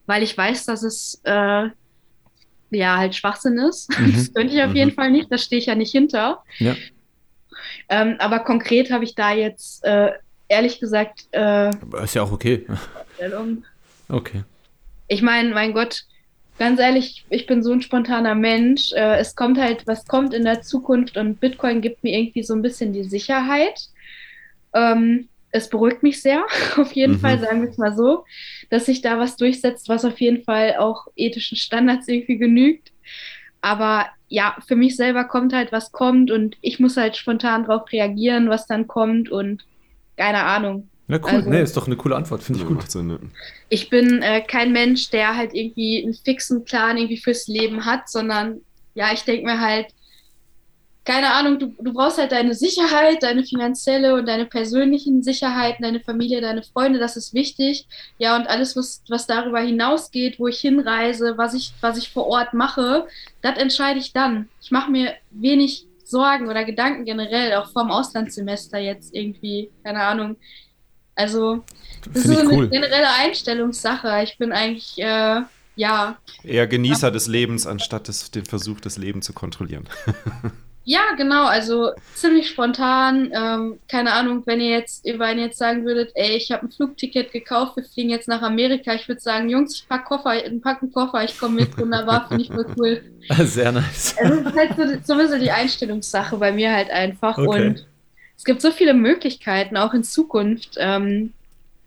weil 0.06 0.22
ich 0.22 0.36
weiß, 0.36 0.66
dass 0.66 0.82
es 0.82 1.20
äh, 1.24 1.68
ja 2.70 2.98
halt 2.98 3.14
Schwachsinn 3.14 3.58
ist. 3.58 3.98
Mhm. 3.98 4.12
Das 4.16 4.34
könnte 4.34 4.54
ich 4.54 4.62
auf 4.62 4.70
mhm. 4.70 4.76
jeden 4.76 4.92
Fall 4.92 5.10
nicht, 5.10 5.32
da 5.32 5.38
stehe 5.38 5.60
ich 5.60 5.66
ja 5.66 5.74
nicht 5.74 5.92
hinter. 5.92 6.42
Ja. 6.58 6.76
Ähm, 7.88 8.16
aber 8.18 8.40
konkret 8.40 8.90
habe 8.90 9.04
ich 9.04 9.14
da 9.14 9.32
jetzt 9.32 9.82
äh, 9.84 10.10
ehrlich 10.48 10.78
gesagt. 10.78 11.26
Äh, 11.32 11.70
ist 12.02 12.14
ja 12.14 12.22
auch 12.22 12.32
okay. 12.32 12.66
Okay. 14.10 14.44
Ich 15.08 15.22
meine, 15.22 15.54
mein 15.54 15.72
Gott, 15.72 16.04
ganz 16.58 16.80
ehrlich, 16.80 17.24
ich 17.30 17.46
bin 17.46 17.62
so 17.62 17.72
ein 17.72 17.82
spontaner 17.82 18.34
Mensch. 18.34 18.92
Äh, 18.92 19.16
es 19.16 19.34
kommt 19.34 19.58
halt, 19.58 19.86
was 19.86 20.06
kommt 20.06 20.34
in 20.34 20.44
der 20.44 20.62
Zukunft 20.62 21.16
und 21.16 21.40
Bitcoin 21.40 21.80
gibt 21.80 22.04
mir 22.04 22.18
irgendwie 22.18 22.42
so 22.42 22.54
ein 22.54 22.62
bisschen 22.62 22.92
die 22.92 23.04
Sicherheit. 23.04 23.88
Ähm, 24.74 25.28
es 25.50 25.70
beruhigt 25.70 26.02
mich 26.02 26.20
sehr, 26.20 26.44
auf 26.76 26.92
jeden 26.92 27.14
mhm. 27.14 27.20
Fall, 27.20 27.38
sagen 27.38 27.62
wir 27.62 27.70
es 27.70 27.78
mal 27.78 27.96
so, 27.96 28.24
dass 28.70 28.86
sich 28.86 29.00
da 29.00 29.18
was 29.18 29.36
durchsetzt, 29.36 29.88
was 29.88 30.04
auf 30.04 30.20
jeden 30.20 30.44
Fall 30.44 30.76
auch 30.76 31.06
ethischen 31.16 31.56
Standards 31.56 32.06
irgendwie 32.08 32.38
genügt. 32.38 32.92
Aber 33.60 34.06
ja, 34.28 34.56
für 34.66 34.76
mich 34.76 34.96
selber 34.96 35.24
kommt 35.24 35.52
halt, 35.52 35.72
was 35.72 35.90
kommt 35.90 36.30
und 36.30 36.56
ich 36.60 36.78
muss 36.78 36.96
halt 36.96 37.16
spontan 37.16 37.64
darauf 37.64 37.90
reagieren, 37.90 38.50
was 38.50 38.66
dann 38.66 38.86
kommt 38.86 39.30
und 39.30 39.64
keine 40.16 40.44
Ahnung. 40.44 40.88
Na 41.10 41.18
cool, 41.22 41.30
also, 41.30 41.50
nee, 41.50 41.62
ist 41.62 41.76
doch 41.76 41.86
eine 41.86 41.96
coole 41.96 42.16
Antwort, 42.16 42.42
finde 42.42 42.60
ich 42.60 42.66
gut. 42.66 42.90
Sinn, 42.90 43.06
ne? 43.06 43.18
Ich 43.70 43.88
bin 43.88 44.20
äh, 44.22 44.42
kein 44.42 44.72
Mensch, 44.72 45.08
der 45.08 45.34
halt 45.34 45.54
irgendwie 45.54 46.02
einen 46.04 46.12
fixen 46.12 46.64
Plan 46.64 46.98
irgendwie 46.98 47.16
fürs 47.16 47.48
Leben 47.48 47.86
hat, 47.86 48.10
sondern 48.10 48.60
ja, 48.94 49.12
ich 49.12 49.22
denke 49.22 49.46
mir 49.46 49.58
halt, 49.58 49.86
keine 51.08 51.32
Ahnung, 51.32 51.58
du, 51.58 51.68
du 51.80 51.94
brauchst 51.94 52.18
halt 52.18 52.32
deine 52.32 52.52
Sicherheit, 52.54 53.22
deine 53.22 53.42
finanzielle 53.42 54.14
und 54.14 54.28
deine 54.28 54.44
persönlichen 54.44 55.22
Sicherheiten, 55.22 55.82
deine 55.82 56.00
Familie, 56.00 56.42
deine 56.42 56.62
Freunde, 56.62 56.98
das 56.98 57.16
ist 57.16 57.32
wichtig. 57.32 57.86
Ja, 58.18 58.36
und 58.36 58.46
alles, 58.46 58.76
was, 58.76 59.02
was 59.08 59.26
darüber 59.26 59.60
hinausgeht, 59.60 60.38
wo 60.38 60.48
ich 60.48 60.60
hinreise, 60.60 61.38
was 61.38 61.54
ich, 61.54 61.72
was 61.80 61.96
ich 61.96 62.10
vor 62.10 62.26
Ort 62.26 62.52
mache, 62.52 63.06
das 63.40 63.56
entscheide 63.56 63.98
ich 63.98 64.12
dann. 64.12 64.50
Ich 64.60 64.70
mache 64.70 64.90
mir 64.90 65.14
wenig 65.30 65.86
Sorgen 66.04 66.48
oder 66.48 66.66
Gedanken 66.66 67.06
generell, 67.06 67.54
auch 67.54 67.70
vorm 67.70 67.90
Auslandssemester 67.90 68.78
jetzt 68.78 69.14
irgendwie, 69.14 69.70
keine 69.82 70.02
Ahnung. 70.02 70.36
Also, 71.18 71.64
das 72.12 72.22
Find 72.22 72.34
ist 72.34 72.40
so 72.42 72.48
eine 72.48 72.58
cool. 72.58 72.68
generelle 72.68 73.12
Einstellungssache. 73.18 74.22
Ich 74.22 74.38
bin 74.38 74.52
eigentlich, 74.52 74.98
äh, 74.98 75.42
ja. 75.74 76.16
Eher 76.44 76.66
Genießer 76.66 77.10
des 77.10 77.26
Lebens, 77.26 77.66
anstatt 77.66 78.08
des, 78.08 78.30
den 78.30 78.44
Versuch, 78.44 78.80
das 78.80 78.98
Leben 78.98 79.20
zu 79.20 79.32
kontrollieren. 79.32 79.88
Ja, 80.90 81.00
genau, 81.18 81.44
also 81.44 81.90
ziemlich 82.14 82.48
spontan. 82.48 83.30
Ähm, 83.34 83.78
keine 83.88 84.14
Ahnung, 84.14 84.44
wenn 84.46 84.58
ihr 84.58 84.70
jetzt 84.70 85.06
über 85.06 85.26
einen 85.26 85.40
jetzt 85.40 85.58
sagen 85.58 85.84
würdet, 85.84 86.12
ey, 86.14 86.34
ich 86.34 86.50
habe 86.50 86.64
ein 86.64 86.70
Flugticket 86.70 87.30
gekauft, 87.30 87.76
wir 87.76 87.84
fliegen 87.84 88.08
jetzt 88.08 88.26
nach 88.26 88.40
Amerika. 88.40 88.94
Ich 88.94 89.06
würde 89.06 89.20
sagen, 89.20 89.50
Jungs, 89.50 89.74
ich 89.74 89.86
pack 89.86 90.06
Koffer, 90.06 90.40
pack 90.62 90.80
einen 90.80 90.90
Koffer, 90.90 91.22
ich 91.24 91.38
komme 91.38 91.56
mit, 91.56 91.76
wunderbar, 91.76 92.28
finde 92.28 92.42
ich 92.42 92.50
voll 92.50 92.64
cool. 92.78 93.02
Sehr 93.44 93.70
nice. 93.70 94.16
Also, 94.18 94.42
das 94.42 94.54
ist 94.54 94.58
halt 94.58 94.76
so, 94.76 94.82
so 95.04 95.12
ein 95.12 95.18
bisschen 95.18 95.40
die 95.42 95.50
Einstellungssache 95.50 96.38
bei 96.38 96.52
mir 96.52 96.72
halt 96.72 96.88
einfach. 96.88 97.36
Okay. 97.36 97.66
Und 97.66 97.86
es 98.38 98.44
gibt 98.44 98.62
so 98.62 98.70
viele 98.70 98.94
Möglichkeiten, 98.94 99.76
auch 99.76 99.92
in 99.92 100.04
Zukunft. 100.04 100.76
Ähm, 100.78 101.34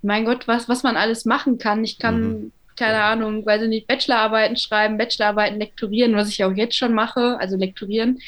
mein 0.04 0.26
Gott, 0.26 0.48
was, 0.48 0.70
was 0.70 0.84
man 0.84 0.98
alles 0.98 1.26
machen 1.26 1.58
kann. 1.58 1.84
Ich 1.84 1.98
kann, 1.98 2.22
mhm. 2.22 2.52
keine 2.76 3.02
Ahnung, 3.02 3.46
weiß 3.46 3.64
ich 3.64 3.70
nicht, 3.70 3.88
Bachelorarbeiten 3.88 4.58
schreiben, 4.58 4.98
Bachelorarbeiten 4.98 5.60
lektorieren, 5.60 6.16
was 6.16 6.30
ich 6.30 6.44
auch 6.44 6.54
jetzt 6.54 6.76
schon 6.76 6.94
mache, 6.94 7.38
also 7.40 7.58
lektorieren 7.58 8.20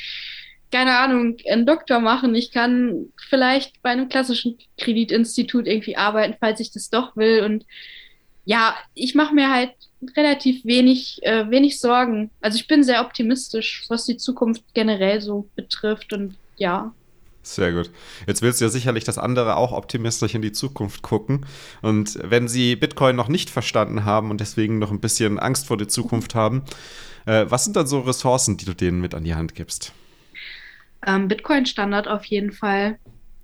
keine 0.73 0.97
Ahnung, 0.97 1.37
einen 1.47 1.67
Doktor 1.67 1.99
machen. 1.99 2.33
Ich 2.33 2.51
kann 2.51 3.13
vielleicht 3.29 3.79
bei 3.83 3.91
einem 3.91 4.09
klassischen 4.09 4.57
Kreditinstitut 4.79 5.67
irgendwie 5.67 5.97
arbeiten, 5.97 6.35
falls 6.39 6.59
ich 6.59 6.71
das 6.71 6.89
doch 6.89 7.15
will. 7.15 7.43
Und 7.43 7.63
ja, 8.43 8.75
ich 8.95 9.13
mache 9.13 9.35
mir 9.35 9.51
halt 9.51 9.69
relativ 10.17 10.65
wenig, 10.65 11.19
äh, 11.21 11.47
wenig 11.51 11.79
Sorgen. 11.79 12.31
Also 12.41 12.55
ich 12.55 12.65
bin 12.65 12.83
sehr 12.83 13.01
optimistisch, 13.01 13.85
was 13.87 14.05
die 14.05 14.17
Zukunft 14.17 14.63
generell 14.73 15.21
so 15.21 15.47
betrifft. 15.55 16.11
Und 16.11 16.37
ja, 16.57 16.91
sehr 17.43 17.73
gut. 17.73 17.91
Jetzt 18.25 18.41
willst 18.41 18.61
du 18.61 18.65
ja 18.65 18.71
sicherlich, 18.71 19.03
dass 19.03 19.17
andere 19.17 19.57
auch 19.57 19.71
optimistisch 19.71 20.33
in 20.33 20.41
die 20.41 20.51
Zukunft 20.51 21.01
gucken. 21.01 21.45
Und 21.81 22.17
wenn 22.23 22.47
sie 22.47 22.75
Bitcoin 22.75 23.15
noch 23.15 23.27
nicht 23.27 23.49
verstanden 23.49 24.05
haben 24.05 24.31
und 24.31 24.41
deswegen 24.41 24.79
noch 24.79 24.91
ein 24.91 25.01
bisschen 25.01 25.37
Angst 25.37 25.67
vor 25.67 25.77
der 25.77 25.87
Zukunft 25.87 26.33
haben, 26.33 26.63
äh, 27.25 27.45
was 27.49 27.65
sind 27.65 27.75
dann 27.75 27.87
so 27.87 27.99
Ressourcen, 27.99 28.57
die 28.57 28.65
du 28.65 28.73
denen 28.73 29.01
mit 29.01 29.13
an 29.13 29.23
die 29.23 29.35
Hand 29.35 29.55
gibst? 29.55 29.93
ähm, 31.05 31.27
Bitcoin-Standard 31.27 32.07
auf 32.07 32.25
jeden 32.25 32.51
Fall. 32.51 32.99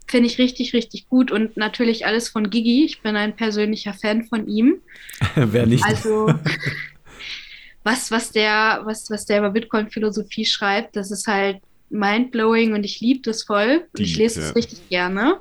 Finde 0.07 0.27
ich 0.27 0.39
richtig, 0.39 0.73
richtig 0.73 1.07
gut 1.07 1.31
und 1.31 1.55
natürlich 1.55 2.05
alles 2.05 2.29
von 2.29 2.49
Gigi. 2.49 2.85
Ich 2.85 3.01
bin 3.01 3.15
ein 3.15 3.35
persönlicher 3.35 3.93
Fan 3.93 4.23
von 4.23 4.47
ihm. 4.47 4.81
Wer 5.35 5.67
nicht? 5.67 5.85
Also, 5.85 6.33
was, 7.83 8.09
was, 8.09 8.31
der, 8.31 8.81
was, 8.85 9.09
was 9.11 9.25
der 9.25 9.39
über 9.39 9.51
Bitcoin-Philosophie 9.51 10.45
schreibt, 10.45 10.95
das 10.95 11.11
ist 11.11 11.27
halt 11.27 11.61
mindblowing 11.89 12.73
und 12.73 12.83
ich 12.83 12.99
liebe 12.99 13.21
das 13.21 13.43
voll. 13.43 13.87
Die, 13.97 14.03
ich 14.03 14.17
lese 14.17 14.41
es 14.41 14.55
richtig 14.55 14.87
gerne. 14.89 15.39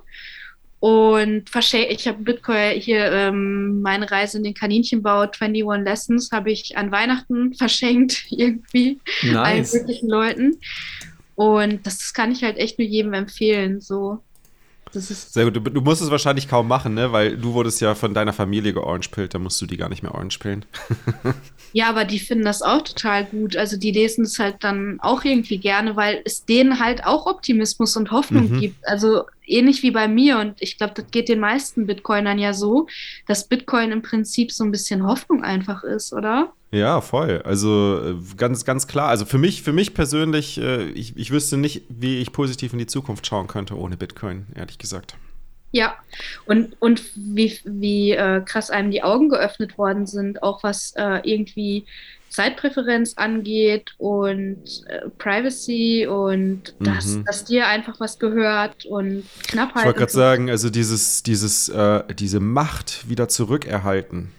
Und 0.80 1.44
ich 1.55 2.09
habe 2.09 2.22
Bitcoin 2.22 2.80
hier 2.80 3.11
ähm, 3.11 3.80
meine 3.80 4.09
Reise 4.11 4.38
in 4.38 4.44
den 4.44 4.55
Kaninchenbau 4.55 5.22
21 5.22 5.64
Lessons 5.84 6.30
habe 6.30 6.53
ich 6.53 6.76
an 6.78 6.92
Weihnachten 6.92 7.53
verschenkt 7.59 8.26
irgendwie 8.30 9.01
nice. 9.24 9.74
allen 9.74 9.82
möglichen 9.82 10.09
Leuten. 10.09 10.59
Und 11.34 11.86
das 11.86 12.12
kann 12.12 12.30
ich 12.30 12.42
halt 12.42 12.59
echt 12.59 12.78
nur 12.78 12.86
jedem 12.86 13.12
empfehlen. 13.12 13.80
So. 13.80 14.22
Das 14.92 15.11
ist 15.11 15.32
Sehr 15.32 15.44
gut. 15.44 15.57
Du, 15.57 15.61
du, 15.61 15.80
musst 15.80 16.01
es 16.01 16.11
wahrscheinlich 16.11 16.49
kaum 16.49 16.68
machen, 16.68 16.94
ne? 16.94 17.12
Weil 17.12 17.36
du 17.36 17.53
wurdest 17.55 17.80
ja 17.80 17.94
von 17.94 18.14
deiner 18.14 18.32
Familie 18.32 18.72
georange-pillt, 18.72 19.34
da 19.34 19.38
musst 19.38 19.61
du 19.61 19.66
die 19.66 19.76
gar 19.76 19.88
nicht 19.88 20.03
mehr 20.03 20.14
orange 20.14 20.38
pillen. 20.38 20.64
ja, 21.72 21.88
aber 21.88 22.04
die 22.04 22.18
finden 22.18 22.44
das 22.44 22.62
auch 22.62 22.82
total 22.82 23.24
gut. 23.24 23.56
Also 23.56 23.76
die 23.76 23.90
lesen 23.90 24.24
es 24.24 24.38
halt 24.38 24.56
dann 24.60 24.98
auch 25.00 25.24
irgendwie 25.24 25.58
gerne, 25.58 25.96
weil 25.96 26.22
es 26.24 26.44
denen 26.44 26.80
halt 26.80 27.04
auch 27.04 27.26
Optimismus 27.26 27.96
und 27.96 28.10
Hoffnung 28.10 28.50
mhm. 28.50 28.60
gibt. 28.60 28.88
Also 28.88 29.24
ähnlich 29.46 29.82
wie 29.82 29.90
bei 29.90 30.08
mir. 30.08 30.38
Und 30.38 30.54
ich 30.60 30.78
glaube, 30.78 30.94
das 30.94 31.10
geht 31.10 31.28
den 31.28 31.40
meisten 31.40 31.86
Bitcoinern 31.86 32.38
ja 32.38 32.52
so, 32.52 32.86
dass 33.26 33.48
Bitcoin 33.48 33.92
im 33.92 34.02
Prinzip 34.02 34.52
so 34.52 34.64
ein 34.64 34.70
bisschen 34.70 35.06
Hoffnung 35.06 35.44
einfach 35.44 35.84
ist, 35.84 36.12
oder? 36.12 36.52
Ja, 36.70 37.00
voll. 37.00 37.42
Also 37.44 38.00
äh, 38.02 38.14
ganz, 38.36 38.64
ganz 38.64 38.86
klar. 38.86 39.08
Also 39.08 39.24
für 39.24 39.38
mich, 39.38 39.62
für 39.62 39.72
mich 39.72 39.94
persönlich, 39.94 40.58
äh, 40.58 40.84
ich, 40.90 41.16
ich 41.16 41.30
wüsste 41.30 41.56
nicht, 41.56 41.82
wie 41.88 42.18
ich 42.18 42.32
positiv 42.32 42.72
in 42.72 42.78
die 42.78 42.86
Zukunft 42.86 43.26
schauen 43.26 43.46
könnte 43.46 43.76
ohne 43.76 43.96
Bitcoin, 43.96 44.46
ehrlich 44.54 44.78
gesagt. 44.78 45.16
Ja, 45.70 45.96
und, 46.46 46.76
und 46.80 47.02
wie, 47.14 47.58
wie 47.64 48.12
äh, 48.12 48.40
krass 48.44 48.70
einem 48.70 48.90
die 48.90 49.02
Augen 49.02 49.28
geöffnet 49.28 49.76
worden 49.76 50.06
sind, 50.06 50.42
auch 50.42 50.62
was 50.62 50.94
äh, 50.96 51.20
irgendwie 51.24 51.84
Zeitpräferenz 52.30 53.14
angeht 53.16 53.94
und 53.98 54.84
äh, 54.88 55.08
Privacy 55.18 56.06
und 56.06 56.74
dass, 56.80 57.06
mhm. 57.06 57.24
dass 57.24 57.44
dir 57.44 57.66
einfach 57.66 58.00
was 58.00 58.18
gehört 58.18 58.86
und 58.86 59.24
Knappheit. 59.48 59.82
Ich 59.82 59.86
wollte 59.86 59.98
gerade 59.98 60.12
sagen, 60.12 60.50
also 60.50 60.70
dieses, 60.70 61.22
dieses, 61.22 61.68
äh, 61.68 62.02
diese 62.14 62.40
Macht 62.40 63.08
wieder 63.08 63.28
zurückerhalten 63.28 64.32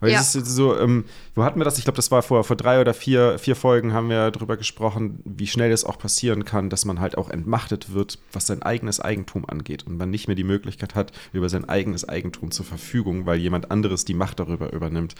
weil 0.00 0.12
ja. 0.12 0.20
es 0.20 0.34
ist 0.34 0.46
so, 0.46 0.78
ähm, 0.78 1.04
wo 1.34 1.44
hatten 1.44 1.58
wir 1.58 1.64
das? 1.64 1.78
Ich 1.78 1.84
glaube, 1.84 1.96
das 1.96 2.10
war 2.10 2.22
vor, 2.22 2.44
vor 2.44 2.56
drei 2.56 2.80
oder 2.80 2.94
vier, 2.94 3.38
vier 3.38 3.56
Folgen 3.56 3.92
haben 3.92 4.08
wir 4.08 4.30
darüber 4.30 4.56
gesprochen, 4.56 5.20
wie 5.24 5.46
schnell 5.46 5.72
es 5.72 5.84
auch 5.84 5.98
passieren 5.98 6.44
kann, 6.44 6.70
dass 6.70 6.84
man 6.84 7.00
halt 7.00 7.18
auch 7.18 7.30
entmachtet 7.30 7.92
wird, 7.92 8.18
was 8.32 8.46
sein 8.46 8.62
eigenes 8.62 9.00
Eigentum 9.00 9.44
angeht 9.48 9.86
und 9.86 9.96
man 9.96 10.10
nicht 10.10 10.28
mehr 10.28 10.36
die 10.36 10.44
Möglichkeit 10.44 10.94
hat, 10.94 11.12
über 11.32 11.48
sein 11.48 11.68
eigenes 11.68 12.08
Eigentum 12.08 12.50
zur 12.50 12.64
Verfügung, 12.64 13.26
weil 13.26 13.38
jemand 13.38 13.70
anderes 13.70 14.04
die 14.04 14.14
Macht 14.14 14.40
darüber 14.40 14.72
übernimmt 14.72 15.14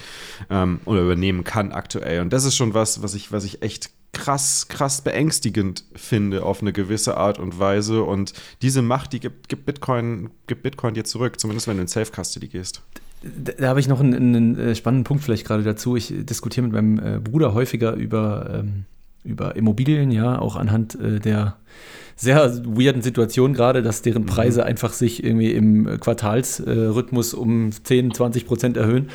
ähm, 0.50 0.80
oder 0.84 1.02
übernehmen 1.02 1.44
kann 1.44 1.72
aktuell. 1.72 2.20
Und 2.20 2.32
das 2.32 2.44
ist 2.44 2.56
schon 2.56 2.74
was, 2.74 3.02
was 3.02 3.14
ich, 3.14 3.32
was 3.32 3.44
ich 3.44 3.62
echt 3.62 3.90
krass, 4.12 4.68
krass 4.68 5.02
beängstigend 5.02 5.84
finde 5.94 6.42
auf 6.42 6.60
eine 6.60 6.72
gewisse 6.72 7.16
Art 7.16 7.38
und 7.38 7.58
Weise. 7.58 8.02
Und 8.02 8.32
diese 8.62 8.82
Macht, 8.82 9.12
die 9.12 9.20
gibt, 9.20 9.48
gibt 9.48 9.66
Bitcoin, 9.66 10.30
gibt 10.46 10.62
Bitcoin 10.62 10.94
dir 10.94 11.04
zurück, 11.04 11.38
zumindest 11.38 11.68
wenn 11.68 11.76
du 11.76 11.82
in 11.82 11.88
Safe 11.88 12.10
Custody 12.10 12.48
gehst. 12.48 12.82
Da, 13.22 13.52
da 13.58 13.68
habe 13.68 13.80
ich 13.80 13.88
noch 13.88 14.00
einen, 14.00 14.14
einen, 14.14 14.58
äh, 14.58 14.74
spannenden 14.74 15.04
Punkt 15.04 15.24
vielleicht 15.24 15.46
gerade 15.46 15.62
dazu. 15.62 15.96
Ich 15.96 16.14
diskutiere 16.16 16.66
mit 16.66 16.72
meinem 16.72 16.98
äh, 16.98 17.18
Bruder 17.18 17.54
häufiger 17.54 17.94
über, 17.94 18.60
ähm, 18.60 18.84
über 19.24 19.56
Immobilien, 19.56 20.10
ja, 20.10 20.38
auch 20.38 20.56
anhand 20.56 20.94
äh, 21.00 21.18
der 21.18 21.56
sehr 22.16 22.52
weirden 22.64 23.02
Situation 23.02 23.54
gerade, 23.54 23.82
dass 23.82 24.02
deren 24.02 24.22
mhm. 24.22 24.26
Preise 24.26 24.64
einfach 24.64 24.92
sich 24.92 25.22
irgendwie 25.22 25.52
im 25.52 26.00
Quartalsrhythmus 26.00 27.32
um 27.32 27.70
10, 27.70 28.12
20 28.12 28.46
Prozent 28.46 28.76
erhöhen. 28.76 29.10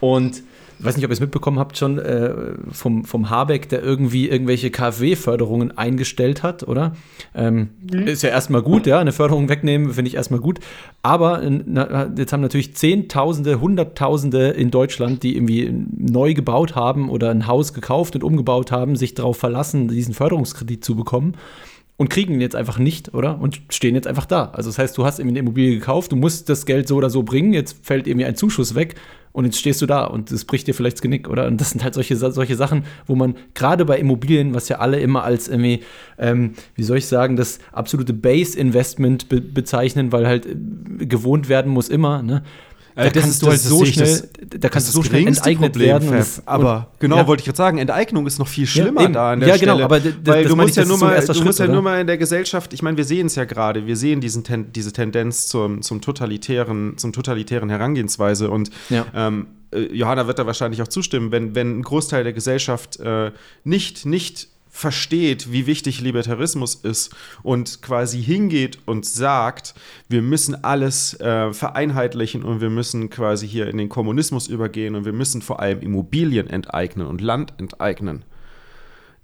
Und 0.00 0.42
ich 0.78 0.84
weiß 0.84 0.96
nicht, 0.96 1.04
ob 1.04 1.10
ihr 1.10 1.14
es 1.14 1.20
mitbekommen 1.20 1.58
habt 1.58 1.76
schon, 1.76 1.98
äh, 1.98 2.32
vom, 2.70 3.04
vom 3.04 3.30
Habeck, 3.30 3.68
der 3.68 3.82
irgendwie 3.82 4.28
irgendwelche 4.28 4.70
KfW-Förderungen 4.70 5.76
eingestellt 5.76 6.42
hat, 6.42 6.66
oder? 6.66 6.94
Ähm, 7.34 7.70
mhm. 7.92 8.06
Ist 8.06 8.22
ja 8.22 8.30
erstmal 8.30 8.62
gut, 8.62 8.86
ja, 8.86 9.00
eine 9.00 9.12
Förderung 9.12 9.48
wegnehmen, 9.48 9.92
finde 9.92 10.08
ich 10.08 10.14
erstmal 10.14 10.40
gut. 10.40 10.60
Aber 11.02 11.42
na, 11.66 12.10
jetzt 12.16 12.32
haben 12.32 12.42
natürlich 12.42 12.76
Zehntausende, 12.76 13.60
Hunderttausende 13.60 14.48
in 14.50 14.70
Deutschland, 14.70 15.22
die 15.24 15.36
irgendwie 15.36 15.72
neu 15.96 16.34
gebaut 16.34 16.76
haben 16.76 17.10
oder 17.10 17.30
ein 17.30 17.46
Haus 17.46 17.74
gekauft 17.74 18.14
und 18.14 18.22
umgebaut 18.22 18.70
haben, 18.70 18.94
sich 18.94 19.14
darauf 19.14 19.36
verlassen, 19.36 19.88
diesen 19.88 20.14
Förderungskredit 20.14 20.84
zu 20.84 20.94
bekommen. 20.94 21.34
Und 21.98 22.08
kriegen 22.10 22.34
ihn 22.34 22.40
jetzt 22.40 22.54
einfach 22.54 22.78
nicht, 22.78 23.12
oder? 23.12 23.40
Und 23.40 23.60
stehen 23.70 23.96
jetzt 23.96 24.06
einfach 24.06 24.24
da. 24.24 24.50
Also 24.52 24.70
das 24.70 24.78
heißt, 24.78 24.96
du 24.96 25.04
hast 25.04 25.18
eben 25.18 25.28
eine 25.30 25.40
Immobilie 25.40 25.74
gekauft, 25.74 26.12
du 26.12 26.16
musst 26.16 26.48
das 26.48 26.64
Geld 26.64 26.86
so 26.86 26.94
oder 26.94 27.10
so 27.10 27.24
bringen, 27.24 27.52
jetzt 27.52 27.84
fällt 27.84 28.06
irgendwie 28.06 28.24
ein 28.24 28.36
Zuschuss 28.36 28.76
weg 28.76 28.94
und 29.32 29.44
jetzt 29.46 29.58
stehst 29.58 29.82
du 29.82 29.86
da 29.86 30.04
und 30.04 30.30
das 30.30 30.44
bricht 30.44 30.68
dir 30.68 30.74
vielleicht 30.74 30.96
das 30.98 31.02
Genick, 31.02 31.28
oder? 31.28 31.48
Und 31.48 31.60
das 31.60 31.70
sind 31.70 31.82
halt 31.82 31.94
solche, 31.94 32.14
solche 32.14 32.54
Sachen, 32.54 32.84
wo 33.06 33.16
man 33.16 33.34
gerade 33.54 33.84
bei 33.84 33.98
Immobilien, 33.98 34.54
was 34.54 34.68
ja 34.68 34.78
alle 34.78 35.00
immer 35.00 35.24
als 35.24 35.48
irgendwie, 35.48 35.80
ähm, 36.18 36.52
wie 36.76 36.84
soll 36.84 36.98
ich 36.98 37.06
sagen, 37.06 37.34
das 37.34 37.58
absolute 37.72 38.12
Base-Investment 38.14 39.28
be 39.28 39.40
bezeichnen, 39.40 40.12
weil 40.12 40.28
halt 40.28 40.46
äh, 40.46 40.54
gewohnt 41.04 41.48
werden 41.48 41.72
muss 41.72 41.88
immer, 41.88 42.22
ne? 42.22 42.44
Äh, 42.98 43.12
da 43.12 43.20
kannst 43.20 43.42
du 43.42 43.46
halt 43.46 43.60
so 43.60 43.84
schnell, 43.84 44.06
das, 44.06 44.60
da 44.60 44.68
kannst 44.68 44.88
du 44.88 44.92
so 44.92 45.04
schnell 45.04 45.24
enteignet 45.24 45.72
Problem, 45.72 45.88
werden. 45.88 46.10
Das, 46.10 46.42
aber 46.46 46.88
genau, 46.98 47.18
ja. 47.18 47.26
wollte 47.28 47.42
ich 47.42 47.44
gerade 47.44 47.56
sagen, 47.56 47.78
Enteignung 47.78 48.26
ist 48.26 48.40
noch 48.40 48.48
viel 48.48 48.66
schlimmer 48.66 49.02
ja, 49.02 49.08
da 49.08 49.32
an 49.32 49.40
der 49.40 49.50
ja, 49.50 49.56
genau, 49.56 49.74
Stelle. 49.74 49.84
Aber 49.84 50.00
weil 50.24 50.44
du 50.44 50.56
musst 50.56 50.76
ja 50.76 50.84
nur 50.84 50.98
mal, 50.98 51.20
du 51.20 51.32
Schritt, 51.32 51.44
musst 51.44 51.60
ja 51.60 51.68
nur 51.68 51.80
mal 51.80 52.00
in 52.00 52.08
der 52.08 52.18
Gesellschaft, 52.18 52.74
ich 52.74 52.82
meine, 52.82 52.96
wir 52.96 53.04
sehen 53.04 53.28
es 53.28 53.36
ja 53.36 53.44
gerade, 53.44 53.86
wir 53.86 53.96
sehen 53.96 54.20
diesen 54.20 54.42
Ten, 54.42 54.72
diese 54.72 54.92
Tendenz 54.92 55.46
zum, 55.46 55.80
zum 55.82 56.00
totalitären, 56.00 56.98
zum 56.98 57.12
totalitären 57.12 57.70
Herangehensweise 57.70 58.50
und 58.50 58.70
ähm, 59.14 59.46
äh, 59.70 59.78
Johanna 59.94 60.26
wird 60.26 60.40
da 60.40 60.46
wahrscheinlich 60.46 60.82
auch 60.82 60.88
zustimmen, 60.88 61.30
wenn, 61.30 61.54
wenn 61.54 61.78
ein 61.78 61.82
Großteil 61.82 62.24
der 62.24 62.32
Gesellschaft 62.32 62.98
äh, 62.98 63.30
nicht, 63.62 64.06
nicht 64.06 64.48
versteht, 64.78 65.50
wie 65.50 65.66
wichtig 65.66 66.00
Libertarismus 66.00 66.76
ist 66.76 67.14
und 67.42 67.82
quasi 67.82 68.22
hingeht 68.22 68.78
und 68.86 69.04
sagt, 69.04 69.74
wir 70.08 70.22
müssen 70.22 70.64
alles 70.64 71.18
äh, 71.18 71.52
vereinheitlichen 71.52 72.44
und 72.44 72.60
wir 72.60 72.70
müssen 72.70 73.10
quasi 73.10 73.48
hier 73.48 73.66
in 73.66 73.76
den 73.76 73.88
Kommunismus 73.88 74.46
übergehen 74.46 74.94
und 74.94 75.04
wir 75.04 75.12
müssen 75.12 75.42
vor 75.42 75.58
allem 75.58 75.80
Immobilien 75.80 76.48
enteignen 76.48 77.08
und 77.08 77.20
Land 77.20 77.54
enteignen 77.58 78.24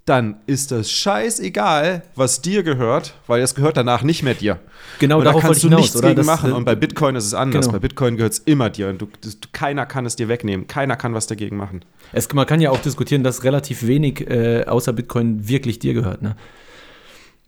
dann 0.05 0.37
ist 0.47 0.71
das 0.71 0.91
scheißegal, 0.91 2.03
was 2.15 2.43
dir 2.43 2.63
gehört, 2.63 3.15
weil 3.27 3.41
es 3.41 3.55
gehört 3.55 3.79
danach 3.79 4.03
nicht 4.03 4.23
mehr 4.23 4.35
dir. 4.35 4.59
Genau, 4.99 5.19
und 5.19 5.25
da 5.25 5.33
kannst 5.33 5.63
du 5.63 5.69
hinaus, 5.69 5.81
nichts 5.81 5.97
oder? 5.97 6.09
gegen 6.09 6.19
das, 6.19 6.27
machen. 6.27 6.53
Und 6.53 6.67
bei 6.67 6.75
Bitcoin 6.75 7.17
ist 7.17 7.25
es 7.25 7.33
anders. 7.33 7.67
Genau. 7.67 7.73
Bei 7.73 7.79
Bitcoin 7.79 8.17
gehört 8.17 8.35
es 8.35 8.39
immer 8.41 8.69
dir 8.69 8.89
und 8.89 9.01
du, 9.01 9.09
das, 9.23 9.39
keiner 9.53 9.87
kann 9.87 10.05
es 10.05 10.15
dir 10.15 10.29
wegnehmen. 10.29 10.67
Keiner 10.67 10.97
kann 10.97 11.15
was 11.15 11.27
dagegen 11.27 11.57
machen. 11.57 11.85
Es, 12.13 12.31
man 12.35 12.47
kann 12.47 12.61
ja 12.61 12.71
auch 12.71 12.79
diskutieren, 12.79 13.25
dass 13.25 13.45
relativ 13.45 13.87
wenig 13.87 14.29
äh, 14.29 14.65
außer 14.67 14.93
Bitcoin 14.93 15.49
wirklich 15.49 15.79
dir 15.79 15.95
gehört. 15.95 16.21
Ne? 16.21 16.37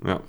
Ja. 0.02 0.20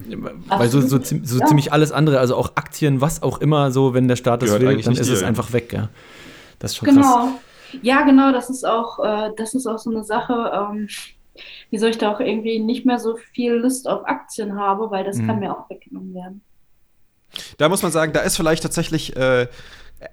Weil 0.50 0.70
so, 0.70 0.82
so, 0.82 1.00
so 1.02 1.40
ja. 1.40 1.46
ziemlich 1.46 1.72
alles 1.72 1.94
andere, 1.94 2.20
also 2.20 2.36
auch 2.36 2.52
Aktien, 2.56 3.00
was 3.00 3.24
auch 3.24 3.40
immer, 3.40 3.72
so, 3.72 3.94
wenn 3.94 4.10
der 4.10 4.18
Staat 4.18 4.42
das 4.42 4.52
will, 4.52 4.82
dann 4.82 4.94
ist 4.94 5.08
dir, 5.08 5.14
es 5.14 5.22
ja. 5.22 5.28
einfach 5.28 5.54
weg. 5.54 5.72
Ja. 5.72 5.88
Das 6.60 6.72
ist 6.72 6.78
schon 6.78 6.90
genau. 6.90 7.02
krass. 7.02 7.30
Ja, 7.82 8.04
genau, 8.04 8.32
das 8.32 8.50
ist 8.50 8.66
auch, 8.66 9.00
äh, 9.00 9.32
das 9.38 9.54
ist 9.54 9.66
auch 9.66 9.78
so 9.78 9.92
eine 9.92 10.04
Sache. 10.04 10.52
Ähm, 10.54 10.88
wieso 11.70 11.88
ich 11.88 11.98
da 11.98 12.14
auch 12.14 12.20
irgendwie 12.20 12.60
nicht 12.60 12.86
mehr 12.86 13.00
so 13.00 13.16
viel 13.16 13.54
Lust 13.54 13.88
auf 13.88 14.08
Aktien 14.08 14.58
habe, 14.60 14.92
weil 14.92 15.04
das 15.04 15.18
mhm. 15.18 15.28
kann 15.28 15.40
mir 15.40 15.52
auch 15.52 15.70
weggenommen 15.70 16.14
werden. 16.14 16.42
Da 17.58 17.70
muss 17.70 17.84
man 17.84 17.92
sagen, 17.92 18.14
da 18.14 18.22
ist 18.22 18.38
vielleicht 18.38 18.64
tatsächlich 18.64 19.16
äh, 19.16 19.48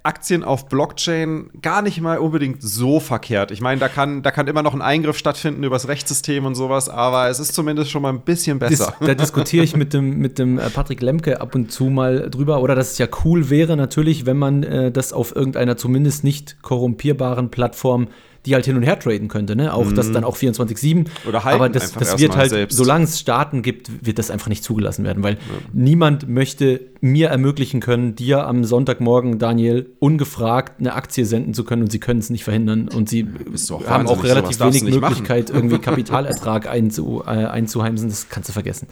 Aktien 0.02 0.44
auf 0.44 0.68
Blockchain 0.68 1.50
gar 1.60 1.82
nicht 1.82 2.00
mal 2.00 2.18
unbedingt 2.18 2.62
so 2.62 3.00
verkehrt. 3.00 3.50
Ich 3.50 3.60
meine, 3.60 3.80
da 3.80 3.88
kann, 3.88 4.22
da 4.22 4.30
kann 4.30 4.46
immer 4.46 4.62
noch 4.62 4.72
ein 4.72 4.80
Eingriff 4.80 5.18
stattfinden 5.18 5.62
über 5.62 5.76
das 5.76 5.88
Rechtssystem 5.88 6.46
und 6.46 6.54
sowas, 6.54 6.88
aber 6.88 7.28
es 7.28 7.38
ist 7.38 7.54
zumindest 7.54 7.90
schon 7.90 8.00
mal 8.00 8.08
ein 8.08 8.22
bisschen 8.22 8.58
besser. 8.58 8.94
Das, 8.98 9.08
da 9.08 9.14
diskutiere 9.14 9.62
ich 9.62 9.76
mit 9.76 9.92
dem, 9.92 10.18
mit 10.18 10.38
dem 10.38 10.58
äh, 10.58 10.70
Patrick 10.70 11.02
Lemke 11.02 11.40
ab 11.40 11.54
und 11.54 11.70
zu 11.70 11.84
mal 11.84 12.30
drüber. 12.30 12.62
Oder 12.62 12.74
dass 12.74 12.92
es 12.92 12.98
ja 12.98 13.06
cool 13.24 13.50
wäre, 13.50 13.76
natürlich, 13.76 14.24
wenn 14.24 14.38
man 14.38 14.62
äh, 14.62 14.90
das 14.90 15.12
auf 15.12 15.36
irgendeiner 15.36 15.76
zumindest 15.76 16.24
nicht 16.24 16.62
korrumpierbaren 16.62 17.50
Plattform 17.50 18.08
die 18.46 18.54
halt 18.54 18.66
hin 18.66 18.76
und 18.76 18.82
her 18.82 18.98
traden 18.98 19.28
könnte, 19.28 19.56
ne? 19.56 19.72
Auch 19.72 19.86
mhm. 19.86 19.94
das 19.94 20.12
dann 20.12 20.24
auch 20.24 20.36
24-7. 20.36 21.06
Oder 21.26 21.44
halt. 21.44 21.54
Aber 21.54 21.68
das, 21.68 21.92
das 21.92 22.18
wird 22.18 22.36
halt, 22.36 22.50
selbst. 22.50 22.76
solange 22.76 23.04
es 23.04 23.18
Staaten 23.18 23.62
gibt, 23.62 24.04
wird 24.04 24.18
das 24.18 24.30
einfach 24.30 24.48
nicht 24.48 24.62
zugelassen 24.62 25.04
werden, 25.04 25.22
weil 25.22 25.34
ja. 25.34 25.40
niemand 25.72 26.28
möchte 26.28 26.80
mir 27.00 27.28
ermöglichen 27.28 27.80
können, 27.80 28.14
dir 28.14 28.46
am 28.46 28.64
Sonntagmorgen, 28.64 29.38
Daniel, 29.38 29.90
ungefragt 29.98 30.80
eine 30.80 30.94
Aktie 30.94 31.24
senden 31.24 31.54
zu 31.54 31.64
können 31.64 31.82
und 31.82 31.92
sie 31.92 32.00
können 32.00 32.20
es 32.20 32.30
nicht 32.30 32.44
verhindern 32.44 32.88
und 32.88 33.08
sie 33.08 33.26
auch 33.70 33.86
haben 33.86 34.06
auch 34.06 34.22
relativ 34.22 34.60
wenig 34.60 34.82
Möglichkeit, 34.82 35.48
machen. 35.48 35.56
irgendwie 35.56 35.78
Kapitalertrag 35.84 36.68
einzu, 36.68 37.22
äh, 37.26 37.30
einzuheimsen. 37.30 38.08
Das 38.08 38.28
kannst 38.28 38.48
du 38.48 38.52
vergessen. 38.52 38.88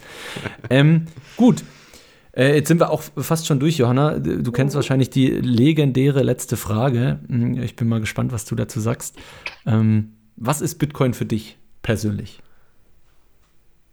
ähm, 0.69 1.05
gut. 1.37 1.63
Äh, 2.35 2.55
jetzt 2.55 2.67
sind 2.67 2.79
wir 2.79 2.89
auch 2.89 3.03
fast 3.17 3.47
schon 3.47 3.59
durch, 3.59 3.77
Johanna. 3.77 4.19
Du 4.19 4.51
kennst 4.51 4.75
wahrscheinlich 4.75 5.09
die 5.09 5.27
legendäre 5.29 6.23
letzte 6.23 6.57
Frage. 6.57 7.19
Hm, 7.27 7.61
ich 7.61 7.75
bin 7.75 7.87
mal 7.87 7.99
gespannt, 7.99 8.31
was 8.31 8.45
du 8.45 8.55
dazu 8.55 8.79
sagst. 8.79 9.17
Ähm, 9.65 10.13
was 10.35 10.61
ist 10.61 10.79
Bitcoin 10.79 11.13
für 11.13 11.25
dich 11.25 11.57
persönlich? 11.83 12.39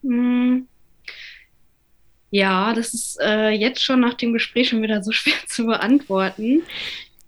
Hm. 0.02 0.66
Ja, 2.30 2.72
das 2.72 2.94
ist 2.94 3.18
äh, 3.20 3.50
jetzt 3.50 3.82
schon 3.82 4.00
nach 4.00 4.14
dem 4.14 4.32
Gespräch 4.32 4.68
schon 4.68 4.82
wieder 4.82 5.02
so 5.02 5.12
schwer 5.12 5.34
zu 5.46 5.66
beantworten. 5.66 6.62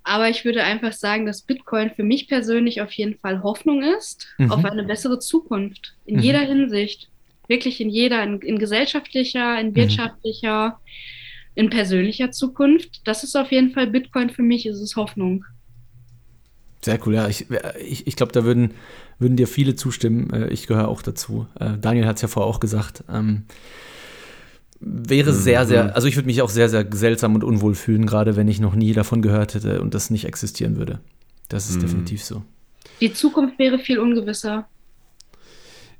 Aber 0.05 0.29
ich 0.29 0.45
würde 0.45 0.65
einfach 0.65 0.93
sagen, 0.93 1.27
dass 1.27 1.43
Bitcoin 1.43 1.91
für 1.91 2.03
mich 2.03 2.27
persönlich 2.27 2.81
auf 2.81 2.91
jeden 2.93 3.17
Fall 3.19 3.43
Hoffnung 3.43 3.83
ist 3.83 4.27
mhm. 4.39 4.51
auf 4.51 4.65
eine 4.65 4.83
bessere 4.83 5.21
Zukunft 5.21 5.95
in 6.07 6.17
mhm. 6.17 6.23
jeder 6.23 6.41
Hinsicht 6.41 7.09
wirklich 7.53 7.81
in 7.81 7.91
jeder, 7.91 8.23
in, 8.25 8.41
in 8.41 8.59
gesellschaftlicher, 8.59 9.61
in 9.61 9.69
mhm. 9.69 9.77
wirtschaftlicher, 9.77 10.69
mhm. 10.71 10.75
in 11.55 11.71
persönlicher 11.71 12.33
Zukunft. 12.33 13.03
Das 13.05 13.23
ist 13.23 13.37
auf 13.37 13.53
jeden 13.53 13.71
Fall 13.71 13.87
Bitcoin 13.87 14.31
für 14.31 14.43
mich, 14.43 14.67
ist 14.67 14.81
es 14.81 14.97
Hoffnung. 14.97 15.45
Sehr 16.85 16.99
cool, 17.07 17.15
ja. 17.15 17.29
Ich, 17.29 17.47
ich, 17.79 18.07
ich 18.09 18.17
glaube, 18.17 18.33
da 18.33 18.43
würden, 18.43 18.73
würden 19.21 19.37
dir 19.37 19.47
viele 19.47 19.77
zustimmen. 19.77 20.31
Äh, 20.33 20.49
ich 20.49 20.67
gehöre 20.67 20.89
auch 20.89 21.03
dazu. 21.03 21.47
Äh, 21.61 21.79
Daniel 21.81 22.07
hat 22.07 22.17
es 22.17 22.23
ja 22.23 22.29
vorher 22.29 22.51
auch 22.51 22.59
gesagt. 22.59 23.05
Ähm, 23.09 23.45
wäre 24.81 25.31
mhm. 25.31 25.37
sehr, 25.37 25.67
sehr, 25.67 25.95
also 25.95 26.09
ich 26.09 26.17
würde 26.17 26.27
mich 26.27 26.43
auch 26.43 26.51
sehr, 26.51 26.69
sehr 26.69 26.87
seltsam 26.91 27.37
und 27.37 27.45
unwohl 27.45 27.77
fühlen, 27.77 28.07
gerade 28.07 28.35
wenn 28.35 28.49
ich 28.49 28.59
noch 28.59 28.75
nie 28.75 28.93
davon 28.95 29.23
gehört 29.23 29.55
hätte 29.55 29.81
und 29.81 29.95
das 29.95 30.11
nicht 30.11 30.25
existieren 30.25 30.77
würde. 30.77 30.99
Das 31.49 31.69
ist 31.69 31.77
mhm. 31.77 31.83
definitiv 31.83 32.25
so. 32.25 32.43
Die 33.01 33.13
Zukunft 33.13 33.59
wäre 33.59 33.79
viel 33.79 33.99
ungewisser. 33.99 34.67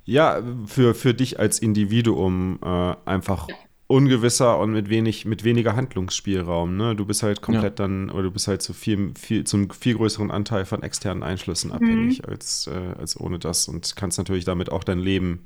Ja, 0.05 0.43
für, 0.67 0.95
für 0.95 1.15
dich 1.15 1.39
als 1.39 1.59
Individuum 1.59 2.59
äh, 2.63 2.95
einfach 3.05 3.47
ungewisser 3.93 4.59
und 4.59 4.73
mit 4.73 4.89
wenig, 4.89 5.27
mit 5.27 5.45
weniger 5.45 5.77
Handlungsspielraum. 5.77 6.77
Ne? 6.79 6.97
Du 6.97 7.05
bist 7.05 7.23
halt 7.23 7.43
komplett 7.43 7.79
ja. 7.79 7.87
dann, 7.87 8.11
oder 8.11 8.25
du 8.25 8.31
bist 8.31 8.49
halt 8.49 8.63
zu 8.63 8.73
viel, 8.73 9.13
viel, 9.19 9.45
zum 9.45 9.69
viel 9.71 9.97
größeren 9.97 10.31
Anteil 10.31 10.65
von 10.65 10.83
externen 10.83 11.23
Einflüssen 11.23 11.69
mhm. 11.69 11.77
abhängig 11.77 12.27
als, 12.27 12.69
äh, 12.69 12.99
als 12.99 13.21
ohne 13.21 13.39
das 13.39 13.69
und 13.69 13.95
kannst 13.95 14.17
natürlich 14.17 14.47
damit 14.47 14.73
auch 14.73 14.83
dein 14.83 14.99
Leben 14.99 15.45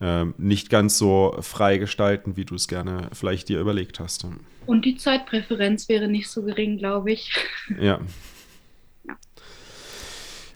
äh, 0.00 0.26
nicht 0.38 0.70
ganz 0.70 0.96
so 0.96 1.36
frei 1.40 1.78
gestalten, 1.78 2.36
wie 2.36 2.44
du 2.44 2.54
es 2.54 2.68
gerne 2.68 3.08
vielleicht 3.12 3.48
dir 3.48 3.58
überlegt 3.58 3.98
hast. 3.98 4.26
Und 4.66 4.84
die 4.84 4.96
Zeitpräferenz 4.96 5.88
wäre 5.88 6.06
nicht 6.06 6.28
so 6.28 6.42
gering, 6.44 6.78
glaube 6.78 7.10
ich. 7.10 7.34
Ja. 7.80 8.00
ja. 9.04 9.16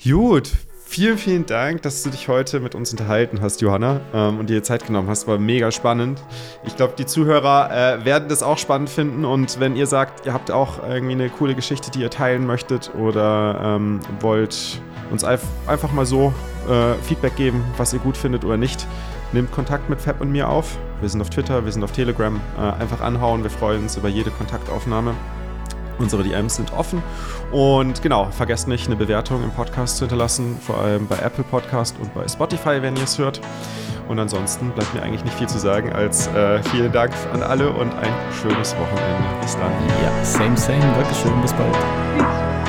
Gut, 0.04 0.52
Vielen, 0.88 1.18
vielen 1.18 1.44
Dank, 1.44 1.82
dass 1.82 2.04
du 2.04 2.10
dich 2.10 2.28
heute 2.28 2.60
mit 2.60 2.76
uns 2.76 2.92
unterhalten 2.92 3.40
hast, 3.42 3.60
Johanna, 3.60 4.00
ähm, 4.14 4.38
und 4.38 4.48
dir 4.48 4.62
Zeit 4.62 4.86
genommen 4.86 5.08
hast. 5.08 5.26
War 5.26 5.36
mega 5.36 5.72
spannend. 5.72 6.22
Ich 6.64 6.76
glaube, 6.76 6.94
die 6.96 7.04
Zuhörer 7.04 7.70
äh, 7.70 8.04
werden 8.04 8.28
das 8.28 8.44
auch 8.44 8.56
spannend 8.56 8.88
finden. 8.88 9.24
Und 9.24 9.58
wenn 9.58 9.74
ihr 9.74 9.88
sagt, 9.88 10.26
ihr 10.26 10.32
habt 10.32 10.52
auch 10.52 10.88
irgendwie 10.88 11.14
eine 11.14 11.28
coole 11.28 11.56
Geschichte, 11.56 11.90
die 11.90 12.00
ihr 12.00 12.08
teilen 12.08 12.46
möchtet 12.46 12.92
oder 12.94 13.60
ähm, 13.62 13.98
wollt 14.20 14.80
uns 15.10 15.24
einfach 15.24 15.92
mal 15.92 16.06
so 16.06 16.32
äh, 16.70 16.94
Feedback 17.02 17.34
geben, 17.34 17.64
was 17.76 17.92
ihr 17.92 17.98
gut 17.98 18.16
findet 18.16 18.44
oder 18.44 18.56
nicht, 18.56 18.86
nehmt 19.32 19.50
Kontakt 19.50 19.90
mit 19.90 20.00
Fab 20.00 20.20
und 20.20 20.30
mir 20.30 20.48
auf. 20.48 20.78
Wir 21.00 21.08
sind 21.08 21.20
auf 21.20 21.30
Twitter, 21.30 21.64
wir 21.64 21.72
sind 21.72 21.82
auf 21.82 21.92
Telegram. 21.92 22.40
Äh, 22.56 22.80
einfach 22.80 23.00
anhauen. 23.00 23.42
Wir 23.42 23.50
freuen 23.50 23.82
uns 23.82 23.96
über 23.96 24.08
jede 24.08 24.30
Kontaktaufnahme. 24.30 25.14
Unsere 25.98 26.22
DMs 26.22 26.56
sind 26.56 26.72
offen. 26.72 27.02
Und 27.52 28.02
genau, 28.02 28.26
vergesst 28.30 28.68
nicht, 28.68 28.86
eine 28.86 28.96
Bewertung 28.96 29.42
im 29.42 29.50
Podcast 29.50 29.96
zu 29.96 30.04
hinterlassen, 30.04 30.58
vor 30.60 30.78
allem 30.78 31.06
bei 31.06 31.16
Apple 31.18 31.44
Podcast 31.44 31.96
und 32.00 32.12
bei 32.14 32.26
Spotify, 32.28 32.82
wenn 32.82 32.96
ihr 32.96 33.04
es 33.04 33.18
hört. 33.18 33.40
Und 34.08 34.18
ansonsten 34.18 34.70
bleibt 34.70 34.94
mir 34.94 35.02
eigentlich 35.02 35.24
nicht 35.24 35.36
viel 35.36 35.48
zu 35.48 35.58
sagen 35.58 35.92
als 35.92 36.28
äh, 36.28 36.62
vielen 36.64 36.92
Dank 36.92 37.12
an 37.32 37.42
alle 37.42 37.70
und 37.70 37.92
ein 37.94 38.14
schönes 38.40 38.74
Wochenende. 38.76 39.40
Bis 39.40 39.56
dann. 39.56 39.72
Ja, 40.02 40.24
same, 40.24 40.56
same. 40.56 40.80
Dankeschön. 40.80 41.40
Bis 41.42 41.52
bald. 41.52 42.65